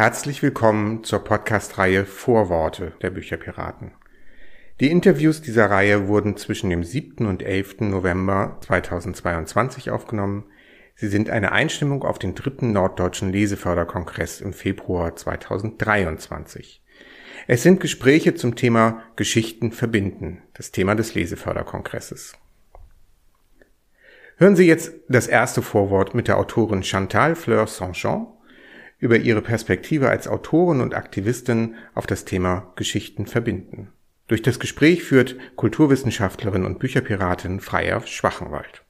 Herzlich 0.00 0.42
willkommen 0.42 1.04
zur 1.04 1.18
Podcast-Reihe 1.18 2.06
Vorworte 2.06 2.94
der 3.02 3.10
Bücherpiraten. 3.10 3.92
Die 4.80 4.90
Interviews 4.90 5.42
dieser 5.42 5.68
Reihe 5.68 6.08
wurden 6.08 6.38
zwischen 6.38 6.70
dem 6.70 6.82
7. 6.82 7.26
und 7.26 7.42
11. 7.42 7.80
November 7.80 8.56
2022 8.62 9.90
aufgenommen. 9.90 10.46
Sie 10.94 11.08
sind 11.08 11.28
eine 11.28 11.52
Einstimmung 11.52 12.02
auf 12.02 12.18
den 12.18 12.34
dritten 12.34 12.72
Norddeutschen 12.72 13.30
Leseförderkongress 13.30 14.40
im 14.40 14.54
Februar 14.54 15.16
2023. 15.16 16.82
Es 17.46 17.62
sind 17.62 17.80
Gespräche 17.80 18.34
zum 18.34 18.56
Thema 18.56 19.02
Geschichten 19.16 19.70
verbinden, 19.70 20.40
das 20.54 20.70
Thema 20.72 20.94
des 20.94 21.14
Leseförderkongresses. 21.14 22.38
Hören 24.38 24.56
Sie 24.56 24.66
jetzt 24.66 24.94
das 25.10 25.26
erste 25.26 25.60
Vorwort 25.60 26.14
mit 26.14 26.26
der 26.26 26.38
Autorin 26.38 26.84
Chantal 26.84 27.36
Fleur 27.36 27.66
Saint-Jean 27.66 28.28
über 29.00 29.16
ihre 29.16 29.42
Perspektive 29.42 30.08
als 30.08 30.28
Autorin 30.28 30.80
und 30.80 30.94
Aktivistin 30.94 31.74
auf 31.94 32.06
das 32.06 32.24
Thema 32.24 32.72
Geschichten 32.76 33.26
verbinden. 33.26 33.88
Durch 34.28 34.42
das 34.42 34.60
Gespräch 34.60 35.02
führt 35.02 35.36
Kulturwissenschaftlerin 35.56 36.64
und 36.64 36.78
Bücherpiratin 36.78 37.58
Freya 37.58 38.06
Schwachenwald. 38.06 38.84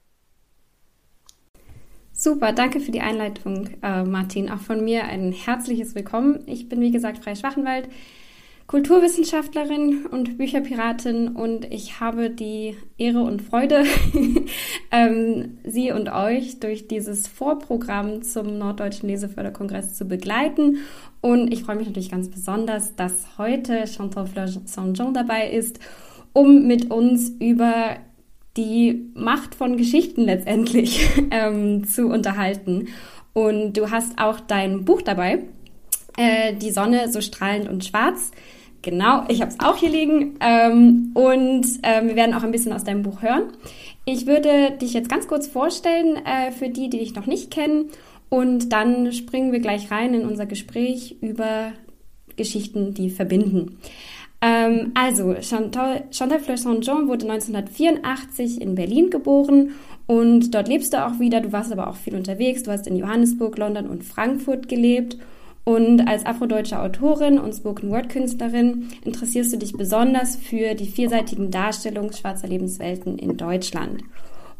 Super, 2.13 2.53
danke 2.53 2.79
für 2.79 2.91
die 2.91 3.01
Einleitung, 3.01 3.69
äh, 3.81 4.03
Martin. 4.03 4.51
Auch 4.51 4.59
von 4.59 4.85
mir 4.85 5.05
ein 5.05 5.31
herzliches 5.31 5.95
Willkommen. 5.95 6.43
Ich 6.45 6.69
bin, 6.69 6.79
wie 6.81 6.91
gesagt, 6.91 7.23
Freya 7.23 7.35
Schwachenwald. 7.35 7.89
Kulturwissenschaftlerin 8.71 10.05
und 10.05 10.37
Bücherpiratin 10.37 11.35
und 11.35 11.65
ich 11.73 11.99
habe 11.99 12.29
die 12.29 12.77
Ehre 12.97 13.19
und 13.19 13.41
Freude, 13.41 13.83
ähm, 14.91 15.57
Sie 15.65 15.91
und 15.91 16.07
euch 16.07 16.61
durch 16.61 16.87
dieses 16.87 17.27
Vorprogramm 17.27 18.21
zum 18.21 18.57
Norddeutschen 18.57 19.09
Leseförderkongress 19.09 19.95
zu 19.95 20.05
begleiten. 20.05 20.77
Und 21.19 21.51
ich 21.51 21.63
freue 21.63 21.75
mich 21.75 21.87
natürlich 21.87 22.11
ganz 22.11 22.29
besonders, 22.29 22.95
dass 22.95 23.37
heute 23.37 23.87
Chantal 23.87 24.25
Fleur 24.25 24.47
Saint-Jean 24.47 25.13
dabei 25.13 25.49
ist, 25.49 25.81
um 26.31 26.65
mit 26.65 26.91
uns 26.91 27.27
über 27.27 27.97
die 28.55 29.11
Macht 29.15 29.53
von 29.53 29.75
Geschichten 29.75 30.21
letztendlich 30.21 31.09
ähm, 31.31 31.83
zu 31.83 32.07
unterhalten. 32.07 32.87
Und 33.33 33.73
du 33.75 33.91
hast 33.91 34.17
auch 34.17 34.39
dein 34.39 34.85
Buch 34.85 35.01
dabei, 35.01 35.39
äh, 36.15 36.53
Die 36.55 36.71
Sonne 36.71 37.11
so 37.11 37.19
strahlend 37.19 37.67
und 37.67 37.83
schwarz 37.83 38.31
Genau, 38.81 39.25
ich 39.27 39.41
habe 39.41 39.51
es 39.51 39.59
auch 39.59 39.77
hier 39.77 39.89
liegen 39.89 40.37
ähm, 40.39 41.11
und 41.13 41.65
äh, 41.83 42.03
wir 42.03 42.15
werden 42.15 42.33
auch 42.33 42.41
ein 42.41 42.51
bisschen 42.51 42.73
aus 42.73 42.83
deinem 42.83 43.03
Buch 43.03 43.21
hören. 43.21 43.43
Ich 44.05 44.25
würde 44.25 44.71
dich 44.81 44.93
jetzt 44.93 45.09
ganz 45.09 45.27
kurz 45.27 45.45
vorstellen 45.45 46.17
äh, 46.25 46.51
für 46.51 46.69
die, 46.69 46.89
die 46.89 46.97
dich 46.97 47.13
noch 47.13 47.27
nicht 47.27 47.51
kennen 47.51 47.89
und 48.29 48.73
dann 48.73 49.11
springen 49.11 49.51
wir 49.51 49.59
gleich 49.59 49.91
rein 49.91 50.15
in 50.15 50.25
unser 50.25 50.47
Gespräch 50.47 51.17
über 51.21 51.73
Geschichten, 52.37 52.95
die 52.95 53.11
verbinden. 53.11 53.77
Ähm, 54.41 54.93
also, 54.95 55.35
Chantal, 55.41 56.05
Chantal 56.09 56.39
Fleur 56.39 56.57
Saint-Jean 56.57 57.07
wurde 57.07 57.29
1984 57.29 58.59
in 58.59 58.73
Berlin 58.73 59.11
geboren 59.11 59.75
und 60.07 60.55
dort 60.55 60.67
lebst 60.67 60.93
du 60.93 61.05
auch 61.05 61.19
wieder. 61.19 61.41
Du 61.41 61.51
warst 61.51 61.71
aber 61.71 61.87
auch 61.87 61.95
viel 61.95 62.15
unterwegs. 62.15 62.63
Du 62.63 62.71
hast 62.71 62.87
in 62.87 62.95
Johannesburg, 62.95 63.59
London 63.59 63.87
und 63.87 64.03
Frankfurt 64.03 64.67
gelebt 64.67 65.17
und 65.75 66.01
als 66.07 66.25
afrodeutsche 66.25 66.79
Autorin 66.79 67.39
und 67.39 67.53
Spoken-Word-Künstlerin 67.53 68.89
interessierst 69.05 69.53
du 69.53 69.57
dich 69.57 69.73
besonders 69.73 70.35
für 70.35 70.75
die 70.75 70.87
vielseitigen 70.87 71.49
Darstellungen 71.49 72.11
schwarzer 72.11 72.47
Lebenswelten 72.47 73.17
in 73.17 73.37
Deutschland. 73.37 74.03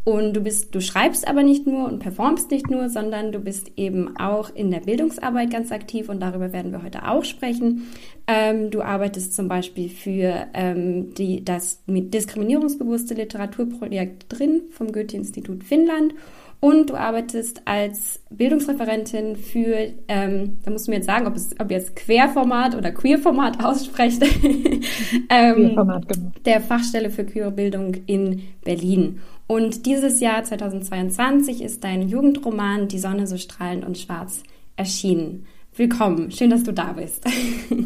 Und 0.03 0.33
du 0.33 0.41
bist, 0.41 0.73
du 0.73 0.79
schreibst 0.79 1.27
aber 1.27 1.43
nicht 1.43 1.67
nur 1.67 1.87
und 1.87 1.99
performst 1.99 2.49
nicht 2.49 2.71
nur, 2.71 2.89
sondern 2.89 3.31
du 3.31 3.39
bist 3.39 3.73
eben 3.75 4.17
auch 4.17 4.49
in 4.55 4.71
der 4.71 4.79
Bildungsarbeit 4.79 5.51
ganz 5.51 5.71
aktiv 5.71 6.07
und 6.07 6.21
darüber 6.21 6.53
werden 6.53 6.71
wir 6.71 6.81
heute 6.81 7.07
auch 7.07 7.25
sprechen. 7.25 7.89
Ähm, 8.25 8.71
du 8.71 8.81
arbeitest 8.81 9.35
zum 9.35 9.47
Beispiel 9.47 9.89
für 9.89 10.47
ähm, 10.53 11.13
die, 11.13 11.43
das 11.43 11.83
diskriminierungsbewusste 11.87 13.15
Literaturprojekt 13.15 14.25
drin 14.29 14.61
vom 14.71 14.91
Goethe-Institut 14.91 15.63
Finnland 15.63 16.15
und 16.61 16.91
du 16.91 16.93
arbeitest 16.93 17.63
als 17.65 18.21
Bildungsreferentin 18.29 19.35
für, 19.35 19.93
ähm, 20.07 20.59
da 20.63 20.69
musst 20.69 20.87
du 20.87 20.91
mir 20.91 20.97
jetzt 20.97 21.07
sagen, 21.07 21.25
ob, 21.25 21.35
es, 21.35 21.55
ob 21.59 21.71
ihr 21.71 21.77
jetzt 21.77 21.95
Querformat 21.95 22.75
oder 22.75 22.91
Queerformat 22.91 23.63
aussprecht, 23.65 24.21
ähm, 25.29 25.55
Queerformat, 25.55 26.07
genau. 26.07 26.31
der 26.45 26.61
Fachstelle 26.61 27.09
für 27.09 27.25
queere 27.25 27.51
Bildung 27.51 27.95
in 28.05 28.43
Berlin. 28.63 29.19
Und 29.47 29.87
dieses 29.87 30.21
Jahr 30.21 30.43
2022 30.43 31.61
ist 31.61 31.83
dein 31.83 32.07
Jugendroman 32.07 32.87
Die 32.87 32.99
Sonne 32.99 33.25
so 33.25 33.37
strahlend 33.37 33.83
und 33.83 33.97
schwarz 33.97 34.43
erschienen. 34.77 35.47
Willkommen, 35.75 36.29
schön, 36.29 36.51
dass 36.51 36.63
du 36.63 36.73
da 36.73 36.93
bist. 36.93 37.25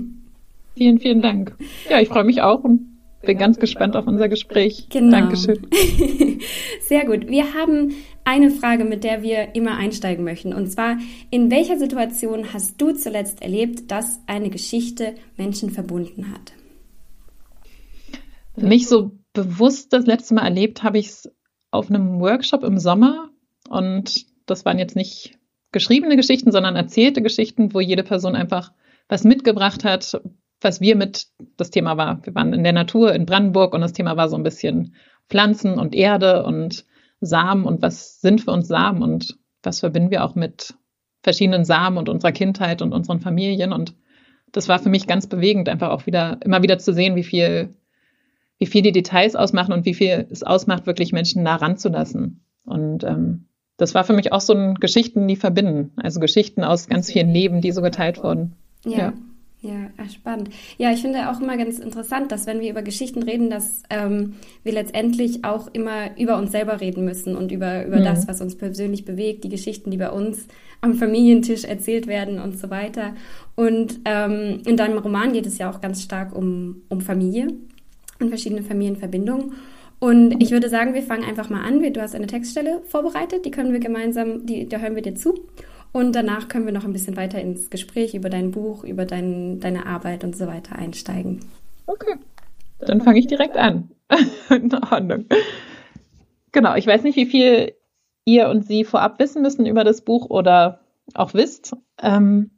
vielen, 0.75 0.99
vielen 0.99 1.21
Dank. 1.21 1.55
Ja, 1.89 2.01
ich 2.01 2.09
freue 2.09 2.25
mich 2.25 2.41
auch 2.41 2.63
und 2.65 2.95
bin 3.21 3.37
ganz 3.37 3.57
gespannt 3.57 3.95
auf 3.95 4.05
unser 4.05 4.27
Gespräch. 4.29 4.87
Genau. 4.89 5.11
Dankeschön. 5.11 5.65
Sehr 6.81 7.05
gut. 7.05 7.27
Wir 7.27 7.53
haben 7.53 7.93
eine 8.25 8.51
Frage, 8.51 8.83
mit 8.83 9.03
der 9.03 9.21
wir 9.21 9.55
immer 9.55 9.77
einsteigen 9.77 10.25
möchten. 10.25 10.53
Und 10.53 10.67
zwar, 10.67 10.97
in 11.29 11.51
welcher 11.51 11.77
Situation 11.77 12.53
hast 12.53 12.81
du 12.81 12.91
zuletzt 12.91 13.41
erlebt, 13.41 13.91
dass 13.91 14.19
eine 14.27 14.49
Geschichte 14.49 15.15
Menschen 15.37 15.69
verbunden 15.69 16.31
hat? 16.31 16.53
Nicht 18.57 18.87
so 18.87 19.11
bewusst 19.33 19.93
das 19.93 20.05
letzte 20.05 20.33
Mal 20.33 20.45
erlebt 20.45 20.83
habe 20.83 20.97
ich 20.97 21.07
es 21.07 21.31
auf 21.71 21.89
einem 21.89 22.19
Workshop 22.19 22.63
im 22.63 22.79
Sommer. 22.79 23.29
Und 23.69 24.25
das 24.45 24.65
waren 24.65 24.79
jetzt 24.79 24.95
nicht 24.95 25.37
geschriebene 25.71 26.15
Geschichten, 26.15 26.51
sondern 26.51 26.75
erzählte 26.75 27.21
Geschichten, 27.21 27.73
wo 27.73 27.79
jede 27.79 28.03
Person 28.03 28.35
einfach 28.35 28.71
was 29.07 29.23
mitgebracht 29.23 29.83
hat, 29.83 30.19
was 30.61 30.81
wir 30.81 30.95
mit 30.95 31.27
das 31.57 31.69
Thema 31.69 31.97
war. 31.97 32.25
Wir 32.25 32.33
waren 32.33 32.53
in 32.53 32.63
der 32.63 32.73
Natur 32.73 33.13
in 33.13 33.25
Brandenburg 33.25 33.73
und 33.73 33.81
das 33.81 33.93
Thema 33.93 34.17
war 34.17 34.29
so 34.29 34.35
ein 34.35 34.43
bisschen 34.43 34.95
Pflanzen 35.29 35.77
und 35.77 35.93
Erde 35.93 36.43
und 36.43 36.85
Samen 37.25 37.65
und 37.65 37.81
was 37.81 38.21
sind 38.21 38.41
für 38.41 38.51
uns 38.51 38.67
Samen 38.67 39.01
und 39.01 39.37
was 39.63 39.79
verbinden 39.79 40.11
wir 40.11 40.23
auch 40.23 40.35
mit 40.35 40.75
verschiedenen 41.23 41.65
Samen 41.65 41.97
und 41.97 42.09
unserer 42.09 42.31
Kindheit 42.31 42.81
und 42.81 42.93
unseren 42.93 43.19
Familien. 43.19 43.73
Und 43.73 43.95
das 44.51 44.69
war 44.69 44.79
für 44.79 44.89
mich 44.89 45.07
ganz 45.07 45.27
bewegend, 45.27 45.67
einfach 45.69 45.89
auch 45.89 46.05
wieder, 46.05 46.39
immer 46.43 46.61
wieder 46.61 46.77
zu 46.77 46.93
sehen, 46.93 47.15
wie 47.15 47.23
viel, 47.23 47.75
wie 48.59 48.67
viel 48.67 48.83
die 48.83 48.91
Details 48.91 49.35
ausmachen 49.35 49.73
und 49.73 49.85
wie 49.85 49.95
viel 49.95 50.27
es 50.29 50.43
ausmacht, 50.43 50.85
wirklich 50.85 51.11
Menschen 51.11 51.43
nah 51.43 51.55
ranzulassen. 51.55 52.45
Und 52.63 53.03
ähm, 53.03 53.47
das 53.77 53.93
war 53.95 54.03
für 54.03 54.13
mich 54.13 54.31
auch 54.31 54.41
so 54.41 54.53
ein 54.53 54.75
Geschichten, 54.75 55.27
die 55.27 55.35
verbinden. 55.35 55.91
Also 55.97 56.19
Geschichten 56.19 56.63
aus 56.63 56.87
ganz 56.87 57.11
vielen 57.11 57.31
Leben, 57.31 57.61
die 57.61 57.71
so 57.71 57.81
geteilt 57.81 58.23
wurden. 58.23 58.53
ja. 58.85 58.97
ja. 58.97 59.13
Ja, 59.65 60.09
spannend. 60.09 60.49
Ja, 60.77 60.91
ich 60.91 61.01
finde 61.01 61.31
auch 61.31 61.41
immer 61.41 61.57
ganz 61.57 61.79
interessant, 61.79 62.31
dass 62.31 62.45
wenn 62.45 62.59
wir 62.59 62.69
über 62.69 62.83
Geschichten 62.83 63.23
reden, 63.23 63.49
dass 63.49 63.81
ähm, 63.89 64.35
wir 64.63 64.73
letztendlich 64.73 65.43
auch 65.43 65.67
immer 65.73 66.15
über 66.19 66.37
uns 66.37 66.51
selber 66.51 66.81
reden 66.81 67.03
müssen 67.03 67.35
und 67.35 67.51
über, 67.51 67.83
über 67.85 67.97
mhm. 67.97 68.03
das, 68.03 68.27
was 68.27 68.41
uns 68.41 68.55
persönlich 68.55 69.05
bewegt, 69.05 69.43
die 69.43 69.49
Geschichten, 69.49 69.89
die 69.89 69.97
bei 69.97 70.11
uns 70.11 70.47
am 70.81 70.93
Familientisch 70.93 71.63
erzählt 71.63 72.05
werden 72.05 72.39
und 72.39 72.59
so 72.59 72.69
weiter. 72.69 73.15
Und 73.55 74.01
ähm, 74.05 74.61
in 74.67 74.77
deinem 74.77 74.99
Roman 74.99 75.33
geht 75.33 75.47
es 75.47 75.57
ja 75.57 75.71
auch 75.71 75.81
ganz 75.81 76.03
stark 76.03 76.35
um, 76.35 76.83
um 76.89 77.01
Familie 77.01 77.47
und 78.19 78.29
verschiedene 78.29 78.61
Familienverbindungen. 78.61 79.53
Und 79.97 80.43
ich 80.43 80.51
würde 80.51 80.69
sagen, 80.69 80.93
wir 80.93 81.01
fangen 81.01 81.23
einfach 81.23 81.49
mal 81.49 81.63
an. 81.63 81.81
Du 81.91 82.01
hast 82.01 82.13
eine 82.13 82.27
Textstelle 82.27 82.81
vorbereitet, 82.85 83.45
die 83.45 83.51
können 83.51 83.73
wir 83.73 83.79
gemeinsam, 83.79 84.45
die, 84.45 84.69
da 84.69 84.77
hören 84.77 84.93
wir 84.93 85.01
dir 85.01 85.15
zu. 85.15 85.33
Und 85.95 86.13
danach 86.13 86.49
können 86.49 86.65
wir 86.65 86.73
noch 86.73 86.83
ein 86.83 86.91
bisschen 86.91 87.15
weiter 87.15 87.39
ins 87.39 87.69
Gespräch 87.69 88.15
über 88.15 88.29
dein 88.29 88.51
Buch, 88.51 88.83
über 88.83 89.05
dein, 89.05 89.61
deine 89.61 89.85
Arbeit 89.85 90.25
und 90.25 90.35
so 90.35 90.45
weiter 90.45 90.75
einsteigen. 90.75 91.39
Okay, 91.85 92.15
dann 92.79 92.99
fange 92.99 93.19
ich 93.19 93.27
direkt 93.27 93.55
an. 93.55 93.91
In 94.49 94.73
Ordnung. 94.73 95.23
Genau, 96.51 96.75
ich 96.75 96.85
weiß 96.85 97.03
nicht, 97.03 97.15
wie 97.15 97.25
viel 97.25 97.75
ihr 98.25 98.49
und 98.49 98.65
sie 98.65 98.83
vorab 98.83 99.19
wissen 99.19 99.41
müssen 99.41 99.65
über 99.65 99.85
das 99.85 100.01
Buch 100.01 100.29
oder 100.29 100.81
auch 101.13 101.33
wisst. 101.33 101.77
Ähm, 102.01 102.51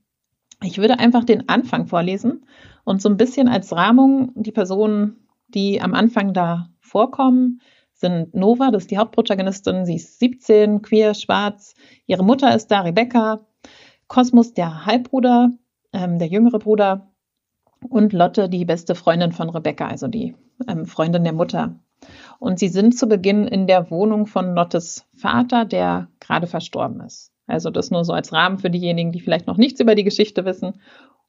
ich 0.63 0.79
würde 0.79 0.97
einfach 0.97 1.23
den 1.23 1.47
Anfang 1.47 1.85
vorlesen 1.85 2.43
und 2.85 3.03
so 3.03 3.09
ein 3.09 3.17
bisschen 3.17 3.47
als 3.47 3.71
Rahmung 3.71 4.31
die 4.33 4.51
Personen, 4.51 5.27
die 5.47 5.79
am 5.79 5.93
Anfang 5.93 6.33
da 6.33 6.71
vorkommen, 6.79 7.61
sind 7.99 8.33
Nova, 8.35 8.71
das 8.71 8.83
ist 8.83 8.91
die 8.91 8.97
Hauptprotagonistin, 8.97 9.85
sie 9.85 9.95
ist 9.95 10.19
17, 10.19 10.81
queer, 10.81 11.13
schwarz. 11.13 11.73
Ihre 12.05 12.23
Mutter 12.23 12.55
ist 12.55 12.67
da, 12.67 12.81
Rebecca. 12.81 13.45
Kosmos, 14.07 14.53
der 14.53 14.85
Halbbruder, 14.85 15.51
ähm, 15.93 16.19
der 16.19 16.27
jüngere 16.27 16.59
Bruder. 16.59 17.11
Und 17.89 18.13
Lotte, 18.13 18.49
die 18.49 18.65
beste 18.65 18.95
Freundin 18.95 19.31
von 19.31 19.49
Rebecca, 19.49 19.87
also 19.87 20.07
die 20.07 20.35
ähm, 20.67 20.85
Freundin 20.85 21.23
der 21.23 21.33
Mutter. 21.33 21.79
Und 22.39 22.59
sie 22.59 22.69
sind 22.69 22.97
zu 22.97 23.07
Beginn 23.07 23.47
in 23.47 23.67
der 23.67 23.89
Wohnung 23.89 24.27
von 24.27 24.53
Lottes 24.53 25.05
Vater, 25.15 25.65
der 25.65 26.07
gerade 26.19 26.47
verstorben 26.47 27.01
ist. 27.01 27.31
Also 27.47 27.69
das 27.69 27.91
nur 27.91 28.03
so 28.03 28.13
als 28.13 28.33
Rahmen 28.33 28.59
für 28.59 28.69
diejenigen, 28.69 29.11
die 29.11 29.21
vielleicht 29.21 29.47
noch 29.47 29.57
nichts 29.57 29.79
über 29.79 29.95
die 29.95 30.03
Geschichte 30.03 30.45
wissen. 30.45 30.81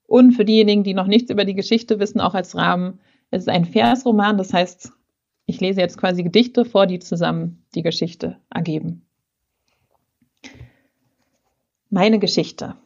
Und 0.07 0.33
für 0.33 0.45
diejenigen, 0.45 0.85
die 0.85 0.95
noch 0.95 1.07
nichts 1.07 1.31
über 1.31 1.45
die 1.45 1.55
Geschichte 1.55 2.01
wissen, 2.01 2.21
auch 2.21 2.35
als 2.35 2.57
Rahmen. 2.57 3.01
Es 3.31 3.43
ist 3.43 3.49
ein 3.49 3.67
Versroman, 3.67 4.39
das 4.39 4.53
heißt, 4.53 4.93
ich 5.49 5.61
lese 5.61 5.81
jetzt 5.81 5.97
quasi 5.97 6.23
Gedichte 6.23 6.67
vor, 6.67 6.87
die 6.87 6.99
zusammen 6.99 7.65
die 7.75 7.83
Geschichte 7.83 8.37
ergeben. 8.51 9.07
Meine 11.89 12.19
Geschichte. 12.19 12.77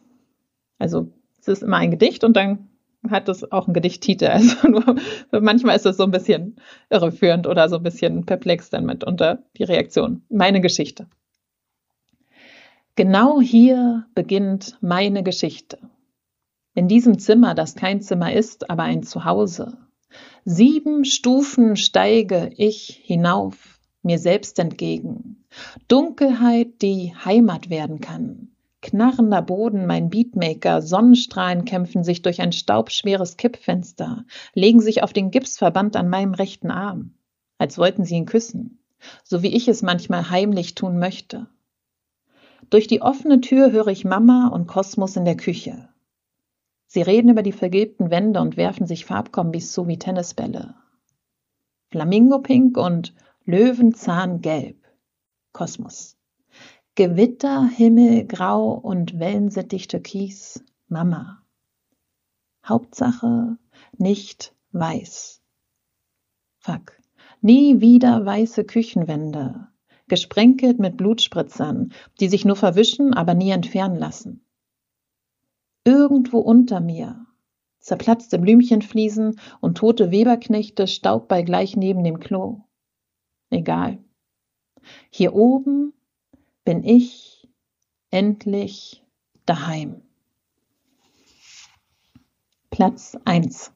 Also 0.79 1.11
Es 1.41 1.49
ist 1.49 1.61
immer 1.61 1.75
ein 1.77 1.91
Gedicht 1.91 2.23
und 2.23 2.37
dann 2.37 2.69
hat 3.09 3.27
es 3.27 3.51
auch 3.51 3.67
einen 3.67 3.73
Gedichttitel. 3.73 4.27
Also 4.31 4.69
nur 4.69 4.95
manchmal 5.41 5.75
ist 5.75 5.85
es 5.85 5.97
so 5.97 6.03
ein 6.03 6.11
bisschen 6.11 6.55
irreführend 6.89 7.47
oder 7.47 7.67
so 7.67 7.75
ein 7.75 7.83
bisschen 7.83 8.25
perplex 8.25 8.69
dann 8.69 8.85
mit 8.85 9.03
unter 9.03 9.43
die 9.57 9.65
Reaktion. 9.65 10.23
Meine 10.29 10.61
Geschichte. 10.61 11.07
Genau 12.95 13.41
hier 13.41 14.05
beginnt 14.15 14.77
meine 14.79 15.21
Geschichte. 15.21 15.79
In 16.75 16.87
diesem 16.87 17.19
Zimmer, 17.19 17.55
das 17.55 17.75
kein 17.75 17.99
Zimmer 17.99 18.31
ist, 18.31 18.69
aber 18.69 18.83
ein 18.83 19.03
Zuhause. 19.03 19.77
Sieben 20.45 21.05
Stufen 21.05 21.77
steige 21.77 22.51
ich 22.57 23.01
hinauf, 23.05 23.79
mir 24.01 24.19
selbst 24.19 24.59
entgegen. 24.59 25.45
Dunkelheit, 25.87 26.81
die 26.81 27.13
Heimat 27.15 27.69
werden 27.69 28.01
kann. 28.01 28.49
Knarrender 28.81 29.41
Boden, 29.41 29.85
mein 29.85 30.09
Beatmaker, 30.09 30.81
Sonnenstrahlen 30.81 31.63
kämpfen 31.63 32.03
sich 32.03 32.23
durch 32.23 32.41
ein 32.41 32.51
staubschweres 32.51 33.37
Kippfenster, 33.37 34.25
legen 34.53 34.81
sich 34.81 35.01
auf 35.01 35.13
den 35.13 35.31
Gipsverband 35.31 35.95
an 35.95 36.09
meinem 36.09 36.33
rechten 36.33 36.71
Arm, 36.71 37.13
als 37.57 37.77
wollten 37.77 38.03
sie 38.03 38.15
ihn 38.15 38.25
küssen, 38.25 38.79
so 39.23 39.43
wie 39.43 39.55
ich 39.55 39.69
es 39.69 39.81
manchmal 39.81 40.29
heimlich 40.29 40.75
tun 40.75 40.99
möchte. 40.99 41.47
Durch 42.69 42.87
die 42.87 43.01
offene 43.01 43.39
Tür 43.39 43.71
höre 43.71 43.87
ich 43.87 44.03
Mama 44.03 44.49
und 44.49 44.67
Kosmos 44.67 45.15
in 45.15 45.23
der 45.23 45.37
Küche. 45.37 45.87
Sie 46.93 47.01
reden 47.01 47.29
über 47.29 47.41
die 47.41 47.53
vergilbten 47.53 48.11
Wände 48.11 48.39
und 48.39 48.55
werfen 48.55 48.85
sich 48.85 49.05
Farbkombis 49.05 49.71
zu 49.71 49.87
wie 49.87 49.97
Tennisbälle. 49.97 50.75
Flamingopink 51.89 52.77
und 52.77 53.15
Löwenzahngelb. 53.45 54.77
Kosmos. 55.53 56.17
Gewitter, 56.93 57.67
Himmel, 57.67 58.27
Grau 58.27 58.73
und 58.73 59.17
Wellensittich 59.17 59.87
Türkis, 59.87 60.63
Mama. 60.87 61.41
Hauptsache 62.63 63.57
nicht 63.97 64.53
weiß. 64.71 65.41
Fuck. 66.59 67.01
Nie 67.41 67.81
wieder 67.81 68.23
weiße 68.23 68.65
Küchenwände, 68.65 69.67
gesprenkelt 70.07 70.77
mit 70.77 70.97
Blutspritzern, 70.97 71.91
die 72.19 72.29
sich 72.29 72.45
nur 72.45 72.55
verwischen, 72.55 73.15
aber 73.15 73.33
nie 73.33 73.49
entfernen 73.49 73.97
lassen. 73.97 74.45
Irgendwo 75.85 76.39
unter 76.39 76.79
mir 76.79 77.25
zerplatzte 77.83 78.39
Blümchenfliesen 78.39 79.39
und 79.59 79.77
tote 79.77 80.09
Weberknechte 80.09 80.87
Staubball 80.87 81.43
gleich 81.43 81.75
neben 81.75 82.03
dem 82.03 82.19
Klo. 82.19 82.61
Egal. 83.49 84.01
Hier 85.09 85.35
oben 85.35 85.93
bin 86.63 86.83
ich 86.83 87.49
endlich 88.09 89.05
daheim. 89.45 90.01
Platz 92.69 93.17
1. 93.25 93.73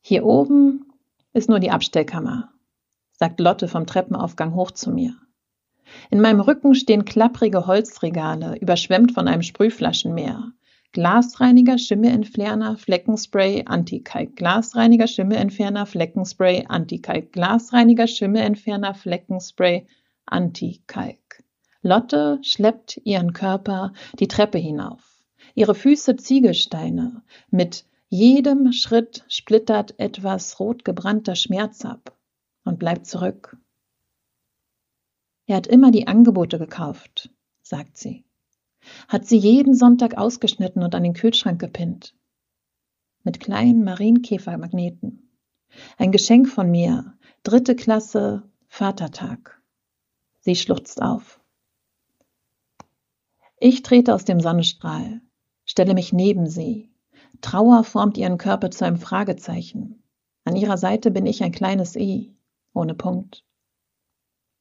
Hier 0.00 0.24
oben 0.24 0.92
ist 1.34 1.50
nur 1.50 1.60
die 1.60 1.70
Abstellkammer, 1.70 2.52
sagt 3.12 3.38
Lotte 3.38 3.68
vom 3.68 3.86
Treppenaufgang 3.86 4.54
hoch 4.54 4.70
zu 4.70 4.90
mir. 4.90 5.14
In 6.10 6.20
meinem 6.20 6.40
Rücken 6.40 6.74
stehen 6.74 7.04
klapprige 7.04 7.66
Holzregale, 7.66 8.56
überschwemmt 8.58 9.12
von 9.12 9.28
einem 9.28 9.42
Sprühflaschenmeer. 9.42 10.52
Glasreiniger, 10.92 11.76
Schimmelentferner, 11.76 12.76
Fleckenspray, 12.76 13.64
Antikalk. 13.66 14.36
Glasreiniger, 14.36 15.06
Schimmelentferner, 15.06 15.84
Fleckenspray, 15.84 16.64
Antikalk. 16.66 17.32
Glasreiniger, 17.32 18.06
Schimmelentferner, 18.06 18.94
Fleckenspray, 18.94 19.86
Antikalk. 20.24 21.44
Lotte 21.82 22.38
schleppt 22.42 23.00
ihren 23.04 23.32
Körper 23.32 23.92
die 24.18 24.28
Treppe 24.28 24.58
hinauf. 24.58 25.22
Ihre 25.54 25.74
Füße 25.74 26.16
Ziegelsteine. 26.16 27.22
Mit 27.50 27.84
jedem 28.08 28.72
Schritt 28.72 29.24
splittert 29.28 29.94
etwas 29.98 30.58
rotgebrannter 30.58 31.36
Schmerz 31.36 31.84
ab 31.84 32.16
und 32.64 32.78
bleibt 32.78 33.06
zurück. 33.06 33.58
Er 35.48 35.56
hat 35.56 35.66
immer 35.66 35.90
die 35.90 36.06
Angebote 36.06 36.58
gekauft, 36.58 37.30
sagt 37.62 37.96
sie. 37.96 38.26
Hat 39.08 39.26
sie 39.26 39.38
jeden 39.38 39.74
Sonntag 39.74 40.18
ausgeschnitten 40.18 40.82
und 40.82 40.94
an 40.94 41.02
den 41.02 41.14
Kühlschrank 41.14 41.58
gepinnt. 41.58 42.14
Mit 43.24 43.40
kleinen 43.40 43.82
Marienkäfermagneten. 43.82 45.30
Ein 45.96 46.12
Geschenk 46.12 46.48
von 46.50 46.70
mir, 46.70 47.16
dritte 47.44 47.74
Klasse, 47.76 48.42
Vatertag. 48.66 49.62
Sie 50.40 50.54
schluchzt 50.54 51.00
auf. 51.00 51.40
Ich 53.58 53.82
trete 53.82 54.14
aus 54.14 54.26
dem 54.26 54.40
Sonnenstrahl, 54.40 55.22
stelle 55.64 55.94
mich 55.94 56.12
neben 56.12 56.46
sie. 56.46 56.90
Trauer 57.40 57.84
formt 57.84 58.18
ihren 58.18 58.36
Körper 58.36 58.70
zu 58.70 58.84
einem 58.84 58.98
Fragezeichen. 58.98 60.02
An 60.44 60.56
ihrer 60.56 60.76
Seite 60.76 61.10
bin 61.10 61.24
ich 61.24 61.42
ein 61.42 61.52
kleines 61.52 61.96
I, 61.96 62.36
ohne 62.74 62.94
Punkt. 62.94 63.47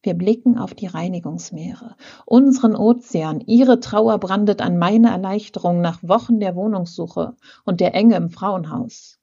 Wir 0.04 0.14
blicken 0.14 0.58
auf 0.58 0.74
die 0.74 0.88
Reinigungsmeere, 0.88 1.96
unseren 2.26 2.76
Ozean. 2.76 3.42
Ihre 3.42 3.80
Trauer 3.80 4.20
brandet 4.20 4.62
an 4.62 4.78
meine 4.78 5.10
Erleichterung 5.10 5.82
nach 5.82 6.02
Wochen 6.04 6.40
der 6.40 6.56
Wohnungssuche 6.56 7.36
und 7.66 7.80
der 7.80 7.96
Enge 7.96 8.16
im 8.16 8.30
Frauenhaus. 8.30 9.20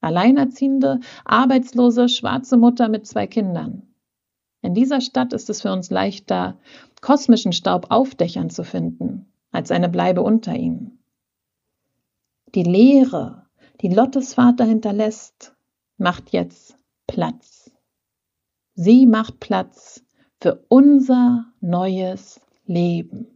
Alleinerziehende, 0.00 1.00
arbeitslose, 1.24 2.08
schwarze 2.08 2.56
Mutter 2.56 2.88
mit 2.88 3.06
zwei 3.06 3.26
Kindern. 3.26 3.94
In 4.62 4.74
dieser 4.74 5.00
Stadt 5.00 5.32
ist 5.32 5.50
es 5.50 5.62
für 5.62 5.72
uns 5.72 5.90
leichter, 5.90 6.58
kosmischen 7.00 7.52
Staub 7.52 7.90
auf 7.90 8.14
Dächern 8.14 8.48
zu 8.50 8.64
finden, 8.64 9.26
als 9.50 9.70
eine 9.70 9.88
Bleibe 9.88 10.22
unter 10.22 10.54
ihnen. 10.54 11.04
Die 12.54 12.62
Leere, 12.62 13.46
die 13.80 13.88
Lottes 13.88 14.34
Vater 14.34 14.64
hinterlässt, 14.64 15.54
macht 15.98 16.30
jetzt 16.30 16.78
Platz. 17.06 17.63
Sie 18.76 19.06
macht 19.06 19.38
Platz 19.38 20.04
für 20.40 20.64
unser 20.68 21.46
neues 21.60 22.40
Leben. 22.66 23.28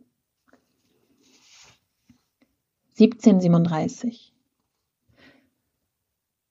1737 2.98 4.34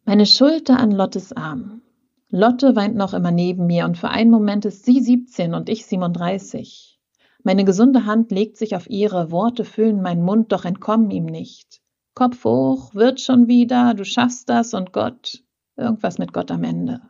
Meine 0.05 0.25
Schulter 0.25 0.79
an 0.79 0.91
Lottes 0.91 1.33
Arm. 1.33 1.81
Lotte 2.29 2.77
weint 2.77 2.95
noch 2.95 3.13
immer 3.13 3.31
neben 3.31 3.65
mir 3.65 3.83
und 3.83 3.97
für 3.97 4.07
einen 4.07 4.31
Moment 4.31 4.63
ist 4.63 4.85
sie 4.85 5.01
17 5.01 5.53
und 5.53 5.67
ich 5.67 5.85
37. 5.85 6.97
Meine 7.43 7.65
gesunde 7.65 8.05
Hand 8.05 8.31
legt 8.31 8.55
sich 8.55 8.73
auf 8.73 8.89
ihre, 8.89 9.31
Worte 9.31 9.65
füllen 9.65 10.01
meinen 10.01 10.23
Mund, 10.23 10.53
doch 10.53 10.63
entkommen 10.63 11.11
ihm 11.11 11.25
nicht. 11.25 11.81
Kopf 12.15 12.45
hoch, 12.45 12.95
wird 12.95 13.19
schon 13.19 13.49
wieder, 13.49 13.93
du 13.93 14.05
schaffst 14.05 14.47
das 14.47 14.73
und 14.73 14.93
Gott, 14.93 15.43
irgendwas 15.75 16.19
mit 16.19 16.31
Gott 16.31 16.51
am 16.51 16.63
Ende. 16.63 17.01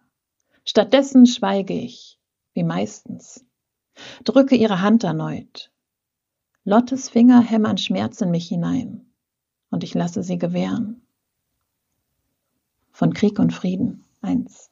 Stattdessen 0.70 1.26
schweige 1.26 1.74
ich, 1.74 2.20
wie 2.54 2.66
meistens. 2.66 3.46
Drücke 4.26 4.58
ihre 4.58 4.82
Hand 4.82 5.06
erneut. 5.06 5.72
Lottes 6.66 7.08
Finger 7.08 7.40
hämmern 7.40 7.78
Schmerz 7.78 8.20
in 8.20 8.32
mich 8.32 8.50
hinein 8.50 9.06
und 9.70 9.86
ich 9.86 9.94
lasse 9.94 10.24
sie 10.24 10.38
gewähren. 10.38 11.08
Von 12.92 13.14
Krieg 13.14 13.40
und 13.40 13.54
Frieden 13.54 14.04
eins. 14.20 14.70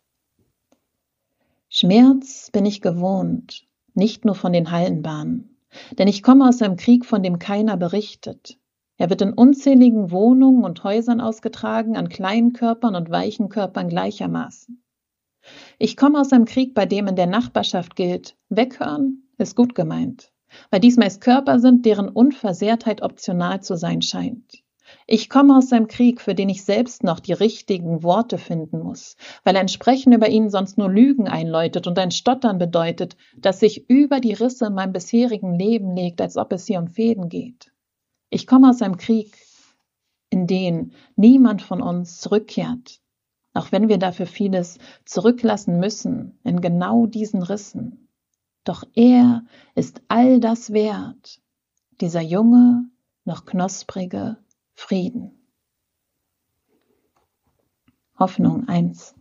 Schmerz 1.69 2.51
bin 2.51 2.65
ich 2.65 2.81
gewohnt, 2.81 3.65
nicht 3.93 4.25
nur 4.25 4.35
von 4.35 4.51
den 4.51 4.71
Hallenbahnen, 4.71 5.57
denn 5.97 6.09
ich 6.09 6.23
komme 6.23 6.49
aus 6.49 6.61
einem 6.61 6.75
Krieg, 6.75 7.05
von 7.05 7.23
dem 7.23 7.39
keiner 7.39 7.77
berichtet. 7.77 8.59
Er 8.97 9.09
wird 9.09 9.21
in 9.21 9.31
unzähligen 9.31 10.11
Wohnungen 10.11 10.65
und 10.65 10.83
Häusern 10.83 11.21
ausgetragen, 11.21 11.95
an 11.95 12.09
kleinen 12.09 12.51
Körpern 12.51 12.95
und 12.95 13.09
weichen 13.09 13.47
Körpern 13.47 13.87
gleichermaßen. 13.87 14.81
Ich 15.77 15.97
komme 15.97 16.19
aus 16.19 16.31
einem 16.31 16.45
Krieg, 16.45 16.73
bei 16.73 16.85
dem 16.85 17.07
in 17.07 17.15
der 17.15 17.27
Nachbarschaft 17.27 17.95
gilt, 17.95 18.35
weghören 18.49 19.23
ist 19.37 19.55
gut 19.55 19.75
gemeint, 19.75 20.31
weil 20.71 20.79
dies 20.79 20.97
meist 20.97 21.21
Körper 21.21 21.59
sind, 21.59 21.85
deren 21.85 22.09
Unversehrtheit 22.09 23.01
optional 23.01 23.61
zu 23.61 23.75
sein 23.75 24.01
scheint. 24.01 24.63
Ich 25.07 25.29
komme 25.29 25.57
aus 25.57 25.71
einem 25.71 25.87
Krieg, 25.87 26.21
für 26.21 26.35
den 26.35 26.49
ich 26.49 26.63
selbst 26.63 27.03
noch 27.03 27.19
die 27.19 27.33
richtigen 27.33 28.03
Worte 28.03 28.37
finden 28.37 28.79
muss, 28.79 29.15
weil 29.43 29.57
ein 29.57 29.67
Sprechen 29.67 30.13
über 30.13 30.29
ihn 30.29 30.49
sonst 30.49 30.77
nur 30.77 30.89
Lügen 30.89 31.27
einläutet 31.27 31.87
und 31.87 31.97
ein 31.97 32.11
Stottern 32.11 32.59
bedeutet, 32.59 33.17
das 33.35 33.59
sich 33.59 33.89
über 33.89 34.19
die 34.19 34.33
Risse 34.33 34.67
in 34.67 34.73
meinem 34.73 34.93
bisherigen 34.93 35.57
Leben 35.57 35.95
legt, 35.95 36.21
als 36.21 36.37
ob 36.37 36.53
es 36.53 36.67
hier 36.67 36.79
um 36.79 36.87
Fäden 36.87 37.29
geht. 37.29 37.71
Ich 38.29 38.45
komme 38.47 38.69
aus 38.69 38.81
einem 38.81 38.97
Krieg, 38.97 39.35
in 40.29 40.47
den 40.47 40.93
niemand 41.15 41.61
von 41.61 41.81
uns 41.81 42.19
zurückkehrt, 42.19 42.99
auch 43.55 43.71
wenn 43.71 43.89
wir 43.89 43.97
dafür 43.97 44.27
vieles 44.27 44.77
zurücklassen 45.05 45.79
müssen, 45.79 46.37
in 46.43 46.61
genau 46.61 47.07
diesen 47.07 47.41
Rissen. 47.41 48.09
Doch 48.65 48.83
er 48.93 49.43
ist 49.75 50.01
all 50.07 50.39
das 50.39 50.73
wert, 50.73 51.41
dieser 52.01 52.21
junge, 52.21 52.89
noch 53.23 53.45
knusprige, 53.45 54.37
Frieden. 54.73 55.31
Hoffnung 58.19 58.67
1. 58.67 59.15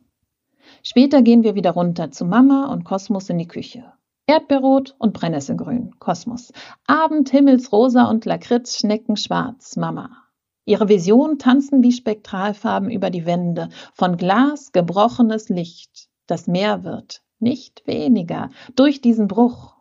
Später 0.83 1.23
gehen 1.23 1.45
wir 1.45 1.55
wieder 1.55 1.71
runter 1.71 2.11
zu 2.11 2.25
Mama 2.25 2.67
und 2.67 2.85
Kosmos 2.85 3.31
in 3.31 3.39
die 3.39 3.49
Küche. 3.49 3.93
Erdbeerrot 4.27 4.97
und 4.99 5.13
Brennnesselgrün, 5.13 5.99
Kosmos. 5.99 6.53
Abend 6.87 7.31
himmelsrosa 7.31 8.09
und 8.11 8.25
Lakritz, 8.25 8.79
Schnecken 8.79 9.17
schwarz, 9.17 9.77
Mama. 9.77 10.24
Ihre 10.67 10.89
Visionen 10.89 11.39
tanzen 11.39 11.83
wie 11.83 11.93
Spektralfarben 11.93 12.91
über 12.91 13.11
die 13.11 13.27
Wände, 13.27 13.69
von 13.93 14.17
Glas 14.17 14.73
gebrochenes 14.73 15.49
Licht, 15.51 16.09
das 16.27 16.47
mehr 16.47 16.85
wird, 16.85 17.23
nicht 17.39 17.87
weniger, 17.87 18.51
durch 18.75 19.01
diesen 19.03 19.29
Bruch. 19.29 19.75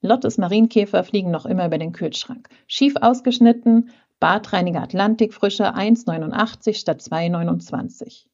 Lottes 0.00 0.38
Marienkäfer 0.38 1.04
fliegen 1.04 1.30
noch 1.30 1.44
immer 1.44 1.66
über 1.66 1.78
den 1.78 1.92
Kühlschrank. 1.92 2.48
Schief 2.66 2.94
ausgeschnitten, 2.96 3.90
Badreiniger 4.20 4.82
Atlantikfrische 4.82 5.74
1,89 5.74 6.74
statt 6.74 7.00
2,29. 7.00 8.26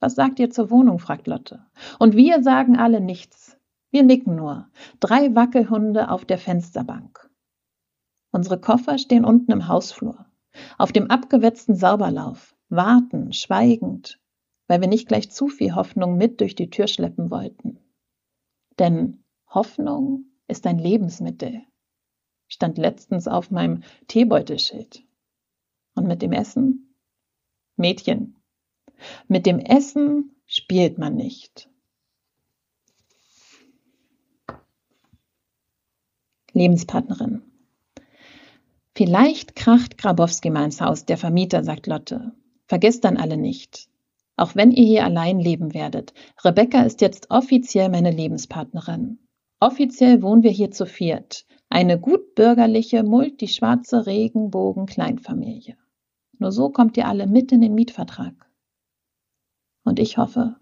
Was 0.00 0.14
sagt 0.16 0.38
ihr 0.40 0.50
zur 0.50 0.70
Wohnung? 0.70 0.98
fragt 0.98 1.26
Lotte. 1.26 1.64
Und 1.98 2.16
wir 2.16 2.42
sagen 2.42 2.76
alle 2.76 3.00
nichts. 3.00 3.56
Wir 3.90 4.02
nicken 4.02 4.34
nur. 4.34 4.68
Drei 5.00 5.34
Wackelhunde 5.34 6.10
auf 6.10 6.24
der 6.24 6.38
Fensterbank. 6.38 7.30
Unsere 8.32 8.60
Koffer 8.60 8.98
stehen 8.98 9.24
unten 9.24 9.52
im 9.52 9.68
Hausflur. 9.68 10.26
Auf 10.78 10.92
dem 10.92 11.10
abgewetzten 11.10 11.74
Sauberlauf. 11.76 12.54
Warten, 12.68 13.32
schweigend, 13.32 14.20
weil 14.66 14.80
wir 14.80 14.88
nicht 14.88 15.08
gleich 15.08 15.30
zu 15.30 15.48
viel 15.48 15.74
Hoffnung 15.74 16.16
mit 16.16 16.40
durch 16.40 16.54
die 16.54 16.70
Tür 16.70 16.86
schleppen 16.86 17.30
wollten. 17.30 17.78
Denn 18.78 19.24
Hoffnung 19.48 20.24
ist 20.48 20.66
ein 20.66 20.78
Lebensmittel, 20.78 21.62
stand 22.48 22.78
letztens 22.78 23.28
auf 23.28 23.50
meinem 23.50 23.82
Teebeutelschild. 24.08 25.04
Und 25.94 26.06
mit 26.06 26.22
dem 26.22 26.32
Essen? 26.32 26.96
Mädchen, 27.76 28.36
mit 29.28 29.46
dem 29.46 29.58
Essen 29.58 30.36
spielt 30.46 30.98
man 30.98 31.16
nicht. 31.16 31.68
Lebenspartnerin. 36.52 37.42
Vielleicht 38.96 39.56
kracht 39.56 39.98
Grabowski 39.98 40.50
mal 40.50 40.66
ins 40.66 40.80
Haus, 40.80 41.04
der 41.04 41.16
Vermieter, 41.18 41.64
sagt 41.64 41.86
Lotte. 41.86 42.32
Vergesst 42.66 43.04
dann 43.04 43.16
alle 43.16 43.36
nicht. 43.36 43.88
Auch 44.36 44.54
wenn 44.54 44.70
ihr 44.70 44.84
hier 44.84 45.04
allein 45.04 45.38
leben 45.38 45.74
werdet, 45.74 46.14
Rebecca 46.44 46.82
ist 46.82 47.00
jetzt 47.00 47.30
offiziell 47.30 47.88
meine 47.88 48.10
Lebenspartnerin. 48.10 49.18
Offiziell 49.60 50.22
wohnen 50.22 50.42
wir 50.42 50.50
hier 50.50 50.70
zu 50.70 50.86
viert. 50.86 51.44
Eine 51.68 51.98
gut 51.98 52.34
bürgerliche, 52.34 53.02
multischwarze 53.02 54.06
Regenbogen-Kleinfamilie. 54.06 55.76
Nur 56.38 56.52
so 56.52 56.70
kommt 56.70 56.96
ihr 56.96 57.08
alle 57.08 57.26
mit 57.26 57.52
in 57.52 57.60
den 57.60 57.74
Mietvertrag. 57.74 58.34
Und 59.84 59.98
ich 59.98 60.18
hoffe, 60.18 60.56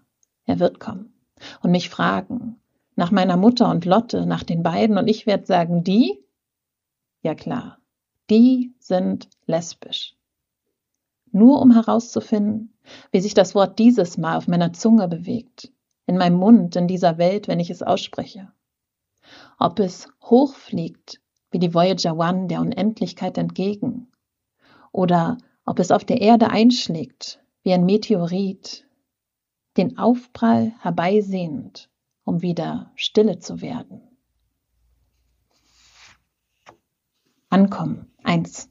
er 0.45 0.59
wird 0.59 0.79
kommen 0.79 1.13
und 1.61 1.71
mich 1.71 1.89
fragen 1.89 2.59
nach 2.95 3.11
meiner 3.11 3.37
Mutter 3.37 3.69
und 3.69 3.85
Lotte, 3.85 4.25
nach 4.25 4.43
den 4.43 4.61
beiden, 4.61 4.97
und 4.97 5.07
ich 5.07 5.25
werde 5.25 5.45
sagen, 5.45 5.83
die? 5.83 6.23
Ja 7.23 7.33
klar, 7.33 7.79
die 8.29 8.73
sind 8.79 9.29
lesbisch. 9.45 10.15
Nur 11.31 11.61
um 11.61 11.71
herauszufinden, 11.71 12.73
wie 13.11 13.21
sich 13.21 13.33
das 13.33 13.55
Wort 13.55 13.79
dieses 13.79 14.17
Mal 14.17 14.37
auf 14.37 14.47
meiner 14.47 14.73
Zunge 14.73 15.07
bewegt, 15.07 15.71
in 16.05 16.17
meinem 16.17 16.37
Mund, 16.37 16.75
in 16.75 16.87
dieser 16.87 17.17
Welt, 17.17 17.47
wenn 17.47 17.59
ich 17.59 17.69
es 17.69 17.81
ausspreche. 17.81 18.51
Ob 19.57 19.79
es 19.79 20.07
hochfliegt, 20.21 21.21
wie 21.51 21.59
die 21.59 21.73
Voyager 21.73 22.17
One 22.17 22.47
der 22.47 22.61
Unendlichkeit 22.61 23.37
entgegen, 23.37 24.11
oder 24.91 25.37
ob 25.65 25.79
es 25.79 25.91
auf 25.91 26.05
der 26.05 26.21
Erde 26.21 26.49
einschlägt, 26.49 27.39
wie 27.63 27.73
ein 27.73 27.85
Meteorit, 27.85 28.85
den 29.77 29.97
Aufprall 29.97 30.73
herbeisehnend, 30.79 31.89
um 32.25 32.41
wieder 32.41 32.91
stille 32.95 33.39
zu 33.39 33.61
werden. 33.61 34.01
Ankommen. 37.49 38.12
Eins. 38.23 38.69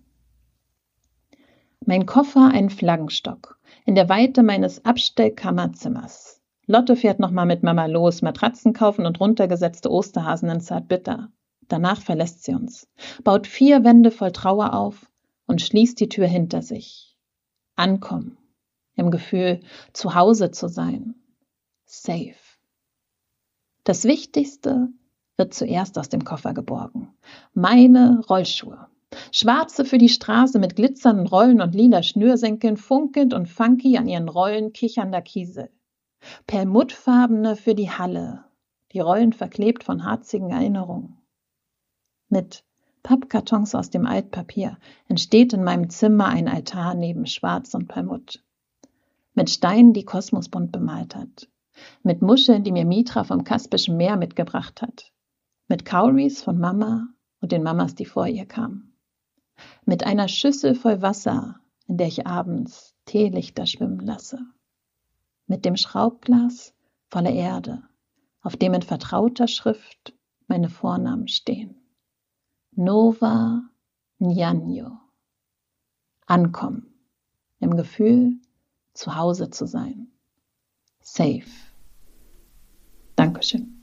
Mein 1.85 2.06
Koffer 2.06 2.50
ein 2.52 2.71
Flaggenstock 2.71 3.59
in 3.85 3.94
der 3.94 4.09
Weite 4.09 4.42
meines 4.42 4.85
Abstellkammerzimmers. 4.85 6.40
Lotte 6.66 6.97
fährt 6.97 7.18
nochmal 7.18 7.47
mit 7.47 7.62
Mama 7.62 7.87
los, 7.87 8.23
Matratzen 8.23 8.73
kaufen 8.73 9.04
und 9.04 9.21
runtergesetzte 9.21 9.90
Osterhasen 9.90 10.49
in 10.49 10.61
Zartbitter. 10.61 11.30
Danach 11.68 12.00
verlässt 12.00 12.44
sie 12.44 12.54
uns, 12.54 12.88
baut 13.25 13.47
vier 13.47 13.85
Wände 13.85 14.11
voll 14.11 14.32
Trauer 14.32 14.75
auf 14.75 15.11
und 15.47 15.61
schließt 15.61 15.99
die 16.00 16.09
Tür 16.09 16.26
hinter 16.26 16.62
sich. 16.62 17.16
Ankommen. 17.76 18.38
Im 18.94 19.11
Gefühl, 19.11 19.61
zu 19.92 20.14
Hause 20.14 20.50
zu 20.50 20.68
sein. 20.68 21.14
Safe. 21.85 22.35
Das 23.85 24.04
Wichtigste 24.04 24.88
wird 25.37 25.54
zuerst 25.54 25.99
aus 25.99 26.09
dem 26.09 26.25
Koffer 26.25 26.54
geborgen. 26.54 27.12
Meine 27.54 28.21
Rollschuhe. 28.28 28.87
Schwarze 29.31 29.85
für 29.85 29.99
die 29.99 30.09
Straße 30.09 30.59
mit 30.59 30.76
glitzernden 30.76 31.26
Rollen 31.26 31.61
und 31.61 31.75
lila 31.75 32.02
Schnürsenkeln, 32.02 32.76
funkelnd 32.76 33.35
und 33.35 33.49
funky 33.49 33.97
an 33.97 34.09
ihren 34.09 34.28
Rollen 34.28 34.73
kichernder 34.73 35.23
Kiesel. 35.23 35.71
Perlmuttfarbene 36.47 37.57
für 37.57 37.75
die 37.75 37.90
Halle, 37.90 38.45
die 38.92 39.00
Rollen 39.00 39.33
verklebt 39.33 39.85
von 39.85 40.04
harzigen 40.04 40.50
Erinnerungen. 40.50 41.16
Mit 42.28 42.64
Pappkartons 43.02 43.75
aus 43.75 43.90
dem 43.90 44.07
Altpapier 44.07 44.78
entsteht 45.09 45.52
in 45.52 45.64
meinem 45.64 45.90
Zimmer 45.90 46.26
ein 46.26 46.49
Altar 46.49 46.95
neben 46.95 47.26
Schwarz 47.26 47.75
und 47.75 47.88
Perlmutt. 47.88 48.45
Mit 49.35 49.50
Steinen, 49.50 49.92
die 49.92 50.04
Kosmos 50.04 50.49
bunt 50.49 50.73
bemalt 50.73 51.16
hat. 51.16 51.49
Mit 52.02 52.23
Muscheln, 52.23 52.64
die 52.64 52.73
mir 52.73 52.85
Mitra 52.85 53.25
vom 53.25 53.45
Kaspischen 53.45 53.97
Meer 53.97 54.16
mitgebracht 54.16 54.83
hat. 54.83 55.11
Mit 55.69 55.85
Cowries 55.85 56.42
von 56.42 56.59
Mama 56.59 57.09
und 57.40 57.50
den 57.50 57.62
Mamas, 57.62 57.95
die 57.95 58.04
vor 58.04 58.28
ihr 58.28 58.47
kamen. 58.47 58.91
Mit 59.85 60.04
einer 60.04 60.28
Schüssel 60.28 60.75
voll 60.75 61.02
Wasser, 61.02 61.61
in 61.87 61.97
der 61.97 62.06
ich 62.06 62.26
abends 62.26 62.94
Teelichter 63.04 63.66
schwimmen 63.66 64.00
lasse. 64.00 64.38
Mit 65.47 65.64
dem 65.64 65.76
Schraubglas 65.76 66.75
voller 67.09 67.32
Erde, 67.32 67.82
auf 68.40 68.56
dem 68.56 68.75
in 68.75 68.82
vertrauter 68.82 69.49
Schrift 69.49 70.14
meine 70.47 70.68
Vornamen 70.68 71.28
stehen. 71.28 71.76
Nova 72.73 73.62
Nyanyo. 74.18 74.99
Ankommen. 76.26 76.94
Im 77.59 77.76
Gefühl, 77.76 78.40
zu 78.94 79.16
Hause 79.16 79.50
zu 79.50 79.66
sein. 79.66 80.09
Safe. 81.00 81.50
Dankeschön. 83.16 83.81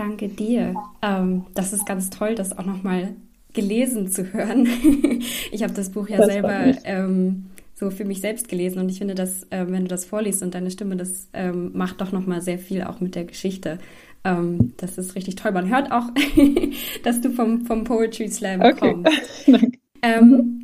Danke 0.00 0.28
dir. 0.28 0.74
Ähm, 1.02 1.44
das 1.54 1.74
ist 1.74 1.84
ganz 1.84 2.08
toll, 2.08 2.34
das 2.34 2.56
auch 2.56 2.64
nochmal 2.64 3.16
gelesen 3.52 4.08
zu 4.08 4.32
hören. 4.32 4.66
ich 5.52 5.62
habe 5.62 5.74
das 5.74 5.90
Buch 5.90 6.08
ja 6.08 6.16
das 6.16 6.26
selber 6.26 6.72
ähm, 6.84 7.50
so 7.74 7.90
für 7.90 8.06
mich 8.06 8.22
selbst 8.22 8.48
gelesen 8.48 8.78
und 8.78 8.88
ich 8.88 8.96
finde, 8.96 9.14
dass 9.14 9.42
äh, 9.50 9.66
wenn 9.68 9.82
du 9.82 9.88
das 9.88 10.06
vorliest 10.06 10.42
und 10.42 10.54
deine 10.54 10.70
Stimme, 10.70 10.96
das 10.96 11.28
ähm, 11.34 11.72
macht 11.74 12.00
doch 12.00 12.12
nochmal 12.12 12.40
sehr 12.40 12.58
viel 12.58 12.82
auch 12.82 13.00
mit 13.00 13.14
der 13.14 13.26
Geschichte. 13.26 13.78
Ähm, 14.24 14.72
das 14.78 14.96
ist 14.96 15.16
richtig 15.16 15.34
toll. 15.34 15.52
Man 15.52 15.68
hört 15.68 15.92
auch, 15.92 16.06
dass 17.04 17.20
du 17.20 17.28
vom, 17.28 17.66
vom 17.66 17.84
Poetry 17.84 18.28
Slam 18.28 18.62
okay. 18.62 18.94
kommst. 18.94 19.48
ähm, 20.02 20.24
mhm. 20.24 20.59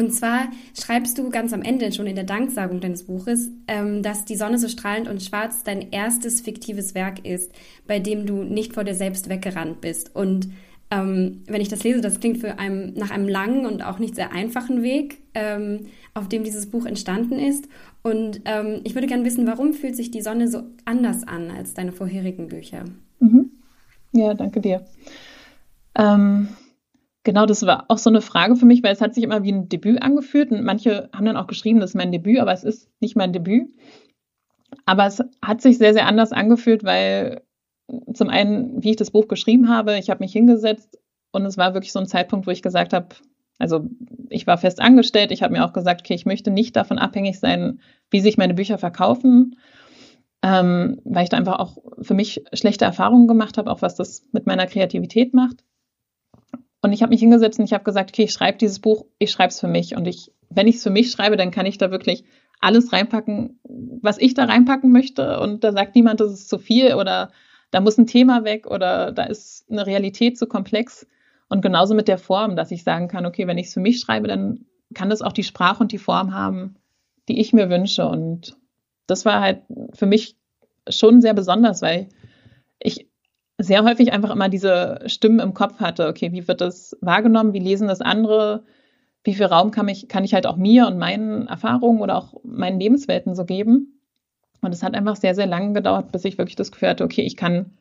Und 0.00 0.12
zwar 0.12 0.48
schreibst 0.74 1.18
du 1.18 1.28
ganz 1.28 1.52
am 1.52 1.60
Ende 1.60 1.92
schon 1.92 2.06
in 2.06 2.14
der 2.14 2.24
Danksagung 2.24 2.80
deines 2.80 3.04
Buches, 3.04 3.50
ähm, 3.68 4.02
dass 4.02 4.24
die 4.24 4.34
Sonne 4.34 4.58
so 4.58 4.66
strahlend 4.66 5.08
und 5.08 5.22
schwarz 5.22 5.62
dein 5.62 5.92
erstes 5.92 6.40
fiktives 6.40 6.94
Werk 6.94 7.26
ist, 7.26 7.52
bei 7.86 7.98
dem 7.98 8.24
du 8.24 8.42
nicht 8.42 8.72
vor 8.72 8.82
dir 8.82 8.94
selbst 8.94 9.28
weggerannt 9.28 9.82
bist. 9.82 10.16
Und 10.16 10.48
ähm, 10.90 11.42
wenn 11.48 11.60
ich 11.60 11.68
das 11.68 11.84
lese, 11.84 12.00
das 12.00 12.18
klingt 12.18 12.38
für 12.38 12.58
einen, 12.58 12.94
nach 12.94 13.10
einem 13.10 13.28
langen 13.28 13.66
und 13.66 13.82
auch 13.84 13.98
nicht 13.98 14.14
sehr 14.14 14.32
einfachen 14.32 14.82
Weg, 14.82 15.18
ähm, 15.34 15.88
auf 16.14 16.30
dem 16.30 16.44
dieses 16.44 16.70
Buch 16.70 16.86
entstanden 16.86 17.38
ist. 17.38 17.68
Und 18.00 18.40
ähm, 18.46 18.80
ich 18.84 18.94
würde 18.94 19.06
gerne 19.06 19.26
wissen, 19.26 19.46
warum 19.46 19.74
fühlt 19.74 19.96
sich 19.96 20.10
die 20.10 20.22
Sonne 20.22 20.48
so 20.48 20.62
anders 20.86 21.28
an 21.28 21.50
als 21.50 21.74
deine 21.74 21.92
vorherigen 21.92 22.48
Bücher? 22.48 22.86
Mhm. 23.18 23.50
Ja, 24.12 24.32
danke 24.32 24.62
dir. 24.62 24.82
Ähm, 25.94 26.48
genau, 27.24 27.46
das 27.46 27.64
war 27.66 27.84
auch 27.88 27.98
so 27.98 28.10
eine 28.10 28.20
Frage 28.20 28.56
für 28.56 28.66
mich, 28.66 28.82
weil 28.82 28.92
es 28.92 29.00
hat 29.00 29.14
sich 29.14 29.24
immer 29.24 29.42
wie 29.42 29.52
ein 29.52 29.68
Debüt 29.68 30.02
angefühlt 30.02 30.50
und 30.50 30.64
manche 30.64 31.08
haben 31.14 31.26
dann 31.26 31.36
auch 31.36 31.46
geschrieben, 31.46 31.80
das 31.80 31.90
ist 31.90 31.96
mein 31.96 32.12
Debüt, 32.12 32.38
aber 32.38 32.52
es 32.52 32.64
ist 32.64 32.90
nicht 33.00 33.16
mein 33.16 33.32
Debüt. 33.32 33.68
Aber 34.86 35.06
es 35.06 35.22
hat 35.42 35.60
sich 35.60 35.78
sehr, 35.78 35.92
sehr 35.92 36.06
anders 36.06 36.32
angefühlt, 36.32 36.84
weil 36.84 37.42
zum 38.14 38.28
einen, 38.28 38.82
wie 38.82 38.90
ich 38.90 38.96
das 38.96 39.10
Buch 39.10 39.28
geschrieben 39.28 39.68
habe, 39.68 39.98
ich 39.98 40.10
habe 40.10 40.22
mich 40.22 40.32
hingesetzt 40.32 40.98
und 41.32 41.44
es 41.44 41.58
war 41.58 41.74
wirklich 41.74 41.92
so 41.92 41.98
ein 41.98 42.06
Zeitpunkt, 42.06 42.46
wo 42.46 42.50
ich 42.50 42.62
gesagt 42.62 42.92
habe, 42.92 43.08
also 43.58 43.86
ich 44.30 44.46
war 44.46 44.58
fest 44.58 44.80
angestellt, 44.80 45.32
ich 45.32 45.42
habe 45.42 45.52
mir 45.52 45.64
auch 45.64 45.72
gesagt, 45.72 46.02
okay, 46.02 46.14
ich 46.14 46.26
möchte 46.26 46.50
nicht 46.50 46.76
davon 46.76 46.98
abhängig 46.98 47.38
sein, 47.38 47.80
wie 48.10 48.20
sich 48.20 48.38
meine 48.38 48.54
Bücher 48.54 48.78
verkaufen, 48.78 49.56
ähm, 50.42 51.00
weil 51.04 51.24
ich 51.24 51.28
da 51.28 51.36
einfach 51.36 51.58
auch 51.58 51.76
für 52.00 52.14
mich 52.14 52.42
schlechte 52.52 52.84
Erfahrungen 52.84 53.28
gemacht 53.28 53.58
habe, 53.58 53.70
auch 53.70 53.82
was 53.82 53.96
das 53.96 54.24
mit 54.32 54.46
meiner 54.46 54.66
Kreativität 54.66 55.34
macht. 55.34 55.62
Und 56.82 56.92
ich 56.92 57.02
habe 57.02 57.10
mich 57.10 57.20
hingesetzt 57.20 57.58
und 57.58 57.64
ich 57.66 57.72
habe 57.72 57.84
gesagt, 57.84 58.10
okay, 58.10 58.24
ich 58.24 58.32
schreibe 58.32 58.58
dieses 58.58 58.78
Buch, 58.78 59.04
ich 59.18 59.30
schreibe 59.30 59.50
es 59.50 59.60
für 59.60 59.68
mich. 59.68 59.96
Und 59.96 60.06
ich, 60.06 60.32
wenn 60.48 60.66
ich 60.66 60.76
es 60.76 60.82
für 60.82 60.90
mich 60.90 61.10
schreibe, 61.10 61.36
dann 61.36 61.50
kann 61.50 61.66
ich 61.66 61.78
da 61.78 61.90
wirklich 61.90 62.24
alles 62.60 62.92
reinpacken, 62.92 63.58
was 64.02 64.18
ich 64.18 64.34
da 64.34 64.44
reinpacken 64.44 64.90
möchte. 64.90 65.40
Und 65.40 65.64
da 65.64 65.72
sagt 65.72 65.94
niemand, 65.94 66.20
das 66.20 66.32
ist 66.32 66.48
zu 66.48 66.58
viel 66.58 66.94
oder 66.94 67.30
da 67.70 67.80
muss 67.80 67.98
ein 67.98 68.06
Thema 68.06 68.44
weg 68.44 68.66
oder 68.66 69.12
da 69.12 69.24
ist 69.24 69.70
eine 69.70 69.86
Realität 69.86 70.38
zu 70.38 70.46
komplex. 70.46 71.06
Und 71.48 71.62
genauso 71.62 71.94
mit 71.94 72.08
der 72.08 72.18
Form, 72.18 72.56
dass 72.56 72.70
ich 72.70 72.82
sagen 72.84 73.08
kann, 73.08 73.26
okay, 73.26 73.46
wenn 73.46 73.58
ich 73.58 73.66
es 73.66 73.74
für 73.74 73.80
mich 73.80 74.00
schreibe, 74.00 74.28
dann 74.28 74.66
kann 74.94 75.10
das 75.10 75.22
auch 75.22 75.32
die 75.32 75.42
Sprache 75.42 75.82
und 75.82 75.92
die 75.92 75.98
Form 75.98 76.34
haben, 76.34 76.76
die 77.28 77.40
ich 77.40 77.52
mir 77.52 77.70
wünsche. 77.70 78.06
Und 78.06 78.56
das 79.06 79.24
war 79.24 79.40
halt 79.40 79.62
für 79.94 80.06
mich 80.06 80.36
schon 80.88 81.20
sehr 81.20 81.34
besonders, 81.34 81.82
weil 81.82 82.08
ich 82.78 83.09
sehr 83.62 83.84
häufig 83.84 84.12
einfach 84.12 84.30
immer 84.30 84.48
diese 84.48 85.00
Stimmen 85.06 85.40
im 85.40 85.54
Kopf 85.54 85.80
hatte. 85.80 86.08
Okay, 86.08 86.32
wie 86.32 86.48
wird 86.48 86.60
das 86.60 86.96
wahrgenommen? 87.00 87.52
Wie 87.52 87.58
lesen 87.58 87.88
das 87.88 88.00
andere? 88.00 88.64
Wie 89.22 89.34
viel 89.34 89.46
Raum 89.46 89.70
kann 89.70 89.88
ich, 89.88 90.08
kann 90.08 90.24
ich 90.24 90.34
halt 90.34 90.46
auch 90.46 90.56
mir 90.56 90.86
und 90.86 90.98
meinen 90.98 91.46
Erfahrungen 91.46 92.00
oder 92.00 92.16
auch 92.16 92.34
meinen 92.42 92.80
Lebenswelten 92.80 93.34
so 93.34 93.44
geben? 93.44 94.00
Und 94.62 94.72
es 94.72 94.82
hat 94.82 94.94
einfach 94.94 95.16
sehr, 95.16 95.34
sehr 95.34 95.46
lange 95.46 95.74
gedauert, 95.74 96.12
bis 96.12 96.24
ich 96.24 96.38
wirklich 96.38 96.56
das 96.56 96.72
Gefühl 96.72 96.90
hatte, 96.90 97.04
okay, 97.04 97.22
ich 97.22 97.36
kann 97.36 97.72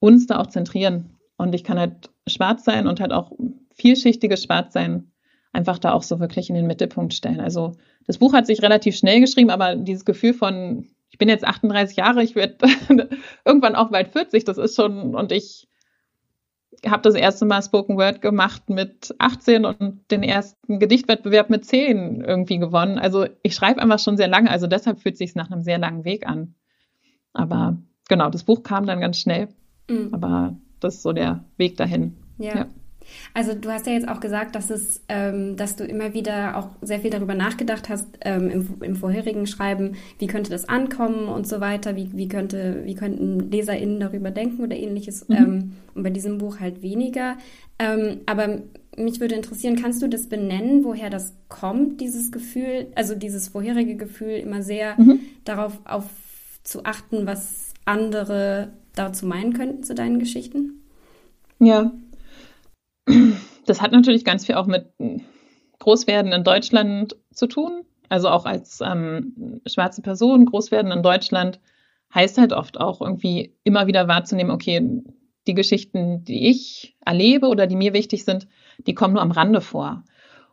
uns 0.00 0.26
da 0.26 0.40
auch 0.40 0.46
zentrieren. 0.46 1.18
Und 1.36 1.54
ich 1.54 1.64
kann 1.64 1.78
halt 1.78 2.10
schwarz 2.26 2.64
sein 2.64 2.86
und 2.86 3.00
halt 3.00 3.12
auch 3.12 3.32
vielschichtiges 3.74 4.44
Schwarzsein 4.44 5.12
einfach 5.52 5.78
da 5.78 5.92
auch 5.92 6.02
so 6.02 6.20
wirklich 6.20 6.48
in 6.48 6.54
den 6.54 6.66
Mittelpunkt 6.66 7.14
stellen. 7.14 7.40
Also 7.40 7.72
das 8.06 8.18
Buch 8.18 8.32
hat 8.32 8.46
sich 8.46 8.62
relativ 8.62 8.96
schnell 8.96 9.20
geschrieben, 9.20 9.50
aber 9.50 9.76
dieses 9.76 10.04
Gefühl 10.04 10.34
von, 10.34 10.88
ich 11.12 11.18
bin 11.18 11.28
jetzt 11.28 11.46
38 11.46 11.96
Jahre, 11.96 12.22
ich 12.22 12.34
werde 12.34 12.56
irgendwann 13.44 13.76
auch 13.76 13.90
bald 13.90 14.08
40, 14.08 14.44
das 14.44 14.58
ist 14.58 14.74
schon, 14.74 15.14
und 15.14 15.30
ich 15.30 15.68
habe 16.86 17.02
das 17.02 17.14
erste 17.14 17.44
Mal 17.44 17.62
Spoken 17.62 17.96
Word 17.96 18.22
gemacht 18.22 18.68
mit 18.70 19.14
18 19.18 19.66
und 19.66 20.10
den 20.10 20.22
ersten 20.22 20.78
Gedichtwettbewerb 20.78 21.50
mit 21.50 21.66
10 21.66 22.22
irgendwie 22.22 22.58
gewonnen. 22.58 22.98
Also 22.98 23.26
ich 23.42 23.54
schreibe 23.54 23.80
einfach 23.80 23.98
schon 23.98 24.16
sehr 24.16 24.26
lange, 24.26 24.50
also 24.50 24.66
deshalb 24.66 25.00
fühlt 25.00 25.14
es 25.14 25.18
sich 25.18 25.34
nach 25.34 25.50
einem 25.50 25.62
sehr 25.62 25.78
langen 25.78 26.04
Weg 26.04 26.26
an. 26.26 26.54
Aber 27.34 27.76
genau, 28.08 28.30
das 28.30 28.44
Buch 28.44 28.62
kam 28.62 28.86
dann 28.86 29.00
ganz 29.00 29.18
schnell. 29.18 29.48
Mhm. 29.88 30.08
Aber 30.12 30.56
das 30.80 30.96
ist 30.96 31.02
so 31.02 31.12
der 31.12 31.44
Weg 31.56 31.76
dahin. 31.76 32.16
ja. 32.38 32.56
ja. 32.56 32.66
Also 33.34 33.54
du 33.54 33.70
hast 33.70 33.86
ja 33.86 33.92
jetzt 33.92 34.08
auch 34.08 34.20
gesagt, 34.20 34.54
dass 34.54 34.70
es, 34.70 35.02
ähm, 35.08 35.56
dass 35.56 35.76
du 35.76 35.84
immer 35.84 36.14
wieder 36.14 36.56
auch 36.56 36.68
sehr 36.80 37.00
viel 37.00 37.10
darüber 37.10 37.34
nachgedacht 37.34 37.88
hast 37.88 38.06
ähm, 38.22 38.50
im, 38.50 38.68
im, 38.80 38.96
vorherigen 38.96 39.46
Schreiben, 39.46 39.96
wie 40.18 40.26
könnte 40.26 40.50
das 40.50 40.68
ankommen 40.68 41.28
und 41.28 41.46
so 41.46 41.60
weiter, 41.60 41.96
wie, 41.96 42.10
wie 42.12 42.28
könnte, 42.28 42.82
wie 42.84 42.94
könnten 42.94 43.50
LeserInnen 43.50 44.00
darüber 44.00 44.30
denken 44.30 44.62
oder 44.62 44.76
ähnliches. 44.76 45.28
Mhm. 45.28 45.36
Ähm, 45.36 45.72
und 45.94 46.02
bei 46.02 46.10
diesem 46.10 46.38
Buch 46.38 46.60
halt 46.60 46.82
weniger. 46.82 47.36
Ähm, 47.78 48.20
aber 48.26 48.62
mich 48.96 49.20
würde 49.20 49.34
interessieren, 49.34 49.76
kannst 49.76 50.02
du 50.02 50.08
das 50.08 50.28
benennen, 50.28 50.84
woher 50.84 51.10
das 51.10 51.34
kommt, 51.48 52.00
dieses 52.00 52.30
Gefühl, 52.30 52.88
also 52.94 53.14
dieses 53.14 53.48
vorherige 53.48 53.96
Gefühl, 53.96 54.32
immer 54.32 54.62
sehr 54.62 55.00
mhm. 55.00 55.20
darauf 55.44 55.78
auf 55.84 56.04
zu 56.64 56.84
achten, 56.84 57.26
was 57.26 57.72
andere 57.84 58.72
dazu 58.94 59.26
meinen 59.26 59.52
könnten 59.54 59.82
zu 59.82 59.94
deinen 59.94 60.18
Geschichten? 60.18 60.82
Ja, 61.58 61.92
das 63.66 63.80
hat 63.80 63.92
natürlich 63.92 64.24
ganz 64.24 64.46
viel 64.46 64.54
auch 64.54 64.66
mit 64.66 64.86
Großwerden 65.78 66.32
in 66.32 66.44
Deutschland 66.44 67.16
zu 67.32 67.46
tun. 67.46 67.84
Also 68.08 68.28
auch 68.28 68.44
als 68.44 68.80
ähm, 68.80 69.60
schwarze 69.66 70.02
Person 70.02 70.44
Großwerden 70.44 70.92
in 70.92 71.02
Deutschland 71.02 71.60
heißt 72.14 72.38
halt 72.38 72.52
oft 72.52 72.78
auch 72.78 73.00
irgendwie 73.00 73.54
immer 73.64 73.86
wieder 73.86 74.06
wahrzunehmen, 74.06 74.50
okay, 74.50 75.02
die 75.46 75.54
Geschichten, 75.54 76.24
die 76.24 76.48
ich 76.48 76.96
erlebe 77.04 77.48
oder 77.48 77.66
die 77.66 77.76
mir 77.76 77.94
wichtig 77.94 78.24
sind, 78.24 78.46
die 78.86 78.94
kommen 78.94 79.14
nur 79.14 79.22
am 79.22 79.30
Rande 79.30 79.60
vor. 79.60 80.04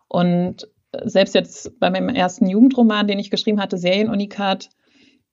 Und 0.07 0.67
selbst 1.03 1.35
jetzt 1.35 1.79
bei 1.79 1.89
meinem 1.89 2.09
ersten 2.09 2.47
Jugendroman, 2.47 3.07
den 3.07 3.19
ich 3.19 3.29
geschrieben 3.29 3.61
hatte, 3.61 3.77
Serienunikat, 3.77 4.69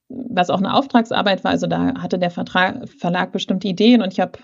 was 0.09 0.49
auch 0.49 0.59
eine 0.59 0.73
Auftragsarbeit 0.73 1.43
war, 1.43 1.51
also 1.51 1.67
da 1.67 2.01
hatte 2.01 2.19
der 2.19 2.31
Vertrag, 2.31 2.87
Verlag 2.89 3.31
bestimmte 3.31 3.67
Ideen 3.67 4.01
und 4.01 4.13
ich 4.13 4.19
habe 4.19 4.39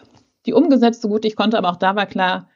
die 0.45 0.53
umgesetzt, 0.53 1.01
so 1.01 1.07
gut 1.07 1.25
ich 1.25 1.35
konnte, 1.35 1.57
aber 1.57 1.69
auch 1.69 1.77
da 1.77 1.95
war 1.95 2.05
klar, 2.05 2.49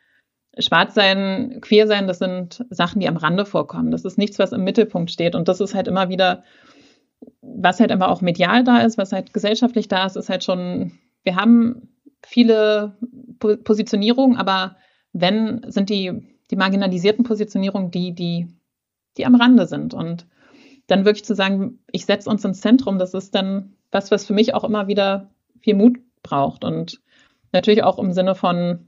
Schwarz 0.60 0.94
sein, 0.94 1.60
queer 1.62 1.88
sein, 1.88 2.08
das 2.08 2.20
sind 2.20 2.66
Sachen, 2.70 3.00
die 3.00 3.08
am 3.08 3.18
Rande 3.18 3.46
vorkommen. 3.46 3.92
Das 3.92 4.06
ist 4.06 4.18
nichts, 4.18 4.40
was 4.40 4.52
im 4.52 4.64
Mittelpunkt 4.64 5.12
steht. 5.12 5.36
Und 5.36 5.48
das 5.48 5.60
ist 5.60 5.76
halt 5.76 5.88
immer 5.88 6.10
wieder, 6.10 6.44
was 7.42 7.80
halt 7.80 7.92
einfach 7.92 8.10
auch 8.10 8.22
medial 8.22 8.64
da 8.64 8.80
ist, 8.80 8.98
was 8.98 9.12
halt 9.12 9.34
gesellschaftlich 9.34 9.88
da 9.88 10.06
ist, 10.06 10.16
ist 10.16 10.30
halt 10.30 10.44
schon, 10.44 10.94
wir 11.24 11.36
haben 11.36 11.90
viele 12.26 12.98
Positionierungen, 13.40 14.38
aber 14.38 14.78
wenn, 15.14 15.62
sind 15.68 15.90
die, 15.90 16.12
die 16.52 16.56
marginalisierten 16.56 17.24
Positionierungen 17.24 17.92
die, 17.92 18.14
die, 18.14 18.48
die 19.18 19.26
am 19.26 19.36
Rande 19.36 19.68
sind. 19.68 19.94
Und 19.94 20.28
dann 20.88 21.06
wirklich 21.06 21.26
zu 21.26 21.36
sagen, 21.36 21.80
ich 21.92 22.06
setze 22.06 22.30
uns 22.30 22.46
ins 22.46 22.62
Zentrum, 22.62 22.98
das 22.98 23.14
ist 23.14 23.36
dann 23.36 23.74
was, 23.92 24.12
was 24.12 24.26
für 24.26 24.34
mich 24.34 24.54
auch 24.54 24.64
immer 24.64 24.88
wieder 24.88 25.30
viel 25.60 25.76
Mut 25.76 25.98
braucht. 26.24 26.64
Und 26.64 27.02
natürlich 27.52 27.84
auch 27.84 28.00
im 28.00 28.12
Sinne 28.12 28.36
von, 28.36 28.87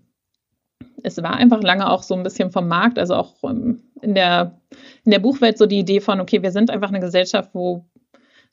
es 1.03 1.21
war 1.21 1.35
einfach 1.35 1.61
lange 1.61 1.89
auch 1.89 2.03
so 2.03 2.15
ein 2.15 2.23
bisschen 2.23 2.51
vom 2.51 2.67
Markt, 2.67 2.99
also 2.99 3.15
auch 3.15 3.35
ähm, 3.43 3.83
in 4.01 4.15
der, 4.15 4.59
in 5.05 5.11
der 5.11 5.19
Buchwelt 5.19 5.57
so 5.57 5.65
die 5.65 5.79
Idee 5.79 5.99
von, 5.99 6.19
okay, 6.19 6.41
wir 6.41 6.51
sind 6.51 6.69
einfach 6.69 6.89
eine 6.89 6.99
Gesellschaft, 6.99 7.51
wo 7.53 7.85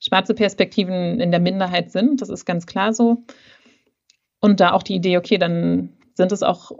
schwarze 0.00 0.34
Perspektiven 0.34 1.20
in 1.20 1.30
der 1.30 1.40
Minderheit 1.40 1.90
sind. 1.90 2.20
Das 2.20 2.28
ist 2.28 2.44
ganz 2.44 2.66
klar 2.66 2.92
so. 2.92 3.24
Und 4.40 4.60
da 4.60 4.72
auch 4.72 4.82
die 4.82 4.94
Idee, 4.94 5.18
okay, 5.18 5.38
dann 5.38 5.90
sind 6.14 6.32
es 6.32 6.42
auch 6.42 6.72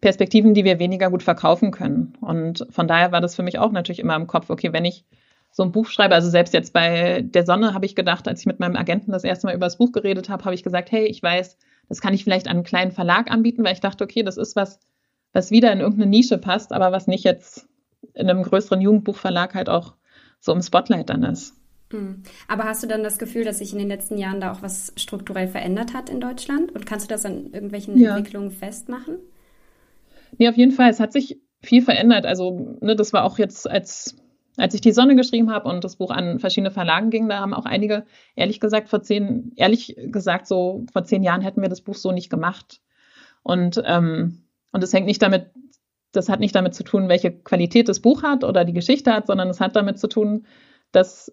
Perspektiven, 0.00 0.54
die 0.54 0.64
wir 0.64 0.78
weniger 0.78 1.10
gut 1.10 1.22
verkaufen 1.22 1.70
können. 1.70 2.14
Und 2.20 2.66
von 2.70 2.88
daher 2.88 3.12
war 3.12 3.20
das 3.20 3.34
für 3.34 3.42
mich 3.42 3.58
auch 3.58 3.72
natürlich 3.72 3.98
immer 3.98 4.16
im 4.16 4.26
Kopf, 4.26 4.50
okay, 4.50 4.72
wenn 4.72 4.84
ich 4.84 5.04
so 5.50 5.62
ein 5.62 5.72
Buch 5.72 5.86
schreibe, 5.86 6.14
also 6.14 6.28
selbst 6.28 6.52
jetzt 6.52 6.72
bei 6.72 7.22
Der 7.22 7.46
Sonne 7.46 7.72
habe 7.72 7.86
ich 7.86 7.94
gedacht, 7.94 8.28
als 8.28 8.40
ich 8.40 8.46
mit 8.46 8.60
meinem 8.60 8.76
Agenten 8.76 9.12
das 9.12 9.24
erste 9.24 9.46
Mal 9.46 9.56
über 9.56 9.66
das 9.66 9.78
Buch 9.78 9.92
geredet 9.92 10.28
habe, 10.28 10.44
habe 10.44 10.54
ich 10.54 10.62
gesagt, 10.62 10.92
hey, 10.92 11.06
ich 11.06 11.22
weiß, 11.22 11.56
das 11.88 12.00
kann 12.00 12.12
ich 12.12 12.24
vielleicht 12.24 12.46
an 12.46 12.56
einen 12.56 12.64
kleinen 12.64 12.92
Verlag 12.92 13.30
anbieten, 13.30 13.64
weil 13.64 13.72
ich 13.72 13.80
dachte, 13.80 14.04
okay, 14.04 14.22
das 14.22 14.36
ist 14.36 14.54
was, 14.54 14.80
was 15.36 15.50
wieder 15.50 15.70
in 15.70 15.80
irgendeine 15.80 16.10
Nische 16.10 16.38
passt, 16.38 16.72
aber 16.72 16.92
was 16.92 17.06
nicht 17.08 17.22
jetzt 17.22 17.68
in 18.14 18.30
einem 18.30 18.42
größeren 18.42 18.80
Jugendbuchverlag 18.80 19.54
halt 19.54 19.68
auch 19.68 19.92
so 20.40 20.52
im 20.52 20.62
Spotlight 20.62 21.10
dann 21.10 21.24
ist. 21.24 21.54
Hm. 21.90 22.22
Aber 22.48 22.64
hast 22.64 22.82
du 22.82 22.86
dann 22.86 23.02
das 23.02 23.18
Gefühl, 23.18 23.44
dass 23.44 23.58
sich 23.58 23.72
in 23.72 23.78
den 23.78 23.88
letzten 23.88 24.16
Jahren 24.16 24.40
da 24.40 24.50
auch 24.50 24.62
was 24.62 24.94
strukturell 24.96 25.46
verändert 25.46 25.92
hat 25.92 26.08
in 26.08 26.20
Deutschland? 26.20 26.72
Und 26.72 26.86
kannst 26.86 27.04
du 27.04 27.12
das 27.12 27.26
an 27.26 27.52
irgendwelchen 27.52 27.98
ja. 27.98 28.16
Entwicklungen 28.16 28.50
festmachen? 28.50 29.18
Nee, 30.38 30.48
auf 30.48 30.56
jeden 30.56 30.72
Fall. 30.72 30.88
Es 30.88 31.00
hat 31.00 31.12
sich 31.12 31.38
viel 31.60 31.82
verändert. 31.82 32.24
Also, 32.24 32.78
ne, 32.80 32.96
das 32.96 33.12
war 33.12 33.24
auch 33.24 33.38
jetzt, 33.38 33.68
als 33.68 34.16
als 34.56 34.72
ich 34.72 34.80
die 34.80 34.92
Sonne 34.92 35.16
geschrieben 35.16 35.50
habe 35.50 35.68
und 35.68 35.84
das 35.84 35.96
Buch 35.96 36.10
an 36.10 36.38
verschiedene 36.38 36.70
Verlagen 36.70 37.10
ging, 37.10 37.28
da 37.28 37.40
haben 37.40 37.52
auch 37.52 37.66
einige, 37.66 38.06
ehrlich 38.36 38.58
gesagt, 38.58 38.88
vor 38.88 39.02
zehn, 39.02 39.52
ehrlich 39.56 39.94
gesagt, 39.98 40.46
so 40.46 40.86
vor 40.90 41.04
zehn 41.04 41.22
Jahren 41.22 41.42
hätten 41.42 41.60
wir 41.60 41.68
das 41.68 41.82
Buch 41.82 41.94
so 41.94 42.10
nicht 42.10 42.30
gemacht. 42.30 42.80
Und, 43.42 43.82
ähm, 43.84 44.45
und 44.72 44.82
es 44.82 44.92
hängt 44.92 45.06
nicht 45.06 45.22
damit, 45.22 45.50
das 46.12 46.28
hat 46.28 46.40
nicht 46.40 46.54
damit 46.54 46.74
zu 46.74 46.84
tun, 46.84 47.08
welche 47.08 47.32
Qualität 47.32 47.88
das 47.88 48.00
Buch 48.00 48.22
hat 48.22 48.44
oder 48.44 48.64
die 48.64 48.72
Geschichte 48.72 49.12
hat, 49.12 49.26
sondern 49.26 49.48
es 49.48 49.60
hat 49.60 49.76
damit 49.76 49.98
zu 49.98 50.08
tun, 50.08 50.46
dass 50.92 51.32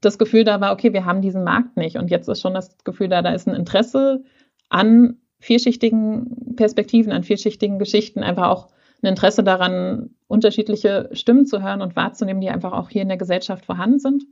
das 0.00 0.18
Gefühl 0.18 0.44
da 0.44 0.60
war, 0.60 0.72
okay, 0.72 0.92
wir 0.92 1.04
haben 1.04 1.22
diesen 1.22 1.44
Markt 1.44 1.76
nicht. 1.76 1.96
Und 1.96 2.10
jetzt 2.10 2.28
ist 2.28 2.40
schon 2.40 2.54
das 2.54 2.76
Gefühl 2.84 3.08
da, 3.08 3.22
da 3.22 3.32
ist 3.32 3.48
ein 3.48 3.54
Interesse 3.54 4.24
an 4.68 5.18
vielschichtigen 5.40 6.54
Perspektiven, 6.56 7.12
an 7.12 7.24
vielschichtigen 7.24 7.78
Geschichten, 7.78 8.22
einfach 8.22 8.48
auch 8.48 8.68
ein 9.02 9.08
Interesse 9.08 9.42
daran, 9.42 10.10
unterschiedliche 10.26 11.08
Stimmen 11.12 11.46
zu 11.46 11.62
hören 11.62 11.80
und 11.80 11.96
wahrzunehmen, 11.96 12.40
die 12.40 12.50
einfach 12.50 12.72
auch 12.72 12.90
hier 12.90 13.02
in 13.02 13.08
der 13.08 13.16
Gesellschaft 13.16 13.64
vorhanden 13.64 13.98
sind. 13.98 14.24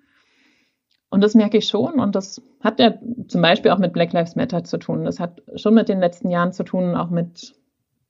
Und 1.11 1.23
das 1.23 1.35
merke 1.35 1.57
ich 1.57 1.67
schon. 1.67 1.99
Und 1.99 2.15
das 2.15 2.43
hat 2.61 2.79
ja 2.79 2.95
zum 3.29 3.41
Beispiel 3.41 3.71
auch 3.71 3.79
mit 3.79 3.95
Black 3.95 4.13
Lives 4.13 4.37
Matter 4.37 4.65
zu 4.65 4.77
tun. 4.77 5.05
Das 5.05 5.19
hat 5.19 5.43
schon 5.57 5.75
mit 5.75 5.89
den 5.89 6.01
letzten 6.01 6.31
Jahren 6.31 6.53
zu 6.53 6.65
tun, 6.65 6.95
auch 6.95 7.09
mit, 7.09 7.55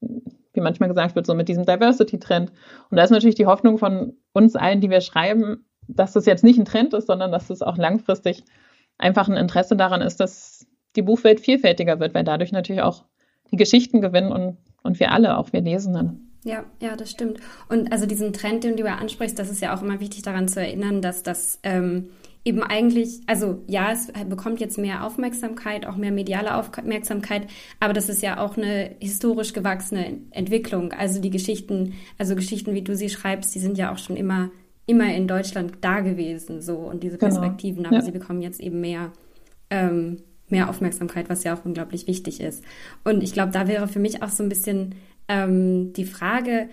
wie 0.01 0.61
manchmal 0.61 0.89
gesagt 0.89 1.15
wird, 1.15 1.27
so 1.27 1.35
mit 1.35 1.49
diesem 1.49 1.65
Diversity-Trend. 1.65 2.53
Und 2.91 2.97
da 2.97 3.05
ist 3.05 3.11
natürlich 3.11 3.37
die 3.37 3.47
Hoffnung 3.47 3.79
von 3.79 4.15
uns 4.33 4.57
allen, 4.57 4.81
die 4.81 4.91
wir 4.91 5.01
schreiben, 5.01 5.67
dass 5.87 6.13
das 6.13 6.27
jetzt 6.27 6.45
nicht 6.45 6.59
ein 6.59 6.65
Trend 6.65 6.95
ist, 6.95 7.07
sondern 7.07 7.33
dass 7.33 7.51
es 7.51 7.63
auch 7.63 7.77
langfristig 7.77 8.45
einfach 8.99 9.29
ein 9.29 9.37
Interesse 9.37 9.77
daran 9.77 10.03
ist, 10.03 10.21
dass 10.21 10.67
die 10.97 11.03
Buchwelt 11.03 11.41
vielfältiger 11.41 12.01
wird, 12.01 12.15
weil 12.15 12.25
dadurch 12.25 12.53
natürlich 12.53 12.83
auch 12.83 13.05
die 13.51 13.57
Geschichten 13.57 14.01
gewinnen 14.01 14.33
und, 14.33 14.59
und 14.83 15.01
wir 15.01 15.13
alle, 15.13 15.39
auch 15.39 15.53
wir 15.53 15.61
Lesenden. 15.61 16.29
Ja, 16.45 16.65
ja, 16.81 16.97
das 16.97 17.11
stimmt. 17.11 17.41
Und 17.69 17.93
also 17.93 18.07
diesen 18.07 18.33
Trend, 18.33 18.65
den 18.65 18.77
du 18.77 18.85
ja 18.85 18.97
ansprichst, 18.97 19.39
das 19.39 19.51
ist 19.51 19.61
ja 19.61 19.77
auch 19.77 19.83
immer 19.83 20.01
wichtig 20.01 20.23
daran 20.23 20.49
zu 20.49 20.61
erinnern, 20.61 21.03
dass 21.03 21.23
das 21.23 21.59
ähm, 21.63 22.11
eben 22.45 22.63
eigentlich, 22.63 23.21
also 23.27 23.63
ja, 23.67 23.93
es 23.93 24.11
bekommt 24.29 24.61
jetzt 24.61 24.79
mehr 24.79 25.05
Aufmerksamkeit, 25.05 25.87
auch 25.87 25.97
mehr 25.97 26.13
mediale 26.13 26.55
Aufmerksamkeit, 26.55 27.47
aber 27.81 27.93
das 27.93 28.09
ist 28.09 28.23
ja 28.23 28.41
auch 28.41 28.57
eine 28.57 28.97
historisch 29.01 29.53
gewachsene 29.53 30.21
Entwicklung. 30.31 30.93
Also 30.93 31.21
die 31.21 31.31
Geschichten, 31.31 31.95
also 32.17 32.35
Geschichten, 32.35 32.75
wie 32.75 32.83
du 32.83 32.97
sie 32.97 33.11
schreibst, 33.11 33.55
die 33.55 33.61
sind 33.61 33.77
ja 33.79 33.93
auch 33.93 33.99
schon 33.99 34.17
immer, 34.17 34.51
immer 34.87 35.15
in 35.15 35.29
Deutschland 35.29 35.79
da 35.81 36.01
gewesen, 36.01 36.63
so 36.63 36.77
und 36.77 37.03
diese 37.03 37.19
genau. 37.19 37.35
Perspektiven, 37.35 37.79
genau. 37.79 37.89
aber 37.89 37.99
ja. 37.99 38.05
sie 38.05 38.13
bekommen 38.13 38.43
jetzt 38.43 38.61
eben 38.61 38.81
mehr. 38.81 39.13
Ähm, 39.71 40.19
mehr 40.51 40.71
Aufmerksamkeit, 40.71 41.29
was 41.29 41.45
ja 41.45 41.55
auch 41.55 41.67
unglaublich 41.67 42.07
wichtig 42.07 42.41
ist. 42.41 42.65
Und 43.05 43.23
ich 43.23 43.35
glaube, 43.35 43.53
da 43.53 43.69
wäre 43.69 43.87
für 43.87 43.99
mich 43.99 44.23
auch 44.23 44.31
so 44.31 44.43
ein 44.43 44.49
bisschen 44.49 44.95
ähm, 45.29 45.93
die 45.93 46.07
Frage, 46.07 46.71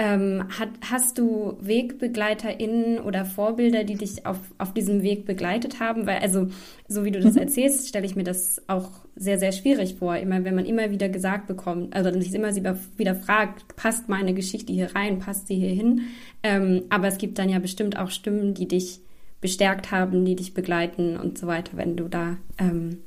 Ähm, 0.00 0.44
hat, 0.56 0.68
hast 0.88 1.18
du 1.18 1.58
WegbegleiterInnen 1.60 3.00
oder 3.00 3.24
Vorbilder, 3.24 3.82
die 3.82 3.96
dich 3.96 4.26
auf, 4.26 4.38
auf 4.56 4.72
diesem 4.72 5.02
Weg 5.02 5.26
begleitet 5.26 5.80
haben? 5.80 6.06
Weil, 6.06 6.18
also, 6.18 6.46
so 6.86 7.04
wie 7.04 7.10
du 7.10 7.18
das 7.18 7.34
mhm. 7.34 7.40
erzählst, 7.40 7.88
stelle 7.88 8.06
ich 8.06 8.14
mir 8.14 8.22
das 8.22 8.62
auch 8.68 8.90
sehr, 9.16 9.40
sehr 9.40 9.50
schwierig 9.50 9.96
vor. 9.96 10.16
Immer, 10.16 10.44
wenn 10.44 10.54
man 10.54 10.66
immer 10.66 10.92
wieder 10.92 11.08
gesagt 11.08 11.48
bekommt, 11.48 11.96
also 11.96 12.12
sich 12.20 12.32
immer 12.32 12.54
wieder 12.54 13.14
fragt, 13.16 13.74
passt 13.74 14.08
meine 14.08 14.34
Geschichte 14.34 14.72
hier 14.72 14.94
rein, 14.94 15.18
passt 15.18 15.48
sie 15.48 15.56
hier 15.56 15.74
hin? 15.74 16.02
Ähm, 16.44 16.84
aber 16.90 17.08
es 17.08 17.18
gibt 17.18 17.40
dann 17.40 17.48
ja 17.48 17.58
bestimmt 17.58 17.98
auch 17.98 18.10
Stimmen, 18.10 18.54
die 18.54 18.68
dich 18.68 19.00
bestärkt 19.40 19.90
haben, 19.90 20.24
die 20.24 20.36
dich 20.36 20.54
begleiten 20.54 21.16
und 21.16 21.38
so 21.38 21.48
weiter, 21.48 21.76
wenn 21.76 21.96
du 21.96 22.08
da, 22.08 22.36
ähm, 22.58 22.98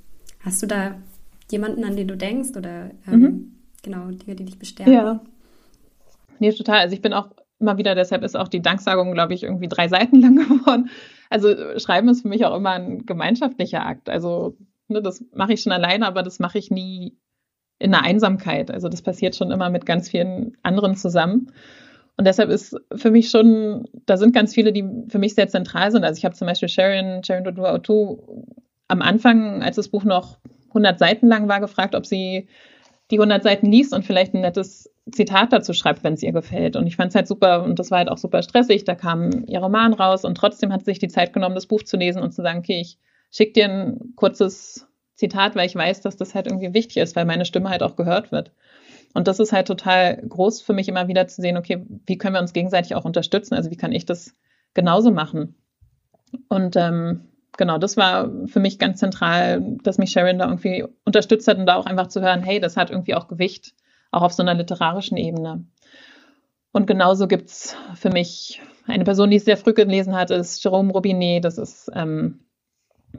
hast 0.42 0.62
du 0.62 0.68
da 0.68 0.96
jemanden, 1.50 1.86
an 1.86 1.96
den 1.96 2.10
du 2.10 2.18
denkst 2.18 2.52
oder 2.58 2.92
ähm, 3.08 3.20
mhm. 3.20 3.52
genau, 3.82 4.12
Dinge, 4.12 4.36
die 4.36 4.46
dich 4.46 4.60
bestärken? 4.60 4.94
Ja. 4.94 5.22
Nee, 6.42 6.52
total. 6.54 6.80
Also 6.80 6.96
ich 6.96 7.04
bin 7.04 7.14
auch 7.14 7.30
immer 7.60 7.78
wieder, 7.78 7.94
deshalb 7.94 8.24
ist 8.24 8.36
auch 8.36 8.48
die 8.48 8.64
Danksagung, 8.64 9.14
glaube 9.14 9.36
ich, 9.36 9.44
irgendwie 9.44 9.68
drei 9.68 9.88
Seiten 9.88 10.16
lang 10.22 10.38
geworden. 10.38 10.90
Also 11.30 11.78
Schreiben 11.78 12.10
ist 12.10 12.24
für 12.24 12.30
mich 12.30 12.44
auch 12.46 12.56
immer 12.56 12.72
ein 12.72 13.06
gemeinschaftlicher 13.06 13.86
Akt. 13.86 14.10
Also 14.10 14.58
ne, 14.88 15.04
das 15.04 15.24
mache 15.36 15.54
ich 15.54 15.62
schon 15.62 15.72
alleine, 15.72 16.08
aber 16.08 16.24
das 16.24 16.40
mache 16.40 16.58
ich 16.58 16.72
nie 16.72 17.16
in 17.78 17.94
einer 17.94 18.04
Einsamkeit. 18.04 18.72
Also 18.72 18.90
das 18.90 19.04
passiert 19.04 19.36
schon 19.36 19.52
immer 19.52 19.70
mit 19.70 19.86
ganz 19.86 20.10
vielen 20.10 20.58
anderen 20.64 20.96
zusammen. 20.96 21.52
Und 22.18 22.26
deshalb 22.26 22.50
ist 22.50 22.76
für 22.96 23.12
mich 23.12 23.30
schon, 23.30 23.88
da 24.08 24.18
sind 24.18 24.34
ganz 24.34 24.56
viele, 24.56 24.74
die 24.74 24.84
für 25.10 25.20
mich 25.20 25.36
sehr 25.36 25.48
zentral 25.48 25.92
sind. 25.92 26.04
Also 26.04 26.18
ich 26.18 26.26
habe 26.26 26.34
zum 26.34 26.48
Beispiel 26.48 26.70
Sharon, 26.70 27.24
Sharon 27.24 27.44
Dodua 27.44 27.80
am 28.88 29.02
Anfang, 29.04 29.62
als 29.62 29.76
das 29.76 29.90
Buch 29.90 30.06
noch 30.06 30.40
100 30.70 30.98
Seiten 30.98 31.28
lang 31.28 31.48
war, 31.48 31.60
gefragt, 31.60 31.94
ob 31.94 32.08
sie 32.08 32.48
die 33.12 33.18
100 33.18 33.44
Seiten 33.44 33.72
liest 33.72 33.94
und 33.94 34.06
vielleicht 34.06 34.34
ein 34.34 34.42
nettes 34.42 34.90
Zitat 35.12 35.52
dazu 35.52 35.74
schreibt, 35.74 36.04
wenn 36.04 36.14
es 36.14 36.24
ihr 36.24 36.32
gefällt. 36.32 36.76
Und 36.76 36.88
ich 36.88 36.96
fand 36.96 37.10
es 37.10 37.16
halt 37.16 37.28
super 37.28 37.64
und 37.64 37.78
das 37.80 37.92
war 37.92 38.00
halt 38.00 38.10
auch 38.10 38.18
super 38.18 38.42
stressig. 38.42 38.86
Da 38.86 38.96
kam 38.96 39.46
ihr 39.48 39.60
Roman 39.60 39.94
raus 39.94 40.26
und 40.26 40.36
trotzdem 40.36 40.72
hat 40.72 40.82
sie 40.82 40.92
sich 40.92 41.00
die 41.00 41.08
Zeit 41.08 41.34
genommen, 41.34 41.56
das 41.56 41.68
Buch 41.68 41.84
zu 41.84 41.98
lesen 41.98 42.22
und 42.22 42.32
zu 42.32 42.42
sagen, 42.42 42.60
okay, 42.60 42.80
ich 42.80 42.98
schicke 43.32 43.54
dir 43.54 43.66
ein 43.66 44.14
kurzes 44.16 44.88
Zitat, 45.16 45.56
weil 45.56 45.68
ich 45.68 45.76
weiß, 45.76 46.02
dass 46.02 46.18
das 46.18 46.34
halt 46.34 46.48
irgendwie 46.48 46.74
wichtig 46.74 46.98
ist, 46.98 47.16
weil 47.16 47.26
meine 47.26 47.46
Stimme 47.46 47.70
halt 47.70 47.84
auch 47.84 47.96
gehört 47.96 48.32
wird. 48.32 48.52
Und 49.14 49.28
das 49.28 49.40
ist 49.40 49.52
halt 49.52 49.68
total 49.68 50.18
groß 50.28 50.62
für 50.62 50.74
mich 50.74 50.88
immer 50.88 51.08
wieder 51.08 51.28
zu 51.28 51.42
sehen, 51.42 51.58
okay, 51.58 51.86
wie 52.06 52.18
können 52.18 52.36
wir 52.36 52.42
uns 52.42 52.54
gegenseitig 52.54 52.96
auch 52.96 53.06
unterstützen? 53.06 53.56
Also 53.56 53.70
wie 53.70 53.78
kann 53.78 53.92
ich 53.92 54.06
das 54.06 54.36
genauso 54.74 55.12
machen? 55.12 55.56
Und 56.48 56.76
ähm, 56.78 57.28
genau, 57.62 57.78
das 57.78 57.96
war 57.96 58.32
für 58.48 58.60
mich 58.60 58.80
ganz 58.80 59.00
zentral, 59.00 59.62
dass 59.84 60.00
mich 60.00 60.10
Sharon 60.10 60.40
da 60.40 60.46
irgendwie 60.48 60.84
unterstützt 61.06 61.48
hat 61.48 61.60
und 61.60 61.68
da 61.68 61.76
auch 61.76 61.86
einfach 61.86 62.08
zu 62.08 62.20
hören, 62.20 62.42
hey, 62.42 62.60
das 62.60 62.76
hat 62.76 62.90
irgendwie 62.90 63.14
auch 63.14 63.28
Gewicht, 63.28 63.76
auch 64.10 64.24
auf 64.24 64.34
so 64.34 64.42
einer 64.42 64.56
literarischen 64.56 65.16
Ebene. 65.16 65.64
Und 66.72 66.88
genauso 66.88 67.28
gibt's 67.28 67.76
für 67.94 68.10
mich 68.10 68.64
eine 68.88 69.04
Person, 69.04 69.30
die 69.30 69.38
es 69.38 69.46
sehr 69.46 69.58
früh 69.58 69.74
gelesen 69.74 70.16
hat, 70.16 70.32
ist 70.32 70.64
Jerome 70.64 70.92
Robinet. 70.92 71.46
Das 71.46 71.60
ist 71.60 71.92
ähm, 71.94 72.40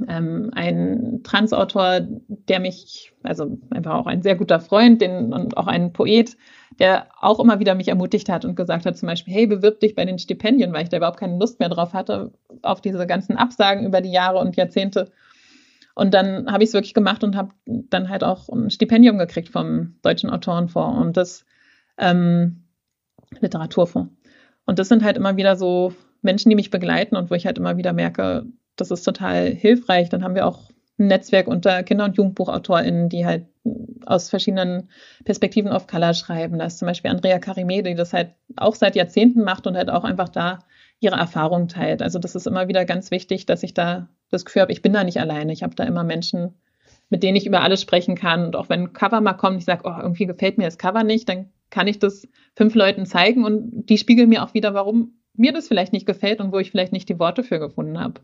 ähm, 0.08 0.50
ein 0.54 1.20
Transautor, 1.22 2.00
der 2.28 2.60
mich, 2.60 3.12
also 3.22 3.58
einfach 3.70 3.94
auch 3.94 4.06
ein 4.06 4.22
sehr 4.22 4.36
guter 4.36 4.60
Freund 4.60 5.00
den, 5.00 5.32
und 5.32 5.56
auch 5.56 5.66
ein 5.66 5.92
Poet, 5.92 6.36
der 6.78 7.08
auch 7.20 7.40
immer 7.40 7.60
wieder 7.60 7.74
mich 7.74 7.88
ermutigt 7.88 8.28
hat 8.28 8.44
und 8.44 8.56
gesagt 8.56 8.86
hat, 8.86 8.96
zum 8.96 9.06
Beispiel, 9.06 9.34
hey, 9.34 9.46
bewirb 9.46 9.80
dich 9.80 9.94
bei 9.94 10.04
den 10.04 10.18
Stipendien, 10.18 10.72
weil 10.72 10.84
ich 10.84 10.88
da 10.88 10.96
überhaupt 10.96 11.20
keine 11.20 11.38
Lust 11.38 11.60
mehr 11.60 11.68
drauf 11.68 11.92
hatte, 11.92 12.32
auf 12.62 12.80
diese 12.80 13.06
ganzen 13.06 13.36
Absagen 13.36 13.86
über 13.86 14.00
die 14.00 14.12
Jahre 14.12 14.38
und 14.38 14.56
Jahrzehnte. 14.56 15.10
Und 15.94 16.14
dann 16.14 16.50
habe 16.50 16.64
ich 16.64 16.70
es 16.70 16.74
wirklich 16.74 16.94
gemacht 16.94 17.22
und 17.22 17.36
habe 17.36 17.50
dann 17.66 18.08
halt 18.08 18.24
auch 18.24 18.48
ein 18.48 18.70
Stipendium 18.70 19.18
gekriegt 19.18 19.50
vom 19.50 19.96
Deutschen 20.02 20.30
Autorenfonds 20.30 21.00
und 21.00 21.16
das 21.16 21.44
ähm, 21.98 22.64
Literaturfonds. 23.40 24.10
Und 24.64 24.78
das 24.78 24.88
sind 24.88 25.04
halt 25.04 25.16
immer 25.16 25.36
wieder 25.36 25.56
so 25.56 25.92
Menschen, 26.22 26.48
die 26.48 26.56
mich 26.56 26.70
begleiten 26.70 27.16
und 27.16 27.30
wo 27.30 27.34
ich 27.34 27.46
halt 27.46 27.58
immer 27.58 27.76
wieder 27.76 27.92
merke, 27.92 28.46
das 28.76 28.90
ist 28.90 29.02
total 29.02 29.50
hilfreich. 29.50 30.08
Dann 30.08 30.24
haben 30.24 30.34
wir 30.34 30.46
auch 30.46 30.70
ein 30.98 31.06
Netzwerk 31.06 31.46
unter 31.46 31.82
Kinder- 31.82 32.04
und 32.04 32.16
JugendbuchautorInnen, 32.16 33.08
die 33.08 33.26
halt 33.26 33.46
aus 34.06 34.30
verschiedenen 34.30 34.88
Perspektiven 35.24 35.70
auf 35.70 35.86
Color 35.86 36.14
schreiben. 36.14 36.58
Da 36.58 36.66
ist 36.66 36.78
zum 36.78 36.86
Beispiel 36.86 37.10
Andrea 37.10 37.36
Karimé, 37.36 37.82
die 37.82 37.94
das 37.94 38.12
halt 38.12 38.30
auch 38.56 38.74
seit 38.74 38.96
Jahrzehnten 38.96 39.42
macht 39.44 39.66
und 39.66 39.76
halt 39.76 39.90
auch 39.90 40.04
einfach 40.04 40.28
da 40.28 40.60
ihre 41.00 41.16
Erfahrungen 41.16 41.68
teilt. 41.68 42.02
Also 42.02 42.18
das 42.18 42.34
ist 42.34 42.46
immer 42.46 42.68
wieder 42.68 42.84
ganz 42.84 43.10
wichtig, 43.10 43.46
dass 43.46 43.62
ich 43.62 43.74
da 43.74 44.08
das 44.30 44.44
Gefühl 44.44 44.62
habe, 44.62 44.72
ich 44.72 44.82
bin 44.82 44.92
da 44.92 45.04
nicht 45.04 45.20
alleine. 45.20 45.52
Ich 45.52 45.62
habe 45.62 45.74
da 45.74 45.84
immer 45.84 46.04
Menschen, 46.04 46.54
mit 47.10 47.22
denen 47.22 47.36
ich 47.36 47.46
über 47.46 47.62
alles 47.62 47.82
sprechen 47.82 48.14
kann. 48.14 48.46
Und 48.46 48.56
auch 48.56 48.68
wenn 48.68 48.82
ein 48.82 48.92
Cover 48.92 49.20
mal 49.20 49.34
kommt, 49.34 49.58
ich 49.58 49.64
sage, 49.64 49.82
oh, 49.84 49.94
irgendwie 50.00 50.26
gefällt 50.26 50.58
mir 50.58 50.64
das 50.64 50.78
Cover 50.78 51.04
nicht, 51.04 51.28
dann 51.28 51.50
kann 51.70 51.86
ich 51.86 51.98
das 51.98 52.28
fünf 52.54 52.74
Leuten 52.74 53.06
zeigen 53.06 53.44
und 53.44 53.86
die 53.88 53.98
spiegeln 53.98 54.28
mir 54.28 54.44
auch 54.44 54.54
wieder, 54.54 54.74
warum 54.74 55.14
mir 55.34 55.52
das 55.52 55.68
vielleicht 55.68 55.92
nicht 55.92 56.06
gefällt 56.06 56.40
und 56.40 56.52
wo 56.52 56.58
ich 56.58 56.70
vielleicht 56.70 56.92
nicht 56.92 57.08
die 57.08 57.18
Worte 57.18 57.42
für 57.42 57.58
gefunden 57.58 57.98
habe. 57.98 58.20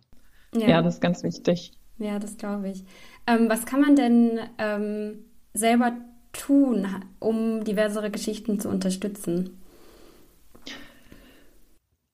Ja. 0.54 0.68
ja, 0.68 0.82
das 0.82 0.94
ist 0.94 1.00
ganz 1.00 1.22
wichtig. 1.22 1.72
Ja, 1.98 2.18
das 2.18 2.36
glaube 2.36 2.68
ich. 2.70 2.84
Ähm, 3.26 3.48
was 3.48 3.66
kann 3.66 3.80
man 3.80 3.96
denn 3.96 4.38
ähm, 4.58 5.24
selber 5.52 5.92
tun, 6.32 6.86
um 7.18 7.64
diversere 7.64 8.10
Geschichten 8.10 8.60
zu 8.60 8.68
unterstützen? 8.68 9.60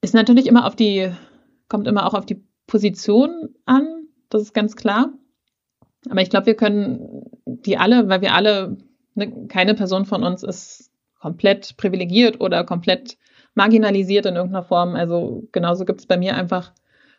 Ist 0.01 0.15
natürlich 0.15 0.47
immer 0.47 0.67
auf 0.67 0.77
die, 0.77 1.11
kommt 1.69 1.87
immer 1.87 2.07
auch 2.07 2.15
auf 2.15 2.27
die 2.27 2.43
Position 2.67 3.55
an, 3.67 4.09
das 4.31 4.43
ist 4.43 4.55
ganz 4.55 4.77
klar. 4.77 5.13
Aber 6.11 6.21
ich 6.21 6.31
glaube, 6.31 6.47
wir 6.47 6.57
können 6.57 7.31
die 7.47 7.79
alle, 7.79 8.09
weil 8.09 8.21
wir 8.21 8.35
alle, 8.35 8.77
ne, 9.15 9.47
keine 9.49 9.75
Person 9.75 10.05
von 10.05 10.23
uns 10.23 10.43
ist 10.43 10.91
komplett 11.19 11.77
privilegiert 11.77 12.41
oder 12.41 12.65
komplett 12.65 13.17
marginalisiert 13.55 14.27
in 14.27 14.37
irgendeiner 14.37 14.65
Form. 14.65 14.95
Also 14.95 15.45
genauso 15.53 15.85
gibt 15.85 16.01
es 16.01 16.07
bei 16.07 16.19
mir 16.19 16.35
einfach 16.35 16.73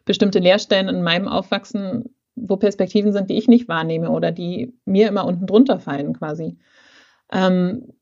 bestimmte 0.05 0.39
Leerstellen 0.39 0.87
in 0.87 1.03
meinem 1.03 1.27
Aufwachsen, 1.27 2.15
wo 2.35 2.57
Perspektiven 2.57 3.11
sind, 3.11 3.29
die 3.29 3.37
ich 3.37 3.47
nicht 3.47 3.67
wahrnehme 3.67 4.09
oder 4.09 4.31
die 4.31 4.73
mir 4.85 5.07
immer 5.07 5.25
unten 5.25 5.47
drunter 5.47 5.79
fallen 5.79 6.13
quasi. 6.13 6.57
Ähm, 7.31 7.93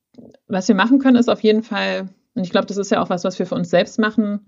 was 0.48 0.68
wir 0.68 0.76
machen 0.76 1.00
können, 1.00 1.18
ist 1.18 1.30
auf 1.30 1.42
jeden 1.42 1.64
Fall, 1.64 2.10
und 2.36 2.44
ich 2.44 2.52
glaube, 2.52 2.68
das 2.68 2.78
ist 2.78 2.92
ja 2.92 3.02
auch 3.02 3.10
was, 3.10 3.24
was 3.24 3.40
wir 3.40 3.46
für 3.46 3.56
uns 3.56 3.70
selbst 3.70 4.00
machen, 4.00 4.48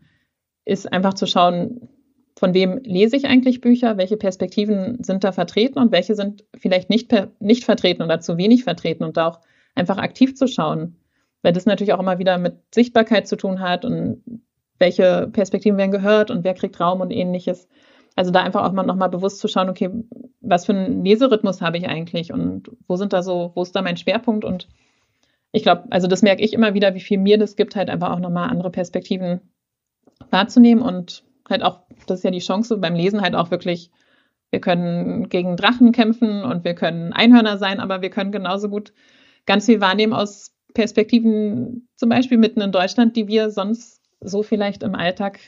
ist 0.65 0.91
einfach 0.91 1.13
zu 1.13 1.27
schauen, 1.27 1.89
von 2.37 2.53
wem 2.53 2.79
lese 2.83 3.15
ich 3.15 3.25
eigentlich 3.25 3.61
Bücher, 3.61 3.97
welche 3.97 4.17
Perspektiven 4.17 5.01
sind 5.03 5.23
da 5.23 5.31
vertreten 5.31 5.79
und 5.79 5.91
welche 5.91 6.15
sind 6.15 6.43
vielleicht 6.57 6.89
nicht, 6.89 7.13
nicht 7.39 7.63
vertreten 7.63 8.03
oder 8.03 8.19
zu 8.19 8.37
wenig 8.37 8.65
vertreten 8.65 9.05
und 9.05 9.15
da 9.15 9.27
auch 9.27 9.39
einfach 9.73 9.97
aktiv 9.97 10.35
zu 10.35 10.47
schauen, 10.47 10.97
weil 11.43 11.53
das 11.53 11.65
natürlich 11.65 11.93
auch 11.93 11.99
immer 11.99 12.19
wieder 12.19 12.37
mit 12.37 12.55
Sichtbarkeit 12.73 13.27
zu 13.27 13.37
tun 13.37 13.61
hat 13.61 13.85
und 13.85 14.21
welche 14.79 15.29
Perspektiven 15.31 15.77
werden 15.77 15.91
gehört 15.91 16.31
und 16.31 16.43
wer 16.43 16.53
kriegt 16.53 16.79
Raum 16.79 17.01
und 17.01 17.11
ähnliches. 17.11 17.67
Also 18.15 18.31
da 18.31 18.41
einfach 18.41 18.63
auch 18.63 18.71
mal 18.71 18.83
nochmal 18.83 19.09
bewusst 19.09 19.39
zu 19.39 19.47
schauen, 19.47 19.69
okay, 19.69 19.89
was 20.41 20.65
für 20.65 20.73
einen 20.73 21.03
Leserhythmus 21.03 21.61
habe 21.61 21.77
ich 21.77 21.87
eigentlich 21.87 22.31
und 22.31 22.71
wo 22.87 22.95
sind 22.95 23.13
da 23.13 23.23
so, 23.23 23.51
wo 23.55 23.63
ist 23.63 23.75
da 23.75 23.81
mein 23.81 23.97
Schwerpunkt? 23.97 24.45
Und 24.45 24.67
ich 25.51 25.63
glaube, 25.63 25.83
also 25.89 26.07
das 26.07 26.21
merke 26.21 26.43
ich 26.43 26.53
immer 26.53 26.73
wieder, 26.73 26.95
wie 26.95 27.01
viel 27.01 27.17
mir 27.17 27.37
das 27.37 27.55
gibt, 27.55 27.75
halt 27.75 27.89
einfach 27.89 28.11
auch 28.11 28.19
nochmal 28.19 28.49
andere 28.49 28.69
Perspektiven 28.69 29.41
wahrzunehmen 30.29 30.83
und 30.83 31.23
halt 31.49 31.63
auch, 31.63 31.81
das 32.07 32.19
ist 32.19 32.23
ja 32.23 32.31
die 32.31 32.39
Chance 32.39 32.77
beim 32.77 32.95
Lesen 32.95 33.21
halt 33.21 33.35
auch 33.35 33.51
wirklich, 33.51 33.91
wir 34.49 34.61
können 34.61 35.29
gegen 35.29 35.57
Drachen 35.57 35.91
kämpfen 35.91 36.43
und 36.43 36.63
wir 36.63 36.75
können 36.75 37.13
Einhörner 37.13 37.57
sein, 37.57 37.79
aber 37.79 38.01
wir 38.01 38.09
können 38.09 38.31
genauso 38.31 38.69
gut 38.69 38.93
ganz 39.45 39.65
viel 39.65 39.81
wahrnehmen 39.81 40.13
aus 40.13 40.55
Perspektiven, 40.73 41.87
zum 41.95 42.09
Beispiel 42.09 42.37
mitten 42.37 42.61
in 42.61 42.71
Deutschland, 42.71 43.15
die 43.15 43.27
wir 43.27 43.49
sonst 43.49 44.01
so 44.25 44.43
vielleicht 44.43 44.83
im 44.83 44.95
Alltag, 44.95 45.39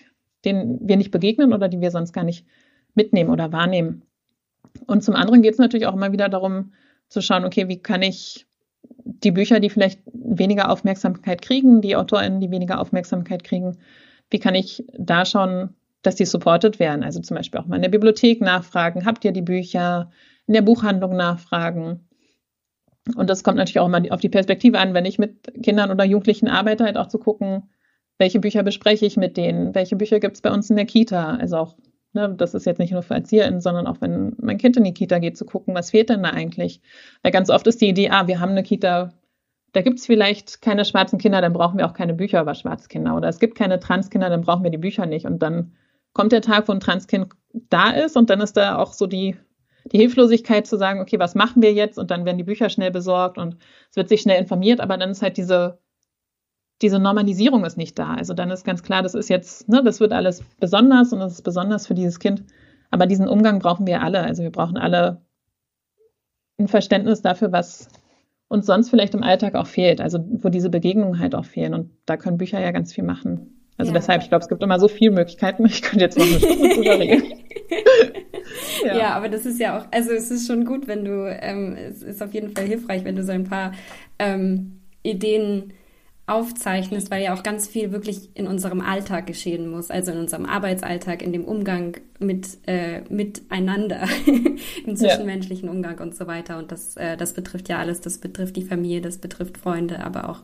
denen 0.46 0.80
wir 0.82 0.98
nicht 0.98 1.12
begegnen 1.12 1.54
oder 1.54 1.68
die 1.68 1.82
wir 1.82 1.92
sonst 1.92 2.14
gar 2.14 2.24
nicht 2.24 2.46
mitnehmen 2.94 3.30
oder 3.30 3.52
wahrnehmen. 3.52 4.04
Und 4.86 5.04
zum 5.04 5.16
anderen 5.16 5.42
geht 5.42 5.54
es 5.54 5.60
natürlich 5.60 5.88
auch 5.88 5.96
immer 5.96 6.12
wieder 6.12 6.30
darum 6.30 6.74
zu 7.10 7.22
schauen, 7.22 7.46
okay, 7.46 7.68
wie 7.68 7.82
kann 7.82 8.02
ich 8.02 8.46
die 9.04 9.32
Bücher, 9.32 9.60
die 9.60 9.70
vielleicht 9.70 10.02
weniger 10.14 10.70
Aufmerksamkeit 10.70 11.42
kriegen, 11.42 11.82
die 11.82 11.96
AutorInnen, 11.96 12.40
die 12.40 12.52
weniger 12.52 12.80
Aufmerksamkeit 12.80 13.44
kriegen, 13.44 13.78
wie 14.30 14.40
kann 14.40 14.56
ich 14.56 14.86
da 14.98 15.26
schauen, 15.26 15.76
dass 16.02 16.16
die 16.16 16.26
supported 16.26 16.80
werden? 16.80 17.04
Also 17.04 17.22
zum 17.22 17.36
Beispiel 17.36 17.60
auch 17.60 17.66
mal 17.66 17.78
in 17.78 17.82
der 17.82 17.90
Bibliothek 17.90 18.42
nachfragen, 18.42 19.06
habt 19.06 19.24
ihr 19.26 19.32
die 19.32 19.42
Bücher, 19.42 20.12
in 20.48 20.54
der 20.54 20.62
Buchhandlung 20.62 21.16
nachfragen. 21.16 22.08
Und 23.16 23.30
das 23.30 23.44
kommt 23.44 23.58
natürlich 23.58 23.80
auch 23.80 23.88
immer 23.88 24.02
auf 24.12 24.20
die 24.20 24.30
Perspektive 24.30 24.80
an, 24.80 24.94
wenn 24.94 25.06
ich 25.06 25.18
mit 25.18 25.64
Kindern 25.64 25.92
oder 25.92 26.04
Jugendlichen 26.04 26.48
arbeite, 26.48 26.84
halt 26.84 26.98
auch 26.98 27.08
zu 27.08 27.20
gucken, 27.20 27.64
welche 28.18 28.40
Bücher 28.40 28.64
bespreche 28.64 29.06
ich 29.06 29.18
mit 29.18 29.38
denen, 29.38 29.76
welche 29.76 29.96
Bücher 29.96 30.20
gibt 30.20 30.36
es 30.36 30.42
bei 30.42 30.52
uns 30.52 30.70
in 30.70 30.76
der 30.76 30.86
Kita. 30.86 31.36
Also 31.36 31.58
auch, 31.58 31.76
ne, 32.14 32.34
das 32.36 32.54
ist 32.54 32.66
jetzt 32.66 32.80
nicht 32.80 32.92
nur 32.92 33.04
für 33.04 33.14
ErzieherInnen, 33.14 33.62
sondern 33.62 33.88
auch 33.88 34.02
wenn 34.02 34.36
mein 34.40 34.58
Kind 34.58 34.78
in 34.78 34.84
die 34.84 34.94
Kita 34.94 35.20
geht, 35.20 35.38
zu 35.38 35.46
gucken, 35.46 35.76
was 35.76 35.92
fehlt 35.92 36.10
denn 36.10 36.24
da 36.24 36.32
eigentlich. 36.32 36.82
Weil 37.22 37.32
ganz 37.32 37.50
oft 37.50 37.68
ist 37.68 37.82
die 37.82 37.90
Idee, 37.90 38.10
ah, 38.10 38.28
wir 38.28 38.40
haben 38.40 38.52
eine 38.52 38.64
Kita, 38.64 39.14
da 39.74 39.82
gibt 39.82 40.00
es 40.00 40.06
vielleicht 40.06 40.62
keine 40.62 40.86
schwarzen 40.86 41.20
Kinder, 41.20 41.42
dann 41.42 41.54
brauchen 41.54 41.78
wir 41.78 41.86
auch 41.86 41.94
keine 41.94 42.14
Bücher 42.14 42.42
über 42.42 42.56
Schwarzkinder. 42.56 43.16
Oder 43.16 43.28
es 43.28 43.40
gibt 43.40 43.56
keine 43.56 43.80
Transkinder, 43.80 44.30
dann 44.30 44.42
brauchen 44.42 44.64
wir 44.64 44.72
die 44.72 44.78
Bücher 44.78 45.06
nicht. 45.06 45.26
Und 45.26 45.40
dann 45.40 45.74
kommt 46.14 46.32
der 46.32 46.42
Tag, 46.42 46.68
wo 46.68 46.72
ein 46.72 46.80
Transkind 46.80 47.28
da 47.70 47.92
ist 47.92 48.18
und 48.18 48.30
dann 48.30 48.42
ist 48.42 48.58
da 48.58 48.78
auch 48.78 48.94
so 48.94 49.06
die, 49.06 49.36
die 49.92 49.98
Hilflosigkeit 50.00 50.66
zu 50.66 50.78
sagen, 50.78 51.00
okay, 51.00 51.20
was 51.20 51.36
machen 51.36 51.62
wir 51.62 51.74
jetzt? 51.74 52.00
Und 52.00 52.10
dann 52.10 52.26
werden 52.26 52.38
die 52.38 52.44
Bücher 52.44 52.70
schnell 52.70 52.92
besorgt 52.92 53.38
und 53.38 53.58
es 53.92 53.96
wird 53.96 54.10
sich 54.10 54.22
schnell 54.22 54.42
informiert, 54.42 54.80
aber 54.80 54.98
dann 54.98 55.12
ist 55.12 55.22
halt 55.22 55.38
diese 55.38 55.80
diese 56.82 57.00
Normalisierung 57.00 57.66
ist 57.66 57.78
nicht 57.78 57.98
da. 57.98 58.14
Also 58.14 58.34
dann 58.34 58.52
ist 58.52 58.64
ganz 58.64 58.84
klar, 58.84 59.02
das 59.02 59.16
ist 59.16 59.30
jetzt, 59.30 59.68
ne, 59.68 59.84
das 59.84 60.00
wird 60.00 60.14
alles 60.14 60.44
besonders 60.60 61.12
und 61.12 61.20
das 61.20 61.34
ist 61.34 61.42
besonders 61.42 61.88
für 61.88 61.96
dieses 61.96 62.20
Kind. 62.20 62.44
Aber 62.92 63.08
diesen 63.08 63.28
Umgang 63.28 63.60
brauchen 63.60 63.88
wir 63.88 64.02
alle. 64.02 64.22
Also 64.22 64.44
wir 64.44 64.52
brauchen 64.52 64.78
alle 64.78 65.22
ein 66.60 66.68
Verständnis 66.68 67.22
dafür, 67.22 67.52
was 67.52 67.90
uns 68.48 68.66
sonst 68.66 68.90
vielleicht 68.90 69.14
im 69.14 69.24
Alltag 69.24 69.56
auch 69.56 69.68
fehlt. 69.68 70.02
Also 70.02 70.20
wo 70.28 70.50
diese 70.50 70.70
Begegnungen 70.70 71.20
halt 71.20 71.36
auch 71.36 71.46
fehlen. 71.46 71.74
Und 71.74 71.92
da 72.06 72.16
können 72.16 72.38
Bücher 72.38 72.60
ja 72.60 72.72
ganz 72.72 72.94
viel 72.94 73.04
machen. 73.04 73.54
Also 73.78 73.92
ja. 73.92 74.00
deshalb, 74.00 74.22
ich 74.22 74.30
glaube, 74.30 74.44
es 74.44 74.50
gibt 74.50 74.64
immer 74.64 74.80
so 74.80 74.88
viele 74.88 75.12
Möglichkeiten. 75.12 75.66
Ich 75.68 75.82
könnte 75.82 76.06
jetzt 76.06 76.18
noch 76.18 76.26
eine 76.26 76.40
Stunde 76.40 76.70
drüber 76.76 77.00
reden. 77.00 77.24
ja. 78.86 78.98
ja. 78.98 79.10
aber 79.16 79.30
das 79.30 79.46
ist 79.46 79.60
ja 79.60 79.80
auch, 79.80 79.86
also 79.92 80.12
es 80.12 80.30
ist 80.30 80.48
schon 80.48 80.66
gut, 80.66 80.88
wenn 80.88 81.04
du, 81.04 81.26
ähm, 81.42 81.76
es 81.76 82.04
ist 82.04 82.22
auf 82.22 82.34
jeden 82.34 82.56
Fall 82.56 82.66
hilfreich, 82.66 83.04
wenn 83.04 83.16
du 83.16 83.24
so 83.24 83.32
ein 83.32 83.46
paar 83.46 83.74
ähm, 84.20 84.82
Ideen 85.04 85.74
aufzeichnest, 86.28 87.10
weil 87.10 87.24
ja 87.24 87.34
auch 87.34 87.42
ganz 87.42 87.68
viel 87.68 87.94
wirklich 87.94 88.30
in 88.34 88.48
unserem 88.48 88.82
Alltag 88.82 89.28
geschehen 89.28 89.70
muss, 89.70 89.90
also 89.90 90.12
in 90.12 90.20
unserem 90.20 90.46
Arbeitsalltag, 90.46 91.22
in 91.22 91.32
dem 91.32 91.46
Umgang 91.46 91.98
mit 92.20 92.58
äh, 92.68 93.02
miteinander, 93.10 94.04
im 94.86 94.96
zwischenmenschlichen 94.96 95.68
ja. 95.70 95.74
Umgang 95.74 96.00
und 96.00 96.16
so 96.16 96.28
weiter. 96.28 96.58
Und 96.58 96.72
das, 96.74 96.98
äh, 96.98 97.16
das 97.16 97.34
betrifft 97.34 97.70
ja 97.70 97.78
alles, 97.80 98.02
das 98.02 98.18
betrifft 98.18 98.58
die 98.58 98.64
Familie, 98.64 99.00
das 99.00 99.20
betrifft 99.20 99.58
Freunde, 99.58 100.04
aber 100.04 100.30
auch 100.30 100.42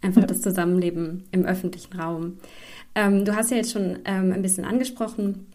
einfach 0.00 0.22
ja. 0.22 0.26
das 0.26 0.40
Zusammenleben 0.40 1.24
im 1.30 1.44
öffentlichen 1.44 2.00
Raum. 2.00 2.38
Ähm, 2.94 3.26
du 3.26 3.36
hast 3.36 3.50
ja 3.50 3.58
jetzt 3.58 3.72
schon 3.72 3.98
ähm, 4.06 4.32
ein 4.32 4.40
bisschen 4.40 4.64
angesprochen, 4.64 5.46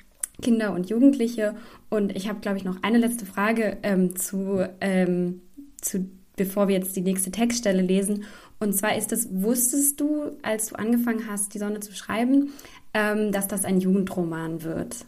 Kinder 0.42 0.74
und 0.74 0.90
Jugendliche. 0.90 1.56
Und 1.90 2.16
ich 2.16 2.30
habe, 2.30 2.42
glaube 2.42 2.58
ich, 2.58 2.64
noch 2.64 2.78
eine 2.84 3.00
letzte 3.00 3.26
Frage 3.26 3.78
ähm, 3.82 4.16
zu, 4.16 4.68
ähm, 4.82 5.42
zu, 5.82 6.10
bevor 6.36 6.68
wir 6.68 6.76
jetzt 6.76 6.96
die 6.96 7.02
nächste 7.02 7.32
Textstelle 7.32 7.82
lesen. 7.82 8.26
Und 8.60 8.74
zwar 8.74 8.96
ist 8.96 9.12
es, 9.12 9.28
wusstest 9.32 10.00
du, 10.00 10.38
als 10.42 10.68
du 10.68 10.76
angefangen 10.76 11.28
hast, 11.30 11.54
die 11.54 11.60
Sonne 11.60 11.80
zu 11.80 11.94
schreiben, 11.94 12.54
ähm, 12.94 13.32
dass 13.32 13.48
das 13.48 13.66
ein 13.66 13.80
Jugendroman 13.80 14.63
wird? 14.63 15.06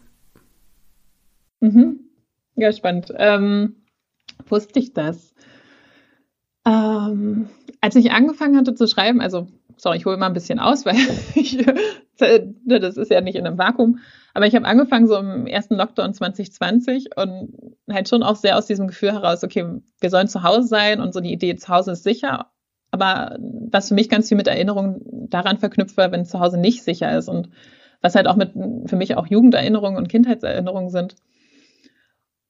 Mhm. 1.62 2.00
Ja, 2.56 2.72
spannend. 2.72 3.14
Ähm, 3.18 3.76
wusste 4.48 4.80
ich 4.80 4.94
das? 4.94 5.34
Ähm, 6.66 7.50
als 7.82 7.96
ich 7.96 8.12
angefangen 8.12 8.58
hatte 8.58 8.74
zu 8.74 8.88
schreiben, 8.88 9.22
also, 9.22 9.48
sorry, 9.78 9.98
ich 9.98 10.06
hole 10.06 10.18
mal 10.18 10.28
ein 10.28 10.34
bisschen 10.34 10.60
aus, 10.60 10.86
weil 10.86 10.96
ich, 11.36 11.58
ne, 12.18 12.80
das 12.80 12.98
ist 12.98 13.12
ja 13.12 13.22
nicht 13.22 13.36
in 13.36 13.46
einem 13.46 13.58
Vakuum. 13.58 14.00
Aber 14.34 14.48
ich 14.48 14.56
habe 14.56 14.66
angefangen 14.66 15.08
so 15.08 15.16
im 15.16 15.48
ersten 15.48 15.76
Lockdown 15.76 16.14
2020 16.14 17.16
und 17.16 17.54
halt 17.90 18.10
schon 18.10 18.24
auch 18.24 18.36
sehr 18.36 18.58
aus 18.58 18.66
diesem 18.66 18.88
Gefühl 18.88 19.14
heraus, 19.14 19.44
okay, 19.44 19.66
wir 20.02 20.10
sollen 20.10 20.28
zu 20.28 20.44
Hause 20.44 20.68
sein 20.68 21.00
und 21.00 21.14
so 21.14 21.22
die 21.22 21.32
Idee, 21.32 21.56
zu 21.56 21.70
Hause 21.70 21.92
ist 21.92 22.04
sicher. 22.04 22.52
Aber 22.96 23.38
was 23.70 23.90
für 23.90 23.94
mich 23.94 24.08
ganz 24.08 24.30
viel 24.30 24.38
mit 24.38 24.48
Erinnerungen 24.48 25.02
daran 25.30 25.58
verknüpft 25.58 25.98
war, 25.98 26.12
wenn 26.12 26.24
zu 26.24 26.40
Hause 26.40 26.58
nicht 26.58 26.84
sicher 26.84 27.16
ist 27.18 27.28
und 27.28 27.50
was 28.02 28.16
halt 28.16 28.28
auch 28.28 28.38
mit 28.38 28.54
für 28.86 28.96
mich 28.96 29.18
auch 29.18 29.28
Jugenderinnerungen 29.28 29.98
und 29.98 30.08
Kindheitserinnerungen 30.08 30.90
sind. 30.90 31.16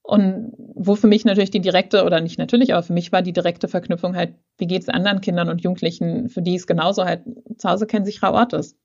Und 0.03 0.53
wo 0.75 0.93
für 0.93 1.08
mich 1.08 1.25
natürlich 1.25 1.49
die 1.49 1.62
direkte, 1.62 2.03
oder 2.03 2.21
nicht 2.21 2.38
natürlich, 2.38 2.73
aber 2.73 2.84
für 2.84 2.93
mich 2.93 3.12
war 3.12 3.23
die 3.23 3.34
direkte 3.34 3.67
Verknüpfung 3.67 4.15
halt, 4.15 4.36
wie 4.60 4.67
geht 4.67 4.84
es 4.84 4.89
anderen 4.89 5.19
Kindern 5.19 5.49
und 5.49 5.63
Jugendlichen, 5.63 6.29
für 6.29 6.43
die 6.43 6.53
es 6.53 6.67
genauso 6.67 7.05
halt 7.05 7.23
zu 7.58 7.67
Hause 7.67 7.88
kein 7.88 8.05
sicherer 8.05 8.34
Ort 8.34 8.53
ist. 8.53 8.77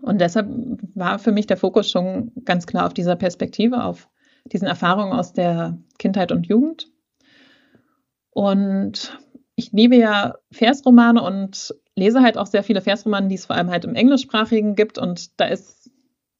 Und 0.00 0.22
deshalb 0.22 0.48
war 0.94 1.18
für 1.18 1.32
mich 1.32 1.46
der 1.46 1.58
Fokus 1.58 1.90
schon 1.90 2.32
ganz 2.46 2.66
klar 2.66 2.86
auf 2.86 2.94
dieser 2.94 3.16
Perspektive, 3.16 3.84
auf 3.84 4.08
diesen 4.46 4.66
Erfahrungen 4.66 5.12
aus 5.12 5.34
der 5.34 5.76
Kindheit 5.98 6.32
und 6.32 6.46
Jugend. 6.46 6.90
Und 8.30 9.18
ich 9.56 9.72
liebe 9.72 9.96
ja 9.96 10.34
Versromane 10.50 11.22
und 11.22 11.74
lese 11.94 12.22
halt 12.22 12.38
auch 12.38 12.46
sehr 12.46 12.62
viele 12.62 12.80
Versromane, 12.80 13.28
die 13.28 13.34
es 13.34 13.46
vor 13.46 13.56
allem 13.56 13.70
halt 13.70 13.84
im 13.84 13.94
Englischsprachigen 13.94 14.74
gibt. 14.74 14.98
Und 14.98 15.40
da 15.40 15.46
ist 15.46 15.82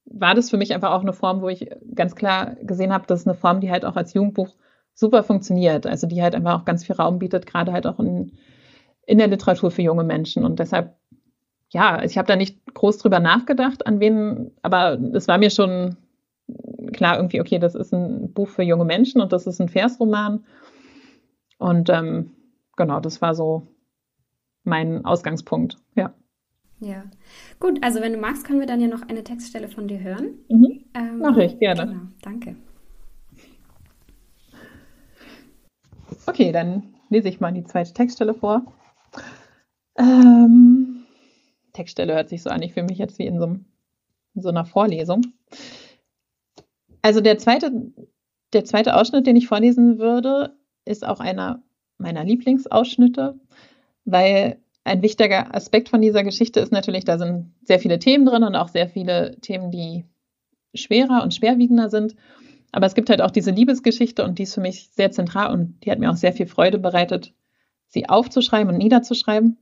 war 0.05 0.35
das 0.35 0.51
für 0.51 0.57
mich 0.57 0.75
einfach 0.75 0.93
auch 0.93 1.03
eine 1.03 1.13
Form, 1.13 1.41
wo 1.41 1.49
ich 1.49 1.69
ganz 1.95 2.15
klar 2.15 2.57
gesehen 2.63 2.93
habe, 2.93 3.07
das 3.07 3.21
ist 3.21 3.27
eine 3.27 3.37
Form, 3.37 3.61
die 3.61 3.71
halt 3.71 3.85
auch 3.85 3.97
als 3.97 4.15
Jugendbuch 4.15 4.55
super 4.95 5.23
funktioniert. 5.23 5.87
Also 5.87 6.07
die 6.07 6.23
halt 6.23 6.35
einfach 6.35 6.61
auch 6.61 6.65
ganz 6.65 6.85
viel 6.85 6.97
Raum 6.97 7.19
bietet, 7.19 7.47
gerade 7.47 7.73
halt 7.73 7.87
auch 7.87 7.99
in, 7.99 8.33
in 9.07 9.19
der 9.19 9.29
Literatur 9.29 9.71
für 9.71 9.83
junge 9.83 10.05
Menschen. 10.05 10.45
Und 10.45 10.59
deshalb, 10.59 10.95
ja, 11.71 12.03
ich 12.03 12.19
habe 12.19 12.29
da 12.29 12.37
nicht 12.37 12.59
groß 12.75 12.99
drüber 12.99 13.21
nachgedacht, 13.21 13.87
an 13.87 14.01
wen, 14.01 14.53
aber 14.63 14.99
es 15.15 15.29
war 15.29 15.39
mir 15.39 15.51
schon 15.51 15.97
klar 16.93 17.17
irgendwie, 17.17 17.41
okay, 17.41 17.59
das 17.59 17.75
ist 17.75 17.93
ein 17.93 18.33
Buch 18.33 18.49
für 18.49 18.63
junge 18.63 18.85
Menschen 18.85 19.21
und 19.21 19.33
das 19.33 19.47
ist 19.47 19.61
ein 19.61 19.69
Versroman. 19.69 20.45
Und 21.59 21.89
ähm, 21.89 22.33
genau, 22.77 23.01
das 23.01 23.21
war 23.23 23.35
so 23.35 23.67
mein 24.65 25.05
Ausgangspunkt, 25.05 25.77
ja. 25.95 26.15
Ja, 26.81 27.05
gut. 27.61 27.83
Also 27.85 28.01
wenn 28.01 28.13
du 28.13 28.19
magst, 28.19 28.45
können 28.45 28.59
wir 28.59 28.67
dann 28.67 28.81
ja 28.81 28.89
noch 28.89 29.03
eine 29.03 29.23
Textstelle 29.23 29.69
von 29.69 29.87
dir 29.87 30.01
hören. 30.01 30.39
Mhm. 30.49 30.85
Ähm, 30.95 31.19
Mache 31.19 31.45
ich 31.45 31.59
gerne. 31.59 31.87
Genau, 31.87 32.01
danke. 32.23 32.57
Okay, 36.27 36.51
dann 36.51 36.95
lese 37.09 37.29
ich 37.29 37.41
mal 37.41 37.53
die 37.53 37.65
zweite 37.65 37.93
Textstelle 37.93 38.35
vor. 38.35 38.65
Ähm, 39.97 41.05
Textstelle 41.73 42.15
hört 42.15 42.29
sich 42.29 42.43
so 42.43 42.51
an. 42.51 42.63
Ich 42.63 42.75
fühle 42.75 42.87
mich 42.87 42.99
jetzt 42.99 43.19
wie 43.19 43.27
in 43.27 43.39
so, 43.39 43.47
in 43.47 44.43
so 44.43 44.49
einer 44.49 44.65
Vorlesung. 44.65 45.23
Also 47.01 47.21
der 47.21 47.39
zweite, 47.39 47.93
der 48.53 48.65
zweite 48.65 48.97
Ausschnitt, 48.97 49.27
den 49.27 49.37
ich 49.37 49.47
vorlesen 49.47 49.99
würde, 49.99 50.57
ist 50.85 51.07
auch 51.07 51.21
einer 51.21 51.63
meiner 52.03 52.25
Lieblingsausschnitte, 52.25 53.39
weil 54.05 54.59
ein 54.85 55.03
wichtiger 55.03 55.55
Aspekt 55.55 55.89
von 55.89 56.01
dieser 56.01 56.25
Geschichte 56.25 56.61
ist 56.61 56.73
natürlich, 56.73 57.05
da 57.05 57.19
sind 57.19 57.53
sehr 57.63 57.79
viele 57.79 57.99
Themen 57.99 58.27
drin 58.27 58.43
und 58.43 58.57
auch 58.57 58.69
sehr 58.69 58.89
viele 58.89 59.39
Themen, 59.41 59.71
die 59.71 60.05
schwerer 60.75 61.23
und 61.23 61.35
schwerwiegender 61.35 61.89
sind. 61.89 62.17
Aber 62.73 62.87
es 62.87 62.95
gibt 62.95 63.11
halt 63.11 63.21
auch 63.21 63.31
diese 63.31 63.51
Liebesgeschichte 63.51 64.25
und 64.25 64.39
die 64.39 64.45
ist 64.45 64.55
für 64.55 64.61
mich 64.61 64.89
sehr 64.91 65.11
zentral 65.11 65.53
und 65.53 65.79
die 65.85 65.91
hat 65.91 65.99
mir 65.99 66.11
auch 66.11 66.17
sehr 66.17 66.33
viel 66.33 66.47
Freude 66.47 66.79
bereitet, 66.79 67.33
sie 67.87 68.09
aufzuschreiben 68.09 68.73
und 68.73 68.79
niederzuschreiben. 68.79 69.59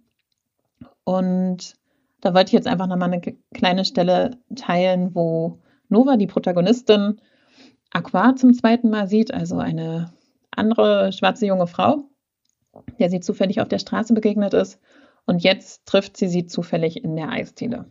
Und 1.05 1.75
da 2.21 2.35
wollte 2.35 2.49
ich 2.49 2.53
jetzt 2.53 2.69
einfach 2.69 2.87
nochmal 2.87 3.13
eine 3.13 3.21
kleine 3.53 3.85
Stelle 3.85 4.39
teilen, 4.55 5.15
wo 5.15 5.59
Nova, 5.89 6.17
die 6.17 6.29
Protagonistin, 6.29 7.21
Aqua 7.91 8.37
zum 8.37 8.55
zweiten 8.55 8.91
Mal 8.91 9.09
sieht, 9.09 9.35
also 9.35 9.59
eine 9.59 10.13
andere 10.53 11.13
schwarze 11.13 11.47
junge 11.47 11.67
Frau, 11.67 12.05
der 12.99 13.11
sie 13.11 13.21
zufällig 13.21 13.61
auf 13.61 13.69
der 13.69 13.79
Straße 13.79 14.15
begegnet 14.15 14.55
ist. 14.55 14.81
Und 15.27 15.43
jetzt 15.43 15.87
trifft 15.87 16.17
sie 16.17 16.29
sie 16.29 16.47
zufällig 16.47 17.05
in 17.05 17.17
der 17.17 17.31
Eisdiele. 17.31 17.91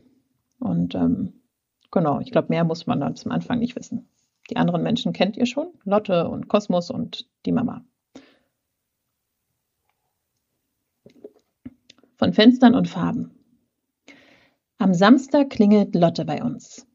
Und 0.59 0.95
ähm, 0.95 1.33
genau, 1.91 2.19
ich 2.19 2.31
glaube, 2.31 2.49
mehr 2.49 2.63
muss 2.63 2.87
man 2.87 2.99
dann 2.99 3.15
zum 3.15 3.31
Anfang 3.31 3.59
nicht 3.59 3.75
wissen. 3.75 4.09
Die 4.49 4.57
anderen 4.57 4.83
Menschen 4.83 5.13
kennt 5.13 5.37
ihr 5.37 5.45
schon, 5.45 5.67
Lotte 5.83 6.27
und 6.27 6.47
Kosmos 6.47 6.89
und 6.89 7.29
die 7.45 7.51
Mama. 7.51 7.85
Von 12.17 12.33
Fenstern 12.33 12.75
und 12.75 12.89
Farben. 12.89 13.31
Am 14.77 14.93
Samstag 14.93 15.49
klingelt 15.49 15.95
Lotte 15.95 16.25
bei 16.25 16.43
uns. 16.43 16.85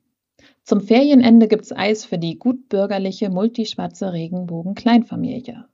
Zum 0.64 0.80
Ferienende 0.80 1.48
gibt's 1.48 1.72
Eis 1.72 2.04
für 2.04 2.18
die 2.18 2.38
gutbürgerliche, 2.38 3.30
multischwarze 3.30 4.12
Regenbogen-Kleinfamilie. 4.12 5.66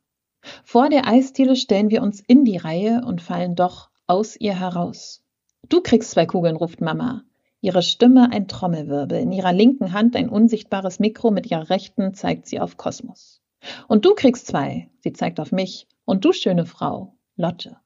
Vor 0.65 0.89
der 0.89 1.07
Eisdiele 1.07 1.57
stellen 1.57 1.91
wir 1.91 2.03
uns 2.03 2.21
in 2.21 2.45
die 2.45 2.57
Reihe 2.57 3.03
und 3.05 3.21
fallen 3.21 3.55
doch 3.55 3.91
aus 4.07 4.37
ihr 4.37 4.59
heraus. 4.59 5.23
Du 5.69 5.81
kriegst 5.81 6.11
zwei 6.11 6.27
Kugeln, 6.27 6.57
ruft 6.57 6.81
Mama. 6.81 7.25
Ihre 7.61 7.83
Stimme 7.83 8.33
ein 8.33 8.49
Trommelwirbel, 8.49 9.19
in 9.19 9.33
ihrer 9.33 9.53
linken 9.53 9.93
Hand 9.93 10.17
ein 10.17 10.31
unsichtbares 10.31 10.99
Mikro, 10.99 11.31
mit 11.31 11.51
ihrer 11.51 11.69
rechten 11.69 12.15
zeigt 12.15 12.47
sie 12.47 12.59
auf 12.59 12.77
Kosmos. 12.77 13.43
Und 13.87 14.05
du 14.05 14.15
kriegst 14.15 14.47
zwei, 14.47 14.89
sie 15.01 15.13
zeigt 15.13 15.39
auf 15.41 15.53
mich. 15.53 15.87
Und 16.07 16.25
du, 16.25 16.33
schöne 16.33 16.65
Frau, 16.65 17.15
Lotte. 17.37 17.77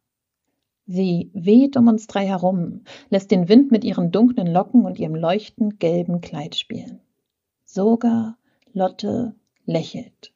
Sie 0.86 1.30
weht 1.32 1.76
um 1.76 1.88
uns 1.88 2.06
drei 2.06 2.26
herum, 2.26 2.82
lässt 3.08 3.30
den 3.30 3.48
Wind 3.48 3.72
mit 3.72 3.84
ihren 3.84 4.12
dunklen 4.12 4.46
Locken 4.46 4.84
und 4.84 4.98
ihrem 4.98 5.14
leuchtend 5.14 5.80
gelben 5.80 6.20
Kleid 6.20 6.54
spielen. 6.56 7.00
Sogar 7.64 8.36
Lotte 8.72 9.34
lächelt. 9.64 10.32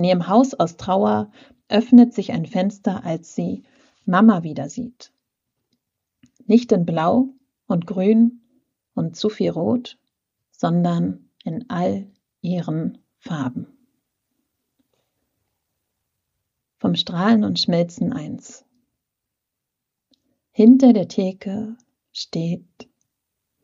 In 0.00 0.04
ihrem 0.04 0.28
Haus 0.28 0.54
aus 0.54 0.78
Trauer 0.78 1.30
öffnet 1.68 2.14
sich 2.14 2.32
ein 2.32 2.46
Fenster, 2.46 3.04
als 3.04 3.34
sie 3.34 3.64
Mama 4.06 4.42
wieder 4.42 4.70
sieht. 4.70 5.12
Nicht 6.46 6.72
in 6.72 6.86
Blau 6.86 7.34
und 7.66 7.86
Grün 7.86 8.40
und 8.94 9.14
zu 9.14 9.28
viel 9.28 9.50
Rot, 9.50 9.98
sondern 10.52 11.28
in 11.44 11.68
all 11.68 12.10
ihren 12.40 12.96
Farben. 13.18 13.66
Vom 16.78 16.94
Strahlen 16.94 17.44
und 17.44 17.60
Schmelzen 17.60 18.14
eins. 18.14 18.64
Hinter 20.50 20.94
der 20.94 21.08
Theke 21.08 21.76
steht 22.10 22.88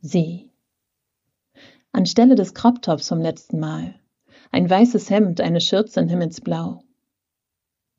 sie. 0.03 0.53
Anstelle 1.93 2.35
des 2.35 2.53
Kroptops 2.53 3.09
vom 3.09 3.23
letzten 3.23 3.59
Mal. 3.59 3.99
Ein 4.57 4.71
weißes 4.71 5.11
Hemd, 5.11 5.43
eine 5.43 5.61
Schürze 5.61 6.01
in 6.01 6.09
Himmelsblau. 6.09 6.83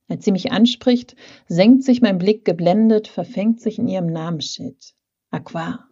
Als 0.08 0.26
sie 0.26 0.32
mich 0.32 0.52
anspricht, 0.52 1.16
senkt 1.48 1.84
sich 1.84 2.02
mein 2.02 2.18
Blick 2.18 2.46
geblendet, 2.46 3.08
verfängt 3.08 3.62
sich 3.62 3.78
in 3.78 3.88
ihrem 3.88 4.08
Namensschild. 4.08 4.96
Aqua. 5.30 5.88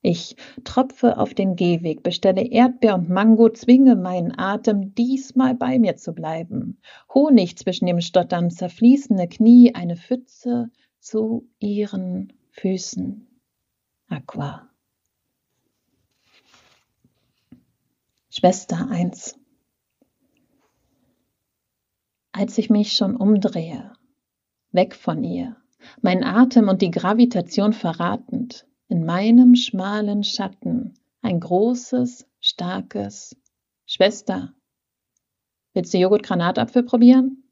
Ich 0.00 0.36
tropfe 0.64 1.18
auf 1.18 1.34
den 1.34 1.54
Gehweg, 1.54 2.02
bestelle 2.02 2.46
Erdbeer 2.46 2.94
und 2.94 3.10
Mango, 3.10 3.50
zwinge 3.50 3.94
meinen 3.94 4.32
Atem, 4.38 4.94
diesmal 4.94 5.54
bei 5.54 5.78
mir 5.78 5.96
zu 5.96 6.14
bleiben. 6.14 6.80
Honig 7.12 7.58
zwischen 7.58 7.84
dem 7.84 8.00
Stottern, 8.00 8.50
zerfließende 8.50 9.28
Knie, 9.28 9.74
eine 9.74 9.96
Pfütze 9.96 10.70
zu 10.98 11.46
ihren 11.58 12.32
Füßen. 12.52 13.26
Aqua. 14.08 14.70
Schwester 18.30 18.88
1. 18.90 19.37
Als 22.38 22.56
ich 22.56 22.70
mich 22.70 22.92
schon 22.92 23.16
umdrehe, 23.16 23.92
weg 24.70 24.94
von 24.94 25.24
ihr, 25.24 25.56
mein 26.02 26.22
Atem 26.22 26.68
und 26.68 26.82
die 26.82 26.92
Gravitation 26.92 27.72
verratend, 27.72 28.64
in 28.86 29.04
meinem 29.04 29.56
schmalen 29.56 30.22
Schatten 30.22 30.94
ein 31.20 31.40
großes, 31.40 32.28
starkes 32.38 33.36
Schwester. 33.86 34.54
Willst 35.72 35.92
du 35.92 35.98
Joghurt-Granatapfel 35.98 36.84
probieren? 36.84 37.42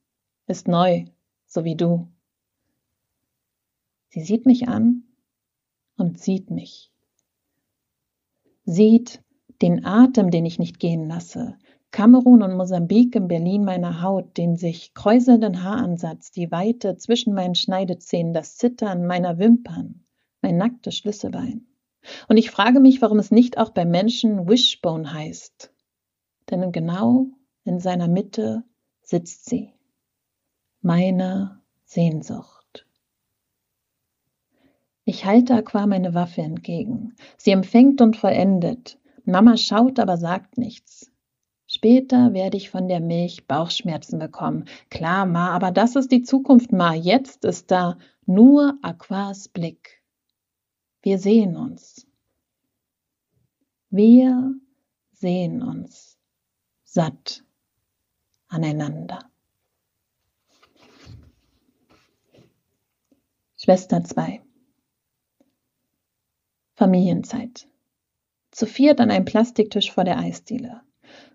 Ist 0.47 0.69
neu, 0.69 1.07
so 1.49 1.65
wie 1.65 1.75
du. 1.75 2.07
Sie 4.11 4.23
sieht 4.23 4.47
mich 4.47 4.69
an 4.69 5.03
und 5.97 6.21
sieht 6.21 6.53
mich. 6.53 6.93
Sieht 8.65 9.21
den 9.63 9.85
Atem, 9.85 10.31
den 10.31 10.47
ich 10.47 10.61
nicht 10.61 10.79
gehen 10.79 11.09
lasse, 11.09 11.59
Kamerun 11.97 12.43
und 12.43 12.55
Mosambik 12.59 13.17
im 13.17 13.27
Berlin 13.27 13.65
meiner 13.65 14.03
Haut, 14.03 14.37
den 14.37 14.57
sich 14.57 14.93
kräuselnden 14.93 15.63
Haaransatz, 15.63 16.31
die 16.31 16.51
Weite 16.53 16.99
zwischen 16.99 17.33
meinen 17.33 17.55
Schneidezähnen, 17.55 18.35
das 18.35 18.59
Zittern 18.59 19.07
meiner 19.07 19.39
Wimpern, 19.39 20.05
mein 20.43 20.59
nacktes 20.59 20.95
Schlüsselbein. 20.95 21.67
Und 22.29 22.37
ich 22.37 22.51
frage 22.51 22.81
mich, 22.81 23.01
warum 23.01 23.19
es 23.19 23.31
nicht 23.31 23.57
auch 23.57 23.71
bei 23.71 23.87
Menschen 23.87 24.47
Wishbone 24.47 25.11
heißt. 25.11 25.73
Denn 26.51 26.71
genau 26.71 27.29
in 27.65 27.81
seiner 27.81 28.09
Mitte 28.09 28.63
sitzt 29.01 29.47
sie, 29.47 29.73
meine 30.83 31.63
Sehnsucht. 31.87 32.87
Ich 35.07 35.25
halte 35.25 35.55
Aqua 35.55 35.87
meine 35.87 36.13
Waffe 36.13 36.43
entgegen. 36.43 37.15
Sie 37.39 37.53
empfängt 37.53 38.03
und 38.03 38.19
vollendet. 38.19 38.99
Mama 39.25 39.57
schaut, 39.57 39.99
aber 39.99 40.19
sagt 40.19 40.59
nichts. 40.59 41.11
Später 41.77 42.33
werde 42.33 42.57
ich 42.57 42.71
von 42.71 42.89
der 42.89 43.01
Milch 43.01 43.47
Bauchschmerzen 43.47 44.19
bekommen. 44.19 44.65
Klar, 44.89 45.27
Ma, 45.27 45.51
aber 45.51 45.71
das 45.71 45.95
ist 45.95 46.11
die 46.11 46.23
Zukunft, 46.23 46.73
Ma. 46.73 46.95
Jetzt 46.95 47.45
ist 47.45 47.71
da 47.71 47.99
nur 48.25 48.79
Aquas 48.81 49.49
Blick. 49.49 50.03
Wir 51.03 51.19
sehen 51.19 51.55
uns. 51.55 52.07
Wir 53.91 54.55
sehen 55.13 55.63
uns 55.63 56.17
satt 56.83 57.45
aneinander. 58.49 59.19
Schwester 63.59 64.03
2 64.03 64.43
Familienzeit. 66.75 67.69
Zu 68.51 68.65
viert 68.65 68.99
an 68.99 69.11
einem 69.11 69.27
Plastiktisch 69.27 69.93
vor 69.93 70.05
der 70.05 70.19
Eisdiele. 70.19 70.86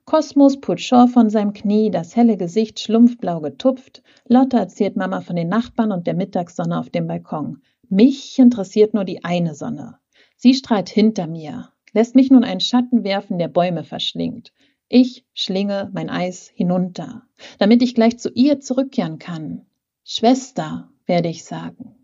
Kosmos 0.05 0.59
put 0.59 0.81
Shaw 0.81 1.07
von 1.07 1.29
seinem 1.29 1.53
Knie, 1.53 1.91
das 1.91 2.15
helle 2.15 2.35
Gesicht 2.35 2.79
schlumpfblau 2.79 3.39
getupft. 3.39 4.01
Lotte 4.27 4.57
erzählt 4.57 4.95
Mama 4.95 5.21
von 5.21 5.35
den 5.35 5.47
Nachbarn 5.47 5.91
und 5.91 6.07
der 6.07 6.15
Mittagssonne 6.15 6.79
auf 6.79 6.89
dem 6.89 7.07
Balkon. 7.07 7.61
Mich 7.87 8.37
interessiert 8.39 8.93
nur 8.93 9.05
die 9.05 9.23
eine 9.23 9.53
Sonne. 9.53 9.99
Sie 10.35 10.53
strahlt 10.53 10.89
hinter 10.89 11.27
mir, 11.27 11.69
lässt 11.93 12.15
mich 12.15 12.31
nun 12.31 12.43
einen 12.43 12.61
Schatten 12.61 13.03
werfen, 13.03 13.37
der 13.37 13.47
Bäume 13.47 13.83
verschlingt. 13.83 14.51
Ich 14.89 15.25
schlinge 15.33 15.89
mein 15.93 16.09
Eis 16.09 16.51
hinunter, 16.53 17.23
damit 17.59 17.81
ich 17.81 17.95
gleich 17.95 18.17
zu 18.17 18.29
ihr 18.33 18.59
zurückkehren 18.59 19.19
kann. 19.19 19.65
Schwester, 20.03 20.89
werde 21.05 21.29
ich 21.29 21.45
sagen. 21.45 21.95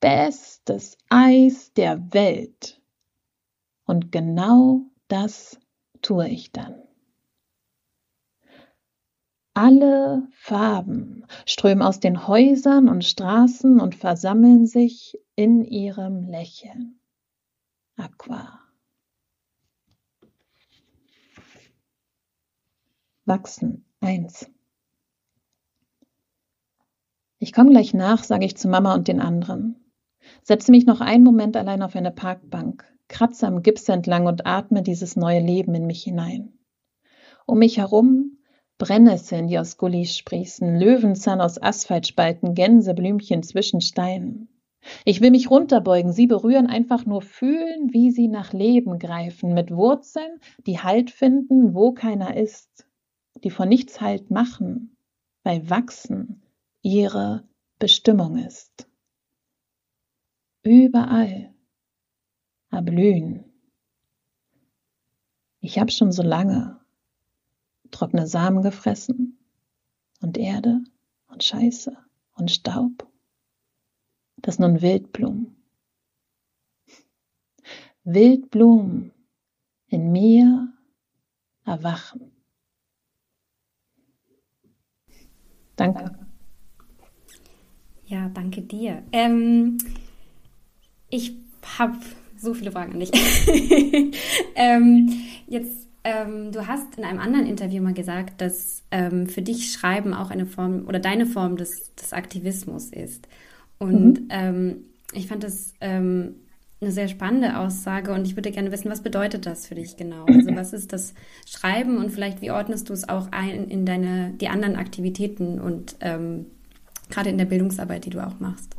Bestes 0.00 0.96
Eis 1.08 1.72
der 1.74 2.12
Welt. 2.14 2.80
Und 3.84 4.12
genau 4.12 4.82
das 5.08 5.58
tue 6.02 6.28
ich 6.28 6.52
dann. 6.52 6.87
Alle 9.60 10.28
Farben 10.30 11.26
strömen 11.44 11.82
aus 11.82 11.98
den 11.98 12.28
Häusern 12.28 12.88
und 12.88 13.04
Straßen 13.04 13.80
und 13.80 13.96
versammeln 13.96 14.66
sich 14.66 15.18
in 15.34 15.64
ihrem 15.64 16.28
Lächeln. 16.28 17.00
Aqua. 17.96 18.60
Wachsen. 23.24 23.84
Eins. 23.98 24.48
Ich 27.40 27.52
komme 27.52 27.70
gleich 27.70 27.94
nach, 27.94 28.22
sage 28.22 28.46
ich 28.46 28.56
zu 28.56 28.68
Mama 28.68 28.94
und 28.94 29.08
den 29.08 29.20
anderen. 29.20 29.90
Setze 30.44 30.70
mich 30.70 30.86
noch 30.86 31.00
einen 31.00 31.24
Moment 31.24 31.56
allein 31.56 31.82
auf 31.82 31.96
eine 31.96 32.12
Parkbank, 32.12 32.84
kratze 33.08 33.48
am 33.48 33.62
Gips 33.62 33.88
entlang 33.88 34.26
und 34.28 34.46
atme 34.46 34.84
dieses 34.84 35.16
neue 35.16 35.40
Leben 35.40 35.74
in 35.74 35.88
mich 35.88 36.04
hinein. 36.04 36.56
Um 37.44 37.58
mich 37.58 37.78
herum 37.78 38.37
Brennnesseln, 38.78 39.48
die 39.48 39.58
aus 39.58 39.76
Gullis 39.76 40.16
sprießen, 40.16 40.78
Löwenzahn 40.78 41.40
aus 41.40 41.60
Asphaltspalten, 41.60 42.54
Gänseblümchen 42.54 43.42
zwischen 43.42 43.80
Steinen. 43.80 44.48
Ich 45.04 45.20
will 45.20 45.32
mich 45.32 45.50
runterbeugen, 45.50 46.12
sie 46.12 46.28
berühren, 46.28 46.68
einfach 46.68 47.04
nur 47.04 47.20
fühlen, 47.20 47.92
wie 47.92 48.12
sie 48.12 48.28
nach 48.28 48.52
Leben 48.52 48.98
greifen, 48.98 49.52
mit 49.52 49.72
Wurzeln, 49.72 50.40
die 50.66 50.78
Halt 50.78 51.10
finden, 51.10 51.74
wo 51.74 51.92
keiner 51.92 52.36
ist, 52.36 52.86
die 53.42 53.50
vor 53.50 53.66
nichts 53.66 54.00
Halt 54.00 54.30
machen, 54.30 54.96
weil 55.42 55.68
wachsen 55.68 56.42
ihre 56.82 57.48
Bestimmung 57.80 58.38
ist. 58.38 58.88
Überall 60.62 61.52
erblühen. 62.70 63.44
Ich 65.60 65.78
hab 65.78 65.90
schon 65.90 66.12
so 66.12 66.22
lange 66.22 66.77
trockene 67.90 68.26
Samen 68.26 68.62
gefressen 68.62 69.38
und 70.20 70.38
Erde 70.38 70.82
und 71.28 71.44
Scheiße 71.44 71.96
und 72.34 72.50
Staub. 72.50 73.06
Das 74.36 74.58
nun 74.58 74.82
Wildblumen. 74.82 75.56
Wildblumen 78.04 79.12
in 79.88 80.12
mir 80.12 80.72
erwachen. 81.64 82.32
Danke. 85.76 86.18
Ja, 88.06 88.28
danke 88.30 88.62
dir. 88.62 89.02
Ähm, 89.12 89.78
ich 91.10 91.36
habe 91.78 91.98
so 92.36 92.54
viele 92.54 92.72
Fragen 92.72 92.94
an 92.94 93.00
dich. 93.00 93.10
ähm, 94.54 95.12
jetzt 95.46 95.87
ähm, 96.08 96.52
du 96.52 96.66
hast 96.66 96.96
in 96.96 97.04
einem 97.04 97.18
anderen 97.18 97.46
Interview 97.46 97.82
mal 97.82 97.92
gesagt, 97.92 98.40
dass 98.40 98.82
ähm, 98.90 99.26
für 99.26 99.42
dich 99.42 99.72
Schreiben 99.72 100.14
auch 100.14 100.30
eine 100.30 100.46
Form 100.46 100.86
oder 100.86 100.98
deine 100.98 101.26
Form 101.26 101.56
des, 101.56 101.94
des 101.94 102.14
Aktivismus 102.14 102.90
ist. 102.90 103.28
Und 103.78 104.22
mhm. 104.22 104.28
ähm, 104.30 104.76
ich 105.12 105.26
fand 105.26 105.44
das 105.44 105.74
ähm, 105.82 106.36
eine 106.80 106.92
sehr 106.92 107.08
spannende 107.08 107.58
Aussage 107.58 108.12
und 108.12 108.26
ich 108.26 108.36
würde 108.36 108.50
gerne 108.50 108.72
wissen, 108.72 108.90
was 108.90 109.02
bedeutet 109.02 109.44
das 109.44 109.66
für 109.66 109.74
dich 109.74 109.96
genau? 109.96 110.24
Also 110.26 110.54
was 110.54 110.72
ist 110.72 110.92
das 110.92 111.14
Schreiben 111.46 111.98
und 111.98 112.10
vielleicht 112.10 112.40
wie 112.40 112.52
ordnest 112.52 112.88
du 112.88 112.92
es 112.94 113.08
auch 113.08 113.28
ein 113.32 113.68
in 113.68 113.84
deine 113.84 114.32
die 114.40 114.48
anderen 114.48 114.76
Aktivitäten 114.76 115.60
und 115.60 115.96
ähm, 116.00 116.46
gerade 117.10 117.30
in 117.30 117.38
der 117.38 117.46
Bildungsarbeit, 117.46 118.06
die 118.06 118.10
du 118.10 118.24
auch 118.24 118.38
machst? 118.40 118.76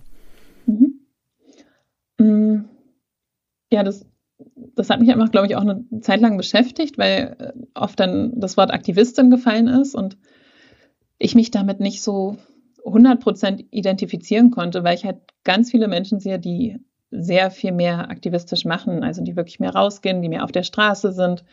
Mhm. 0.65 0.99
Mm. 2.17 2.65
Ja, 3.71 3.83
das 3.83 4.05
das 4.79 4.89
hat 4.89 5.01
mich 5.01 5.11
einfach, 5.11 5.29
glaube 5.29 5.47
ich, 5.47 5.57
auch 5.57 5.61
eine 5.61 5.83
Zeit 5.99 6.21
lang 6.21 6.37
beschäftigt, 6.37 6.97
weil 6.97 7.35
äh, 7.37 7.51
oft 7.73 7.99
dann 7.99 8.39
das 8.39 8.55
Wort 8.55 8.71
Aktivistin 8.71 9.29
gefallen 9.29 9.67
ist 9.67 9.93
und 9.93 10.17
ich 11.17 11.35
mich 11.35 11.51
damit 11.51 11.81
nicht 11.81 12.01
so 12.01 12.37
100% 12.85 13.65
identifizieren 13.71 14.51
konnte, 14.51 14.85
weil 14.85 14.95
ich 14.95 15.03
halt 15.03 15.17
ganz 15.43 15.69
viele 15.69 15.89
Menschen 15.89 16.21
sehe, 16.21 16.39
die 16.39 16.79
sehr 17.11 17.51
viel 17.51 17.73
mehr 17.73 18.09
aktivistisch 18.09 18.63
machen, 18.63 19.03
also 19.03 19.21
die 19.21 19.35
wirklich 19.35 19.59
mehr 19.59 19.75
rausgehen, 19.75 20.21
die 20.21 20.29
mehr 20.29 20.45
auf 20.45 20.53
der 20.53 20.63
Straße 20.63 21.11
sind, 21.11 21.43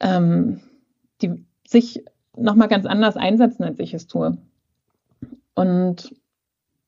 ähm, 0.00 0.60
die 1.20 1.44
sich 1.66 2.02
nochmal 2.34 2.68
ganz 2.68 2.86
anders 2.86 3.18
einsetzen, 3.18 3.62
als 3.62 3.78
ich 3.78 3.92
es 3.92 4.06
tue. 4.06 4.38
Und 5.54 6.14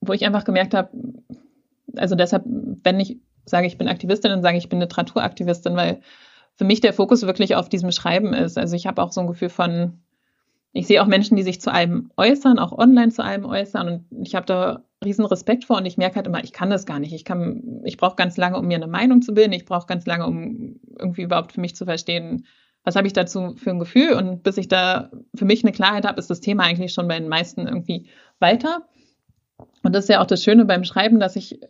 wo 0.01 0.15
ich 0.15 0.25
einfach 0.25 0.45
gemerkt 0.45 0.73
habe, 0.73 0.89
also 1.97 2.15
deshalb, 2.15 2.45
wenn 2.47 2.99
ich 2.99 3.19
sage, 3.51 3.67
ich 3.67 3.79
bin 3.79 3.89
Aktivistin, 3.89 4.31
dann 4.31 4.43
sage 4.43 4.59
ich, 4.59 4.69
bin 4.69 4.81
Literaturaktivistin, 4.81 5.77
weil 5.77 6.01
für 6.55 6.65
mich 6.65 6.81
der 6.81 6.93
Fokus 6.93 7.23
wirklich 7.23 7.55
auf 7.55 7.69
diesem 7.69 7.93
Schreiben 7.93 8.35
ist. 8.35 8.59
Also 8.59 8.77
ich 8.77 8.87
habe 8.87 9.03
auch 9.03 9.13
so 9.13 9.21
ein 9.21 9.27
Gefühl 9.27 9.49
von, 9.49 10.01
ich 10.73 10.87
sehe 10.87 11.03
auch 11.03 11.07
Menschen, 11.07 11.37
die 11.37 11.43
sich 11.43 11.61
zu 11.61 11.73
allem 11.73 12.11
äußern, 12.17 12.59
auch 12.59 12.73
online 12.73 13.11
zu 13.11 13.25
allem 13.25 13.45
äußern. 13.45 13.89
Und 13.89 14.27
ich 14.27 14.35
habe 14.35 14.47
da 14.47 14.83
riesen 15.05 15.25
Respekt 15.25 15.65
vor 15.65 15.79
und 15.79 15.87
ich 15.87 15.97
merke 15.97 16.17
halt 16.17 16.27
immer, 16.27 16.45
ich 16.45 16.53
kann 16.53 16.71
das 16.71 16.87
gar 16.87 16.99
nicht. 16.99 17.13
Ich 17.13 17.25
ich 17.85 17.97
brauche 17.97 18.17
ganz 18.17 18.37
lange, 18.37 18.59
um 18.59 18.67
mir 18.67 18.77
eine 18.77 18.87
Meinung 18.87 19.23
zu 19.23 19.35
bilden. 19.35 19.53
Ich 19.53 19.65
brauche 19.65 19.87
ganz 19.87 20.07
lange, 20.07 20.27
um 20.27 20.79
irgendwie 20.99 21.23
überhaupt 21.23 21.53
für 21.53 21.61
mich 21.61 21.75
zu 21.75 21.87
verstehen, 21.87 22.47
was 22.85 22.97
habe 22.97 23.07
ich 23.07 23.13
dazu 23.13 23.55
für 23.57 23.71
ein 23.71 23.79
Gefühl. 23.79 24.13
Und 24.13 24.43
bis 24.43 24.59
ich 24.59 24.69
da 24.69 25.11
für 25.35 25.45
mich 25.45 25.65
eine 25.65 25.73
Klarheit 25.73 26.07
habe, 26.07 26.21
ist 26.21 26.31
das 26.31 26.41
Thema 26.41 26.65
eigentlich 26.65 26.93
schon 26.93 27.09
bei 27.09 27.19
den 27.19 27.29
meisten 27.29 27.67
irgendwie 27.67 28.07
weiter. 28.39 28.83
Und 29.83 29.95
das 29.95 30.05
ist 30.05 30.11
ja 30.11 30.21
auch 30.21 30.27
das 30.27 30.45
Schöne 30.45 30.65
beim 30.65 30.85
Schreiben, 30.85 31.21
dass 31.21 31.37
ich 31.37 31.61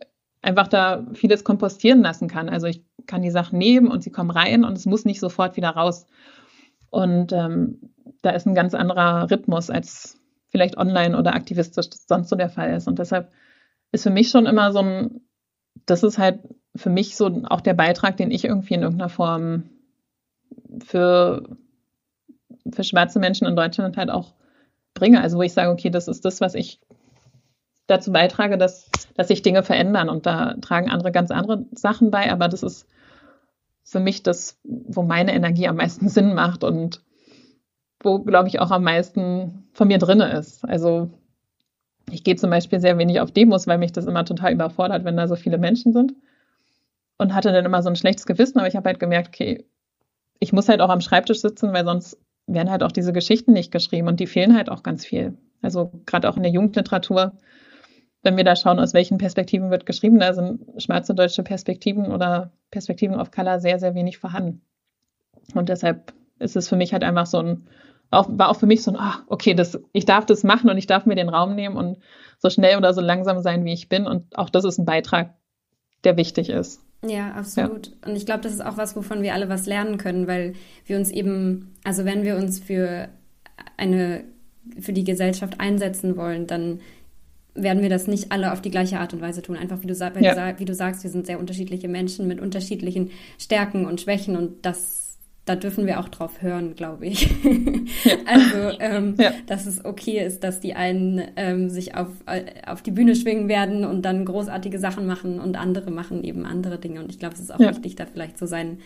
einfach 0.41 0.67
da 0.67 1.05
vieles 1.13 1.43
kompostieren 1.43 2.01
lassen 2.01 2.27
kann. 2.27 2.49
Also 2.49 2.67
ich 2.67 2.83
kann 3.05 3.21
die 3.21 3.31
Sachen 3.31 3.59
nehmen 3.59 3.87
und 3.87 4.03
sie 4.03 4.11
kommen 4.11 4.31
rein 4.31 4.63
und 4.63 4.77
es 4.77 4.85
muss 4.85 5.05
nicht 5.05 5.19
sofort 5.19 5.55
wieder 5.57 5.69
raus. 5.69 6.07
Und 6.89 7.31
ähm, 7.31 7.93
da 8.21 8.31
ist 8.31 8.45
ein 8.45 8.55
ganz 8.55 8.73
anderer 8.73 9.29
Rhythmus, 9.29 9.69
als 9.69 10.19
vielleicht 10.49 10.77
online 10.77 11.17
oder 11.17 11.33
aktivistisch 11.33 11.87
sonst 12.07 12.29
so 12.29 12.35
der 12.35 12.49
Fall 12.49 12.73
ist. 12.73 12.87
Und 12.87 12.99
deshalb 12.99 13.31
ist 13.91 14.03
für 14.03 14.09
mich 14.09 14.29
schon 14.29 14.45
immer 14.45 14.71
so 14.71 14.79
ein, 14.79 15.21
das 15.85 16.03
ist 16.03 16.17
halt 16.17 16.39
für 16.75 16.89
mich 16.89 17.15
so 17.15 17.43
auch 17.45 17.61
der 17.61 17.73
Beitrag, 17.73 18.17
den 18.17 18.31
ich 18.31 18.45
irgendwie 18.45 18.73
in 18.73 18.81
irgendeiner 18.81 19.09
Form 19.09 19.69
für, 20.83 21.57
für 22.71 22.83
schwarze 22.83 23.19
Menschen 23.19 23.47
in 23.47 23.55
Deutschland 23.55 23.97
halt 23.97 24.09
auch 24.09 24.33
bringe. 24.93 25.21
Also 25.21 25.37
wo 25.37 25.41
ich 25.41 25.53
sage, 25.53 25.71
okay, 25.71 25.89
das 25.89 26.07
ist 26.07 26.25
das, 26.25 26.41
was 26.41 26.55
ich 26.55 26.81
dazu 27.91 28.11
beitrage, 28.11 28.57
dass, 28.57 28.89
dass 29.15 29.27
sich 29.27 29.41
Dinge 29.41 29.63
verändern. 29.63 30.09
Und 30.09 30.25
da 30.25 30.55
tragen 30.61 30.89
andere 30.89 31.11
ganz 31.11 31.31
andere 31.31 31.65
Sachen 31.73 32.11
bei, 32.11 32.31
aber 32.31 32.47
das 32.47 32.63
ist 32.63 32.87
für 33.83 33.99
mich 33.99 34.23
das, 34.23 34.59
wo 34.63 35.03
meine 35.03 35.33
Energie 35.33 35.67
am 35.67 35.75
meisten 35.75 36.09
Sinn 36.09 36.33
macht 36.33 36.63
und 36.63 37.01
wo, 38.03 38.19
glaube 38.19 38.47
ich, 38.47 38.59
auch 38.59 38.71
am 38.71 38.83
meisten 38.83 39.67
von 39.73 39.87
mir 39.87 39.99
drin 39.99 40.21
ist. 40.21 40.65
Also 40.65 41.09
ich 42.09 42.23
gehe 42.23 42.35
zum 42.35 42.49
Beispiel 42.49 42.79
sehr 42.79 42.97
wenig 42.97 43.19
auf 43.19 43.31
Demos, 43.31 43.67
weil 43.67 43.77
mich 43.77 43.91
das 43.91 44.05
immer 44.05 44.25
total 44.25 44.53
überfordert, 44.53 45.05
wenn 45.05 45.17
da 45.17 45.27
so 45.27 45.35
viele 45.35 45.57
Menschen 45.57 45.93
sind. 45.93 46.13
Und 47.17 47.35
hatte 47.35 47.51
dann 47.51 47.65
immer 47.65 47.83
so 47.83 47.89
ein 47.89 47.95
schlechtes 47.95 48.25
Gewissen, 48.25 48.57
aber 48.57 48.67
ich 48.67 48.75
habe 48.75 48.89
halt 48.89 48.99
gemerkt, 48.99 49.27
okay, 49.27 49.65
ich 50.39 50.53
muss 50.53 50.67
halt 50.67 50.81
auch 50.81 50.89
am 50.89 51.01
Schreibtisch 51.01 51.39
sitzen, 51.39 51.71
weil 51.71 51.85
sonst 51.85 52.17
werden 52.47 52.71
halt 52.71 52.81
auch 52.81 52.91
diese 52.91 53.13
Geschichten 53.13 53.53
nicht 53.53 53.71
geschrieben 53.71 54.07
und 54.07 54.19
die 54.19 54.25
fehlen 54.25 54.55
halt 54.55 54.71
auch 54.71 54.81
ganz 54.81 55.05
viel. 55.05 55.37
Also 55.61 55.91
gerade 56.07 56.27
auch 56.27 56.37
in 56.37 56.43
der 56.43 56.51
Jugendliteratur 56.51 57.33
wenn 58.23 58.37
wir 58.37 58.43
da 58.43 58.55
schauen, 58.55 58.79
aus 58.79 58.93
welchen 58.93 59.17
Perspektiven 59.17 59.71
wird 59.71 59.85
geschrieben, 59.85 60.19
da 60.19 60.33
sind 60.33 60.61
schwarze 60.81 61.15
deutsche 61.15 61.43
Perspektiven 61.43 62.11
oder 62.11 62.51
Perspektiven 62.69 63.15
auf 63.15 63.31
Color 63.31 63.59
sehr, 63.59 63.79
sehr 63.79 63.95
wenig 63.95 64.17
vorhanden. 64.17 64.61
Und 65.55 65.69
deshalb 65.69 66.13
ist 66.39 66.55
es 66.55 66.69
für 66.69 66.75
mich 66.75 66.93
halt 66.93 67.03
einfach 67.03 67.25
so 67.25 67.39
ein, 67.39 67.67
auch, 68.11 68.27
war 68.29 68.49
auch 68.49 68.57
für 68.57 68.67
mich 68.67 68.83
so 68.83 68.91
ein, 68.91 68.97
ach, 68.99 69.23
okay, 69.27 69.53
das, 69.53 69.79
ich 69.93 70.05
darf 70.05 70.25
das 70.25 70.43
machen 70.43 70.69
und 70.69 70.77
ich 70.77 70.87
darf 70.87 71.05
mir 71.05 71.15
den 71.15 71.29
Raum 71.29 71.55
nehmen 71.55 71.77
und 71.77 71.97
so 72.37 72.49
schnell 72.49 72.77
oder 72.77 72.93
so 72.93 73.01
langsam 73.01 73.41
sein, 73.41 73.65
wie 73.65 73.73
ich 73.73 73.89
bin. 73.89 74.05
Und 74.05 74.37
auch 74.37 74.49
das 74.49 74.65
ist 74.65 74.77
ein 74.77 74.85
Beitrag, 74.85 75.33
der 76.03 76.17
wichtig 76.17 76.49
ist. 76.49 76.81
Ja, 77.05 77.31
absolut. 77.31 77.87
Ja. 77.87 77.93
Und 78.09 78.15
ich 78.15 78.25
glaube, 78.25 78.41
das 78.41 78.53
ist 78.53 78.63
auch 78.63 78.77
was, 78.77 78.95
wovon 78.95 79.23
wir 79.23 79.33
alle 79.33 79.49
was 79.49 79.65
lernen 79.65 79.97
können, 79.97 80.27
weil 80.27 80.53
wir 80.85 80.97
uns 80.97 81.09
eben, 81.09 81.73
also 81.83 82.05
wenn 82.05 82.23
wir 82.23 82.35
uns 82.35 82.59
für 82.59 83.07
eine, 83.77 84.23
für 84.79 84.93
die 84.93 85.03
Gesellschaft 85.03 85.59
einsetzen 85.59 86.15
wollen, 86.15 86.45
dann 86.45 86.79
werden 87.53 87.81
wir 87.81 87.89
das 87.89 88.07
nicht 88.07 88.31
alle 88.31 88.53
auf 88.53 88.61
die 88.61 88.71
gleiche 88.71 88.99
Art 88.99 89.13
und 89.13 89.21
Weise 89.21 89.41
tun. 89.41 89.57
Einfach 89.57 89.81
wie 89.81 89.87
du, 89.87 89.93
ja. 89.93 90.59
wie 90.59 90.65
du 90.65 90.73
sagst, 90.73 91.03
wir 91.03 91.09
sind 91.09 91.25
sehr 91.25 91.39
unterschiedliche 91.39 91.87
Menschen 91.87 92.27
mit 92.27 92.39
unterschiedlichen 92.39 93.11
Stärken 93.37 93.85
und 93.85 93.99
Schwächen 93.99 94.37
und 94.37 94.65
das, 94.65 95.17
da 95.43 95.55
dürfen 95.55 95.85
wir 95.85 95.99
auch 95.99 96.07
drauf 96.07 96.41
hören, 96.41 96.75
glaube 96.75 97.07
ich. 97.07 97.29
Ja. 98.03 98.15
also, 98.25 98.77
ähm, 98.79 99.15
ja. 99.19 99.33
dass 99.47 99.65
es 99.65 99.83
okay 99.83 100.25
ist, 100.25 100.43
dass 100.43 100.61
die 100.61 100.75
einen 100.75 101.21
ähm, 101.35 101.69
sich 101.69 101.95
auf, 101.95 102.07
äh, 102.25 102.45
auf 102.67 102.81
die 102.81 102.91
Bühne 102.91 103.15
schwingen 103.15 103.49
werden 103.49 103.83
und 103.83 104.03
dann 104.03 104.23
großartige 104.23 104.79
Sachen 104.79 105.05
machen 105.05 105.39
und 105.39 105.57
andere 105.57 105.91
machen 105.91 106.23
eben 106.23 106.45
andere 106.45 106.79
Dinge. 106.79 107.01
Und 107.01 107.11
ich 107.11 107.19
glaube, 107.19 107.35
es 107.35 107.41
ist 107.41 107.53
auch 107.53 107.59
wichtig, 107.59 107.95
da 107.95 108.05
vielleicht 108.05 108.37
so 108.37 108.45
seinen, 108.45 108.79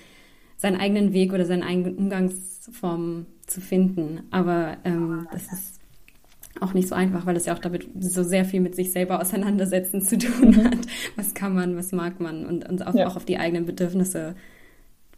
seinen 0.58 0.80
eigenen 0.80 1.14
Weg 1.14 1.34
oder 1.34 1.46
seine 1.46 1.66
eigenen 1.66 1.98
Umgangsform 1.98 3.28
zu 3.46 3.62
finden. 3.62 4.24
Aber 4.32 4.78
ähm, 4.86 5.28
das 5.32 5.44
ist 5.54 5.75
auch 6.62 6.74
nicht 6.74 6.88
so 6.88 6.96
einfach, 6.96 7.26
weil 7.26 7.36
es 7.36 7.46
ja 7.46 7.54
auch 7.54 7.60
damit 7.60 7.88
so 8.00 8.24
sehr 8.24 8.46
viel 8.46 8.62
mit 8.62 8.76
sich 8.76 8.92
selber 8.92 9.22
auseinandersetzen 9.22 10.02
zu 10.02 10.18
tun 10.18 10.56
hat. 10.64 10.80
Was 11.16 11.34
kann 11.34 11.54
man, 11.54 11.76
was 11.76 11.92
mag 11.92 12.20
man 12.20 12.46
und, 12.46 12.68
und 12.68 12.86
auch, 12.86 12.94
ja. 12.94 13.08
auch 13.08 13.16
auf 13.16 13.26
die 13.26 13.38
eigenen 13.38 13.66
Bedürfnisse 13.66 14.36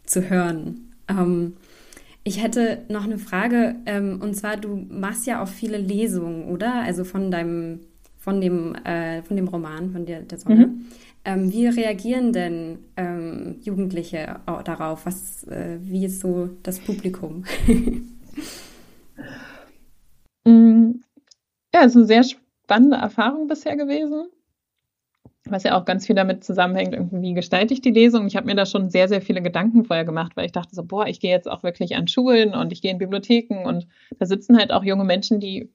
zu 0.04 0.30
hören. 0.30 0.94
Ähm, 1.08 1.54
ich 2.24 2.44
hätte 2.44 2.80
noch 2.90 3.06
eine 3.06 3.20
Frage, 3.20 3.76
ähm, 3.86 4.20
und 4.22 4.36
zwar, 4.36 4.58
du 4.58 4.76
machst 4.90 5.28
ja 5.28 5.42
auch 5.42 5.48
viele 5.48 5.78
Lesungen, 5.78 6.50
oder? 6.50 6.82
Also 6.82 7.04
von 7.04 7.32
deinem, 7.32 7.82
von 8.18 8.42
dem, 8.42 8.76
äh, 8.76 9.22
von 9.22 9.38
dem 9.38 9.48
Roman, 9.48 9.92
von 9.92 10.06
der, 10.06 10.22
der 10.22 10.38
Sonne. 10.38 10.68
Mhm. 10.68 10.86
Ähm, 11.24 11.52
wie 11.52 11.68
reagieren 11.68 12.34
denn 12.34 12.80
ähm, 12.96 13.58
Jugendliche 13.62 14.40
darauf? 14.64 15.06
Was, 15.06 15.44
äh, 15.46 15.78
wie 15.82 16.06
ist 16.06 16.22
so 16.22 16.50
das 16.64 16.80
Publikum? 16.80 17.44
Ja, 21.74 21.82
es 21.82 21.88
ist 21.92 21.98
eine 21.98 22.06
sehr 22.06 22.24
spannende 22.24 22.98
Erfahrung 22.98 23.48
bisher 23.48 23.76
gewesen, 23.76 24.28
was 25.46 25.64
ja 25.64 25.80
auch 25.80 25.86
ganz 25.86 26.06
viel 26.06 26.16
damit 26.16 26.44
zusammenhängt, 26.44 26.96
wie 27.12 27.34
gestalte 27.34 27.74
ich 27.74 27.82
die 27.82 27.92
Lesung. 27.92 28.28
Ich 28.28 28.36
habe 28.36 28.48
mir 28.48 28.56
da 28.56 28.66
schon 28.66 28.90
sehr, 28.90 29.08
sehr 29.08 29.22
viele 29.22 29.42
Gedanken 29.42 29.86
vorher 29.86 30.06
gemacht, 30.06 30.34
weil 30.36 30.46
ich 30.46 30.52
dachte 30.52 30.76
so, 30.76 30.84
boah, 30.84 31.08
ich 31.08 31.20
gehe 31.20 31.32
jetzt 31.32 31.50
auch 31.50 31.64
wirklich 31.64 31.96
an 31.96 32.08
Schulen 32.08 32.54
und 32.54 32.72
ich 32.72 32.82
gehe 32.82 32.92
in 32.92 32.98
Bibliotheken 32.98 33.66
und 33.66 33.88
da 34.18 34.26
sitzen 34.26 34.58
halt 34.58 34.72
auch 34.72 34.84
junge 34.84 35.04
Menschen, 35.04 35.40
die 35.40 35.70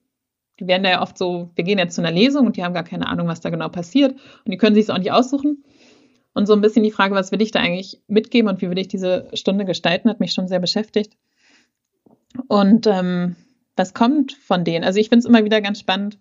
die 0.59 0.67
werden 0.67 0.83
da 0.83 0.89
ja 0.89 1.01
oft 1.01 1.17
so, 1.17 1.49
wir 1.55 1.63
gehen 1.63 1.79
jetzt 1.79 1.95
zu 1.95 2.01
einer 2.01 2.11
Lesung 2.11 2.45
und 2.45 2.57
die 2.57 2.63
haben 2.63 2.73
gar 2.73 2.83
keine 2.83 3.07
Ahnung, 3.07 3.27
was 3.27 3.41
da 3.41 3.49
genau 3.49 3.69
passiert 3.69 4.13
und 4.13 4.51
die 4.51 4.57
können 4.57 4.75
sich 4.75 4.83
es 4.83 4.89
auch 4.89 4.97
nicht 4.97 5.11
aussuchen. 5.11 5.63
Und 6.35 6.47
so 6.47 6.53
ein 6.53 6.61
bisschen 6.61 6.83
die 6.83 6.91
Frage, 6.91 7.13
was 7.13 7.31
will 7.31 7.41
ich 7.41 7.51
da 7.51 7.59
eigentlich 7.59 8.01
mitgeben 8.07 8.49
und 8.49 8.61
wie 8.61 8.69
will 8.69 8.79
ich 8.79 8.87
diese 8.87 9.27
Stunde 9.33 9.65
gestalten, 9.65 10.09
hat 10.09 10.19
mich 10.19 10.33
schon 10.33 10.47
sehr 10.47 10.59
beschäftigt. 10.59 11.15
Und 12.47 12.87
ähm, 12.87 13.35
was 13.75 13.93
kommt 13.93 14.33
von 14.33 14.63
denen? 14.63 14.83
Also 14.83 14.99
ich 14.99 15.09
finde 15.09 15.19
es 15.19 15.25
immer 15.25 15.45
wieder 15.45 15.61
ganz 15.61 15.79
spannend, 15.79 16.17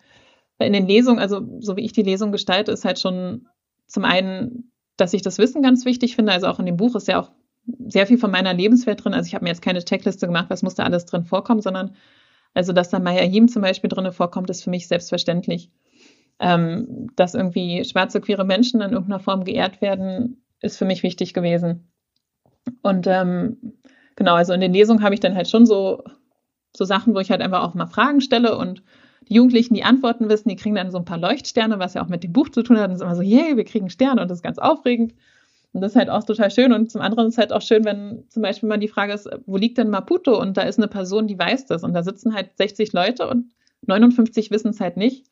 in 0.59 0.72
den 0.72 0.86
Lesungen, 0.86 1.18
also 1.18 1.40
so 1.61 1.76
wie 1.76 1.84
ich 1.84 1.92
die 1.92 2.03
Lesung 2.03 2.32
gestalte, 2.32 2.72
ist 2.72 2.84
halt 2.84 2.98
schon 2.98 3.48
zum 3.86 4.05
einen, 4.05 4.72
dass 4.96 5.12
ich 5.12 5.22
das 5.22 5.38
Wissen 5.38 5.62
ganz 5.62 5.84
wichtig 5.84 6.14
finde. 6.14 6.32
Also 6.32 6.46
auch 6.46 6.59
in 6.59 6.66
dem 6.66 6.76
Buch 6.76 6.94
ist 6.94 7.09
ja 7.09 7.20
auch 7.20 7.32
sehr 7.88 8.07
viel 8.07 8.18
von 8.18 8.30
meiner 8.30 8.55
Lebenswelt 8.55 9.05
drin. 9.05 9.14
Also 9.14 9.26
ich 9.26 9.34
habe 9.34 9.44
mir 9.44 9.50
jetzt 9.50 9.62
keine 9.62 9.84
Checkliste 9.84 10.26
gemacht, 10.26 10.46
was 10.48 10.62
muss 10.62 10.74
da 10.74 10.84
alles 10.84 11.05
drin 11.05 11.24
vorkommen, 11.24 11.61
sondern 11.61 11.96
also 12.55 12.72
dass 12.72 12.90
da 12.90 12.98
Maya 12.98 13.24
Yim 13.24 13.48
zum 13.48 13.62
Beispiel 13.62 13.88
drin 13.88 14.11
vorkommt, 14.12 14.50
ist 14.50 14.62
für 14.62 14.70
mich 14.70 14.88
selbstverständlich. 14.88 15.70
Ähm, 16.38 17.09
dass 17.14 17.34
irgendwie 17.34 17.84
schwarze, 17.84 18.20
queere 18.20 18.44
Menschen 18.44 18.80
in 18.80 18.90
irgendeiner 18.90 19.20
Form 19.20 19.44
geehrt 19.44 19.80
werden, 19.80 20.42
ist 20.61 20.76
für 20.76 20.84
mich 20.84 21.03
wichtig 21.03 21.34
gewesen. 21.34 21.92
Und 22.82 23.07
ähm, 23.07 23.74
genau, 24.16 24.34
also 24.34 24.53
in 24.53 24.61
den 24.61 24.72
Lesungen 24.72 25.05
habe 25.05 25.14
ich 25.14 25.20
dann 25.20 25.36
halt 25.36 25.48
schon 25.48 25.66
so 25.66 26.03
so 26.77 26.85
Sachen, 26.85 27.14
wo 27.14 27.20
ich 27.20 27.31
halt 27.31 27.41
einfach 27.41 27.62
auch 27.62 27.75
mal 27.75 27.87
Fragen 27.87 28.20
stelle 28.20 28.57
und 28.57 28.83
die 29.29 29.35
Jugendlichen, 29.35 29.75
die 29.75 29.85
Antworten 29.85 30.29
wissen, 30.29 30.49
die 30.49 30.57
kriegen 30.57 30.75
dann 30.75 30.91
so 30.91 30.99
ein 30.99 31.05
paar 31.05 31.18
Leuchtsterne, 31.18 31.79
was 31.79 31.95
ja 31.95 32.05
auch 32.05 32.09
mit 32.09 32.25
dem 32.25 32.33
Buch 32.33 32.49
zu 32.49 32.62
tun 32.62 32.79
hat. 32.79 32.87
Und 32.87 32.93
es 32.93 33.01
ist 33.01 33.05
immer 33.05 33.16
so, 33.16 33.23
yay, 33.23 33.57
wir 33.57 33.64
kriegen 33.64 33.91
Sterne 33.91 34.23
und 34.23 34.31
das 34.31 34.39
ist 34.39 34.43
ganz 34.43 34.59
aufregend. 34.59 35.14
Und 35.73 35.81
das 35.81 35.93
ist 35.93 35.97
halt 35.97 36.11
auch 36.11 36.25
total 36.25 36.51
schön. 36.51 36.73
Und 36.73 36.91
zum 36.91 37.01
anderen 37.01 37.29
ist 37.29 37.35
es 37.35 37.39
halt 37.39 37.53
auch 37.53 37.62
schön, 37.62 37.85
wenn 37.85 38.25
zum 38.29 38.43
Beispiel 38.43 38.68
mal 38.68 38.79
die 38.79 38.89
Frage 38.89 39.12
ist, 39.12 39.29
wo 39.47 39.57
liegt 39.57 39.79
denn 39.79 39.89
Maputo? 39.89 40.39
Und 40.39 40.57
da 40.57 40.62
ist 40.62 40.79
eine 40.79 40.89
Person, 40.89 41.27
die 41.27 41.39
weiß 41.39 41.66
das. 41.66 41.83
Und 41.83 41.95
da 41.95 42.03
sitzen 42.03 42.35
halt 42.35 42.51
60 42.57 42.93
Leute 42.93 43.29
und 43.29 43.53
59 43.87 44.51
wissen 44.51 44.68
es 44.68 44.81
halt 44.81 44.97
nicht. 44.97 45.27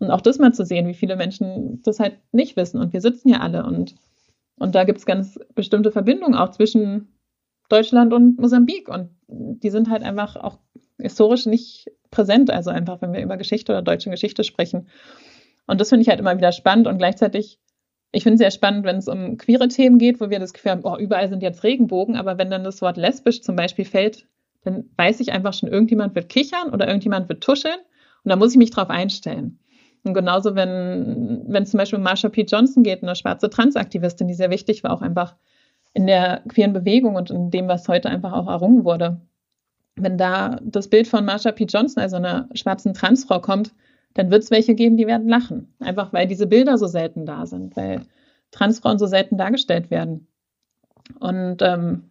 Und 0.00 0.10
auch 0.10 0.20
das 0.20 0.38
mal 0.38 0.52
zu 0.52 0.64
sehen, 0.64 0.88
wie 0.88 0.94
viele 0.94 1.16
Menschen 1.16 1.82
das 1.82 2.00
halt 2.00 2.18
nicht 2.32 2.56
wissen. 2.56 2.80
Und 2.80 2.92
wir 2.92 3.00
sitzen 3.00 3.28
ja 3.28 3.40
alle. 3.40 3.64
Und, 3.64 3.94
und 4.58 4.74
da 4.74 4.84
gibt 4.84 4.98
es 4.98 5.06
ganz 5.06 5.38
bestimmte 5.54 5.92
Verbindungen 5.92 6.34
auch 6.34 6.50
zwischen 6.50 7.12
Deutschland 7.68 8.12
und 8.12 8.38
Mosambik. 8.38 8.88
Und 8.88 9.10
die 9.28 9.70
sind 9.70 9.88
halt 9.88 10.02
einfach 10.02 10.36
auch 10.36 10.58
historisch 10.98 11.46
nicht 11.46 11.90
präsent. 12.10 12.50
Also 12.50 12.70
einfach, 12.70 13.02
wenn 13.02 13.12
wir 13.12 13.22
über 13.22 13.36
Geschichte 13.36 13.72
oder 13.72 13.82
deutsche 13.82 14.10
Geschichte 14.10 14.44
sprechen. 14.44 14.88
Und 15.66 15.80
das 15.80 15.88
finde 15.88 16.02
ich 16.02 16.08
halt 16.08 16.20
immer 16.20 16.36
wieder 16.36 16.52
spannend 16.52 16.86
und 16.86 16.98
gleichzeitig, 16.98 17.58
ich 18.12 18.22
finde 18.22 18.34
es 18.34 18.40
sehr 18.40 18.50
spannend, 18.50 18.84
wenn 18.84 18.96
es 18.96 19.08
um 19.08 19.36
queere 19.36 19.68
Themen 19.68 19.98
geht, 19.98 20.20
wo 20.20 20.30
wir 20.30 20.38
das 20.38 20.52
Gefühl 20.52 20.70
haben, 20.70 20.82
oh, 20.84 20.96
überall 20.96 21.28
sind 21.28 21.42
jetzt 21.42 21.64
Regenbogen, 21.64 22.16
aber 22.16 22.38
wenn 22.38 22.50
dann 22.50 22.64
das 22.64 22.80
Wort 22.82 22.96
lesbisch 22.96 23.42
zum 23.42 23.56
Beispiel 23.56 23.84
fällt, 23.84 24.26
dann 24.62 24.88
weiß 24.96 25.20
ich 25.20 25.32
einfach 25.32 25.54
schon, 25.54 25.68
irgendjemand 25.68 26.14
wird 26.14 26.28
kichern 26.28 26.70
oder 26.72 26.86
irgendjemand 26.86 27.28
wird 27.28 27.42
tuscheln 27.42 27.78
und 28.24 28.30
da 28.30 28.36
muss 28.36 28.52
ich 28.52 28.58
mich 28.58 28.70
drauf 28.70 28.90
einstellen. 28.90 29.58
Und 30.04 30.14
genauso, 30.14 30.54
wenn, 30.54 31.42
wenn 31.48 31.64
es 31.64 31.70
zum 31.72 31.78
Beispiel 31.78 31.98
um 31.98 32.04
Marsha 32.04 32.28
P. 32.28 32.42
Johnson 32.42 32.84
geht, 32.84 33.02
eine 33.02 33.16
schwarze 33.16 33.50
Transaktivistin, 33.50 34.28
die 34.28 34.34
sehr 34.34 34.50
wichtig 34.50 34.84
war, 34.84 34.92
auch 34.92 35.02
einfach 35.02 35.34
in 35.94 36.06
der 36.06 36.42
queeren 36.48 36.72
Bewegung 36.72 37.16
und 37.16 37.30
in 37.30 37.50
dem, 37.50 37.66
was 37.66 37.88
heute 37.88 38.08
einfach 38.08 38.32
auch 38.32 38.48
errungen 38.48 38.84
wurde. 38.84 39.20
Wenn 39.96 40.18
da 40.18 40.60
das 40.62 40.88
Bild 40.88 41.08
von 41.08 41.24
Marsha 41.24 41.52
P. 41.52 41.64
Johnson, 41.64 42.02
also 42.02 42.16
einer 42.16 42.48
schwarzen 42.54 42.94
Transfrau, 42.94 43.40
kommt, 43.40 43.74
dann 44.14 44.30
wird 44.30 44.42
es 44.42 44.50
welche 44.50 44.74
geben, 44.74 44.96
die 44.96 45.06
werden 45.06 45.28
lachen. 45.28 45.74
Einfach 45.80 46.12
weil 46.12 46.26
diese 46.26 46.46
Bilder 46.46 46.78
so 46.78 46.86
selten 46.86 47.26
da 47.26 47.46
sind, 47.46 47.76
weil 47.76 48.02
Transfrauen 48.50 48.98
so 48.98 49.06
selten 49.06 49.36
dargestellt 49.36 49.90
werden. 49.90 50.26
Und 51.18 51.62
ähm, 51.62 52.10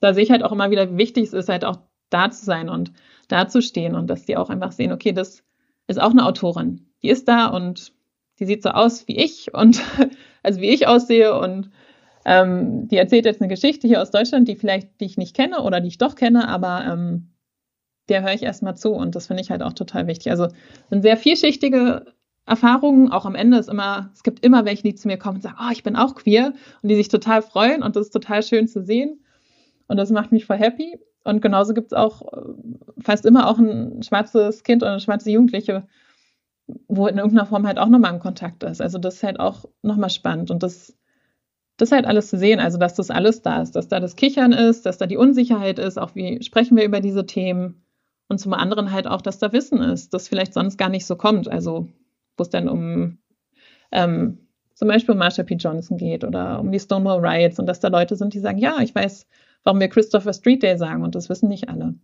da 0.00 0.14
sehe 0.14 0.24
ich 0.24 0.30
halt 0.30 0.42
auch 0.42 0.52
immer 0.52 0.70
wieder, 0.70 0.92
wie 0.92 0.98
wichtig 0.98 1.24
es 1.24 1.32
ist, 1.32 1.48
halt 1.48 1.64
auch 1.64 1.78
da 2.10 2.30
zu 2.30 2.44
sein 2.44 2.68
und 2.68 2.92
da 3.28 3.48
zu 3.48 3.62
stehen 3.62 3.94
und 3.94 4.08
dass 4.08 4.24
die 4.24 4.36
auch 4.36 4.50
einfach 4.50 4.72
sehen, 4.72 4.92
okay, 4.92 5.12
das 5.12 5.42
ist 5.86 6.00
auch 6.00 6.10
eine 6.10 6.26
Autorin. 6.26 6.86
Die 7.02 7.08
ist 7.08 7.28
da 7.28 7.46
und 7.46 7.92
die 8.38 8.46
sieht 8.46 8.62
so 8.62 8.70
aus 8.70 9.06
wie 9.08 9.16
ich 9.16 9.54
und 9.54 9.82
also 10.42 10.60
wie 10.60 10.70
ich 10.70 10.86
aussehe 10.86 11.38
und 11.38 11.70
ähm, 12.24 12.88
die 12.88 12.96
erzählt 12.96 13.24
jetzt 13.24 13.40
eine 13.40 13.48
Geschichte 13.48 13.88
hier 13.88 14.02
aus 14.02 14.10
Deutschland, 14.10 14.48
die 14.48 14.56
vielleicht, 14.56 15.00
die 15.00 15.06
ich 15.06 15.16
nicht 15.16 15.34
kenne 15.34 15.62
oder 15.62 15.80
die 15.80 15.88
ich 15.88 15.98
doch 15.98 16.14
kenne, 16.14 16.48
aber 16.48 16.84
ähm, 16.86 17.32
der 18.08 18.22
höre 18.22 18.34
ich 18.34 18.42
erstmal 18.42 18.76
zu 18.76 18.90
und 18.92 19.14
das 19.14 19.26
finde 19.26 19.42
ich 19.42 19.50
halt 19.50 19.62
auch 19.62 19.72
total 19.72 20.06
wichtig. 20.06 20.30
Also 20.30 20.48
sind 20.90 21.02
sehr 21.02 21.16
vielschichtige 21.16 22.06
Erfahrungen, 22.46 23.10
auch 23.10 23.24
am 23.24 23.34
Ende 23.34 23.58
ist 23.58 23.68
immer, 23.68 24.10
es 24.14 24.22
gibt 24.22 24.44
immer 24.44 24.64
welche, 24.64 24.82
die 24.82 24.94
zu 24.94 25.08
mir 25.08 25.16
kommen 25.16 25.36
und 25.36 25.42
sagen, 25.42 25.58
oh, 25.60 25.70
ich 25.72 25.82
bin 25.82 25.96
auch 25.96 26.14
queer 26.14 26.54
und 26.82 26.88
die 26.88 26.96
sich 26.96 27.08
total 27.08 27.42
freuen 27.42 27.82
und 27.82 27.96
das 27.96 28.06
ist 28.06 28.12
total 28.12 28.42
schön 28.42 28.66
zu 28.66 28.82
sehen 28.82 29.24
und 29.86 29.96
das 29.96 30.10
macht 30.10 30.32
mich 30.32 30.46
voll 30.46 30.58
happy. 30.58 30.98
Und 31.24 31.40
genauso 31.40 31.72
gibt 31.72 31.92
es 31.92 31.92
auch 31.92 32.32
äh, 32.32 32.40
fast 33.00 33.26
immer 33.26 33.48
auch 33.48 33.58
ein 33.58 34.02
schwarzes 34.02 34.64
Kind 34.64 34.82
oder 34.82 34.92
eine 34.92 35.00
schwarze 35.00 35.30
Jugendliche, 35.30 35.86
wo 36.88 37.06
in 37.06 37.18
irgendeiner 37.18 37.46
Form 37.46 37.66
halt 37.66 37.78
auch 37.78 37.88
nochmal 37.88 38.12
ein 38.12 38.20
Kontakt 38.20 38.64
ist. 38.64 38.80
Also 38.80 38.98
das 38.98 39.16
ist 39.16 39.22
halt 39.22 39.38
auch 39.38 39.66
nochmal 39.82 40.10
spannend 40.10 40.50
und 40.50 40.62
das, 40.64 40.96
das 41.76 41.92
halt 41.92 42.06
alles 42.06 42.28
zu 42.28 42.38
sehen, 42.38 42.60
also 42.60 42.78
dass 42.78 42.94
das 42.94 43.10
alles 43.10 43.42
da 43.42 43.62
ist, 43.62 43.72
dass 43.72 43.88
da 43.88 43.98
das 44.00 44.16
Kichern 44.16 44.52
ist, 44.52 44.86
dass 44.86 44.98
da 44.98 45.06
die 45.06 45.16
Unsicherheit 45.16 45.78
ist, 45.78 45.98
auch 45.98 46.14
wie 46.14 46.42
sprechen 46.42 46.76
wir 46.76 46.84
über 46.84 47.00
diese 47.00 47.26
Themen 47.26 47.82
und 48.28 48.38
zum 48.38 48.52
anderen 48.52 48.92
halt 48.92 49.06
auch, 49.06 49.20
dass 49.20 49.38
da 49.38 49.52
Wissen 49.52 49.80
ist, 49.80 50.14
das 50.14 50.28
vielleicht 50.28 50.54
sonst 50.54 50.76
gar 50.76 50.88
nicht 50.88 51.06
so 51.06 51.16
kommt. 51.16 51.48
Also 51.48 51.88
wo 52.36 52.42
es 52.42 52.50
dann 52.50 52.68
um 52.68 53.18
ähm, 53.90 54.38
zum 54.74 54.88
Beispiel 54.88 55.12
um 55.12 55.18
Marsha 55.18 55.42
P. 55.42 55.54
Johnson 55.54 55.96
geht 55.96 56.24
oder 56.24 56.58
um 56.60 56.72
die 56.72 56.80
Stonewall 56.80 57.24
Riots 57.24 57.58
und 57.58 57.66
dass 57.66 57.80
da 57.80 57.88
Leute 57.88 58.16
sind, 58.16 58.34
die 58.34 58.40
sagen, 58.40 58.58
ja, 58.58 58.78
ich 58.80 58.94
weiß, 58.94 59.26
warum 59.64 59.80
wir 59.80 59.88
Christopher 59.88 60.32
Street 60.32 60.62
Day 60.62 60.76
sagen 60.76 61.02
und 61.02 61.14
das 61.14 61.28
wissen 61.28 61.48
nicht 61.48 61.68
alle. 61.68 61.94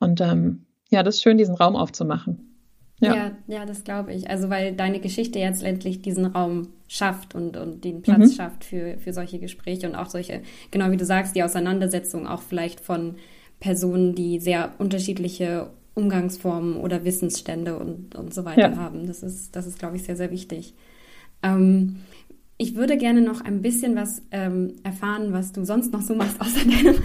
Und 0.00 0.20
ähm, 0.20 0.66
ja, 0.90 1.02
das 1.02 1.16
ist 1.16 1.22
schön, 1.22 1.38
diesen 1.38 1.54
Raum 1.54 1.76
aufzumachen. 1.76 2.56
Ja, 3.00 3.14
ja, 3.14 3.30
ja 3.46 3.66
das 3.66 3.84
glaube 3.84 4.12
ich. 4.12 4.28
Also 4.30 4.50
weil 4.50 4.74
deine 4.74 5.00
Geschichte 5.00 5.38
jetzt 5.38 5.62
letztlich 5.62 6.02
diesen 6.02 6.26
Raum 6.26 6.68
schafft 6.88 7.34
und, 7.34 7.56
und 7.56 7.84
den 7.84 8.02
Platz 8.02 8.32
mhm. 8.32 8.34
schafft 8.34 8.64
für, 8.64 8.96
für 8.98 9.12
solche 9.12 9.38
Gespräche 9.38 9.88
und 9.88 9.94
auch 9.94 10.08
solche, 10.08 10.42
genau 10.70 10.90
wie 10.90 10.96
du 10.96 11.04
sagst, 11.04 11.36
die 11.36 11.42
Auseinandersetzung 11.42 12.26
auch 12.26 12.42
vielleicht 12.42 12.80
von 12.80 13.16
Personen, 13.60 14.14
die 14.14 14.40
sehr 14.40 14.72
unterschiedliche 14.78 15.70
Umgangsformen 15.94 16.76
oder 16.76 17.04
Wissensstände 17.04 17.78
und, 17.78 18.14
und 18.14 18.32
so 18.32 18.44
weiter 18.44 18.70
ja. 18.70 18.76
haben. 18.76 19.06
Das 19.06 19.22
ist, 19.22 19.54
das 19.54 19.66
ist, 19.66 19.78
glaube 19.78 19.96
ich, 19.96 20.04
sehr, 20.04 20.16
sehr 20.16 20.30
wichtig. 20.30 20.74
Ähm, 21.42 21.96
ich 22.56 22.74
würde 22.74 22.96
gerne 22.96 23.20
noch 23.20 23.40
ein 23.40 23.62
bisschen 23.62 23.94
was 23.94 24.22
ähm, 24.30 24.74
erfahren, 24.82 25.32
was 25.32 25.52
du 25.52 25.64
sonst 25.64 25.92
noch 25.92 26.02
so 26.02 26.14
machst, 26.14 26.36
außer 26.40 26.60
deinem, 26.60 26.96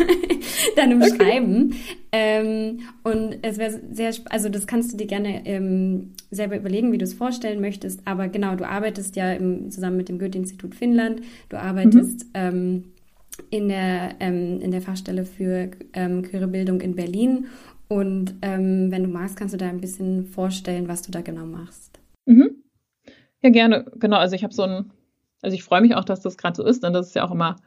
deinem 0.75 1.01
okay. 1.01 1.15
Schreiben. 1.15 1.75
Ähm, 2.11 2.79
und 3.03 3.37
es 3.41 3.57
wäre 3.57 3.79
sehr, 3.91 4.13
also 4.29 4.49
das 4.49 4.67
kannst 4.67 4.93
du 4.93 4.97
dir 4.97 5.07
gerne 5.07 5.45
ähm, 5.45 6.13
selber 6.31 6.57
überlegen, 6.57 6.91
wie 6.91 6.97
du 6.97 7.05
es 7.05 7.13
vorstellen 7.13 7.61
möchtest. 7.61 8.01
Aber 8.05 8.27
genau, 8.27 8.55
du 8.55 8.67
arbeitest 8.67 9.15
ja 9.15 9.33
im, 9.33 9.71
zusammen 9.71 9.97
mit 9.97 10.09
dem 10.09 10.19
Goethe-Institut 10.19 10.75
Finnland. 10.75 11.21
Du 11.49 11.57
arbeitest 11.57 12.25
mhm. 12.25 12.31
ähm, 12.33 12.83
in, 13.49 13.69
der, 13.69 14.15
ähm, 14.19 14.59
in 14.61 14.71
der 14.71 14.81
Fachstelle 14.81 15.25
für 15.25 15.71
ähm, 15.93 16.23
queere 16.23 16.47
Bildung 16.47 16.81
in 16.81 16.95
Berlin. 16.95 17.47
Und 17.87 18.35
ähm, 18.41 18.91
wenn 18.91 19.03
du 19.03 19.09
magst, 19.09 19.35
kannst 19.35 19.53
du 19.53 19.57
da 19.57 19.67
ein 19.67 19.81
bisschen 19.81 20.25
vorstellen, 20.25 20.87
was 20.87 21.01
du 21.01 21.11
da 21.11 21.21
genau 21.21 21.45
machst. 21.45 21.99
Mhm. 22.25 22.63
Ja, 23.41 23.49
gerne. 23.49 23.85
Genau, 23.99 24.17
also 24.17 24.35
ich 24.35 24.43
habe 24.43 24.53
so 24.53 24.63
ein 24.63 24.91
also 25.43 25.55
ich 25.55 25.63
freue 25.63 25.81
mich 25.81 25.93
auch, 25.95 26.05
dass 26.05 26.21
das 26.21 26.37
gerade 26.37 26.55
so 26.55 26.63
ist, 26.63 26.83
denn 26.83 26.93
das 26.93 27.07
ist 27.07 27.15
ja 27.15 27.23
auch 27.25 27.31
immer 27.31 27.57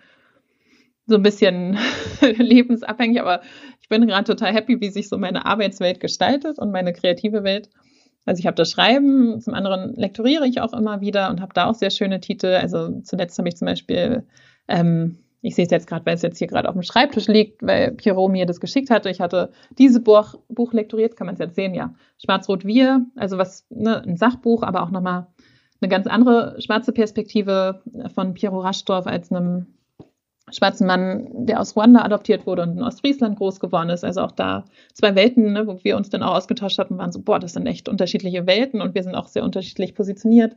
so 1.06 1.16
ein 1.16 1.22
bisschen 1.22 1.78
lebensabhängig, 2.20 3.20
aber 3.20 3.40
ich 3.80 3.88
bin 3.88 4.06
gerade 4.06 4.24
total 4.24 4.52
happy, 4.52 4.80
wie 4.80 4.90
sich 4.90 5.08
so 5.08 5.18
meine 5.18 5.46
Arbeitswelt 5.46 6.00
gestaltet 6.00 6.58
und 6.58 6.72
meine 6.72 6.92
kreative 6.92 7.44
Welt. 7.44 7.70
Also 8.24 8.40
ich 8.40 8.46
habe 8.46 8.56
das 8.56 8.70
Schreiben, 8.70 9.40
zum 9.40 9.54
anderen 9.54 9.94
lektoriere 9.94 10.48
ich 10.48 10.60
auch 10.60 10.72
immer 10.72 11.00
wieder 11.00 11.30
und 11.30 11.40
habe 11.40 11.54
da 11.54 11.66
auch 11.66 11.74
sehr 11.74 11.90
schöne 11.90 12.20
Titel. 12.20 12.48
Also 12.48 13.00
zuletzt 13.02 13.38
habe 13.38 13.48
ich 13.48 13.56
zum 13.56 13.66
Beispiel, 13.66 14.26
ähm, 14.66 15.18
ich 15.42 15.54
sehe 15.54 15.64
es 15.64 15.70
jetzt 15.70 15.86
gerade, 15.86 16.04
weil 16.04 16.16
es 16.16 16.22
jetzt 16.22 16.38
hier 16.38 16.48
gerade 16.48 16.68
auf 16.68 16.74
dem 16.74 16.82
Schreibtisch 16.82 17.28
liegt, 17.28 17.62
weil 17.62 17.92
Pierrot 17.92 18.32
mir 18.32 18.44
das 18.44 18.58
geschickt 18.58 18.90
hatte. 18.90 19.10
Ich 19.10 19.20
hatte 19.20 19.52
dieses 19.78 20.02
Buch, 20.02 20.34
Buch 20.48 20.72
lektoriert, 20.72 21.16
kann 21.16 21.26
man 21.26 21.34
es 21.34 21.40
jetzt 21.40 21.54
sehen, 21.54 21.72
ja. 21.72 21.94
Schwarz-Rot-Wir, 22.18 23.06
also 23.14 23.38
was, 23.38 23.64
ne, 23.70 24.02
ein 24.02 24.16
Sachbuch, 24.16 24.64
aber 24.64 24.82
auch 24.82 24.90
nochmal 24.90 25.28
eine 25.80 25.88
ganz 25.88 26.08
andere 26.08 26.60
schwarze 26.60 26.92
Perspektive 26.92 27.82
von 28.12 28.34
Piero 28.34 28.58
Raschdorf 28.58 29.06
als 29.06 29.30
einem 29.30 29.75
schwarzen 30.52 30.86
Mann, 30.86 31.46
der 31.46 31.60
aus 31.60 31.74
Ruanda 31.74 32.02
adoptiert 32.02 32.46
wurde 32.46 32.62
und 32.62 32.76
in 32.76 32.82
Ostfriesland 32.82 33.36
groß 33.36 33.58
geworden 33.58 33.90
ist. 33.90 34.04
Also 34.04 34.20
auch 34.22 34.32
da 34.32 34.64
zwei 34.94 35.14
Welten, 35.14 35.52
ne, 35.52 35.66
wo 35.66 35.82
wir 35.82 35.96
uns 35.96 36.08
dann 36.08 36.22
auch 36.22 36.36
ausgetauscht 36.36 36.78
hatten, 36.78 36.98
waren 36.98 37.12
so, 37.12 37.20
boah, 37.20 37.40
das 37.40 37.54
sind 37.54 37.66
echt 37.66 37.88
unterschiedliche 37.88 38.46
Welten 38.46 38.80
und 38.80 38.94
wir 38.94 39.02
sind 39.02 39.14
auch 39.14 39.28
sehr 39.28 39.42
unterschiedlich 39.44 39.94
positioniert 39.94 40.56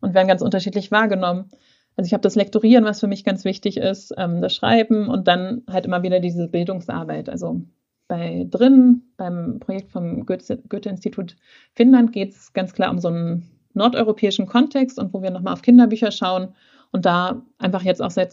und 0.00 0.14
werden 0.14 0.28
ganz 0.28 0.42
unterschiedlich 0.42 0.90
wahrgenommen. 0.90 1.50
Also 1.96 2.06
ich 2.08 2.14
habe 2.14 2.22
das 2.22 2.34
Lektorieren, 2.34 2.84
was 2.84 3.00
für 3.00 3.06
mich 3.06 3.22
ganz 3.22 3.44
wichtig 3.44 3.76
ist, 3.76 4.14
ähm, 4.16 4.40
das 4.40 4.54
Schreiben 4.54 5.08
und 5.08 5.28
dann 5.28 5.62
halt 5.70 5.86
immer 5.86 6.02
wieder 6.02 6.20
diese 6.20 6.48
Bildungsarbeit. 6.48 7.28
Also 7.28 7.62
bei 8.08 8.46
drin, 8.50 9.02
beim 9.16 9.60
Projekt 9.60 9.92
vom 9.92 10.26
Goethe-Institut 10.26 11.36
Finnland 11.74 12.12
geht 12.12 12.32
es 12.32 12.52
ganz 12.52 12.72
klar 12.72 12.90
um 12.90 12.98
so 12.98 13.08
einen 13.08 13.50
nordeuropäischen 13.74 14.46
Kontext 14.46 14.98
und 14.98 15.14
wo 15.14 15.22
wir 15.22 15.30
nochmal 15.30 15.52
auf 15.52 15.62
Kinderbücher 15.62 16.10
schauen 16.10 16.54
und 16.90 17.06
da 17.06 17.42
einfach 17.58 17.82
jetzt 17.82 18.02
auch 18.02 18.10
seit 18.10 18.32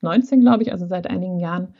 2019, 0.00 0.40
glaube 0.40 0.62
ich, 0.62 0.72
also 0.72 0.86
seit 0.86 1.06
einigen 1.08 1.38
Jahren, 1.38 1.74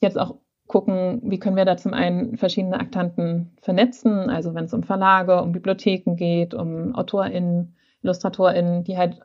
jetzt 0.00 0.18
auch 0.18 0.36
gucken, 0.66 1.20
wie 1.24 1.38
können 1.38 1.56
wir 1.56 1.64
da 1.64 1.76
zum 1.76 1.92
einen 1.92 2.36
verschiedene 2.36 2.80
Aktanten 2.80 3.52
vernetzen, 3.60 4.30
also 4.30 4.54
wenn 4.54 4.64
es 4.64 4.74
um 4.74 4.82
Verlage, 4.82 5.42
um 5.42 5.52
Bibliotheken 5.52 6.16
geht, 6.16 6.54
um 6.54 6.94
AutorInnen, 6.94 7.76
IllustratorInnen, 8.02 8.84
die 8.84 8.96
halt 8.96 9.20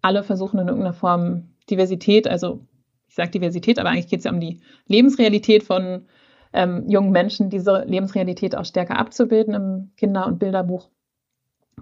alle 0.00 0.22
versuchen 0.22 0.60
in 0.60 0.68
irgendeiner 0.68 0.94
Form 0.94 1.54
Diversität, 1.70 2.28
also 2.28 2.66
ich 3.08 3.14
sage 3.14 3.30
Diversität, 3.30 3.78
aber 3.78 3.90
eigentlich 3.90 4.08
geht 4.08 4.20
es 4.20 4.24
ja 4.24 4.32
um 4.32 4.40
die 4.40 4.60
Lebensrealität 4.86 5.64
von 5.64 6.06
ähm, 6.52 6.88
jungen 6.88 7.10
Menschen, 7.10 7.50
diese 7.50 7.84
Lebensrealität 7.84 8.56
auch 8.56 8.64
stärker 8.64 8.98
abzubilden 8.98 9.54
im 9.54 9.90
Kinder- 9.96 10.26
und 10.26 10.38
Bilderbuch. 10.38 10.88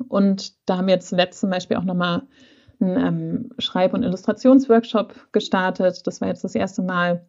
Und 0.08 0.54
da 0.68 0.78
haben 0.78 0.86
wir 0.86 0.94
jetzt 0.94 1.08
zuletzt 1.08 1.40
zum 1.40 1.50
Beispiel 1.50 1.76
auch 1.76 1.84
nochmal 1.84 2.22
einen 2.80 2.96
ähm, 2.96 3.50
Schreib- 3.58 3.94
und 3.94 4.02
Illustrationsworkshop 4.02 5.32
gestartet. 5.32 6.06
Das 6.06 6.20
war 6.20 6.28
jetzt 6.28 6.44
das 6.44 6.54
erste 6.54 6.82
Mal, 6.82 7.26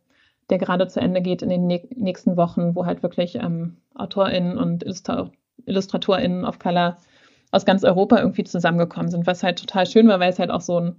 der 0.49 0.58
gerade 0.58 0.88
zu 0.88 0.99
Ende 0.99 1.22
geht 1.22 1.41
in 1.41 1.49
den 1.49 1.68
nächsten 1.68 2.38
Wochen, 2.38 2.76
wo 2.76 2.86
halt 2.86 3.04
wirklich 3.04 3.36
ähm, 3.36 3.78
AutorInnen 3.95 4.58
und 4.58 4.84
Illustra 4.84 5.32
IllustratorInnen 5.66 6.43
of 6.43 6.60
Color 6.60 6.97
aus 7.52 7.66
ganz 7.66 7.84
Europa 7.84 8.20
irgendwie 8.20 8.43
zusammengekommen 8.43 9.12
sind, 9.12 9.28
was 9.28 9.43
halt 9.43 9.60
total 9.60 9.86
schön 9.86 10.08
war, 10.08 10.20
weil 10.20 10.32
es 10.32 10.39
halt 10.39 10.49
auch 10.49 10.62
so 10.62 10.80
ein, 10.80 10.95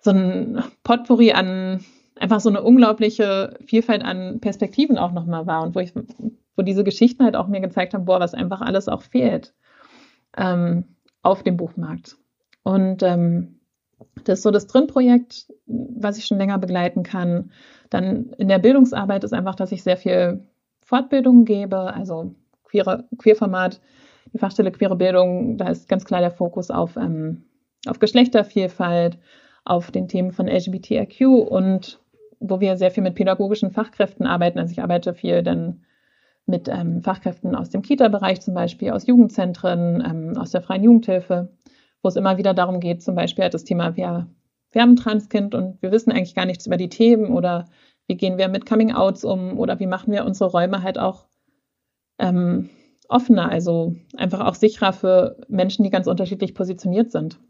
so 0.00 0.10
ein 0.10 0.64
Potpourri 0.82 1.32
an 1.32 1.84
einfach 2.18 2.40
so 2.40 2.48
eine 2.48 2.62
unglaubliche 2.62 3.58
Vielfalt 3.66 4.04
an 4.04 4.40
Perspektiven 4.40 4.98
auch 4.98 5.12
nochmal 5.12 5.46
war 5.46 5.62
und 5.62 5.74
wo 5.74 5.80
ich, 5.80 5.92
wo 6.56 6.62
diese 6.62 6.84
Geschichten 6.84 7.24
halt 7.24 7.36
auch 7.36 7.48
mir 7.48 7.60
gezeigt 7.60 7.94
haben, 7.94 8.04
boah, 8.04 8.20
was 8.20 8.34
einfach 8.34 8.60
alles 8.60 8.88
auch 8.88 9.02
fehlt 9.02 9.54
ähm, 10.36 10.96
auf 11.22 11.42
dem 11.42 11.56
Buchmarkt. 11.56 12.16
Und 12.64 13.02
ähm, 13.02 13.60
das 14.24 14.40
ist 14.40 14.42
so 14.42 14.50
das 14.50 14.66
Drin-Projekt, 14.66 15.46
was 15.66 16.18
ich 16.18 16.26
schon 16.26 16.38
länger 16.38 16.58
begleiten 16.58 17.02
kann. 17.02 17.52
Dann 17.90 18.30
in 18.38 18.48
der 18.48 18.58
Bildungsarbeit 18.58 19.22
ist 19.22 19.32
einfach, 19.32 19.54
dass 19.54 19.72
ich 19.72 19.82
sehr 19.82 19.96
viel 19.96 20.48
Fortbildungen 20.82 21.44
gebe, 21.44 21.94
also 21.94 22.34
queere, 22.64 23.04
Queerformat, 23.18 23.80
die 24.32 24.38
Fachstelle 24.38 24.72
Queere 24.72 24.96
Bildung, 24.96 25.56
da 25.58 25.68
ist 25.68 25.88
ganz 25.88 26.04
klar 26.04 26.20
der 26.20 26.30
Fokus 26.30 26.70
auf, 26.70 26.96
ähm, 26.96 27.44
auf 27.86 27.98
Geschlechtervielfalt, 27.98 29.18
auf 29.64 29.90
den 29.90 30.08
Themen 30.08 30.32
von 30.32 30.48
LGBTIQ 30.48 31.20
und 31.28 32.00
wo 32.40 32.60
wir 32.60 32.76
sehr 32.76 32.90
viel 32.90 33.02
mit 33.02 33.14
pädagogischen 33.14 33.70
Fachkräften 33.70 34.26
arbeiten. 34.26 34.58
Also 34.58 34.72
ich 34.72 34.82
arbeite 34.82 35.14
viel 35.14 35.42
dann 35.42 35.84
mit 36.46 36.68
ähm, 36.68 37.02
Fachkräften 37.02 37.54
aus 37.54 37.70
dem 37.70 37.82
Kita-Bereich 37.82 38.40
zum 38.42 38.54
Beispiel, 38.54 38.90
aus 38.90 39.06
Jugendzentren, 39.06 40.02
ähm, 40.06 40.36
aus 40.36 40.50
der 40.50 40.60
freien 40.60 40.82
Jugendhilfe, 40.82 41.50
wo 42.04 42.08
es 42.08 42.16
immer 42.16 42.36
wieder 42.36 42.54
darum 42.54 42.80
geht, 42.80 43.02
zum 43.02 43.14
Beispiel 43.14 43.42
halt 43.42 43.54
das 43.54 43.64
Thema, 43.64 43.96
wir, 43.96 44.28
wir 44.72 44.82
haben 44.82 44.92
ein 44.92 44.96
Transkind 44.96 45.54
und 45.54 45.80
wir 45.82 45.90
wissen 45.90 46.12
eigentlich 46.12 46.34
gar 46.34 46.46
nichts 46.46 46.66
über 46.66 46.76
die 46.76 46.90
Themen 46.90 47.32
oder 47.32 47.64
wie 48.06 48.16
gehen 48.16 48.36
wir 48.36 48.48
mit 48.48 48.66
Coming-Outs 48.66 49.24
um 49.24 49.58
oder 49.58 49.80
wie 49.80 49.86
machen 49.86 50.12
wir 50.12 50.26
unsere 50.26 50.50
Räume 50.50 50.82
halt 50.82 50.98
auch 50.98 51.26
ähm, 52.18 52.68
offener, 53.08 53.50
also 53.50 53.94
einfach 54.16 54.40
auch 54.40 54.54
sicherer 54.54 54.92
für 54.92 55.38
Menschen, 55.48 55.82
die 55.82 55.90
ganz 55.90 56.06
unterschiedlich 56.06 56.54
positioniert 56.54 57.10
sind. 57.10 57.40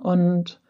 Und 0.00 0.60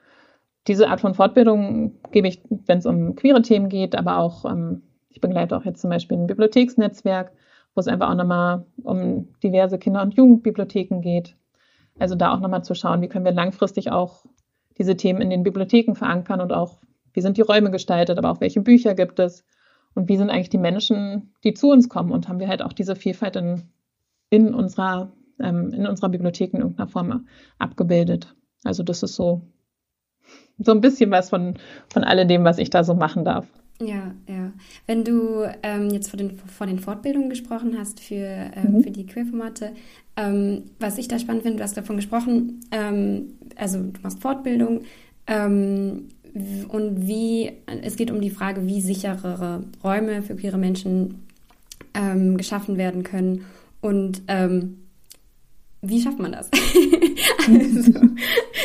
diese 0.67 0.89
Art 0.89 1.01
von 1.01 1.15
Fortbildung 1.15 2.01
gebe 2.13 2.29
ich, 2.29 2.43
wenn 2.49 2.79
es 2.79 2.87
um 2.87 3.17
queere 3.17 3.43
Themen 3.43 3.69
geht, 3.69 3.97
aber 3.97 4.19
auch 4.19 4.45
ähm, 4.45 4.83
ich 5.11 5.21
begleite 5.21 5.57
auch 5.57 5.65
jetzt 5.65 5.81
zum 5.81 5.91
Beispiel 5.91 6.19
ein 6.19 6.27
Bibliotheksnetzwerk, 6.27 7.33
wo 7.75 7.81
es 7.81 7.89
einfach 7.89 8.11
auch 8.11 8.15
nochmal 8.15 8.65
um 8.83 9.29
diverse 9.43 9.79
Kinder- 9.79 10.03
und 10.03 10.15
Jugendbibliotheken 10.15 11.01
geht. 11.01 11.37
Also 11.99 12.15
da 12.15 12.33
auch 12.35 12.41
nochmal 12.41 12.65
zu 12.65 12.75
schauen, 12.75 13.01
wie 13.03 13.09
können 13.09 13.25
wir 13.25 13.33
langfristig 13.33 13.91
auch 13.91 14.25
diese 14.79 14.97
Themen 14.97 15.21
in 15.21 15.31
den 15.31 15.43
Bibliotheken 15.43 15.95
verankern 15.95 16.41
und 16.41 16.53
auch, 16.53 16.81
wie 17.13 17.21
sind 17.21 17.37
die 17.37 17.43
Räume 17.43 17.71
gestaltet, 17.71 18.19
aber 18.19 18.31
auch 18.31 18.41
welche 18.41 18.61
Bücher 18.61 18.95
gibt 18.95 19.19
es 19.21 19.45
und 19.95 20.09
wie 20.09 20.17
sind 20.17 20.31
eigentlich 20.31 20.51
die 20.51 20.59
Menschen, 20.59 21.35
die 21.45 21.55
zu 21.55 21.71
uns 21.71 21.89
kommen 21.89 22.11
und 22.11 22.29
haben 22.29 22.41
wir 22.41 22.49
halt 22.49 22.63
auch 22.63 22.73
diese 22.73 22.97
Vielfalt 22.97 23.37
in, 23.37 23.71
in 24.31 24.53
unserer 24.55 25.13
ähm, 25.41 25.73
in 25.73 25.87
unserer 25.87 26.09
Bibliothek 26.09 26.55
in 26.55 26.61
irgendeiner 26.61 26.89
Form 26.89 27.27
abgebildet. 27.59 28.35
Also 28.65 28.83
das 28.83 29.03
ist 29.03 29.15
so, 29.17 29.43
so 30.59 30.73
ein 30.73 30.81
bisschen 30.81 31.11
was 31.11 31.31
von, 31.31 31.59
von 31.93 32.05
alledem, 32.05 32.45
was 32.45 32.59
ich 32.59 32.71
da 32.71 32.85
so 32.85 32.95
machen 32.95 33.25
darf. 33.25 33.47
Ja, 33.87 34.15
ja. 34.27 34.53
Wenn 34.87 35.05
du 35.05 35.45
ähm, 35.63 35.91
jetzt 35.91 36.09
vor 36.11 36.17
den, 36.17 36.39
vor 36.39 36.67
den 36.67 36.79
Fortbildungen 36.79 37.29
gesprochen 37.29 37.77
hast 37.79 38.01
für, 38.01 38.17
ähm, 38.17 38.73
mhm. 38.73 38.83
für 38.83 38.91
die 38.91 39.07
Queerformate, 39.07 39.73
ähm, 40.17 40.63
was 40.79 40.99
ich 40.99 41.09
da 41.09 41.19
spannend 41.19 41.43
finde, 41.43 41.59
du 41.59 41.65
hast 41.65 41.77
davon 41.77 41.97
gesprochen, 41.97 42.61
ähm, 42.71 43.35
also 43.57 43.79
du 43.79 44.01
machst 44.03 44.21
Fortbildung 44.21 44.83
ähm, 45.27 46.09
und 46.69 47.07
wie, 47.07 47.53
es 47.83 47.97
geht 47.97 48.11
um 48.11 48.21
die 48.21 48.31
Frage, 48.31 48.67
wie 48.67 48.81
sicherere 48.81 49.65
Räume 49.83 50.23
für 50.23 50.35
queere 50.35 50.59
Menschen 50.59 51.27
ähm, 51.95 52.37
geschaffen 52.37 52.77
werden 52.77 53.03
können 53.03 53.45
und 53.81 54.23
wie 55.87 56.01
schafft 56.01 56.19
man 56.19 56.33
das? 56.33 56.51
also, 57.47 57.93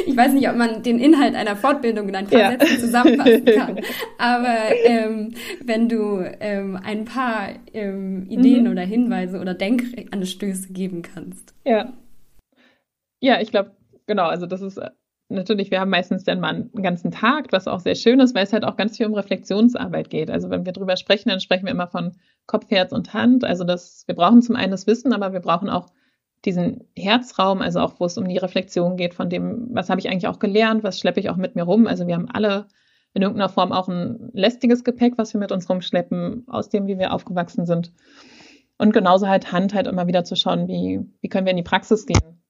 ich 0.05 0.15
weiß 0.15 0.33
nicht, 0.33 0.49
ob 0.49 0.55
man 0.55 0.83
den 0.83 0.99
Inhalt 0.99 1.35
einer 1.35 1.55
Fortbildung 1.55 2.09
in 2.09 2.15
ein 2.15 2.27
paar 2.27 2.39
ja. 2.39 2.51
Sätzen 2.51 2.79
zusammenfassen 2.79 3.45
kann. 3.57 3.79
Aber 4.17 4.57
ähm, 4.85 5.33
wenn 5.63 5.89
du 5.89 6.23
ähm, 6.39 6.77
ein 6.83 7.05
paar 7.05 7.49
ähm, 7.73 8.25
Ideen 8.29 8.65
mhm. 8.65 8.71
oder 8.71 8.81
Hinweise 8.81 9.39
oder 9.39 9.53
Denkanstöße 9.53 10.73
geben 10.73 11.01
kannst. 11.01 11.53
Ja. 11.65 11.93
Ja, 13.21 13.41
ich 13.41 13.51
glaube, 13.51 13.71
genau, 14.07 14.27
also 14.27 14.45
das 14.45 14.61
ist 14.61 14.77
äh, 14.77 14.91
natürlich, 15.29 15.71
wir 15.71 15.79
haben 15.79 15.89
meistens 15.89 16.23
dann 16.23 16.39
mal 16.39 16.49
einen 16.49 16.83
ganzen 16.83 17.11
Tag, 17.11 17.47
was 17.51 17.67
auch 17.67 17.79
sehr 17.79 17.95
schön 17.95 18.19
ist, 18.19 18.35
weil 18.35 18.43
es 18.43 18.53
halt 18.53 18.63
auch 18.63 18.77
ganz 18.77 18.97
viel 18.97 19.05
um 19.05 19.13
Reflexionsarbeit 19.13 20.09
geht. 20.09 20.31
Also 20.31 20.49
wenn 20.49 20.65
wir 20.65 20.73
drüber 20.73 20.97
sprechen, 20.97 21.29
dann 21.29 21.39
sprechen 21.39 21.65
wir 21.65 21.71
immer 21.71 21.87
von 21.87 22.13
Kopf, 22.47 22.69
Herz 22.69 22.91
und 22.91 23.13
Hand. 23.13 23.43
Also 23.43 23.63
das, 23.63 24.03
wir 24.07 24.15
brauchen 24.15 24.41
zum 24.41 24.55
einen 24.55 24.71
das 24.71 24.87
Wissen, 24.87 25.13
aber 25.13 25.33
wir 25.33 25.39
brauchen 25.39 25.69
auch 25.69 25.89
diesen 26.45 26.85
Herzraum, 26.95 27.61
also 27.61 27.79
auch 27.79 27.99
wo 27.99 28.05
es 28.05 28.17
um 28.17 28.27
die 28.27 28.37
Reflexion 28.37 28.97
geht 28.97 29.13
von 29.13 29.29
dem, 29.29 29.67
was 29.71 29.89
habe 29.89 29.99
ich 29.99 30.09
eigentlich 30.09 30.27
auch 30.27 30.39
gelernt, 30.39 30.83
was 30.83 30.99
schleppe 30.99 31.19
ich 31.19 31.29
auch 31.29 31.35
mit 31.35 31.55
mir 31.55 31.63
rum. 31.63 31.87
Also 31.87 32.07
wir 32.07 32.15
haben 32.15 32.29
alle 32.29 32.67
in 33.13 33.21
irgendeiner 33.21 33.49
Form 33.49 33.71
auch 33.71 33.87
ein 33.87 34.29
lästiges 34.33 34.83
Gepäck, 34.83 35.17
was 35.17 35.33
wir 35.33 35.39
mit 35.39 35.51
uns 35.51 35.69
rumschleppen, 35.69 36.45
aus 36.47 36.69
dem, 36.69 36.87
wie 36.87 36.97
wir 36.97 37.13
aufgewachsen 37.13 37.65
sind. 37.65 37.91
Und 38.77 38.93
genauso 38.93 39.27
halt 39.27 39.51
Hand 39.51 39.73
halt 39.73 39.87
immer 39.87 40.07
wieder 40.07 40.23
zu 40.23 40.35
schauen, 40.35 40.67
wie, 40.67 41.01
wie 41.21 41.27
können 41.27 41.45
wir 41.45 41.51
in 41.51 41.57
die 41.57 41.63
Praxis 41.63 42.05
gehen. 42.05 42.41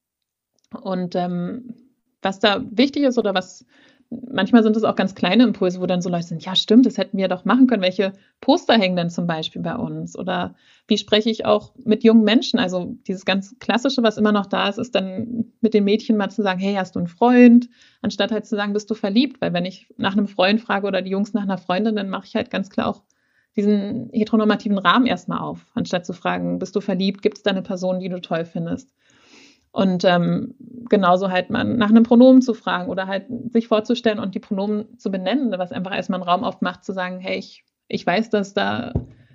Und 0.80 1.16
ähm, 1.16 1.74
was 2.22 2.38
da 2.38 2.62
wichtig 2.70 3.04
ist 3.04 3.18
oder 3.18 3.34
was 3.34 3.64
manchmal 4.10 4.62
sind 4.62 4.76
es 4.76 4.84
auch 4.84 4.96
ganz 4.96 5.14
kleine 5.14 5.44
Impulse, 5.44 5.80
wo 5.80 5.86
dann 5.86 6.02
so 6.02 6.10
Leute 6.10 6.26
sind, 6.26 6.44
ja 6.44 6.56
stimmt, 6.56 6.86
das 6.86 6.98
hätten 6.98 7.16
wir 7.16 7.28
doch 7.28 7.44
machen 7.44 7.66
können. 7.66 7.82
Welche 7.82 8.12
Poster 8.40 8.74
hängen 8.74 8.96
denn 8.96 9.10
zum 9.10 9.26
Beispiel 9.26 9.62
bei 9.62 9.76
uns? 9.76 10.18
Oder 10.18 10.54
wie 10.88 10.98
spreche 10.98 11.30
ich 11.30 11.46
auch 11.46 11.72
mit 11.84 12.02
jungen 12.02 12.24
Menschen? 12.24 12.58
Also 12.58 12.96
dieses 13.06 13.24
ganz 13.24 13.56
Klassische, 13.60 14.02
was 14.02 14.18
immer 14.18 14.32
noch 14.32 14.46
da 14.46 14.68
ist, 14.68 14.78
ist 14.78 14.94
dann 14.94 15.52
mit 15.60 15.74
den 15.74 15.84
Mädchen 15.84 16.16
mal 16.16 16.30
zu 16.30 16.42
sagen, 16.42 16.58
hey, 16.58 16.74
hast 16.74 16.96
du 16.96 16.98
einen 16.98 17.08
Freund? 17.08 17.68
Anstatt 18.02 18.32
halt 18.32 18.46
zu 18.46 18.56
sagen, 18.56 18.72
bist 18.72 18.90
du 18.90 18.94
verliebt? 18.94 19.40
Weil 19.40 19.52
wenn 19.52 19.64
ich 19.64 19.88
nach 19.96 20.12
einem 20.12 20.26
Freund 20.26 20.60
frage 20.60 20.86
oder 20.86 21.02
die 21.02 21.10
Jungs 21.10 21.32
nach 21.32 21.42
einer 21.42 21.58
Freundin, 21.58 21.94
dann 21.94 22.10
mache 22.10 22.26
ich 22.26 22.34
halt 22.34 22.50
ganz 22.50 22.68
klar 22.70 22.88
auch 22.88 23.02
diesen 23.56 24.10
heteronormativen 24.12 24.78
Rahmen 24.78 25.06
erstmal 25.06 25.40
auf, 25.40 25.66
anstatt 25.74 26.06
zu 26.06 26.12
fragen, 26.12 26.58
bist 26.58 26.74
du 26.76 26.80
verliebt? 26.80 27.22
Gibt 27.22 27.38
es 27.38 27.42
da 27.42 27.50
eine 27.50 27.62
Person, 27.62 28.00
die 28.00 28.08
du 28.08 28.20
toll 28.20 28.44
findest? 28.44 28.92
Und 29.72 30.04
ähm, 30.04 30.54
genauso 30.88 31.30
halt 31.30 31.50
man 31.50 31.76
nach 31.76 31.90
einem 31.90 32.02
Pronomen 32.02 32.42
zu 32.42 32.54
fragen 32.54 32.88
oder 32.88 33.06
halt 33.06 33.26
sich 33.52 33.68
vorzustellen 33.68 34.18
und 34.18 34.34
die 34.34 34.40
Pronomen 34.40 34.98
zu 34.98 35.10
benennen, 35.10 35.52
was 35.56 35.72
einfach 35.72 35.94
erstmal 35.94 36.20
einen 36.20 36.28
Raum 36.28 36.44
aufmacht, 36.44 36.84
zu 36.84 36.92
sagen, 36.92 37.20
hey, 37.20 37.38
ich, 37.38 37.64
ich 37.86 38.04
weiß, 38.04 38.30
dass 38.30 38.52
da 38.52 38.92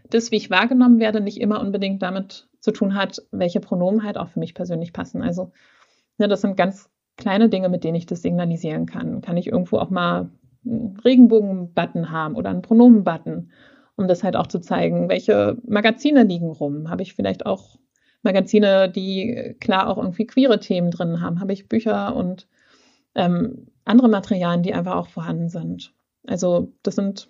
das, 0.10 0.32
wie 0.32 0.36
ich 0.36 0.50
wahrgenommen 0.50 1.00
werde, 1.00 1.22
nicht 1.22 1.40
immer 1.40 1.62
unbedingt 1.62 2.02
damit 2.02 2.48
zu 2.60 2.72
tun 2.72 2.96
hat, 2.96 3.22
welche 3.32 3.60
Pronomen 3.60 4.04
halt 4.04 4.18
auch 4.18 4.28
für 4.28 4.40
mich 4.40 4.54
persönlich 4.54 4.92
passen. 4.92 5.22
Also, 5.22 5.52
ne, 6.18 6.28
das 6.28 6.42
sind 6.42 6.58
ganz 6.58 6.90
kleine 7.18 7.50
Dinge, 7.50 7.70
mit 7.70 7.84
denen 7.84 7.96
ich 7.96 8.06
das 8.06 8.22
signalisieren 8.22 8.86
kann. 8.86 9.22
Kann 9.22 9.38
ich 9.38 9.48
irgendwo 9.48 9.78
auch 9.78 9.90
mal 9.90 10.30
einen 10.66 10.98
Regenbogen-Button 11.04 12.12
haben 12.12 12.36
oder 12.36 12.50
einen 12.50 12.62
Pronomen-Button, 12.62 13.52
um 13.96 14.08
das 14.08 14.24
halt 14.24 14.36
auch 14.36 14.48
zu 14.48 14.60
zeigen, 14.60 15.10
welche 15.10 15.58
Magazine 15.66 16.24
liegen 16.24 16.52
rum. 16.52 16.90
Habe 16.90 17.04
ich 17.04 17.14
vielleicht 17.14 17.46
auch 17.46 17.78
Magazine, 18.26 18.90
die 18.90 19.56
klar 19.60 19.88
auch 19.88 19.98
irgendwie 19.98 20.28
queere 20.28 20.60
Themen 20.60 20.92
drin 20.92 21.22
haben, 21.22 21.40
habe 21.40 21.54
ich 21.54 21.70
Bücher 21.70 22.16
und 22.16 22.48
ähm, 23.16 23.68
andere 23.86 24.10
Materialien, 24.10 24.64
die 24.64 24.74
einfach 24.74 24.96
auch 24.96 25.08
vorhanden 25.08 25.50
sind. 25.50 25.94
Also 26.28 26.74
das 26.84 26.96
sind 26.96 27.30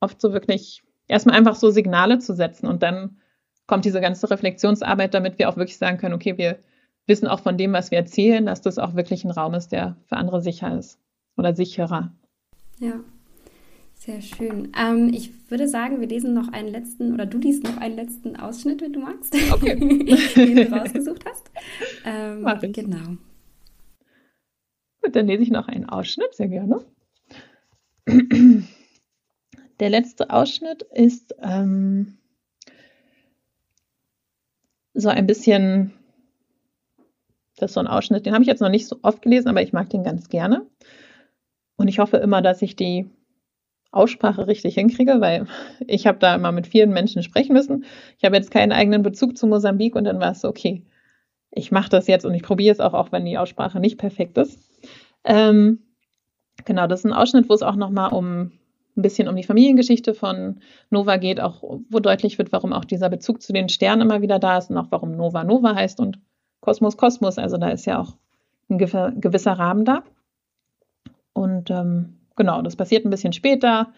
oft 0.00 0.20
so 0.20 0.32
wirklich 0.32 0.82
erstmal 1.08 1.36
einfach 1.36 1.56
so 1.56 1.70
Signale 1.70 2.18
zu 2.18 2.34
setzen 2.34 2.66
und 2.66 2.82
dann 2.82 3.18
kommt 3.66 3.84
diese 3.84 4.00
ganze 4.00 4.30
Reflexionsarbeit, 4.30 5.12
damit 5.12 5.38
wir 5.38 5.48
auch 5.48 5.56
wirklich 5.56 5.76
sagen 5.76 5.98
können, 5.98 6.14
okay, 6.14 6.38
wir 6.38 6.58
wissen 7.06 7.26
auch 7.26 7.40
von 7.40 7.58
dem, 7.58 7.72
was 7.72 7.90
wir 7.90 7.98
erzählen, 7.98 8.46
dass 8.46 8.62
das 8.62 8.78
auch 8.78 8.94
wirklich 8.94 9.24
ein 9.24 9.30
Raum 9.30 9.54
ist, 9.54 9.72
der 9.72 9.96
für 10.06 10.16
andere 10.16 10.40
sicher 10.40 10.78
ist 10.78 10.98
oder 11.36 11.54
sicherer. 11.54 12.12
Ja. 12.78 13.00
Sehr 14.08 14.22
schön. 14.22 14.72
Ähm, 14.74 15.12
ich 15.12 15.50
würde 15.50 15.68
sagen, 15.68 16.00
wir 16.00 16.08
lesen 16.08 16.32
noch 16.32 16.50
einen 16.50 16.70
letzten, 16.70 17.12
oder 17.12 17.26
du 17.26 17.36
liest 17.36 17.64
noch 17.64 17.76
einen 17.76 17.94
letzten 17.94 18.36
Ausschnitt, 18.36 18.80
wenn 18.80 18.94
du 18.94 19.00
magst, 19.00 19.34
okay. 19.52 19.74
den 20.34 20.56
du 20.56 20.72
rausgesucht 20.72 21.26
hast. 21.26 21.50
Ähm, 22.06 22.40
Mach 22.40 22.62
ich. 22.62 22.72
Genau. 22.72 23.18
Gut, 25.02 25.14
dann 25.14 25.26
lese 25.26 25.42
ich 25.42 25.50
noch 25.50 25.68
einen 25.68 25.86
Ausschnitt, 25.90 26.34
sehr 26.34 26.48
gerne. 26.48 26.82
Der 29.78 29.90
letzte 29.90 30.30
Ausschnitt 30.30 30.84
ist 30.94 31.34
ähm, 31.42 32.16
so 34.94 35.10
ein 35.10 35.26
bisschen, 35.26 35.92
das 37.56 37.72
ist 37.72 37.74
so 37.74 37.80
ein 37.80 37.86
Ausschnitt, 37.86 38.24
den 38.24 38.32
habe 38.32 38.42
ich 38.42 38.48
jetzt 38.48 38.62
noch 38.62 38.70
nicht 38.70 38.86
so 38.86 39.00
oft 39.02 39.20
gelesen, 39.20 39.48
aber 39.48 39.60
ich 39.60 39.74
mag 39.74 39.90
den 39.90 40.02
ganz 40.02 40.30
gerne. 40.30 40.66
Und 41.76 41.88
ich 41.88 41.98
hoffe 41.98 42.16
immer, 42.16 42.40
dass 42.40 42.62
ich 42.62 42.74
die 42.74 43.10
Aussprache 43.90 44.46
richtig 44.46 44.74
hinkriege, 44.74 45.20
weil 45.20 45.46
ich 45.86 46.06
habe 46.06 46.18
da 46.18 46.34
immer 46.34 46.52
mit 46.52 46.66
vielen 46.66 46.92
Menschen 46.92 47.22
sprechen 47.22 47.52
müssen. 47.52 47.84
Ich 48.18 48.24
habe 48.24 48.36
jetzt 48.36 48.50
keinen 48.50 48.72
eigenen 48.72 49.02
Bezug 49.02 49.36
zu 49.36 49.46
Mosambik 49.46 49.94
und 49.94 50.04
dann 50.04 50.20
war 50.20 50.32
es 50.32 50.40
so, 50.40 50.48
okay, 50.48 50.84
ich 51.50 51.72
mache 51.72 51.90
das 51.90 52.06
jetzt 52.06 52.26
und 52.26 52.34
ich 52.34 52.42
probiere 52.42 52.72
es 52.72 52.80
auch, 52.80 52.94
auch 52.94 53.12
wenn 53.12 53.24
die 53.24 53.38
Aussprache 53.38 53.80
nicht 53.80 53.98
perfekt 53.98 54.36
ist. 54.38 54.58
Ähm, 55.24 55.80
genau, 56.64 56.86
das 56.86 57.00
ist 57.00 57.06
ein 57.06 57.12
Ausschnitt, 57.12 57.48
wo 57.48 57.54
es 57.54 57.62
auch 57.62 57.76
nochmal 57.76 58.12
um 58.12 58.52
ein 58.96 59.02
bisschen 59.02 59.28
um 59.28 59.36
die 59.36 59.44
Familiengeschichte 59.44 60.12
von 60.12 60.60
Nova 60.90 61.16
geht, 61.16 61.40
auch 61.40 61.62
wo 61.88 62.00
deutlich 62.00 62.36
wird, 62.36 62.52
warum 62.52 62.72
auch 62.72 62.84
dieser 62.84 63.08
Bezug 63.08 63.40
zu 63.40 63.52
den 63.52 63.68
Sternen 63.68 64.02
immer 64.02 64.22
wieder 64.22 64.38
da 64.38 64.58
ist 64.58 64.70
und 64.70 64.76
auch 64.76 64.88
warum 64.90 65.16
Nova 65.16 65.44
Nova 65.44 65.74
heißt 65.74 66.00
und 66.00 66.18
Kosmos 66.60 66.96
Kosmos. 66.96 67.38
Also 67.38 67.56
da 67.56 67.68
ist 67.68 67.86
ja 67.86 68.00
auch 68.00 68.16
ein 68.68 68.78
gewisser 68.78 69.52
Rahmen 69.52 69.84
da. 69.84 70.02
Und 71.32 71.70
ähm, 71.70 72.17
genau, 72.38 72.62
das 72.62 72.76
passiert 72.76 73.04
ein 73.04 73.10
bisschen 73.10 73.34
später 73.34 73.92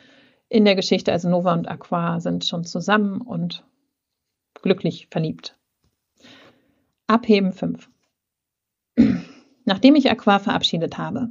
in 0.48 0.64
der 0.64 0.74
Geschichte. 0.74 1.12
Also 1.12 1.28
Nova 1.28 1.52
und 1.52 1.68
Aqua 1.68 2.18
sind 2.18 2.44
schon 2.44 2.64
zusammen 2.64 3.20
und 3.20 3.64
glücklich 4.60 5.06
verliebt. 5.10 5.56
Abheben 7.06 7.52
5. 7.52 7.88
Nachdem 9.64 9.94
ich 9.94 10.10
Aqua 10.10 10.40
verabschiedet 10.40 10.98
habe, 10.98 11.30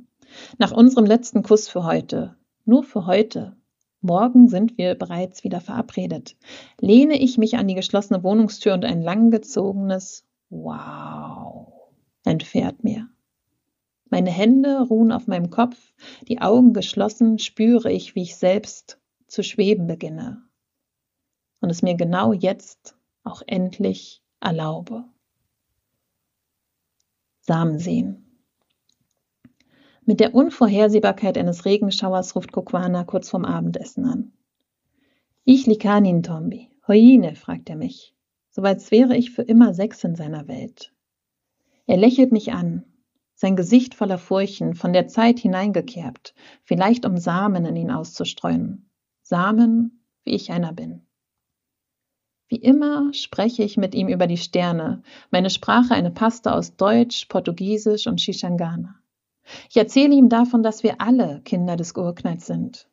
nach 0.58 0.72
unserem 0.72 1.06
letzten 1.06 1.44
Kuss 1.44 1.68
für 1.68 1.84
heute, 1.84 2.38
nur 2.64 2.84
für 2.84 3.06
heute, 3.06 3.58
morgen 4.02 4.48
sind 4.48 4.78
wir 4.78 4.96
bereits 4.96 5.44
wieder 5.44 5.60
verabredet, 5.60 6.38
lehne 6.80 7.20
ich 7.20 7.38
mich 7.38 7.58
an 7.58 7.68
die 7.68 7.76
geschlossene 7.76 8.24
Wohnungstür 8.24 8.74
und 8.74 8.86
ein 8.86 9.02
langgezogenes 9.02 10.26
Wow 10.50 11.74
entfährt 12.24 12.84
mir. 12.84 13.10
Meine 14.10 14.32
Hände 14.32 14.82
ruhen 14.82 15.12
auf 15.12 15.28
meinem 15.28 15.50
Kopf, 15.50 15.94
die 16.28 16.42
Augen 16.42 16.74
geschlossen, 16.74 17.40
spüre 17.40 17.92
ich, 17.92 18.16
wie 18.16 18.24
ich 18.24 18.36
selbst 18.36 19.00
zu 19.28 19.44
schweben 19.44 19.88
beginne 19.88 20.50
und 21.62 21.70
es 21.70 21.82
mir 21.82 21.96
genau 21.96 22.34
jetzt 22.34 22.96
auch 23.24 23.42
endlich 23.46 24.24
erlaube. 24.40 25.06
Samen 27.42 27.80
sehen. 27.80 28.26
Mit 30.06 30.20
der 30.20 30.34
Unvorhersehbarkeit 30.34 31.38
eines 31.38 31.66
Regenschauers 31.66 32.36
ruft 32.36 32.52
Kokwana 32.52 33.04
kurz 33.04 33.30
vorm 33.30 33.46
Abendessen 33.46 34.06
an. 34.06 34.34
Ich 35.44 35.68
likanin 35.68 36.24
Tombi. 36.24 36.72
Hoine, 36.88 37.36
fragt 37.36 37.70
er 37.70 37.76
mich, 37.76 38.16
so 38.50 38.64
als 38.64 38.90
wäre 38.90 39.16
ich 39.16 39.30
für 39.30 39.44
immer 39.44 39.76
sechs 39.76 40.04
in 40.04 40.16
seiner 40.16 40.48
Welt. 40.48 40.92
Er 41.86 41.98
lächelt 41.98 42.32
mich 42.32 42.52
an, 42.52 42.84
sein 43.40 43.56
Gesicht 43.56 43.96
voller 43.96 44.18
Furchen, 44.18 44.76
von 44.76 44.92
der 44.92 45.08
Zeit 45.08 45.40
hineingekerbt, 45.40 46.36
vielleicht 46.66 47.06
um 47.06 47.16
Samen 47.16 47.66
in 47.66 47.78
ihn 47.78 47.90
auszustreuen. 47.90 48.90
Samen, 49.22 50.04
wie 50.26 50.32
ich 50.32 50.52
einer 50.52 50.74
bin. 50.74 51.08
Wie 52.50 52.58
immer 52.58 53.14
spreche 53.14 53.64
ich 53.64 53.78
mit 53.78 53.96
ihm 53.96 54.10
über 54.10 54.28
die 54.28 54.36
Sterne, 54.36 55.04
meine 55.32 55.50
Sprache 55.50 55.94
eine 55.94 56.12
Paste 56.12 56.54
aus 56.54 56.76
Deutsch, 56.76 57.28
Portugiesisch 57.30 58.08
und 58.08 58.20
Shishangana. 58.20 58.96
Ich 59.70 59.78
erzähle 59.78 60.16
ihm 60.16 60.28
davon, 60.28 60.62
dass 60.62 60.84
wir 60.84 61.00
alle 61.00 61.40
Kinder 61.46 61.78
des 61.78 61.96
Urknalls 61.96 62.46
sind. 62.46 62.90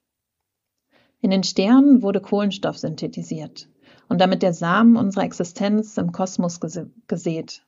In 1.21 1.31
den 1.31 1.43
Sternen 1.43 2.03
wurde 2.03 2.21
Kohlenstoff 2.21 2.79
synthetisiert 2.79 3.69
und 4.09 4.21
damit 4.21 4.45
der 4.45 4.53
Samen 4.53 4.97
unserer 4.97 5.25
Existenz 5.25 5.99
im 5.99 6.13
Kosmos 6.13 6.61
gesät. 6.61 7.67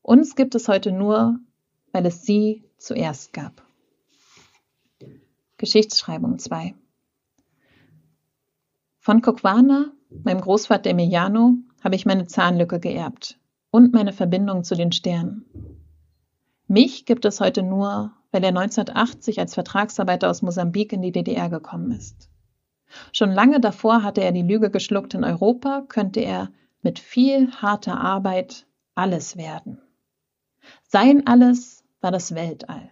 Uns 0.00 0.36
gibt 0.36 0.54
es 0.54 0.68
heute 0.68 0.90
nur, 0.90 1.38
weil 1.96 2.04
es 2.04 2.26
sie 2.26 2.62
zuerst 2.76 3.32
gab. 3.32 3.62
Geschichtsschreibung 5.56 6.38
2 6.38 6.74
Von 8.98 9.22
Kokwana, 9.22 9.92
meinem 10.10 10.42
Großvater 10.42 10.90
Emiliano, 10.90 11.54
habe 11.82 11.94
ich 11.94 12.04
meine 12.04 12.26
Zahnlücke 12.26 12.80
geerbt 12.80 13.40
und 13.70 13.94
meine 13.94 14.12
Verbindung 14.12 14.62
zu 14.62 14.74
den 14.74 14.92
Sternen. 14.92 15.46
Mich 16.66 17.06
gibt 17.06 17.24
es 17.24 17.40
heute 17.40 17.62
nur, 17.62 18.12
weil 18.30 18.44
er 18.44 18.50
1980 18.50 19.40
als 19.40 19.54
Vertragsarbeiter 19.54 20.28
aus 20.28 20.42
Mosambik 20.42 20.92
in 20.92 21.00
die 21.00 21.12
DDR 21.12 21.48
gekommen 21.48 21.92
ist. 21.92 22.28
Schon 23.12 23.32
lange 23.32 23.58
davor 23.58 24.02
hatte 24.02 24.20
er 24.20 24.32
die 24.32 24.42
Lüge 24.42 24.70
geschluckt, 24.70 25.14
in 25.14 25.24
Europa 25.24 25.86
könnte 25.88 26.20
er 26.20 26.50
mit 26.82 26.98
viel 26.98 27.52
harter 27.52 27.98
Arbeit 27.98 28.66
alles 28.94 29.38
werden. 29.38 29.80
Sein 30.82 31.26
Alles 31.26 31.75
war 32.06 32.12
das 32.12 32.36
Weltall. 32.36 32.88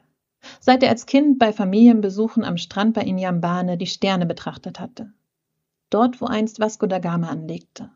Seit 0.58 0.82
er 0.82 0.88
als 0.88 1.06
Kind 1.06 1.38
bei 1.38 1.52
Familienbesuchen 1.52 2.42
am 2.42 2.56
Strand 2.56 2.94
bei 2.94 3.02
Inyambane 3.02 3.78
die 3.78 3.86
Sterne 3.86 4.26
betrachtet 4.26 4.80
hatte. 4.80 5.12
Dort, 5.88 6.20
wo 6.20 6.26
einst 6.26 6.58
Vasco 6.58 6.86
da 6.86 6.98
Gama 6.98 7.28
anlegte. 7.28 7.92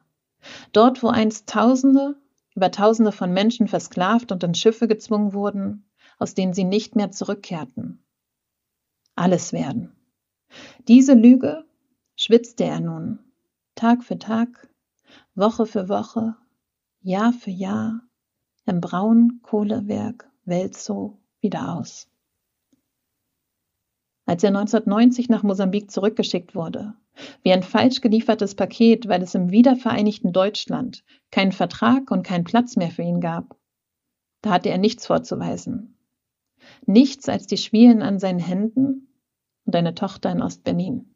Dort, 0.72 1.02
wo 1.02 1.08
einst 1.08 1.48
Tausende 1.48 2.14
über 2.54 2.70
Tausende 2.70 3.10
von 3.10 3.32
Menschen 3.32 3.66
versklavt 3.66 4.30
und 4.30 4.44
in 4.44 4.54
Schiffe 4.54 4.86
gezwungen 4.86 5.32
wurden, 5.32 5.90
aus 6.20 6.34
denen 6.34 6.52
sie 6.52 6.62
nicht 6.62 6.94
mehr 6.94 7.10
zurückkehrten. 7.10 8.04
Alles 9.16 9.52
werden. 9.52 9.96
Diese 10.86 11.14
Lüge 11.14 11.64
schwitzte 12.14 12.62
er 12.62 12.78
nun, 12.78 13.18
Tag 13.74 14.04
für 14.04 14.20
Tag, 14.20 14.68
Woche 15.34 15.66
für 15.66 15.88
Woche, 15.88 16.36
Jahr 17.00 17.32
für 17.32 17.50
Jahr, 17.50 18.02
im 18.66 18.80
Braunkohlewerk 20.48 20.72
Welzow 20.72 21.18
wieder 21.40 21.76
aus. 21.76 22.08
Als 24.26 24.42
er 24.42 24.48
1990 24.48 25.28
nach 25.28 25.42
Mosambik 25.42 25.90
zurückgeschickt 25.90 26.54
wurde, 26.54 26.94
wie 27.42 27.52
ein 27.52 27.62
falsch 27.62 28.00
geliefertes 28.00 28.54
Paket, 28.54 29.08
weil 29.08 29.22
es 29.22 29.34
im 29.34 29.50
wiedervereinigten 29.50 30.32
Deutschland 30.32 31.04
keinen 31.30 31.52
Vertrag 31.52 32.10
und 32.10 32.24
keinen 32.24 32.44
Platz 32.44 32.76
mehr 32.76 32.90
für 32.90 33.02
ihn 33.02 33.20
gab, 33.20 33.56
da 34.42 34.50
hatte 34.50 34.68
er 34.68 34.78
nichts 34.78 35.06
vorzuweisen. 35.06 35.96
Nichts 36.86 37.28
als 37.28 37.46
die 37.46 37.56
Schwielen 37.56 38.02
an 38.02 38.18
seinen 38.18 38.40
Händen 38.40 39.08
und 39.64 39.74
eine 39.74 39.94
Tochter 39.94 40.30
in 40.30 40.42
Ostberlin. 40.42 41.14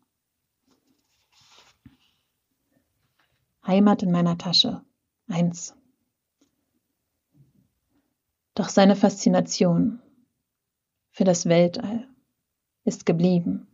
Heimat 3.67 4.03
in 4.03 4.11
meiner 4.11 4.39
Tasche. 4.39 4.83
Eins. 5.29 5.77
Doch 8.55 8.69
seine 8.69 8.97
Faszination 8.97 10.01
für 11.11 11.25
das 11.25 11.47
Weltall 11.47 12.07
ist 12.85 13.07
geblieben. 13.07 13.67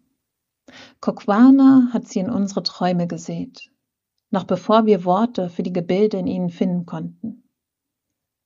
Kokwana 1.01 1.89
hat 1.93 2.07
sie 2.07 2.21
in 2.21 2.31
unsere 2.31 2.63
Träume 2.63 3.07
gesät, 3.07 3.73
noch 4.31 4.45
bevor 4.45 4.87
wir 4.87 5.05
Worte 5.05 5.49
für 5.49 5.63
die 5.63 5.73
Gebilde 5.73 6.19
in 6.19 6.27
ihnen 6.27 6.51
finden 6.51 6.87
konnten. 6.87 7.49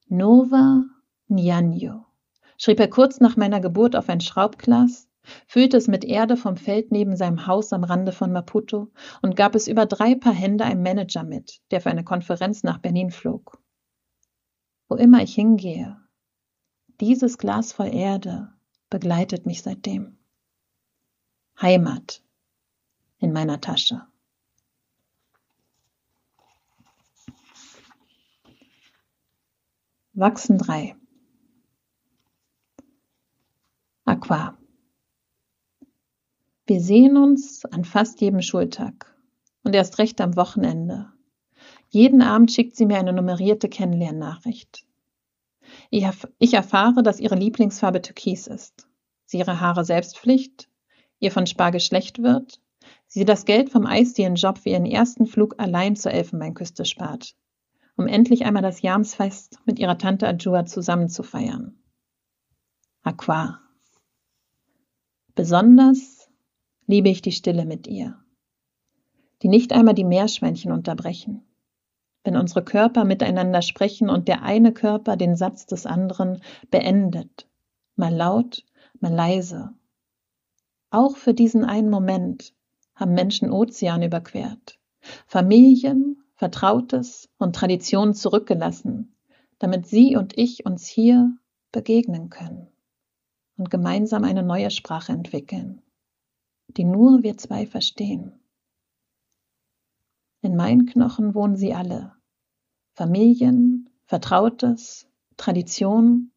Nova 0.07 0.85
Nyanyo 1.29 2.07
schrieb 2.57 2.81
er 2.81 2.89
kurz 2.89 3.21
nach 3.21 3.37
meiner 3.37 3.61
Geburt 3.61 3.97
auf 3.97 4.09
ein 4.09 4.21
Schraubglas, 4.21 5.09
füllte 5.47 5.77
es 5.77 5.89
mit 5.89 6.05
Erde 6.05 6.37
vom 6.37 6.57
Feld 6.57 6.93
neben 6.93 7.17
seinem 7.17 7.47
Haus 7.47 7.73
am 7.73 7.85
Rande 7.85 8.13
von 8.13 8.33
Maputo 8.33 8.89
und 9.21 9.37
gab 9.37 9.55
es 9.55 9.69
über 9.69 9.85
drei 9.85 10.15
Paar 10.15 10.33
Hände 10.33 10.65
einem 10.65 10.83
Manager 10.83 11.25
mit, 11.25 11.61
der 11.71 11.81
für 11.81 11.91
eine 11.91 12.05
Konferenz 12.05 12.63
nach 12.63 12.79
Berlin 12.79 13.11
flog. 13.11 13.61
Wo 14.89 14.97
immer 14.97 15.23
ich 15.23 15.35
hingehe, 15.35 15.97
dieses 17.03 17.37
Glas 17.37 17.73
voll 17.73 17.93
Erde 17.93 18.53
begleitet 18.89 19.45
mich 19.45 19.63
seitdem. 19.63 20.19
Heimat 21.61 22.23
in 23.19 23.33
meiner 23.33 23.61
Tasche. 23.61 24.07
Wachsen 30.13 30.59
3 30.59 30.95
Aqua 34.05 34.57
Wir 36.67 36.81
sehen 36.81 37.17
uns 37.17 37.65
an 37.65 37.85
fast 37.85 38.21
jedem 38.21 38.43
Schultag 38.43 39.13
und 39.65 39.75
erst 39.75 39.99
recht 39.99 40.21
am 40.21 40.37
Wochenende. 40.37 41.13
Jeden 41.89 42.23
Abend 42.23 42.53
schickt 42.53 42.77
sie 42.77 42.87
mir 42.87 42.99
eine 42.99 43.13
nummerierte 43.13 43.69
Kennenlernnachricht. 43.69 44.87
Ich 45.93 46.55
erfahre, 46.55 47.03
dass 47.03 47.21
ihre 47.21 47.35
Lieblingsfarbe 47.35 48.01
Türkis 48.01 48.47
ist. 48.47 48.89
Sie 49.27 49.39
ihre 49.39 49.61
Haare 49.61 49.85
selbst 49.85 50.19
pflicht, 50.19 50.71
ihr 51.19 51.31
von 51.31 51.47
Spargel 51.47 51.81
schlecht 51.81 52.23
wird, 52.23 52.63
sie 53.07 53.27
das 53.27 53.45
Geld 53.45 53.69
vom 53.69 53.85
Eisdienjob 53.85 54.57
für 54.57 54.71
ihren 54.71 54.87
ersten 54.87 55.27
Flug 55.27 55.57
allein 55.59 55.95
zur 55.95 56.13
Elfenbeinküste 56.13 56.87
spart, 56.87 57.37
um 57.97 58.07
endlich 58.07 58.47
einmal 58.47 58.63
das 58.63 58.81
Jamsfest 58.81 59.59
mit 59.67 59.79
ihrer 59.79 59.99
Tante 59.99 60.27
Adjua 60.27 60.65
zusammen 60.65 61.11
zu 61.11 61.23
feiern. 61.23 61.79
Aqua. 63.03 63.61
Besonders 65.35 66.31
liebe 66.87 67.11
ich 67.11 67.21
die 67.21 67.33
Stille 67.33 67.67
mit 67.67 67.87
ihr, 67.87 68.17
die 69.43 69.49
nicht 69.49 69.75
einmal 69.75 69.95
die 69.95 70.05
Meerschweinchen 70.05 70.73
unterbrechen 70.73 71.45
wenn 72.25 72.37
unsere 72.37 72.65
Körper 72.65 73.05
miteinander 73.05 73.63
sprechen 73.63 74.09
und 74.09 74.29
der 74.29 74.43
eine 74.43 74.73
Körper 74.73 75.17
den 75.17 75.37
Satz 75.37 75.67
des 75.67 75.87
anderen 75.87 76.43
beendet, 76.71 77.49
mal 77.97 78.15
laut, 78.15 78.65
mal 79.01 79.13
leise. 79.13 79.73
Auch 80.91 81.17
für 81.17 81.35
diesen 81.35 81.65
einen 81.65 81.91
Moment 81.91 82.55
haben 82.95 83.15
Menschen 83.15 83.51
Ozean 83.51 84.03
überquert, 84.03 84.79
Familien, 85.27 86.23
Vertrautes 86.35 87.29
und 87.39 87.57
Traditionen 87.57 88.15
zurückgelassen, 88.15 89.15
damit 89.59 89.87
sie 89.87 90.17
und 90.17 90.37
ich 90.37 90.67
uns 90.67 90.87
hier 90.87 91.37
begegnen 91.71 92.31
können 92.31 92.69
und 93.57 93.71
gemeinsam 93.71 94.25
eine 94.25 94.43
neue 94.43 94.71
Sprache 94.71 95.13
entwickeln, 95.13 95.83
die 96.69 96.85
nur 96.85 97.23
wir 97.23 97.39
zwei 97.39 97.67
verstehen. 97.67 98.42
In 100.43 100.57
meinen 100.57 100.87
Knochen 100.87 101.35
wohnen 101.35 101.57
sie 101.57 101.73
alle. 101.73 102.15
Familien, 102.95 103.89
Vertrautes, 104.05 105.09
Tradition. 105.37 106.33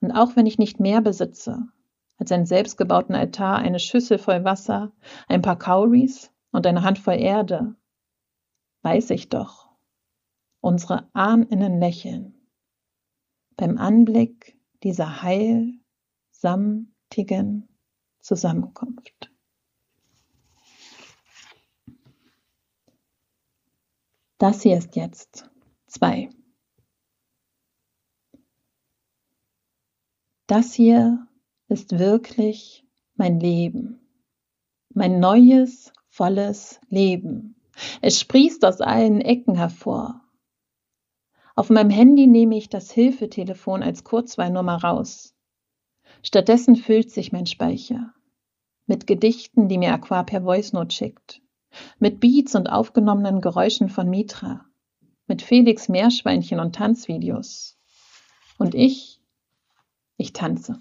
Und 0.00 0.12
auch 0.12 0.36
wenn 0.36 0.46
ich 0.46 0.58
nicht 0.58 0.80
mehr 0.80 1.00
besitze 1.00 1.68
als 2.18 2.32
einen 2.32 2.46
selbstgebauten 2.46 3.14
Altar, 3.14 3.58
eine 3.58 3.78
Schüssel 3.78 4.18
voll 4.18 4.44
Wasser, 4.44 4.92
ein 5.28 5.40
paar 5.40 5.58
Kauris 5.58 6.32
und 6.50 6.66
eine 6.66 6.82
Handvoll 6.82 7.14
Erde, 7.14 7.76
weiß 8.82 9.10
ich 9.10 9.28
doch, 9.28 9.70
unsere 10.60 11.08
Ahninnen 11.12 11.78
lächeln 11.78 12.34
beim 13.56 13.78
Anblick 13.78 14.58
dieser 14.82 15.22
heilsamtigen 15.22 17.68
Zusammenkunft. 18.20 19.30
Das 24.38 24.60
hier 24.60 24.76
ist 24.76 24.96
jetzt 24.96 25.50
zwei. 25.86 26.28
Das 30.46 30.74
hier 30.74 31.26
ist 31.68 31.98
wirklich 31.98 32.84
mein 33.14 33.40
Leben, 33.40 33.98
mein 34.92 35.20
neues, 35.20 35.90
volles 36.10 36.80
Leben. 36.88 37.56
Es 38.02 38.20
sprießt 38.20 38.62
aus 38.66 38.82
allen 38.82 39.22
Ecken 39.22 39.54
hervor. 39.54 40.22
Auf 41.54 41.70
meinem 41.70 41.90
Handy 41.90 42.26
nehme 42.26 42.58
ich 42.58 42.68
das 42.68 42.90
Hilfetelefon 42.90 43.82
als 43.82 44.04
Kurzweilnummer 44.04 44.84
raus. 44.84 45.34
Stattdessen 46.22 46.76
füllt 46.76 47.10
sich 47.10 47.32
mein 47.32 47.46
Speicher 47.46 48.12
mit 48.84 49.06
Gedichten, 49.06 49.68
die 49.68 49.78
mir 49.78 49.94
Aqua 49.94 50.22
per 50.24 50.42
Voice 50.42 50.74
Note 50.74 50.94
schickt 50.94 51.40
mit 51.98 52.20
Beats 52.20 52.54
und 52.54 52.68
aufgenommenen 52.68 53.40
Geräuschen 53.40 53.88
von 53.88 54.08
Mitra, 54.08 54.64
mit 55.26 55.42
Felix 55.42 55.88
Meerschweinchen 55.88 56.60
und 56.60 56.74
Tanzvideos. 56.74 57.78
Und 58.58 58.74
ich, 58.74 59.20
ich 60.16 60.32
tanze. 60.32 60.78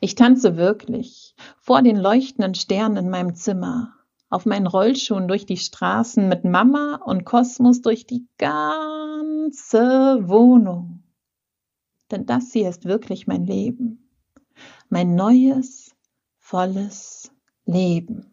Ich 0.00 0.14
tanze 0.14 0.56
wirklich 0.56 1.34
vor 1.60 1.82
den 1.82 1.96
leuchtenden 1.96 2.54
Sternen 2.54 2.96
in 2.96 3.10
meinem 3.10 3.34
Zimmer, 3.34 3.94
auf 4.30 4.46
meinen 4.46 4.66
Rollschuhen 4.66 5.28
durch 5.28 5.44
die 5.44 5.58
Straßen 5.58 6.28
mit 6.28 6.44
Mama 6.44 6.96
und 7.04 7.24
Kosmos 7.24 7.82
durch 7.82 8.06
die 8.06 8.26
ganze 8.38 10.28
Wohnung. 10.28 11.02
Denn 12.10 12.26
das 12.26 12.52
hier 12.52 12.68
ist 12.68 12.84
wirklich 12.84 13.26
mein 13.26 13.44
Leben, 13.44 14.10
mein 14.88 15.14
neues, 15.14 15.94
volles 16.38 17.32
Leben. 17.64 18.31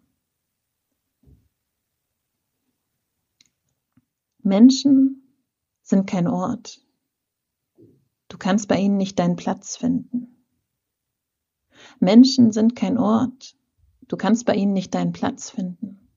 Menschen 4.49 5.37
sind 5.83 6.07
kein 6.07 6.27
Ort. 6.27 6.81
Du 8.27 8.37
kannst 8.37 8.67
bei 8.67 8.79
ihnen 8.79 8.97
nicht 8.97 9.17
deinen 9.17 9.35
Platz 9.35 9.77
finden. 9.77 10.45
Menschen 11.99 12.51
sind 12.51 12.75
kein 12.75 12.97
Ort, 12.97 13.55
du 14.07 14.17
kannst 14.17 14.45
bei 14.45 14.55
ihnen 14.55 14.73
nicht 14.73 14.93
deinen 14.93 15.13
Platz 15.13 15.51
finden. 15.51 16.09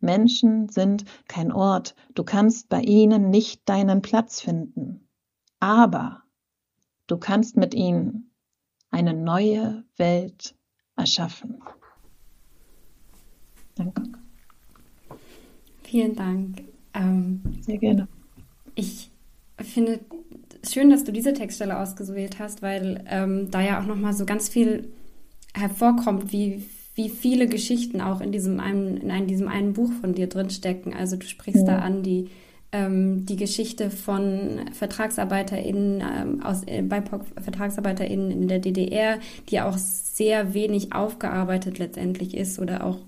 Menschen 0.00 0.68
sind 0.68 1.04
kein 1.28 1.52
Ort, 1.52 1.94
du 2.14 2.24
kannst 2.24 2.68
bei 2.68 2.80
ihnen 2.80 3.30
nicht 3.30 3.68
deinen 3.68 4.02
Platz 4.02 4.40
finden. 4.40 5.08
Aber 5.60 6.22
du 7.06 7.18
kannst 7.18 7.56
mit 7.56 7.74
ihnen 7.74 8.34
eine 8.90 9.14
neue 9.14 9.84
Welt 9.96 10.56
erschaffen. 10.96 11.62
Danke. 13.74 14.02
Vielen 15.82 16.16
Dank. 16.16 16.75
Ähm, 16.96 17.42
Sehr 17.60 17.78
gerne. 17.78 18.08
Ich 18.74 19.10
finde 19.60 20.00
es 20.62 20.72
schön, 20.72 20.90
dass 20.90 21.04
du 21.04 21.12
diese 21.12 21.32
Textstelle 21.32 21.78
ausgewählt 21.78 22.38
hast, 22.38 22.62
weil 22.62 23.04
ähm, 23.08 23.50
da 23.50 23.60
ja 23.60 23.80
auch 23.80 23.86
nochmal 23.86 24.12
so 24.12 24.26
ganz 24.26 24.48
viel 24.48 24.88
hervorkommt, 25.54 26.32
wie, 26.32 26.64
wie 26.94 27.08
viele 27.08 27.46
Geschichten 27.46 28.00
auch 28.00 28.20
in 28.20 28.32
diesem 28.32 28.60
einen, 28.60 28.98
in 28.98 29.26
diesem 29.26 29.48
einen 29.48 29.72
Buch 29.72 29.92
von 30.00 30.14
dir 30.14 30.28
drinstecken. 30.28 30.94
Also 30.94 31.16
du 31.16 31.26
sprichst 31.26 31.66
ja. 31.66 31.76
da 31.76 31.78
an 31.78 32.02
die, 32.02 32.28
ähm, 32.72 33.24
die 33.26 33.36
Geschichte 33.36 33.90
von 33.90 34.60
VertragsarbeiterInnen 34.72 36.02
ähm, 36.02 36.42
aus 36.42 36.62
äh, 36.66 36.82
BIPOC-VertragsarbeiterInnen 36.82 38.30
in 38.30 38.48
der 38.48 38.58
DDR, 38.58 39.18
die 39.48 39.60
auch 39.60 39.78
sehr 39.78 40.52
wenig 40.54 40.92
aufgearbeitet 40.92 41.78
letztendlich 41.78 42.36
ist 42.36 42.58
oder 42.58 42.84
auch 42.84 42.98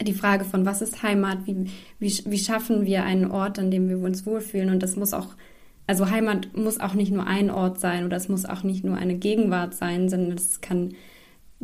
die 0.00 0.14
Frage 0.14 0.44
von 0.44 0.64
was 0.64 0.82
ist 0.82 1.02
Heimat, 1.02 1.46
wie, 1.46 1.66
wie, 1.98 2.12
wie 2.26 2.38
schaffen 2.38 2.86
wir 2.86 3.04
einen 3.04 3.30
Ort, 3.30 3.58
an 3.58 3.70
dem 3.70 3.88
wir 3.88 3.98
uns 3.98 4.26
wohlfühlen 4.26 4.70
und 4.70 4.82
das 4.82 4.96
muss 4.96 5.12
auch 5.12 5.34
also 5.86 6.10
Heimat 6.10 6.56
muss 6.56 6.80
auch 6.80 6.94
nicht 6.94 7.12
nur 7.12 7.26
ein 7.26 7.50
Ort 7.50 7.80
sein 7.80 8.06
oder 8.06 8.16
es 8.16 8.28
muss 8.28 8.44
auch 8.44 8.62
nicht 8.62 8.84
nur 8.84 8.96
eine 8.96 9.16
Gegenwart 9.16 9.74
sein, 9.74 10.08
sondern 10.08 10.32
es 10.32 10.60
kann 10.60 10.94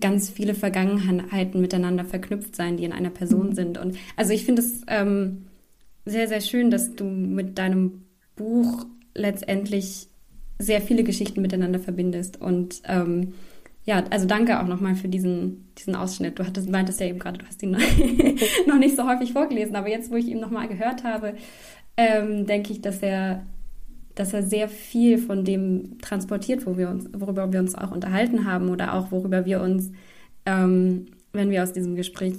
ganz 0.01 0.31
viele 0.31 0.55
Vergangenheiten 0.55 1.61
miteinander 1.61 2.05
verknüpft 2.05 2.55
sein, 2.55 2.77
die 2.77 2.85
in 2.85 2.93
einer 2.93 3.11
Person 3.11 3.51
mhm. 3.51 3.55
sind. 3.55 3.79
Und 3.79 3.97
also 4.17 4.33
ich 4.33 4.45
finde 4.45 4.63
es 4.63 4.83
ähm, 4.89 5.47
sehr, 6.05 6.29
sehr 6.29 6.41
schön, 6.41 6.71
dass 6.71 6.95
du 6.95 7.05
mit 7.05 7.59
deinem 7.59 8.05
Buch 8.37 8.87
letztendlich 9.15 10.09
sehr 10.59 10.81
viele 10.81 11.05
Geschichten 11.05 11.43
miteinander 11.43 11.79
verbindest. 11.79 12.41
Und 12.41 12.83
ähm, 12.85 13.35
ja, 13.89 14.05
also 14.11 14.27
danke 14.27 14.61
auch 14.61 14.67
nochmal 14.67 14.97
für 14.97 15.09
diesen, 15.09 15.73
diesen 15.79 15.97
Ausschnitt. 15.97 16.39
Du 16.39 16.47
hattest, 16.47 16.69
meintest 16.69 17.01
ja 17.01 17.07
eben 17.07 17.19
gerade, 17.19 17.39
du 17.39 17.47
hast 17.47 17.63
ihn 17.63 17.71
noch 18.67 18.79
nicht 18.79 18.95
so 18.95 19.09
häufig 19.09 19.33
vorgelesen, 19.33 19.77
aber 19.77 19.89
jetzt, 19.89 20.11
wo 20.11 20.17
ich 20.17 20.27
ihn 20.27 20.41
nochmal 20.41 20.69
gehört 20.69 21.05
habe, 21.05 21.33
ähm, 21.97 22.45
denke 22.45 22.71
ich, 22.71 22.83
dass 22.83 22.99
er 22.99 23.47
dass 24.15 24.35
er 24.35 24.43
sehr 24.43 24.69
viel 24.69 25.17
von 25.17 25.45
dem 25.45 25.99
transportiert, 26.01 26.67
wo 26.67 26.77
wir 26.77 26.91
uns, 26.91 27.09
worüber 27.17 27.51
wir 27.53 27.61
uns 27.61 27.77
auch 27.77 27.93
unterhalten 27.93 28.45
haben 28.45 28.69
oder 28.69 28.95
auch 28.95 29.13
worüber 29.13 29.47
wir 29.47 29.63
uns, 29.63 29.93
ähm, 30.45 31.07
wenn 31.33 31.51
wir 31.51 31.63
aus 31.63 31.73
diesem 31.73 31.95
Gespräch 31.95 32.35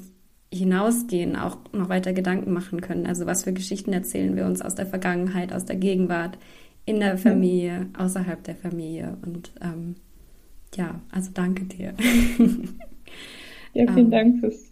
hinausgehen, 0.53 1.37
auch 1.37 1.57
noch 1.71 1.87
weiter 1.87 2.11
Gedanken 2.11 2.51
machen 2.51 2.81
können. 2.81 3.07
Also 3.07 3.25
was 3.25 3.45
für 3.45 3.53
Geschichten 3.53 3.93
erzählen 3.93 4.35
wir 4.35 4.45
uns 4.45 4.61
aus 4.61 4.75
der 4.75 4.87
Vergangenheit, 4.87 5.53
aus 5.53 5.63
der 5.63 5.77
Gegenwart, 5.77 6.37
in 6.85 6.99
der 6.99 7.17
Familie, 7.17 7.87
außerhalb 7.97 8.43
der 8.43 8.55
Familie. 8.55 9.17
Und 9.25 9.53
ähm, 9.61 9.95
ja, 10.75 11.01
also 11.11 11.31
danke 11.33 11.65
dir. 11.65 11.93
Ja, 13.73 13.85
vielen 13.93 14.05
ähm, 14.05 14.11
Dank 14.11 14.39
fürs 14.39 14.71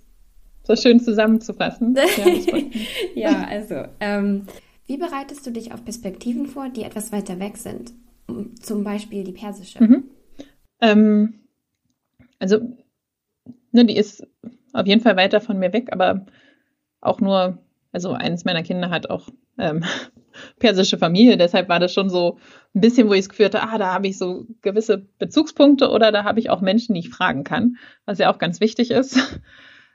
so 0.64 0.76
schön 0.76 1.00
zusammenzufassen. 1.00 1.96
Ja, 3.16 3.30
ja 3.30 3.48
also 3.48 3.86
ähm, 4.00 4.48
wie 4.86 4.98
bereitest 4.98 5.46
du 5.46 5.52
dich 5.52 5.74
auf 5.74 5.84
Perspektiven 5.84 6.48
vor, 6.48 6.70
die 6.70 6.84
etwas 6.84 7.12
weiter 7.12 7.40
weg 7.40 7.58
sind? 7.58 7.94
Zum 8.62 8.84
Beispiel 8.84 9.24
die 9.24 9.32
persische. 9.32 9.84
Mhm. 9.84 10.04
Ähm, 10.82 11.34
also, 12.40 12.60
ne, 13.72 13.86
die 13.86 13.96
ist 13.96 14.28
auf 14.74 14.86
jeden 14.86 15.02
Fall 15.02 15.16
weiter 15.16 15.42
von 15.42 15.58
mir 15.58 15.74
weg, 15.74 15.90
aber 15.92 16.26
auch 17.02 17.20
nur, 17.22 17.58
also 17.92 18.12
eines 18.12 18.46
meiner 18.46 18.64
Kinder 18.64 18.90
hat 18.90 19.10
auch 19.10 19.30
ähm, 19.58 19.84
persische 20.60 20.98
Familie, 20.98 21.38
deshalb 21.38 21.70
war 21.70 21.80
das 21.80 21.94
schon 21.94 22.10
so 22.10 22.38
ein 22.78 22.82
bisschen, 22.82 23.10
wo 23.10 23.14
ich 23.14 23.22
es 23.22 23.30
geführt 23.30 23.56
habe, 23.56 23.72
ah, 23.72 23.78
da 23.78 23.94
habe 23.94 24.08
ich 24.08 24.18
so 24.18 24.46
gewisse 24.62 25.00
Bezugspunkte 25.20 25.90
oder 25.90 26.12
da 26.12 26.24
habe 26.24 26.40
ich 26.40 26.50
auch 26.50 26.62
Menschen, 26.62 26.94
die 26.94 27.02
ich 27.02 27.10
fragen 27.10 27.44
kann, 27.44 27.78
was 28.06 28.20
ja 28.20 28.32
auch 28.32 28.38
ganz 28.38 28.60
wichtig 28.62 28.92
ist. 28.92 29.18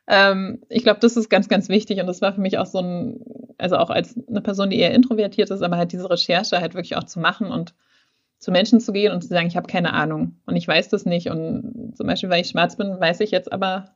Ähm, 0.09 0.65
ich 0.69 0.83
glaube, 0.83 0.99
das 0.99 1.17
ist 1.17 1.31
ganz, 1.31 1.49
ganz 1.49 1.69
wichtig 1.69 2.01
und 2.01 2.09
das 2.09 2.21
war 2.21 2.33
für 2.33 2.41
mich 2.41 2.59
auch 2.59 2.67
so 2.67 2.81
ein, 2.81 3.21
also 3.57 3.77
auch 3.77 3.89
als 3.89 4.19
eine 4.29 4.41
Person, 4.41 4.69
die 4.69 4.81
eher 4.81 4.93
introvertiert 4.93 5.49
ist, 5.49 5.63
aber 5.63 5.77
halt 5.77 5.93
diese 5.93 6.11
Recherche 6.11 6.61
halt 6.61 6.75
wirklich 6.75 6.97
auch 6.97 7.05
zu 7.05 7.21
machen 7.21 7.53
und 7.53 7.73
zu 8.41 8.51
Menschen 8.51 8.81
zu 8.81 8.93
gehen 8.93 9.13
und 9.13 9.23
zu 9.23 9.29
sagen, 9.29 9.47
ich 9.47 9.57
habe 9.57 9.69
keine 9.69 9.93
Ahnung 9.93 10.41
und 10.45 10.57
ich 10.57 10.67
weiß 10.67 10.89
das 10.89 11.07
nicht 11.07 11.31
und 11.31 11.93
zum 11.97 12.09
Beispiel, 12.09 12.31
weil 12.31 12.41
ich 12.41 12.49
schwarz 12.49 12.77
bin, 12.77 12.99
weiß 12.99 13.21
ich 13.21 13.31
jetzt 13.31 13.53
aber 13.53 13.95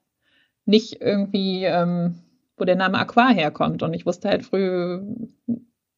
nicht 0.64 1.00
irgendwie, 1.00 1.64
ähm, 1.64 2.20
wo 2.56 2.64
der 2.64 2.76
Name 2.76 2.98
Aqua 2.98 3.30
herkommt 3.30 3.82
und 3.82 3.92
ich 3.92 4.06
wusste 4.06 4.28
halt 4.28 4.44
früh, 4.44 5.00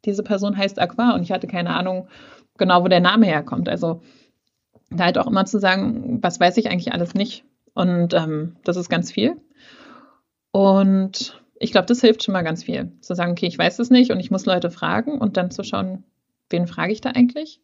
diese 0.07 0.23
Person 0.23 0.57
heißt 0.57 0.79
Aqua 0.79 1.15
und 1.15 1.23
ich 1.23 1.33
hatte 1.33 1.47
keine 1.47 1.77
Ahnung 1.77 2.09
genau, 2.59 2.85
wo 2.85 2.89
der 2.89 3.01
Name 3.01 3.27
herkommt. 3.27 3.69
Also 3.69 4.03
da 4.91 5.05
halt 5.05 5.19
auch 5.19 5.27
immer 5.27 5.45
zu 5.45 5.59
sagen, 5.59 6.19
was 6.23 6.41
weiß 6.41 6.57
ich 6.57 6.71
eigentlich 6.71 6.93
alles 6.93 7.15
nicht 7.15 7.45
und 7.75 8.15
ähm, 8.15 8.57
das 8.65 8.77
ist 8.77 8.89
ganz 8.89 9.13
viel. 9.13 9.37
Und 10.51 11.41
ich 11.61 11.73
glaube, 11.73 11.87
das 11.87 12.01
hilft 12.01 12.23
schon 12.23 12.33
mal 12.33 12.43
ganz 12.43 12.65
viel. 12.65 12.93
Zu 13.01 13.15
sagen, 13.15 13.33
okay, 13.33 13.47
ich 13.47 13.59
weiß 13.59 13.79
es 13.79 13.91
nicht 13.91 14.11
und 14.11 14.21
ich 14.21 14.31
muss 14.31 14.47
Leute 14.47 14.71
fragen 14.71 15.19
und 15.19 15.37
dann 15.37 15.51
zu 15.51 15.63
schauen, 15.63 16.05
wen 16.51 16.67
frage 16.67 16.93
ich 16.93 17.01
da 17.01 17.11
eigentlich? 17.11 17.61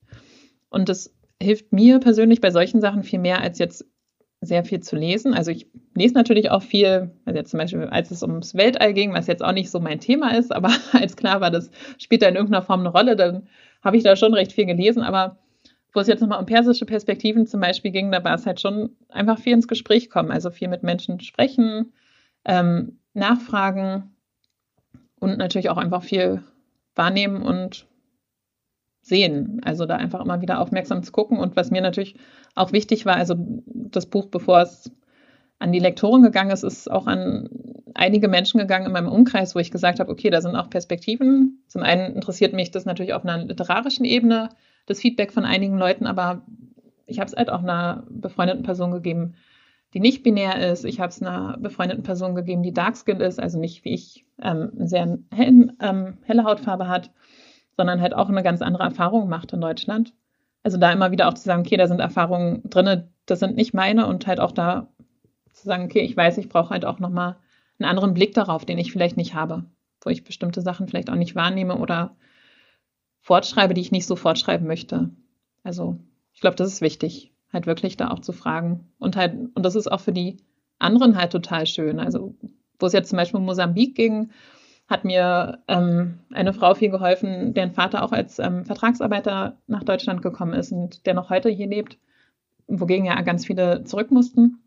Und 0.69 0.89
das 0.89 1.15
hilft 1.41 1.73
mir 1.73 1.99
persönlich 1.99 2.41
bei 2.41 2.51
solchen 2.51 2.81
Sachen 2.81 3.03
viel 3.03 3.19
mehr, 3.19 3.41
als 3.41 3.59
jetzt 3.59 3.87
sehr 4.41 4.65
viel 4.65 4.81
zu 4.81 4.97
lesen. 4.97 5.35
Also 5.35 5.51
ich 5.51 5.67
lese 5.95 6.15
natürlich 6.15 6.51
auch 6.51 6.63
viel, 6.63 7.11
also 7.25 7.39
jetzt 7.39 7.51
zum 7.51 7.59
Beispiel, 7.59 7.85
als 7.85 8.11
es 8.11 8.23
ums 8.23 8.55
Weltall 8.55 8.93
ging, 8.93 9.13
was 9.15 9.27
jetzt 9.27 9.43
auch 9.43 9.53
nicht 9.53 9.71
so 9.71 9.81
mein 9.81 10.01
Thema 10.01 10.37
ist, 10.37 10.53
aber 10.53 10.71
als 10.93 11.17
klar 11.17 11.41
war, 11.41 11.51
das 11.51 11.71
spielt 11.99 12.23
da 12.23 12.29
in 12.29 12.37
irgendeiner 12.37 12.65
Form 12.65 12.81
eine 12.81 12.91
Rolle, 12.91 13.17
dann 13.17 13.49
habe 13.85 13.97
ich 13.97 14.03
da 14.03 14.17
schon 14.17 14.35
recht 14.35 14.53
viel 14.53 14.67
gelesen. 14.67 15.03
Aber 15.03 15.39
wo 15.93 16.01
es 16.01 16.09
jetzt 16.09 16.21
nochmal 16.21 16.41
um 16.41 16.47
persische 16.47 16.87
Perspektiven 16.87 17.47
zum 17.47 17.61
Beispiel 17.61 17.93
ging, 17.93 18.11
da 18.11 18.25
war 18.25 18.35
es 18.35 18.47
halt 18.47 18.61
schon 18.61 18.91
einfach 19.09 19.39
viel 19.39 19.53
ins 19.53 19.69
Gespräch 19.69 20.11
kommen, 20.11 20.33
also 20.33 20.51
viel 20.51 20.69
mit 20.69 20.83
Menschen 20.83 21.21
sprechen, 21.21 21.93
ähm, 22.45 22.99
nachfragen 23.13 24.17
und 25.21 25.39
natürlich 25.39 25.71
auch 25.71 25.77
einfach 25.77 26.03
viel 26.03 26.43
wahrnehmen 26.97 27.43
und 27.43 27.87
sehen. 29.03 29.61
Also 29.65 29.87
da 29.87 29.97
einfach 29.97 30.21
immer 30.21 30.41
wieder 30.41 30.61
aufmerksam 30.61 31.03
zu 31.03 31.13
gucken. 31.13 31.39
Und 31.39 31.57
was 31.57 31.71
mir 31.71 31.83
natürlich 31.83 32.17
auch 32.55 32.73
wichtig 32.73 33.07
war, 33.07 33.17
also 33.17 33.37
das 33.67 34.07
Buch, 34.07 34.27
bevor 34.27 34.63
es 34.63 34.91
an 35.59 35.73
die 35.73 35.79
Lektoren 35.79 36.23
gegangen 36.23 36.51
ist, 36.51 36.63
ist 36.63 36.91
auch 36.91 37.07
an 37.07 37.49
einige 37.95 38.29
Menschen 38.29 38.59
gegangen 38.59 38.87
in 38.87 38.93
meinem 38.93 39.09
Umkreis, 39.09 39.55
wo 39.55 39.61
ich 39.61 39.71
gesagt 39.71 40.01
habe, 40.01 40.11
okay, 40.11 40.31
da 40.31 40.41
sind 40.41 40.57
auch 40.57 40.69
Perspektiven. 40.69 41.63
Zum 41.69 41.83
einen 41.83 42.15
interessiert 42.15 42.53
mich 42.53 42.71
das 42.71 42.85
natürlich 42.85 43.15
auf 43.15 43.25
einer 43.25 43.45
literarischen 43.45 44.05
Ebene, 44.05 44.49
das 44.87 45.01
Feedback 45.01 45.33
von 45.33 45.45
einigen 45.45 45.79
Leuten, 45.79 46.07
aber 46.07 46.43
ich 47.07 47.19
habe 47.19 47.29
es 47.29 47.37
halt 47.37 47.51
auch 47.51 47.63
einer 47.63 48.05
befreundeten 48.09 48.63
Person 48.63 48.91
gegeben, 48.91 49.35
die 49.95 50.01
nicht 50.01 50.23
binär 50.23 50.71
ist. 50.71 50.85
Ich 50.85 50.99
habe 50.99 51.11
es 51.11 51.23
einer 51.23 51.57
befreundeten 51.59 52.03
Person 52.03 52.35
gegeben, 52.35 52.63
die 52.63 52.73
dark-skinned 52.73 53.23
ist, 53.23 53.41
also 53.41 53.59
nicht 53.59 53.85
wie 53.85 53.95
ich 53.95 54.27
ähm, 54.43 54.73
sehr 54.77 55.19
hell, 55.33 55.73
ähm, 55.81 56.19
helle 56.25 56.45
Hautfarbe 56.45 56.89
hat, 56.89 57.13
sondern 57.77 58.01
halt 58.01 58.15
auch 58.15 58.29
eine 58.29 58.43
ganz 58.43 58.61
andere 58.61 58.83
Erfahrung 58.83 59.29
macht 59.29 59.53
in 59.53 59.61
Deutschland. 59.61 60.13
Also 60.65 60.79
da 60.79 60.91
immer 60.93 61.11
wieder 61.11 61.29
auch 61.29 61.35
zu 61.35 61.45
sagen, 61.45 61.61
okay, 61.61 61.77
da 61.77 61.87
sind 61.87 62.01
Erfahrungen 62.01 62.63
drin, 62.69 63.05
das 63.27 63.39
sind 63.39 63.55
nicht 63.55 63.75
meine 63.75 64.07
und 64.07 64.27
halt 64.27 64.41
auch 64.41 64.53
da 64.53 64.89
zu 65.55 65.65
sagen, 65.65 65.85
okay, 65.85 66.01
ich 66.01 66.17
weiß, 66.17 66.39
ich 66.39 66.49
brauche 66.49 66.71
halt 66.71 66.85
auch 66.85 66.99
nochmal 66.99 67.37
einen 67.79 67.89
anderen 67.89 68.15
Blick 68.15 68.35
darauf, 68.35 68.65
den 68.65 68.79
ich 68.79 68.93
vielleicht 68.93 69.17
nicht 69.17 69.35
habe, 69.35 69.65
wo 70.03 70.11
ich 70.11 70.25
bestimmte 70.25 70.61
Sachen 70.61 70.89
vielleicht 70.89 71.11
auch 71.11 71.17
nicht 71.17 71.35
wahrnehme 71.35 71.79
oder 71.79 72.17
fortschreibe, 73.21 73.75
die 73.75 73.81
ich 73.81 73.93
nicht 73.93 74.07
so 74.07 74.17
fortschreiben 74.17 74.67
möchte. 74.67 75.11
Also 75.63 75.99
ich 76.33 76.41
glaube, 76.41 76.57
das 76.57 76.69
ist 76.69 76.81
wichtig 76.83 77.35
halt 77.55 77.67
wirklich 77.67 77.97
da 77.97 78.11
auch 78.11 78.19
zu 78.19 78.33
fragen. 78.33 78.93
Und 78.99 79.17
halt, 79.17 79.35
und 79.55 79.65
das 79.65 79.77
ist 79.77 79.91
auch 79.91 80.01
für 80.01 80.13
die 80.13 80.37
anderen 80.79 81.17
halt 81.17 81.33
total 81.33 81.67
schön. 81.67 81.99
Also, 81.99 82.35
wo 82.79 82.87
es 82.87 82.93
jetzt 82.93 83.09
zum 83.09 83.17
Beispiel 83.17 83.41
um 83.41 83.47
Mosambik 83.47 83.95
ging, 83.95 84.31
hat 84.89 85.07
mir 85.07 85.63
ähm, 85.69 86.19
eine 86.35 86.53
Frau 86.53 86.75
viel 86.75 86.91
geholfen, 86.91 87.55
deren 87.55 87.73
Vater 87.73 88.03
auch 88.03 88.13
als 88.13 88.39
ähm, 88.39 88.67
Vertragsarbeiter 88.67 89.57
nach 89.67 89.85
Deutschland 89.85 90.21
gekommen 90.21 90.53
ist 90.53 90.73
und 90.73 91.07
der 91.07 91.15
noch 91.15 91.31
heute 91.31 91.49
hier 91.49 91.69
lebt, 91.69 91.97
wogegen 92.67 93.07
ja 93.07 93.19
ganz 93.23 93.47
viele 93.47 93.85
zurück 93.85 94.11
mussten. 94.11 94.59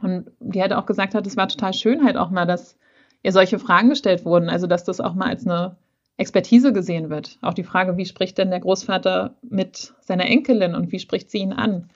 Und 0.00 0.30
die 0.40 0.60
halt 0.60 0.72
auch 0.72 0.86
gesagt 0.86 1.14
hat, 1.14 1.26
es 1.26 1.36
war 1.36 1.48
total 1.48 1.72
schön 1.72 2.04
halt 2.04 2.16
auch 2.16 2.30
mal, 2.30 2.46
dass 2.46 2.78
ihr 3.22 3.32
solche 3.32 3.58
Fragen 3.58 3.88
gestellt 3.88 4.24
wurden, 4.24 4.48
also 4.48 4.66
dass 4.66 4.84
das 4.84 5.00
auch 5.00 5.14
mal 5.14 5.28
als 5.28 5.46
eine 5.46 5.76
Expertise 6.16 6.72
gesehen 6.72 7.10
wird. 7.10 7.38
Auch 7.42 7.54
die 7.54 7.64
Frage, 7.64 7.96
wie 7.96 8.06
spricht 8.06 8.38
denn 8.38 8.50
der 8.50 8.60
Großvater 8.60 9.36
mit 9.42 9.94
seiner 10.00 10.26
Enkelin 10.26 10.74
und 10.74 10.92
wie 10.92 10.98
spricht 10.98 11.30
sie 11.30 11.38
ihn 11.38 11.52
an? 11.52 11.90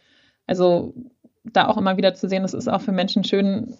Also 0.46 0.94
da 1.44 1.68
auch 1.68 1.76
immer 1.76 1.96
wieder 1.96 2.14
zu 2.14 2.28
sehen, 2.28 2.44
es 2.44 2.54
ist 2.54 2.68
auch 2.68 2.80
für 2.80 2.92
Menschen 2.92 3.24
schön, 3.24 3.76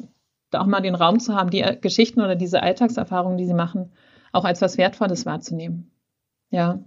da 0.50 0.60
auch 0.60 0.66
mal 0.66 0.80
den 0.80 0.94
Raum 0.94 1.20
zu 1.20 1.34
haben, 1.34 1.50
die 1.50 1.64
Geschichten 1.80 2.20
oder 2.20 2.34
diese 2.34 2.62
Alltagserfahrungen, 2.62 3.38
die 3.38 3.46
sie 3.46 3.54
machen, 3.54 3.92
auch 4.32 4.44
als 4.44 4.60
was 4.60 4.78
Wertvolles 4.78 5.26
wahrzunehmen. 5.26 5.90
Ja. 6.50 6.80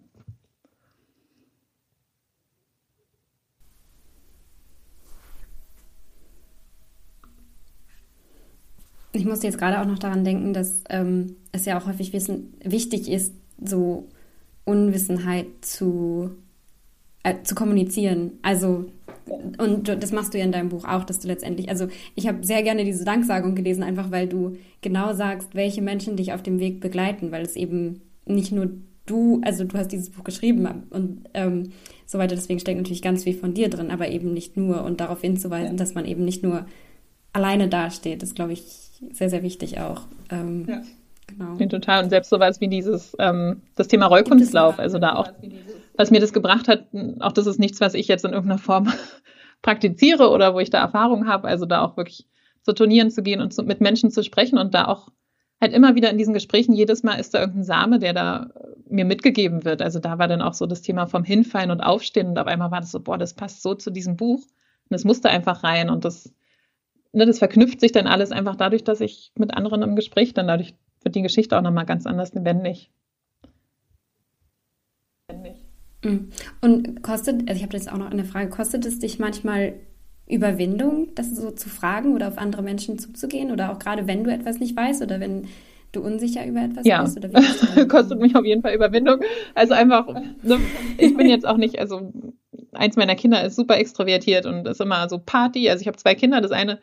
Ich 9.15 9.25
musste 9.25 9.47
jetzt 9.47 9.57
gerade 9.57 9.79
auch 9.79 9.85
noch 9.85 9.99
daran 9.99 10.23
denken, 10.23 10.53
dass 10.53 10.83
ähm, 10.89 11.37
es 11.51 11.65
ja 11.65 11.79
auch 11.79 11.87
häufig 11.87 12.11
wissen, 12.13 12.53
wichtig 12.63 13.09
ist, 13.09 13.33
so 13.63 14.07
Unwissenheit 14.65 15.47
zu, 15.61 16.31
äh, 17.23 17.35
zu 17.43 17.55
kommunizieren. 17.55 18.31
Also, 18.41 18.85
und 19.57 19.87
das 19.87 20.11
machst 20.11 20.33
du 20.33 20.37
ja 20.37 20.43
in 20.43 20.51
deinem 20.51 20.69
Buch 20.69 20.85
auch, 20.85 21.03
dass 21.03 21.19
du 21.19 21.27
letztendlich, 21.27 21.69
also 21.69 21.87
ich 22.13 22.27
habe 22.27 22.45
sehr 22.45 22.61
gerne 22.61 22.83
diese 22.83 23.05
Danksagung 23.05 23.55
gelesen, 23.55 23.83
einfach 23.83 24.11
weil 24.11 24.27
du 24.27 24.57
genau 24.81 25.13
sagst, 25.13 25.55
welche 25.55 25.81
Menschen 25.81 26.17
dich 26.17 26.33
auf 26.33 26.43
dem 26.43 26.59
Weg 26.59 26.79
begleiten, 26.79 27.31
weil 27.31 27.43
es 27.43 27.55
eben 27.55 28.01
nicht 28.25 28.51
nur 28.51 28.69
du, 29.05 29.41
also 29.43 29.63
du 29.63 29.77
hast 29.77 29.91
dieses 29.91 30.09
Buch 30.09 30.23
geschrieben 30.23 30.67
und 30.89 31.29
ähm, 31.33 31.71
so 32.05 32.17
weiter, 32.17 32.35
deswegen 32.35 32.59
steckt 32.59 32.77
natürlich 32.77 33.01
ganz 33.01 33.23
viel 33.23 33.35
von 33.35 33.53
dir 33.53 33.69
drin, 33.69 33.91
aber 33.91 34.09
eben 34.09 34.33
nicht 34.33 34.57
nur 34.57 34.83
und 34.83 34.99
darauf 34.99 35.21
hinzuweisen, 35.21 35.71
ja. 35.71 35.77
dass 35.77 35.93
man 35.93 36.05
eben 36.05 36.25
nicht 36.25 36.43
nur 36.43 36.65
alleine 37.35 37.67
dasteht, 37.67 38.23
ist, 38.23 38.35
glaube 38.35 38.53
ich, 38.53 38.63
sehr, 39.11 39.29
sehr 39.29 39.43
wichtig 39.43 39.79
auch. 39.79 40.01
Ähm, 40.29 40.65
ja. 40.67 40.81
Genau. 41.27 41.55
Nee, 41.55 41.67
total. 41.67 42.03
Und 42.03 42.09
selbst 42.11 42.29
sowas 42.29 42.61
wie 42.61 42.67
dieses, 42.67 43.15
ähm, 43.19 43.61
das 43.75 43.87
Thema 43.87 44.05
Rollkunstlauf, 44.05 44.79
also 44.79 44.99
da 44.99 45.15
auch, 45.15 45.31
was 45.95 46.11
mir 46.11 46.19
das 46.19 46.33
gebracht 46.33 46.67
hat, 46.67 46.85
auch 47.19 47.31
das 47.31 47.47
ist 47.47 47.59
nichts, 47.59 47.81
was 47.81 47.93
ich 47.93 48.07
jetzt 48.07 48.25
in 48.25 48.31
irgendeiner 48.31 48.59
Form 48.59 48.91
praktiziere 49.61 50.29
oder 50.29 50.53
wo 50.53 50.59
ich 50.59 50.69
da 50.69 50.79
Erfahrung 50.79 51.27
habe, 51.27 51.47
also 51.47 51.65
da 51.65 51.81
auch 51.81 51.97
wirklich 51.97 52.27
zu 52.61 52.73
Turnieren 52.73 53.11
zu 53.11 53.23
gehen 53.23 53.41
und 53.41 53.53
zu, 53.53 53.63
mit 53.63 53.81
Menschen 53.81 54.11
zu 54.11 54.23
sprechen 54.23 54.57
und 54.57 54.73
da 54.73 54.85
auch 54.85 55.09
halt 55.59 55.73
immer 55.73 55.95
wieder 55.95 56.09
in 56.09 56.17
diesen 56.17 56.33
Gesprächen, 56.33 56.73
jedes 56.73 57.03
Mal 57.03 57.15
ist 57.15 57.33
da 57.33 57.39
irgendein 57.39 57.63
Same, 57.63 57.99
der 57.99 58.13
da 58.13 58.49
mir 58.87 59.05
mitgegeben 59.05 59.65
wird. 59.65 59.81
Also 59.81 59.99
da 59.99 60.19
war 60.19 60.27
dann 60.27 60.41
auch 60.41 60.53
so 60.53 60.65
das 60.67 60.81
Thema 60.81 61.07
vom 61.07 61.23
Hinfallen 61.23 61.71
und 61.71 61.81
Aufstehen 61.81 62.27
und 62.27 62.37
auf 62.37 62.47
einmal 62.47 62.71
war 62.71 62.81
das 62.81 62.91
so, 62.91 62.99
boah, 62.99 63.17
das 63.17 63.33
passt 63.33 63.61
so 63.63 63.73
zu 63.73 63.89
diesem 63.89 64.15
Buch 64.15 64.41
und 64.89 64.95
es 64.95 65.05
musste 65.05 65.29
einfach 65.29 65.63
rein 65.63 65.89
und 65.89 66.05
das, 66.05 66.33
ne, 67.15 67.25
das 67.25 67.39
verknüpft 67.39 67.79
sich 67.79 67.91
dann 67.91 68.07
alles 68.07 68.31
einfach 68.31 68.55
dadurch, 68.55 68.83
dass 68.83 69.01
ich 69.01 69.31
mit 69.37 69.53
anderen 69.55 69.81
im 69.81 69.95
Gespräch 69.95 70.33
dann 70.33 70.47
dadurch 70.47 70.75
wird 71.01 71.15
die 71.15 71.21
Geschichte 71.21 71.57
auch 71.57 71.61
nochmal 71.61 71.85
ganz 71.85 72.05
anders 72.05 72.33
lebendig. 72.33 72.91
Mhm. 76.03 76.29
Und 76.61 77.01
kostet, 77.01 77.47
also 77.47 77.57
ich 77.57 77.63
habe 77.63 77.75
jetzt 77.75 77.91
auch 77.91 77.97
noch 77.97 78.11
eine 78.11 78.25
Frage, 78.25 78.49
kostet 78.49 78.85
es 78.85 78.99
dich 78.99 79.17
manchmal 79.17 79.73
Überwindung, 80.27 81.09
das 81.15 81.35
so 81.35 81.51
zu 81.51 81.69
fragen 81.69 82.15
oder 82.15 82.27
auf 82.27 82.37
andere 82.37 82.63
Menschen 82.63 82.99
zuzugehen 82.99 83.51
oder 83.51 83.71
auch 83.71 83.79
gerade 83.79 84.07
wenn 84.07 84.23
du 84.23 84.31
etwas 84.31 84.59
nicht 84.59 84.75
weißt 84.75 85.01
oder 85.03 85.19
wenn 85.19 85.47
du 85.91 86.01
unsicher 86.01 86.45
über 86.45 86.61
etwas 86.61 86.85
ja. 86.85 87.03
bist? 87.03 87.17
Oder 87.17 87.29
kostet 87.87 88.19
mich 88.19 88.35
auf 88.35 88.43
jeden 88.43 88.61
Fall 88.61 88.73
Überwindung. 88.73 89.21
Also 89.53 89.73
einfach, 89.73 90.07
ne, 90.41 90.59
ich 90.97 91.15
bin 91.15 91.29
jetzt 91.29 91.47
auch 91.47 91.57
nicht, 91.57 91.79
also 91.79 92.11
eins 92.73 92.97
meiner 92.97 93.15
Kinder 93.15 93.43
ist 93.43 93.55
super 93.55 93.77
extrovertiert 93.77 94.45
und 94.45 94.67
ist 94.67 94.81
immer 94.81 95.07
so 95.07 95.19
Party. 95.19 95.69
Also 95.69 95.81
ich 95.81 95.87
habe 95.87 95.97
zwei 95.97 96.15
Kinder, 96.15 96.41
das 96.41 96.51
eine 96.51 96.79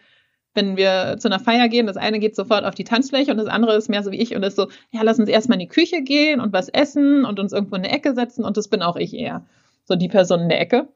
wenn 0.55 0.77
wir 0.77 1.17
zu 1.19 1.29
einer 1.29 1.41
Feier 1.41 1.69
gehen, 1.69 1.87
das 1.87 1.97
eine 1.97 2.19
geht 2.19 2.37
sofort 2.37 2.65
auf 2.65 2.75
die 2.75 2.85
Tanzfläche 2.85 3.31
und 3.31 3.39
das 3.39 3.47
andere 3.47 3.75
ist 3.77 3.89
mehr 3.89 4.03
so 4.03 4.11
wie 4.11 4.21
ich 4.21 4.37
und 4.37 4.43
ist 4.43 4.57
so, 4.57 4.69
ja, 4.91 5.03
lass 5.03 5.19
uns 5.19 5.29
erstmal 5.29 5.57
in 5.57 5.67
die 5.67 5.75
Küche 5.75 6.03
gehen 6.03 6.41
und 6.41 6.53
was 6.53 6.69
essen 6.69 7.25
und 7.25 7.41
uns 7.41 7.53
irgendwo 7.53 7.77
in 7.77 7.85
eine 7.85 7.93
Ecke 7.93 8.15
setzen 8.15 8.45
und 8.45 8.57
das 8.57 8.69
bin 8.69 8.83
auch 8.83 8.97
ich 8.97 9.15
eher. 9.15 9.47
So 9.85 9.97
die 9.97 10.09
Person 10.09 10.41
in 10.41 10.49
der 10.49 10.61
Ecke. 10.61 10.89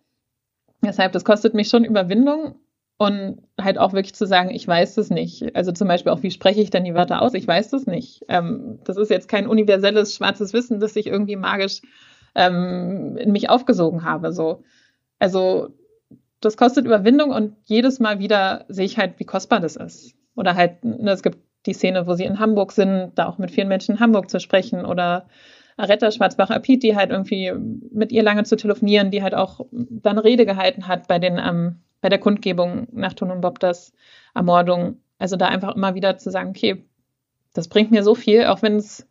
Deshalb, 0.84 1.12
das 1.12 1.24
kostet 1.24 1.54
mich 1.54 1.68
schon 1.68 1.84
Überwindung 1.84 2.56
und 2.98 3.42
halt 3.60 3.78
auch 3.78 3.92
wirklich 3.92 4.14
zu 4.14 4.26
sagen, 4.26 4.50
ich 4.50 4.66
weiß 4.66 4.94
das 4.94 5.10
nicht. 5.10 5.54
Also 5.54 5.72
zum 5.72 5.88
Beispiel 5.88 6.12
auch, 6.12 6.22
wie 6.22 6.30
spreche 6.30 6.60
ich 6.60 6.70
denn 6.70 6.84
die 6.84 6.94
Wörter 6.94 7.22
aus? 7.22 7.34
Ich 7.34 7.46
weiß 7.46 7.70
das 7.70 7.86
nicht. 7.86 8.24
Ähm, 8.28 8.78
das 8.84 8.96
ist 8.96 9.10
jetzt 9.10 9.28
kein 9.28 9.46
universelles 9.46 10.14
schwarzes 10.14 10.52
Wissen, 10.52 10.80
das 10.80 10.96
ich 10.96 11.06
irgendwie 11.06 11.36
magisch 11.36 11.82
ähm, 12.34 13.16
in 13.18 13.32
mich 13.32 13.50
aufgesogen 13.50 14.04
habe. 14.04 14.32
So. 14.32 14.62
Also 15.18 15.74
das 16.46 16.56
kostet 16.56 16.86
Überwindung 16.86 17.30
und 17.30 17.56
jedes 17.64 18.00
Mal 18.00 18.18
wieder 18.18 18.64
sehe 18.68 18.86
ich 18.86 18.98
halt, 18.98 19.18
wie 19.18 19.24
kostbar 19.24 19.60
das 19.60 19.76
ist. 19.76 20.14
Oder 20.34 20.54
halt, 20.54 20.84
ne, 20.84 21.10
es 21.10 21.22
gibt 21.22 21.38
die 21.66 21.72
Szene, 21.72 22.06
wo 22.06 22.14
sie 22.14 22.24
in 22.24 22.38
Hamburg 22.38 22.72
sind, 22.72 23.12
da 23.16 23.26
auch 23.26 23.38
mit 23.38 23.50
vielen 23.50 23.68
Menschen 23.68 23.96
in 23.96 24.00
Hamburg 24.00 24.30
zu 24.30 24.40
sprechen 24.40 24.84
oder 24.84 25.26
Aretta 25.76 26.10
Schwarzbach-Apit, 26.10 26.82
die 26.82 26.96
halt 26.96 27.10
irgendwie 27.10 27.52
mit 27.52 28.12
ihr 28.12 28.22
lange 28.22 28.44
zu 28.44 28.56
telefonieren, 28.56 29.10
die 29.10 29.22
halt 29.22 29.34
auch 29.34 29.66
dann 29.72 30.18
Rede 30.18 30.46
gehalten 30.46 30.88
hat 30.88 31.08
bei 31.08 31.18
den, 31.18 31.38
ähm, 31.38 31.80
bei 32.00 32.08
der 32.08 32.18
Kundgebung 32.18 32.88
nach 32.92 33.12
Ton 33.12 33.30
und 33.30 33.40
Bobdas 33.40 33.92
Ermordung. 34.34 34.98
Also 35.18 35.36
da 35.36 35.48
einfach 35.48 35.74
immer 35.74 35.94
wieder 35.94 36.16
zu 36.16 36.30
sagen, 36.30 36.50
okay, 36.50 36.84
das 37.52 37.68
bringt 37.68 37.90
mir 37.90 38.02
so 38.02 38.14
viel, 38.14 38.44
auch 38.44 38.62
wenn 38.62 38.76
es 38.76 39.06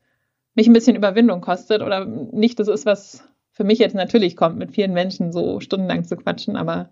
mich 0.56 0.68
ein 0.68 0.74
bisschen 0.74 0.96
Überwindung 0.96 1.42
kostet 1.42 1.82
oder 1.82 2.06
nicht 2.06 2.60
das 2.60 2.68
ist, 2.68 2.86
was 2.86 3.28
für 3.52 3.64
mich 3.64 3.80
jetzt 3.80 3.96
natürlich 3.96 4.36
kommt, 4.36 4.58
mit 4.58 4.72
vielen 4.72 4.94
Menschen 4.94 5.32
so 5.32 5.60
stundenlang 5.60 6.04
zu 6.04 6.16
quatschen, 6.18 6.56
aber 6.56 6.90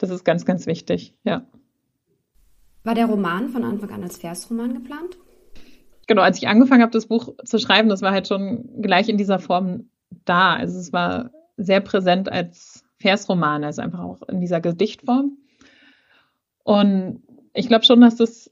das 0.00 0.10
ist 0.10 0.24
ganz, 0.24 0.44
ganz 0.44 0.66
wichtig, 0.66 1.14
ja. 1.24 1.46
War 2.82 2.94
der 2.94 3.06
Roman 3.06 3.50
von 3.50 3.64
Anfang 3.64 3.90
an 3.90 4.02
als 4.02 4.16
Versroman 4.16 4.72
geplant? 4.72 5.18
Genau, 6.06 6.22
als 6.22 6.38
ich 6.38 6.48
angefangen 6.48 6.82
habe, 6.82 6.92
das 6.92 7.06
Buch 7.06 7.34
zu 7.44 7.58
schreiben, 7.58 7.88
das 7.90 8.02
war 8.02 8.10
halt 8.10 8.26
schon 8.26 8.80
gleich 8.80 9.08
in 9.08 9.18
dieser 9.18 9.38
Form 9.38 9.90
da. 10.24 10.54
Also 10.54 10.78
es 10.78 10.92
war 10.92 11.30
sehr 11.56 11.80
präsent 11.80 12.32
als 12.32 12.82
Versroman, 12.96 13.62
also 13.62 13.82
einfach 13.82 14.00
auch 14.00 14.22
in 14.22 14.40
dieser 14.40 14.60
Gedichtform. 14.60 15.36
Und 16.64 17.22
ich 17.52 17.68
glaube 17.68 17.84
schon, 17.84 18.00
dass 18.00 18.16
das 18.16 18.50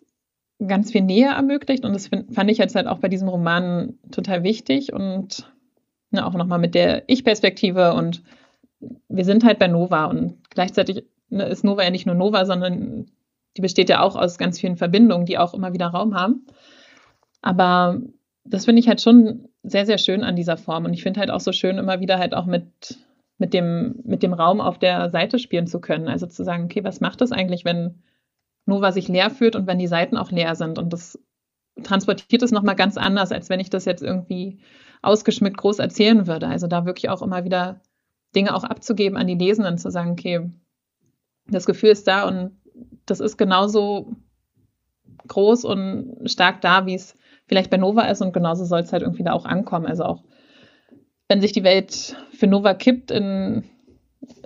ganz 0.64 0.92
viel 0.92 1.02
Nähe 1.02 1.28
ermöglicht 1.28 1.84
und 1.84 1.94
das 1.94 2.08
fand 2.08 2.50
ich 2.50 2.58
jetzt 2.58 2.74
halt 2.74 2.86
auch 2.86 2.98
bei 2.98 3.08
diesem 3.08 3.28
Roman 3.28 3.94
total 4.10 4.42
wichtig 4.42 4.92
und 4.92 5.50
ne, 6.10 6.26
auch 6.26 6.34
nochmal 6.34 6.58
mit 6.58 6.74
der 6.74 7.04
Ich-Perspektive 7.06 7.94
und 7.94 8.22
wir 9.08 9.24
sind 9.24 9.44
halt 9.44 9.58
bei 9.58 9.68
Nova 9.68 10.06
und 10.06 10.36
gleichzeitig 10.50 11.04
ist 11.30 11.64
Nova 11.64 11.82
ja 11.82 11.90
nicht 11.90 12.06
nur 12.06 12.14
Nova, 12.14 12.44
sondern 12.46 13.10
die 13.56 13.62
besteht 13.62 13.88
ja 13.88 14.00
auch 14.00 14.16
aus 14.16 14.38
ganz 14.38 14.60
vielen 14.60 14.76
Verbindungen, 14.76 15.26
die 15.26 15.38
auch 15.38 15.54
immer 15.54 15.72
wieder 15.72 15.88
Raum 15.88 16.14
haben. 16.14 16.46
Aber 17.42 18.00
das 18.44 18.64
finde 18.64 18.80
ich 18.80 18.88
halt 18.88 19.00
schon 19.00 19.48
sehr, 19.62 19.86
sehr 19.86 19.98
schön 19.98 20.22
an 20.22 20.36
dieser 20.36 20.56
Form. 20.56 20.84
Und 20.84 20.94
ich 20.94 21.02
finde 21.02 21.20
halt 21.20 21.30
auch 21.30 21.40
so 21.40 21.52
schön, 21.52 21.78
immer 21.78 22.00
wieder 22.00 22.18
halt 22.18 22.34
auch 22.34 22.46
mit, 22.46 22.98
mit, 23.36 23.52
dem, 23.54 24.00
mit 24.04 24.22
dem 24.22 24.32
Raum 24.32 24.60
auf 24.60 24.78
der 24.78 25.10
Seite 25.10 25.38
spielen 25.38 25.66
zu 25.66 25.80
können. 25.80 26.08
Also 26.08 26.26
zu 26.26 26.44
sagen, 26.44 26.64
okay, 26.64 26.84
was 26.84 27.00
macht 27.00 27.20
das 27.20 27.32
eigentlich, 27.32 27.64
wenn 27.64 28.02
Nova 28.66 28.92
sich 28.92 29.08
leer 29.08 29.30
fühlt 29.30 29.56
und 29.56 29.66
wenn 29.66 29.78
die 29.78 29.86
Seiten 29.86 30.16
auch 30.16 30.30
leer 30.30 30.54
sind? 30.54 30.78
Und 30.78 30.92
das 30.92 31.18
transportiert 31.82 32.42
es 32.42 32.50
nochmal 32.50 32.76
ganz 32.76 32.96
anders, 32.96 33.32
als 33.32 33.50
wenn 33.50 33.60
ich 33.60 33.70
das 33.70 33.84
jetzt 33.84 34.02
irgendwie 34.02 34.58
ausgeschmückt 35.02 35.58
groß 35.58 35.78
erzählen 35.78 36.26
würde. 36.26 36.48
Also 36.48 36.66
da 36.66 36.86
wirklich 36.86 37.08
auch 37.10 37.22
immer 37.22 37.44
wieder 37.44 37.80
Dinge 38.34 38.54
auch 38.54 38.64
abzugeben 38.64 39.16
an 39.16 39.26
die 39.26 39.36
Lesenden, 39.36 39.78
zu 39.78 39.90
sagen, 39.90 40.12
okay, 40.12 40.50
das 41.48 41.66
Gefühl 41.66 41.90
ist 41.90 42.06
da 42.06 42.26
und 42.26 42.52
das 43.06 43.20
ist 43.20 43.36
genauso 43.36 44.16
groß 45.26 45.64
und 45.64 46.30
stark 46.30 46.60
da, 46.60 46.86
wie 46.86 46.94
es 46.94 47.14
vielleicht 47.46 47.70
bei 47.70 47.76
Nova 47.76 48.02
ist 48.02 48.22
und 48.22 48.32
genauso 48.32 48.64
soll 48.64 48.80
es 48.80 48.92
halt 48.92 49.02
irgendwie 49.02 49.24
da 49.24 49.32
auch 49.32 49.44
ankommen. 49.44 49.86
Also 49.86 50.04
auch 50.04 50.22
wenn 51.28 51.40
sich 51.40 51.52
die 51.52 51.64
Welt 51.64 52.16
für 52.32 52.46
Nova 52.46 52.74
kippt 52.74 53.10
in, 53.10 53.64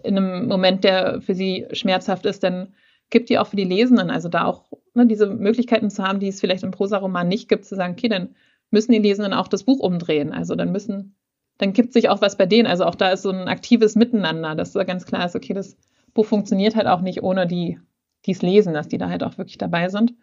in 0.02 0.16
einem 0.16 0.48
Moment, 0.48 0.84
der 0.84 1.20
für 1.20 1.34
sie 1.34 1.66
schmerzhaft 1.72 2.26
ist, 2.26 2.42
dann 2.42 2.74
kippt 3.10 3.28
die 3.28 3.38
auch 3.38 3.46
für 3.46 3.56
die 3.56 3.64
Lesenden. 3.64 4.10
Also 4.10 4.28
da 4.28 4.44
auch 4.46 4.64
ne, 4.94 5.06
diese 5.06 5.26
Möglichkeiten 5.26 5.90
zu 5.90 6.02
haben, 6.02 6.20
die 6.20 6.28
es 6.28 6.40
vielleicht 6.40 6.64
im 6.64 6.70
Prosaroman 6.70 7.28
nicht 7.28 7.48
gibt, 7.48 7.64
zu 7.64 7.76
sagen, 7.76 7.94
okay, 7.96 8.08
dann 8.08 8.34
müssen 8.70 8.92
die 8.92 8.98
Lesenden 8.98 9.34
auch 9.34 9.48
das 9.48 9.64
Buch 9.64 9.80
umdrehen. 9.80 10.32
Also 10.32 10.54
dann 10.54 10.72
müssen, 10.72 11.14
dann 11.58 11.72
kippt 11.72 11.92
sich 11.92 12.08
auch 12.08 12.20
was 12.20 12.36
bei 12.36 12.46
denen. 12.46 12.66
Also 12.66 12.84
auch 12.84 12.94
da 12.94 13.10
ist 13.10 13.22
so 13.22 13.30
ein 13.30 13.48
aktives 13.48 13.94
Miteinander, 13.94 14.54
dass 14.54 14.72
da 14.72 14.84
ganz 14.84 15.06
klar 15.06 15.26
ist, 15.26 15.36
okay, 15.36 15.54
das 15.54 15.76
Buch 16.14 16.26
funktioniert 16.26 16.76
halt 16.76 16.86
auch 16.86 17.00
nicht 17.00 17.22
ohne 17.22 17.46
die, 17.46 17.78
die 18.26 18.32
es 18.32 18.42
lesen, 18.42 18.74
dass 18.74 18.88
die 18.88 18.98
da 18.98 19.08
halt 19.08 19.22
auch 19.22 19.38
wirklich 19.38 19.58
dabei 19.58 19.88
sind. 19.88 20.14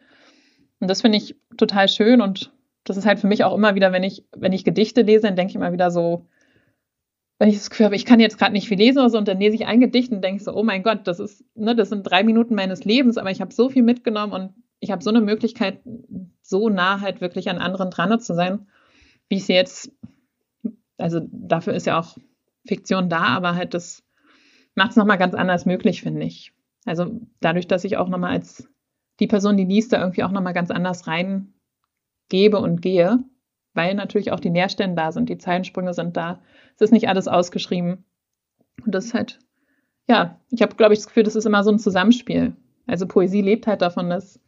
Und 0.80 0.90
das 0.90 1.02
finde 1.02 1.18
ich 1.18 1.36
total 1.58 1.90
schön 1.90 2.22
und 2.22 2.52
das 2.84 2.98
ist 2.98 3.06
halt 3.06 3.20
für 3.20 3.28
mich 3.28 3.44
auch 3.44 3.56
immer 3.56 3.76
wieder, 3.76 3.92
wenn 3.92 4.04
ich, 4.04 4.26
wenn 4.36 4.54
ich 4.54 4.64
Gedichte 4.64 5.02
lese, 5.02 5.28
dann 5.28 5.36
denke 5.36 5.52
ich 5.52 5.56
immer 5.56 5.74
wieder 5.74 5.92
so, 5.92 6.26
wenn 7.38 7.50
ich 7.50 7.56
das 7.56 7.70
Gefühl 7.70 7.86
habe, 7.86 7.96
ich 7.96 8.06
kann 8.06 8.20
jetzt 8.20 8.38
gerade 8.38 8.54
nicht 8.54 8.68
viel 8.68 8.78
lesen 8.78 9.00
oder 9.00 9.10
so, 9.10 9.18
und 9.18 9.28
dann 9.28 9.40
lese 9.40 9.56
ich 9.56 9.66
ein 9.66 9.80
Gedicht 9.80 10.12
und 10.12 10.24
denke 10.24 10.44
so, 10.44 10.54
oh 10.54 10.64
mein 10.64 10.84
Gott, 10.84 11.08
das 11.08 11.20
ist, 11.20 11.44
ne, 11.56 11.76
das 11.76 11.90
sind 11.90 12.04
drei 12.04 12.24
Minuten 12.24 12.56
meines 12.56 12.84
Lebens, 12.84 13.18
aber 13.18 13.32
ich 13.32 13.42
habe 13.42 13.54
so 13.54 13.70
viel 13.70 13.84
mitgenommen 13.84 14.34
und 14.34 14.54
ich 14.80 14.92
habe 14.92 15.04
so 15.04 15.10
eine 15.10 15.22
Möglichkeit, 15.22 15.80
so 16.42 16.70
nah 16.70 17.02
halt 17.02 17.22
wirklich 17.22 17.50
an 17.50 17.58
anderen 17.58 17.92
dran 17.92 18.20
zu 18.20 18.34
sein, 18.34 18.68
wie 19.28 19.36
ich 19.36 19.46
sie 19.46 19.54
jetzt, 19.54 19.92
also 20.98 21.22
dafür 21.32 21.74
ist 21.74 21.86
ja 21.86 22.00
auch 22.00 22.18
Fiktion 22.66 23.10
da, 23.10 23.24
aber 23.24 23.56
halt 23.56 23.74
das 23.74 24.04
macht 24.80 24.92
es 24.92 24.96
nochmal 24.96 25.18
ganz 25.18 25.36
anders 25.36 25.66
möglich, 25.66 26.02
finde 26.02 26.26
ich. 26.26 26.54
Also 26.86 27.20
dadurch, 27.42 27.68
dass 27.68 27.84
ich 27.84 27.98
auch 27.98 28.08
nochmal 28.08 28.32
als 28.32 28.70
die 29.20 29.28
Person, 29.28 29.58
die 29.58 29.66
liest, 29.66 29.92
da 29.92 30.00
irgendwie 30.00 30.24
auch 30.24 30.32
nochmal 30.32 30.54
ganz 30.54 30.72
anders 30.72 31.06
reingebe 31.06 32.58
und 32.58 32.82
gehe, 32.82 33.20
weil 33.74 33.94
natürlich 33.94 34.32
auch 34.32 34.40
die 34.40 34.50
Nährstellen 34.50 34.96
da 34.96 35.12
sind, 35.12 35.28
die 35.28 35.38
Zeilensprünge 35.38 35.94
sind 35.94 36.16
da. 36.16 36.42
Es 36.76 36.82
ist 36.82 36.94
nicht 36.94 37.10
alles 37.10 37.28
ausgeschrieben. 37.28 38.06
Und 38.86 38.96
das 38.96 39.08
ist 39.08 39.14
halt, 39.14 39.40
ja, 40.08 40.40
ich 40.50 40.62
habe, 40.62 40.78
glaube 40.78 40.94
ich, 40.94 41.00
das 41.00 41.08
Gefühl, 41.08 41.24
das 41.24 41.36
ist 41.36 41.46
immer 41.46 41.66
so 41.66 41.72
ein 41.72 41.80
Zusammenspiel. 41.80 42.56
Also 42.88 43.06
Poesie 43.06 43.42
lebt 43.42 43.68
halt 43.68 43.82
davon, 43.82 44.10
dass, 44.10 44.40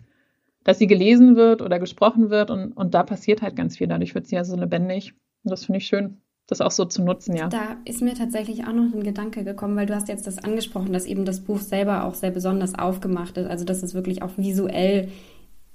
dass 0.63 0.79
sie 0.79 0.87
gelesen 0.87 1.35
wird 1.35 1.61
oder 1.61 1.77
gesprochen 1.77 2.29
wird 2.29 2.51
und, 2.51 2.71
und 2.71 2.93
da 2.93 3.03
passiert 3.03 3.41
halt 3.41 3.57
ganz 3.57 3.77
viel. 3.77 3.87
Dadurch 3.87 4.15
wird 4.15 4.27
sie 4.27 4.37
ja 4.37 4.45
so 4.45 4.55
lebendig. 4.55 5.13
Und 5.43 5.51
das 5.51 5.65
finde 5.65 5.79
ich 5.79 5.87
schön 5.87 6.21
das 6.47 6.61
auch 6.61 6.71
so 6.71 6.85
zu 6.85 7.01
nutzen, 7.01 7.35
ja. 7.35 7.47
Da 7.47 7.77
ist 7.85 8.01
mir 8.01 8.13
tatsächlich 8.13 8.65
auch 8.65 8.73
noch 8.73 8.93
ein 8.93 9.03
Gedanke 9.03 9.43
gekommen, 9.43 9.75
weil 9.77 9.85
du 9.85 9.95
hast 9.95 10.09
jetzt 10.09 10.27
das 10.27 10.37
angesprochen, 10.37 10.91
dass 10.91 11.05
eben 11.05 11.23
das 11.23 11.39
Buch 11.39 11.59
selber 11.59 12.03
auch 12.03 12.13
sehr 12.13 12.31
besonders 12.31 12.77
aufgemacht 12.77 13.37
ist. 13.37 13.49
Also 13.49 13.63
dass 13.63 13.83
es 13.83 13.93
wirklich 13.93 14.21
auch 14.21 14.37
visuell 14.37 15.09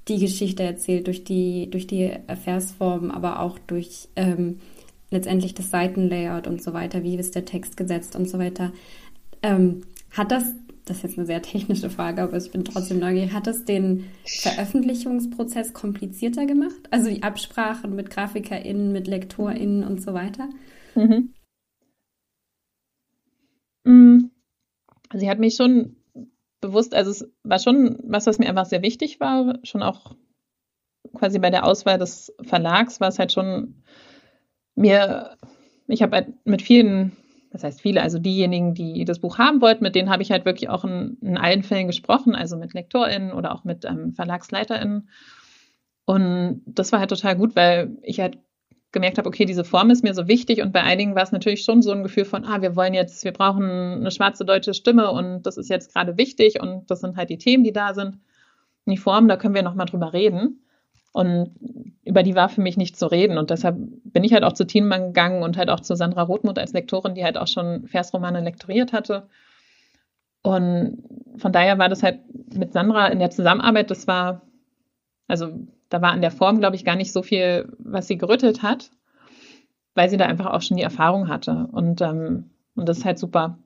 die 0.09 0.19
Geschichte 0.19 0.63
erzählt, 0.63 1.07
durch 1.07 1.25
die, 1.25 1.71
durch 1.71 1.87
die 1.87 2.13
Versform, 2.43 3.11
aber 3.11 3.41
auch 3.41 3.59
durch 3.59 4.09
ähm, 4.17 4.61
letztendlich 5.11 5.55
das 5.55 5.71
Seitenlayout 5.71 6.47
und 6.47 6.63
so 6.63 6.73
weiter, 6.75 7.03
wie 7.03 7.17
ist 7.17 7.35
der 7.35 7.45
Text 7.45 7.77
gesetzt 7.77 8.15
und 8.15 8.29
so 8.29 8.39
weiter. 8.39 8.73
Ähm, 9.43 9.83
hat 10.11 10.31
das, 10.31 10.45
das 10.87 10.99
ist 10.99 11.03
jetzt 11.03 11.19
eine 11.19 11.27
sehr 11.27 11.43
technische 11.43 11.91
Frage, 11.91 12.23
aber 12.23 12.37
ich 12.37 12.51
bin 12.51 12.65
trotzdem 12.65 13.01
neugierig, 13.01 13.33
hat 13.33 13.47
das 13.47 13.65
den 13.65 14.05
Veröffentlichungsprozess 14.25 15.75
komplizierter 15.75 16.47
gemacht? 16.47 16.89
Also 16.91 17.11
die 17.11 17.23
Absprachen 17.23 17.95
mit 17.95 18.09
GrafikerInnen, 18.09 18.93
mit 18.93 19.09
LektorInnen 19.09 19.85
und 19.85 20.01
so 20.01 20.15
weiter? 20.15 20.49
Mhm. 20.95 21.35
Mm. 23.85 24.31
Sie 25.13 25.29
hat 25.29 25.41
mich 25.41 25.57
schon 25.57 25.97
bewusst, 26.61 26.95
also 26.95 27.11
es 27.11 27.29
war 27.43 27.59
schon 27.59 27.99
was, 28.05 28.27
was 28.27 28.39
mir 28.39 28.49
einfach 28.49 28.67
sehr 28.67 28.83
wichtig 28.83 29.21
war, 29.21 29.59
schon 29.65 29.83
auch 29.83 30.17
quasi 31.15 31.39
bei 31.39 31.51
der 31.51 31.65
Auswahl 31.65 31.99
des 31.99 32.33
Verlags 32.43 33.01
war 33.01 33.09
es 33.09 33.19
halt 33.19 33.33
schon 33.33 33.83
mir, 34.77 35.37
ich 35.89 36.03
habe 36.03 36.17
halt 36.17 36.47
mit 36.47 36.63
vielen, 36.63 37.17
das 37.57 37.65
heißt 37.65 37.81
viele, 37.81 38.03
also 38.03 38.19
diejenigen, 38.19 38.75
die 38.75 39.07
das 39.07 39.19
Buch 39.19 39.39
haben 39.39 39.63
wollten, 39.63 39.83
mit 39.83 39.95
denen 39.95 40.11
habe 40.11 40.23
ich 40.23 40.31
halt 40.31 40.45
wirklich 40.45 40.69
auch 40.69 40.85
in, 40.85 41.17
in, 41.23 41.39
allen 41.39 41.63
Fällen 41.63 41.87
gesprochen, 41.87 42.35
also 42.35 42.57
mit 42.59 42.75
LektorInnen 42.75 43.33
oder 43.33 43.55
auch 43.55 43.65
mit 43.65 43.87
ähm, 43.87 44.13
VerlagsleiterInnen. 44.13 45.09
Und 46.05 46.63
das 46.67 46.93
war 46.93 47.01
halt 47.01 47.09
total 47.09 47.35
gut, 47.35 47.57
weil 47.57 47.97
ich 48.03 48.21
halt 48.21 48.39
gemerkt 48.93 49.17
habe, 49.17 49.29
okay, 49.29 49.47
diese 49.47 49.65
Form 49.65 49.89
ist 49.89 50.05
mir 50.05 50.13
so 50.13 50.29
wichtig 50.29 50.61
und 50.61 50.73
bei 50.73 50.83
einigen 50.83 51.15
war 51.15 51.23
es 51.23 51.33
natürlich 51.33 51.65
schon 51.65 51.81
so 51.81 51.93
ein 51.93 52.03
Gefühl 52.03 52.27
von, 52.27 52.45
ah, 52.45 52.61
wir 52.61 52.77
wollen 52.77 52.93
jetzt, 52.93 53.25
wir 53.25 53.33
brauchen 53.33 53.65
eine 53.65 54.11
schwarze 54.11 54.45
deutsche 54.45 54.75
Stimme 54.75 55.11
und 55.11 55.45
das 55.45 55.57
ist 55.57 55.71
jetzt 55.71 55.95
gerade 55.95 56.19
wichtig 56.19 56.61
und 56.61 56.91
das 56.91 57.01
sind 57.01 57.17
halt 57.17 57.31
die 57.31 57.39
Themen, 57.39 57.65
die 57.65 57.73
da 57.73 57.95
sind. 57.95 58.19
Die 58.85 58.99
Form, 58.99 59.29
da 59.29 59.37
können 59.37 59.55
wir 59.55 59.63
nochmal 59.63 59.87
drüber 59.87 60.13
reden. 60.13 60.66
Und 61.17 61.55
über 62.05 62.23
die 62.23 62.35
war 62.35 62.51
für 62.51 62.61
mich 62.61 62.77
nicht 62.77 62.99
zu 62.99 63.07
reden. 63.07 63.39
Und 63.39 63.49
deshalb 63.49 63.79
bin 64.05 64.23
ich 64.23 64.35
halt 64.35 64.45
auch 64.45 64.53
zu 64.53 64.67
Thielmann 64.67 65.07
gegangen 65.07 65.43
und 65.43 65.57
halt 65.57 65.71
auch 65.71 65.81
zu 65.81 65.97
Sandra 65.97 66.21
Rothmuth 66.21 66.59
als 66.59 66.75
Lektorin, 66.75 67.15
die 67.15 67.25
halt 67.25 67.39
auch 67.39 67.47
schon 67.47 67.87
Versromane 67.87 68.43
lektoriert 68.43 68.93
hatte. 68.93 69.27
Und 70.43 71.03
von 71.39 71.53
daher 71.53 71.79
war 71.79 71.89
das 71.89 72.03
halt 72.03 72.21
mit 72.55 72.75
Sandra 72.75 73.07
in 73.07 73.19
der 73.19 73.31
Zusammenarbeit, 73.31 73.91
das 73.91 74.07
war, 74.07 74.43
also 75.27 75.59
da 75.89 76.03
war 76.03 76.13
an 76.13 76.21
der 76.21 76.31
Form, 76.31 76.61
glaube 76.61 76.77
ich, 76.77 76.85
gar 76.85 76.97
nicht 76.97 77.15
so 77.15 77.23
viel, 77.23 77.73
was 77.79 78.09
sie 78.09 78.19
gerüttelt 78.19 78.63
hat, 78.63 78.91
weil 79.95 80.11
sie 80.11 80.19
da 80.19 80.27
einfach 80.27 80.53
auch 80.53 80.61
schon 80.61 80.77
die 80.77 80.83
Erfahrung 80.83 81.29
hatte. 81.29 81.67
Und, 81.73 82.03
ähm, 82.03 82.51
und 82.75 82.87
das 82.91 82.99
ist 82.99 83.05
halt 83.07 83.19
super. 83.19 83.57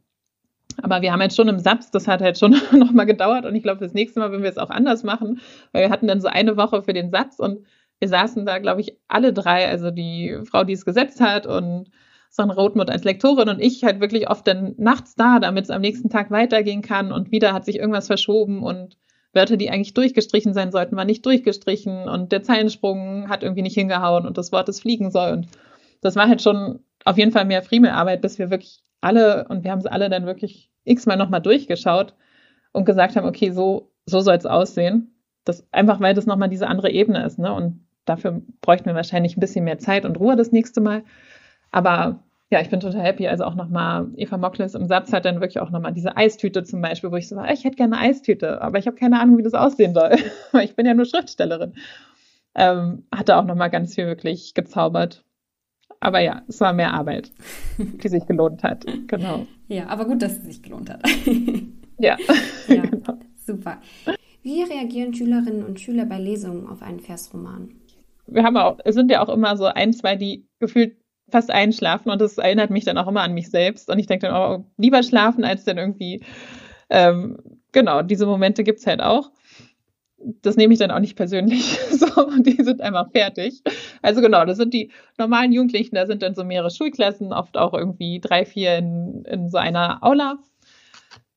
Aber 0.82 1.02
wir 1.02 1.12
haben 1.12 1.20
jetzt 1.20 1.36
schon 1.36 1.48
im 1.48 1.58
Satz, 1.58 1.90
das 1.90 2.08
hat 2.08 2.20
halt 2.20 2.38
schon 2.38 2.52
nochmal 2.72 3.06
gedauert. 3.06 3.46
Und 3.46 3.54
ich 3.54 3.62
glaube, 3.62 3.80
das 3.80 3.94
nächste 3.94 4.20
Mal, 4.20 4.32
wenn 4.32 4.42
wir 4.42 4.50
es 4.50 4.58
auch 4.58 4.70
anders 4.70 5.02
machen, 5.02 5.40
weil 5.72 5.82
wir 5.82 5.90
hatten 5.90 6.06
dann 6.06 6.20
so 6.20 6.28
eine 6.28 6.56
Woche 6.56 6.82
für 6.82 6.92
den 6.92 7.10
Satz 7.10 7.38
und 7.38 7.66
wir 7.98 8.08
saßen 8.08 8.46
da, 8.46 8.58
glaube 8.58 8.80
ich, 8.80 8.96
alle 9.08 9.32
drei, 9.32 9.68
also 9.68 9.90
die 9.90 10.38
Frau, 10.44 10.64
die 10.64 10.72
es 10.72 10.84
gesetzt 10.84 11.20
hat 11.20 11.46
und 11.46 11.90
Sandra 12.30 12.62
Rothmuth 12.62 12.90
als 12.90 13.04
Lektorin 13.04 13.48
und 13.48 13.60
ich 13.60 13.82
halt 13.84 14.00
wirklich 14.00 14.30
oft 14.30 14.46
dann 14.46 14.74
nachts 14.78 15.16
da, 15.16 15.40
damit 15.40 15.64
es 15.64 15.70
am 15.70 15.80
nächsten 15.80 16.08
Tag 16.08 16.30
weitergehen 16.30 16.80
kann. 16.80 17.12
Und 17.12 17.30
wieder 17.30 17.52
hat 17.52 17.64
sich 17.64 17.76
irgendwas 17.76 18.06
verschoben 18.06 18.62
und 18.62 18.96
Wörter, 19.32 19.56
die 19.56 19.70
eigentlich 19.70 19.94
durchgestrichen 19.94 20.54
sein 20.54 20.72
sollten, 20.72 20.96
waren 20.96 21.06
nicht 21.06 21.26
durchgestrichen. 21.26 22.08
Und 22.08 22.32
der 22.32 22.42
Zeilensprung 22.42 23.28
hat 23.28 23.42
irgendwie 23.42 23.62
nicht 23.62 23.74
hingehauen 23.74 24.26
und 24.26 24.38
das 24.38 24.52
Wort, 24.52 24.68
das 24.68 24.80
fliegen 24.80 25.10
soll. 25.10 25.32
Und 25.32 25.48
das 26.00 26.16
war 26.16 26.28
halt 26.28 26.40
schon 26.40 26.80
auf 27.04 27.18
jeden 27.18 27.32
Fall 27.32 27.44
mehr 27.44 27.62
Friemelarbeit, 27.62 28.22
bis 28.22 28.38
wir 28.38 28.50
wirklich 28.50 28.80
alle, 29.00 29.46
und 29.48 29.64
wir 29.64 29.70
haben 29.70 29.78
es 29.78 29.86
alle 29.86 30.08
dann 30.08 30.26
wirklich 30.26 30.70
x-mal 30.84 31.16
nochmal 31.16 31.42
durchgeschaut 31.42 32.14
und 32.72 32.84
gesagt 32.84 33.16
haben, 33.16 33.26
okay, 33.26 33.50
so, 33.50 33.92
so 34.06 34.20
soll 34.20 34.36
es 34.36 34.46
aussehen. 34.46 35.14
Das, 35.44 35.66
einfach 35.72 36.00
weil 36.00 36.14
das 36.14 36.26
nochmal 36.26 36.48
diese 36.48 36.68
andere 36.68 36.90
Ebene 36.90 37.24
ist, 37.24 37.38
ne? 37.38 37.52
Und 37.52 37.86
dafür 38.04 38.42
bräuchten 38.60 38.86
wir 38.86 38.94
wahrscheinlich 38.94 39.36
ein 39.36 39.40
bisschen 39.40 39.64
mehr 39.64 39.78
Zeit 39.78 40.04
und 40.04 40.18
Ruhe 40.18 40.36
das 40.36 40.52
nächste 40.52 40.80
Mal. 40.80 41.04
Aber 41.70 42.22
ja, 42.50 42.60
ich 42.60 42.68
bin 42.68 42.80
total 42.80 43.02
happy. 43.02 43.28
Also 43.28 43.44
auch 43.44 43.54
nochmal, 43.54 44.08
Eva 44.16 44.36
Mockles 44.36 44.74
im 44.74 44.86
Satz 44.86 45.12
hat 45.12 45.24
dann 45.24 45.40
wirklich 45.40 45.60
auch 45.60 45.70
nochmal 45.70 45.92
diese 45.92 46.16
Eistüte 46.16 46.64
zum 46.64 46.82
Beispiel, 46.82 47.12
wo 47.12 47.16
ich 47.16 47.28
so 47.28 47.36
war, 47.36 47.50
ich 47.50 47.64
hätte 47.64 47.76
gerne 47.76 47.96
eine 47.96 48.08
Eistüte, 48.10 48.60
aber 48.60 48.78
ich 48.78 48.86
habe 48.86 48.96
keine 48.96 49.20
Ahnung, 49.20 49.38
wie 49.38 49.42
das 49.42 49.54
aussehen 49.54 49.94
soll. 49.94 50.16
ich 50.62 50.74
bin 50.74 50.86
ja 50.86 50.94
nur 50.94 51.04
Schriftstellerin. 51.04 51.74
Ähm, 52.56 53.06
hatte 53.14 53.36
auch 53.36 53.44
nochmal 53.44 53.70
ganz 53.70 53.94
viel 53.94 54.06
wirklich 54.06 54.54
gezaubert. 54.54 55.24
Aber 55.98 56.20
ja, 56.20 56.42
es 56.48 56.60
war 56.60 56.72
mehr 56.72 56.94
Arbeit, 56.94 57.30
die 57.78 58.08
sich 58.08 58.26
gelohnt 58.26 58.62
hat. 58.62 58.86
Genau. 59.06 59.46
Ja, 59.68 59.88
aber 59.88 60.04
gut, 60.04 60.22
dass 60.22 60.38
es 60.38 60.44
sich 60.44 60.62
gelohnt 60.62 60.90
hat. 60.90 61.02
ja. 61.98 62.16
ja 62.68 62.82
genau. 62.86 63.18
Super. 63.44 63.78
Wie 64.42 64.62
reagieren 64.62 65.12
Schülerinnen 65.12 65.64
und 65.64 65.80
Schüler 65.80 66.06
bei 66.06 66.18
Lesungen 66.18 66.66
auf 66.66 66.82
einen 66.82 67.00
Versroman? 67.00 67.70
Wir 68.26 68.44
haben 68.44 68.56
auch, 68.56 68.78
es 68.84 68.94
sind 68.94 69.10
ja 69.10 69.22
auch 69.22 69.28
immer 69.28 69.56
so 69.56 69.66
ein, 69.66 69.92
zwei, 69.92 70.16
die 70.16 70.46
gefühlt 70.60 70.96
fast 71.30 71.50
einschlafen 71.50 72.10
und 72.10 72.20
das 72.20 72.38
erinnert 72.38 72.70
mich 72.70 72.84
dann 72.84 72.98
auch 72.98 73.08
immer 73.08 73.22
an 73.22 73.34
mich 73.34 73.50
selbst. 73.50 73.90
Und 73.90 73.98
ich 73.98 74.06
denke 74.06 74.28
dann, 74.28 74.36
oh, 74.36 74.64
lieber 74.76 75.02
schlafen 75.02 75.44
als 75.44 75.64
dann 75.64 75.78
irgendwie, 75.78 76.22
ähm, 76.88 77.38
genau, 77.72 78.02
diese 78.02 78.26
Momente 78.26 78.64
gibt 78.64 78.78
es 78.78 78.86
halt 78.86 79.00
auch. 79.00 79.30
Das 80.42 80.56
nehme 80.56 80.72
ich 80.72 80.78
dann 80.78 80.90
auch 80.90 80.98
nicht 80.98 81.16
persönlich. 81.16 81.78
so, 81.90 82.06
die 82.38 82.62
sind 82.62 82.80
einfach 82.80 83.10
fertig. 83.10 83.62
Also 84.02 84.20
genau, 84.20 84.44
das 84.44 84.58
sind 84.58 84.74
die 84.74 84.90
normalen 85.18 85.52
Jugendlichen, 85.52 85.94
da 85.94 86.06
sind 86.06 86.22
dann 86.22 86.34
so 86.34 86.44
mehrere 86.44 86.70
Schulklassen, 86.70 87.32
oft 87.32 87.56
auch 87.56 87.74
irgendwie 87.74 88.20
drei, 88.20 88.44
vier 88.44 88.76
in, 88.78 89.24
in 89.24 89.48
so 89.48 89.58
einer 89.58 90.02
Aula. 90.02 90.38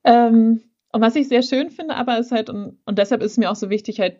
Ähm, 0.03 0.61
und 0.91 1.01
was 1.01 1.15
ich 1.15 1.27
sehr 1.27 1.43
schön 1.43 1.69
finde, 1.71 1.95
aber 1.95 2.19
ist 2.19 2.31
halt, 2.31 2.49
und, 2.49 2.77
und 2.85 2.99
deshalb 2.99 3.23
ist 3.23 3.31
es 3.31 3.37
mir 3.37 3.49
auch 3.49 3.55
so 3.55 3.69
wichtig, 3.69 3.99
halt 3.99 4.17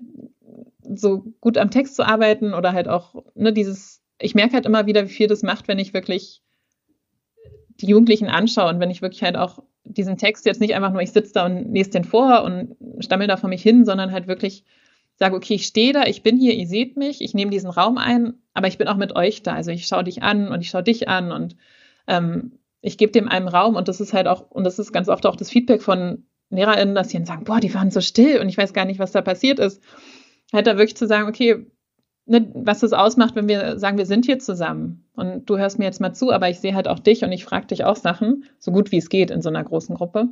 so 0.95 1.25
gut 1.39 1.57
am 1.57 1.71
Text 1.71 1.95
zu 1.95 2.03
arbeiten 2.03 2.53
oder 2.53 2.73
halt 2.73 2.87
auch 2.87 3.15
ne, 3.35 3.53
dieses 3.53 4.03
ich 4.23 4.35
merke 4.35 4.53
halt 4.53 4.65
immer 4.65 4.85
wieder, 4.85 5.03
wie 5.03 5.13
viel 5.13 5.27
das 5.27 5.43
macht, 5.43 5.67
wenn 5.67 5.79
ich 5.79 5.93
wirklich 5.93 6.41
die 7.81 7.87
Jugendlichen 7.87 8.29
anschaue 8.29 8.69
und 8.69 8.79
wenn 8.79 8.91
ich 8.91 9.01
wirklich 9.01 9.23
halt 9.23 9.35
auch 9.35 9.63
diesen 9.83 10.17
Text 10.17 10.45
jetzt 10.45 10.61
nicht 10.61 10.75
einfach 10.75 10.91
nur, 10.91 11.01
ich 11.01 11.11
sitze 11.11 11.33
da 11.33 11.45
und 11.45 11.73
lese 11.73 11.91
den 11.91 12.03
vor 12.03 12.43
und 12.43 12.75
stammel 12.99 13.27
da 13.27 13.37
vor 13.37 13.49
mich 13.49 13.61
hin, 13.61 13.85
sondern 13.85 14.11
halt 14.11 14.27
wirklich 14.27 14.63
sage, 15.15 15.35
okay, 15.35 15.55
ich 15.55 15.65
stehe 15.65 15.93
da, 15.93 16.03
ich 16.05 16.23
bin 16.23 16.37
hier, 16.37 16.53
ihr 16.53 16.67
seht 16.67 16.97
mich, 16.97 17.21
ich 17.21 17.33
nehme 17.33 17.51
diesen 17.51 17.69
Raum 17.69 17.97
ein, 17.97 18.33
aber 18.53 18.67
ich 18.67 18.77
bin 18.77 18.87
auch 18.87 18.97
mit 18.97 19.15
euch 19.15 19.43
da. 19.43 19.53
Also 19.53 19.71
ich 19.71 19.85
schaue 19.85 20.03
dich 20.03 20.23
an 20.23 20.47
und 20.49 20.61
ich 20.61 20.69
schaue 20.69 20.83
dich 20.83 21.07
an 21.07 21.31
und 21.31 21.55
ähm, 22.07 22.53
ich 22.81 22.97
gebe 22.97 23.11
dem 23.11 23.27
einen 23.27 23.47
Raum 23.47 23.75
und 23.75 23.87
das 23.87 24.01
ist 24.01 24.13
halt 24.13 24.27
auch, 24.27 24.49
und 24.49 24.63
das 24.63 24.79
ist 24.79 24.91
ganz 24.91 25.09
oft 25.09 25.25
auch 25.25 25.35
das 25.35 25.49
Feedback 25.49 25.81
von 25.81 26.25
LehrerInnen, 26.49 26.95
dass 26.95 27.09
sie 27.09 27.17
dann 27.17 27.25
sagen, 27.25 27.43
boah, 27.45 27.59
die 27.59 27.73
waren 27.73 27.91
so 27.91 28.01
still 28.01 28.39
und 28.39 28.49
ich 28.49 28.57
weiß 28.57 28.73
gar 28.73 28.85
nicht, 28.85 28.99
was 28.99 29.11
da 29.11 29.21
passiert 29.21 29.59
ist. 29.59 29.81
Halt 30.51 30.67
da 30.67 30.77
wirklich 30.77 30.97
zu 30.97 31.07
sagen, 31.07 31.27
okay, 31.27 31.65
ne, 32.25 32.49
was 32.53 32.79
das 32.79 32.93
ausmacht, 32.93 33.35
wenn 33.35 33.47
wir 33.47 33.79
sagen, 33.79 33.97
wir 33.97 34.05
sind 34.05 34.25
hier 34.25 34.39
zusammen 34.39 35.05
und 35.15 35.49
du 35.49 35.57
hörst 35.57 35.79
mir 35.79 35.85
jetzt 35.85 36.01
mal 36.01 36.13
zu, 36.13 36.31
aber 36.31 36.49
ich 36.49 36.59
sehe 36.59 36.75
halt 36.75 36.87
auch 36.87 36.99
dich 36.99 37.23
und 37.23 37.31
ich 37.31 37.45
frage 37.45 37.67
dich 37.67 37.83
auch 37.83 37.95
Sachen, 37.95 38.45
so 38.59 38.71
gut 38.71 38.91
wie 38.91 38.97
es 38.97 39.09
geht 39.09 39.31
in 39.31 39.41
so 39.41 39.49
einer 39.49 39.63
großen 39.63 39.95
Gruppe. 39.95 40.29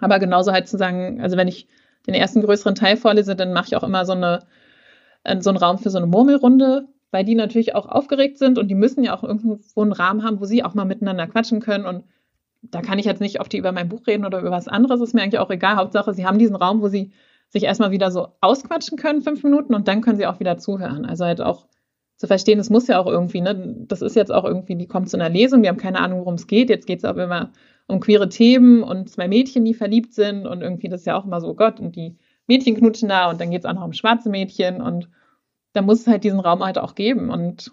Aber 0.00 0.18
genauso 0.18 0.52
halt 0.52 0.68
zu 0.68 0.78
sagen, 0.78 1.20
also 1.20 1.36
wenn 1.36 1.48
ich 1.48 1.66
den 2.06 2.14
ersten 2.14 2.42
größeren 2.42 2.74
Teil 2.74 2.96
vorlese, 2.96 3.36
dann 3.36 3.52
mache 3.52 3.66
ich 3.68 3.76
auch 3.76 3.82
immer 3.82 4.04
so 4.06 4.12
eine 4.12 4.40
äh, 5.24 5.40
so 5.40 5.50
einen 5.50 5.58
Raum 5.58 5.78
für 5.78 5.90
so 5.90 5.98
eine 5.98 6.06
Murmelrunde, 6.06 6.88
weil 7.10 7.24
die 7.24 7.34
natürlich 7.34 7.74
auch 7.74 7.86
aufgeregt 7.86 8.38
sind 8.38 8.58
und 8.58 8.68
die 8.68 8.74
müssen 8.74 9.04
ja 9.04 9.16
auch 9.16 9.24
irgendwo 9.24 9.82
einen 9.82 9.92
Rahmen 9.92 10.24
haben, 10.24 10.40
wo 10.40 10.44
sie 10.44 10.64
auch 10.64 10.74
mal 10.74 10.84
miteinander 10.84 11.26
quatschen 11.26 11.60
können 11.60 11.86
und 11.86 12.04
da 12.62 12.82
kann 12.82 12.98
ich 12.98 13.06
jetzt 13.06 13.20
nicht 13.20 13.40
auf 13.40 13.48
die 13.48 13.56
über 13.56 13.72
mein 13.72 13.88
Buch 13.88 14.06
reden 14.06 14.26
oder 14.26 14.40
über 14.40 14.50
was 14.50 14.68
anderes, 14.68 15.00
ist 15.00 15.14
mir 15.14 15.22
eigentlich 15.22 15.38
auch 15.38 15.50
egal. 15.50 15.76
Hauptsache, 15.76 16.12
sie 16.12 16.26
haben 16.26 16.38
diesen 16.38 16.56
Raum, 16.56 16.82
wo 16.82 16.88
sie 16.88 17.10
sich 17.50 17.64
erstmal 17.64 17.90
wieder 17.90 18.10
so 18.10 18.28
ausquatschen 18.40 18.96
können, 18.96 19.22
fünf 19.22 19.42
Minuten, 19.42 19.74
und 19.74 19.88
dann 19.88 20.00
können 20.00 20.16
sie 20.16 20.26
auch 20.26 20.40
wieder 20.40 20.56
zuhören. 20.58 21.04
Also 21.04 21.24
halt 21.24 21.40
auch 21.40 21.66
zu 22.16 22.26
verstehen, 22.26 22.58
es 22.58 22.70
muss 22.70 22.86
ja 22.86 22.98
auch 22.98 23.06
irgendwie, 23.06 23.40
ne, 23.40 23.76
das 23.88 24.02
ist 24.02 24.16
jetzt 24.16 24.32
auch 24.32 24.44
irgendwie, 24.44 24.76
die 24.76 24.86
kommt 24.86 25.08
zu 25.08 25.16
einer 25.16 25.28
Lesung, 25.28 25.62
die 25.62 25.68
haben 25.68 25.78
keine 25.78 26.00
Ahnung, 26.00 26.20
worum 26.20 26.34
es 26.34 26.46
geht. 26.46 26.70
Jetzt 26.70 26.86
geht 26.86 26.98
es 26.98 27.04
aber 27.04 27.24
immer 27.24 27.50
um 27.86 27.98
queere 27.98 28.28
Themen 28.28 28.82
und 28.82 29.10
zwei 29.10 29.26
Mädchen, 29.26 29.64
die 29.64 29.74
verliebt 29.74 30.14
sind 30.14 30.46
und 30.46 30.62
irgendwie 30.62 30.88
das 30.88 31.00
ist 31.00 31.06
ja 31.06 31.18
auch 31.18 31.24
immer 31.24 31.40
so, 31.40 31.48
oh 31.48 31.54
Gott, 31.54 31.80
und 31.80 31.96
die 31.96 32.16
Mädchen 32.46 32.76
knutschen 32.76 33.08
da 33.08 33.30
und 33.30 33.40
dann 33.40 33.50
geht 33.50 33.60
es 33.60 33.64
auch 33.64 33.74
noch 33.74 33.84
um 33.84 33.92
schwarze 33.92 34.28
Mädchen 34.28 34.80
und 34.80 35.08
da 35.72 35.82
muss 35.82 36.00
es 36.00 36.06
halt 36.06 36.24
diesen 36.24 36.40
Raum 36.40 36.64
halt 36.64 36.78
auch 36.78 36.94
geben. 36.94 37.30
Und 37.30 37.72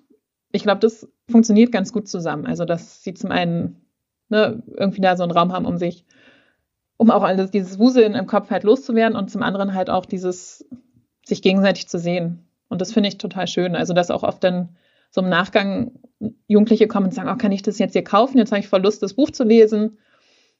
ich 0.51 0.63
glaube, 0.63 0.79
das 0.79 1.07
funktioniert 1.29 1.71
ganz 1.71 1.91
gut 1.91 2.07
zusammen. 2.07 2.45
Also, 2.45 2.65
dass 2.65 3.03
sie 3.03 3.13
zum 3.13 3.31
einen 3.31 3.85
ne, 4.29 4.63
irgendwie 4.75 5.01
da 5.01 5.17
so 5.17 5.23
einen 5.23 5.31
Raum 5.31 5.51
haben, 5.51 5.65
um 5.65 5.77
sich 5.77 6.05
um 6.97 7.11
auch 7.11 7.23
alles 7.23 7.51
dieses 7.51 7.79
Wuseln 7.79 8.15
im 8.15 8.27
Kopf 8.27 8.49
halt 8.49 8.63
loszuwerden 8.63 9.17
und 9.17 9.29
zum 9.29 9.43
anderen 9.43 9.73
halt 9.73 9.89
auch 9.89 10.05
dieses 10.05 10.67
sich 11.25 11.41
gegenseitig 11.41 11.87
zu 11.87 11.99
sehen. 11.99 12.47
Und 12.69 12.81
das 12.81 12.91
finde 12.91 13.09
ich 13.09 13.17
total 13.17 13.47
schön. 13.47 13.75
Also, 13.75 13.93
dass 13.93 14.11
auch 14.11 14.23
oft 14.23 14.43
dann 14.43 14.75
so 15.11 15.21
im 15.21 15.29
Nachgang 15.29 15.91
Jugendliche 16.47 16.87
kommen 16.87 17.07
und 17.07 17.13
sagen, 17.13 17.29
oh, 17.31 17.37
kann 17.37 17.51
ich 17.51 17.61
das 17.61 17.79
jetzt 17.79 17.93
hier 17.93 18.03
kaufen? 18.03 18.37
Jetzt 18.37 18.51
habe 18.51 18.59
ich 18.59 18.67
voll 18.67 18.81
Lust, 18.81 19.03
das 19.03 19.13
Buch 19.13 19.31
zu 19.31 19.43
lesen. 19.43 19.97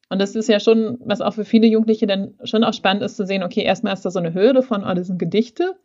Und 0.10 0.20
das 0.20 0.36
ist 0.36 0.48
ja 0.48 0.60
schon, 0.60 1.00
was 1.04 1.22
auch 1.22 1.34
für 1.34 1.44
viele 1.44 1.68
Jugendliche 1.68 2.08
dann 2.08 2.36
schon 2.44 2.64
auch 2.64 2.74
spannend 2.74 3.04
ist 3.04 3.18
zu 3.18 3.26
sehen, 3.26 3.44
okay, 3.44 3.64
erstmal 3.64 3.94
ist 3.94 4.06
da 4.06 4.12
so 4.12 4.20
eine 4.20 4.34
Hürde 4.34 4.64
von, 4.64 4.86
oh, 4.86 4.94
das 4.94 5.08
sind 5.08 5.20
Gedichte, 5.20 5.76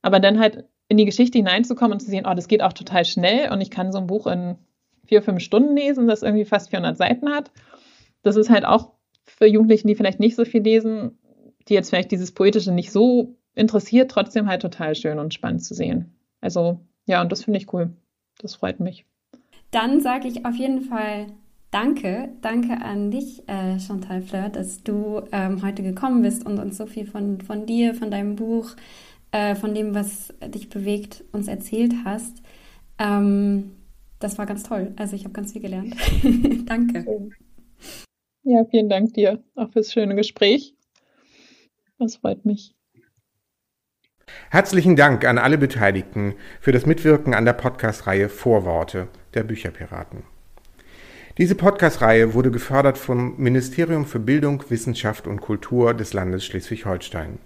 aber 0.00 0.20
dann 0.20 0.38
halt 0.38 0.64
in 0.86 0.96
die 0.96 1.06
Geschichte 1.06 1.38
hineinzukommen 1.38 1.94
und 1.94 2.00
zu 2.00 2.08
sehen, 2.08 2.26
oh, 2.28 2.34
das 2.34 2.46
geht 2.46 2.62
auch 2.62 2.72
total 2.72 3.04
schnell 3.04 3.50
und 3.50 3.60
ich 3.60 3.70
kann 3.70 3.90
so 3.90 3.98
ein 3.98 4.06
Buch 4.06 4.28
in 4.28 4.58
vier, 5.06 5.22
fünf 5.22 5.42
Stunden 5.42 5.76
lesen, 5.76 6.06
das 6.06 6.22
irgendwie 6.22 6.44
fast 6.44 6.70
400 6.70 6.96
Seiten 6.96 7.30
hat. 7.30 7.50
Das 8.22 8.36
ist 8.36 8.48
halt 8.48 8.64
auch 8.64 8.92
für 9.36 9.46
Jugendlichen, 9.46 9.88
die 9.88 9.94
vielleicht 9.94 10.20
nicht 10.20 10.36
so 10.36 10.44
viel 10.44 10.62
lesen, 10.62 11.18
die 11.68 11.74
jetzt 11.74 11.90
vielleicht 11.90 12.10
dieses 12.10 12.32
Poetische 12.32 12.72
nicht 12.72 12.92
so 12.92 13.36
interessiert, 13.54 14.10
trotzdem 14.10 14.48
halt 14.48 14.62
total 14.62 14.94
schön 14.94 15.18
und 15.18 15.34
spannend 15.34 15.64
zu 15.64 15.74
sehen. 15.74 16.14
Also 16.40 16.80
ja, 17.06 17.20
und 17.20 17.32
das 17.32 17.44
finde 17.44 17.58
ich 17.58 17.72
cool. 17.72 17.90
Das 18.38 18.54
freut 18.54 18.80
mich. 18.80 19.04
Dann 19.70 20.00
sage 20.00 20.28
ich 20.28 20.44
auf 20.44 20.54
jeden 20.54 20.82
Fall 20.82 21.26
Danke, 21.74 22.28
danke 22.40 22.80
an 22.82 23.10
dich, 23.10 23.42
äh, 23.48 23.80
Chantal 23.80 24.22
Fleur, 24.22 24.48
dass 24.48 24.84
du 24.84 25.22
ähm, 25.32 25.60
heute 25.60 25.82
gekommen 25.82 26.22
bist 26.22 26.46
und 26.46 26.60
uns 26.60 26.76
so 26.76 26.86
viel 26.86 27.04
von, 27.04 27.40
von 27.40 27.66
dir, 27.66 27.96
von 27.96 28.12
deinem 28.12 28.36
Buch, 28.36 28.76
äh, 29.32 29.56
von 29.56 29.74
dem, 29.74 29.92
was 29.92 30.32
dich 30.46 30.68
bewegt, 30.68 31.24
uns 31.32 31.48
erzählt 31.48 31.92
hast. 32.04 32.42
Ähm, 33.00 33.72
das 34.20 34.38
war 34.38 34.46
ganz 34.46 34.62
toll. 34.62 34.92
Also 34.94 35.16
ich 35.16 35.24
habe 35.24 35.32
ganz 35.32 35.50
viel 35.50 35.62
gelernt. 35.62 35.96
danke. 36.66 37.32
Ja, 38.44 38.64
vielen 38.70 38.90
Dank 38.90 39.14
dir 39.14 39.42
auch 39.54 39.70
fürs 39.72 39.90
schöne 39.90 40.14
Gespräch. 40.14 40.74
Das 41.98 42.16
freut 42.16 42.44
mich. 42.44 42.74
Herzlichen 44.50 44.96
Dank 44.96 45.24
an 45.24 45.38
alle 45.38 45.56
Beteiligten 45.56 46.34
für 46.60 46.72
das 46.72 46.84
Mitwirken 46.84 47.34
an 47.34 47.46
der 47.46 47.54
Podcast-Reihe 47.54 48.28
Vorworte 48.28 49.08
der 49.32 49.44
Bücherpiraten. 49.44 50.24
Diese 51.38 51.54
Podcast-Reihe 51.54 52.34
wurde 52.34 52.50
gefördert 52.50 52.98
vom 52.98 53.36
Ministerium 53.38 54.04
für 54.04 54.20
Bildung, 54.20 54.62
Wissenschaft 54.68 55.26
und 55.26 55.40
Kultur 55.40 55.94
des 55.94 56.12
Landes 56.12 56.44
Schleswig-Holstein. 56.44 57.38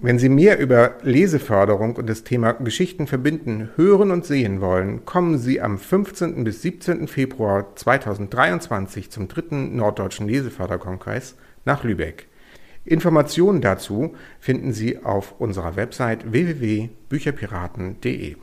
Wenn 0.00 0.20
Sie 0.20 0.28
mehr 0.28 0.60
über 0.60 0.94
Leseförderung 1.02 1.96
und 1.96 2.08
das 2.08 2.22
Thema 2.22 2.52
Geschichten 2.52 3.08
verbinden 3.08 3.70
hören 3.74 4.12
und 4.12 4.24
sehen 4.24 4.60
wollen, 4.60 5.04
kommen 5.04 5.38
Sie 5.38 5.60
am 5.60 5.76
15. 5.76 6.44
bis 6.44 6.62
17. 6.62 7.08
Februar 7.08 7.74
2023 7.74 9.10
zum 9.10 9.26
dritten 9.26 9.74
Norddeutschen 9.74 10.28
Leseförderkongress 10.28 11.34
nach 11.64 11.82
Lübeck. 11.82 12.28
Informationen 12.84 13.60
dazu 13.60 14.14
finden 14.38 14.72
Sie 14.72 15.02
auf 15.02 15.34
unserer 15.40 15.74
Website 15.74 16.30
www.bücherpiraten.de. 16.30 18.36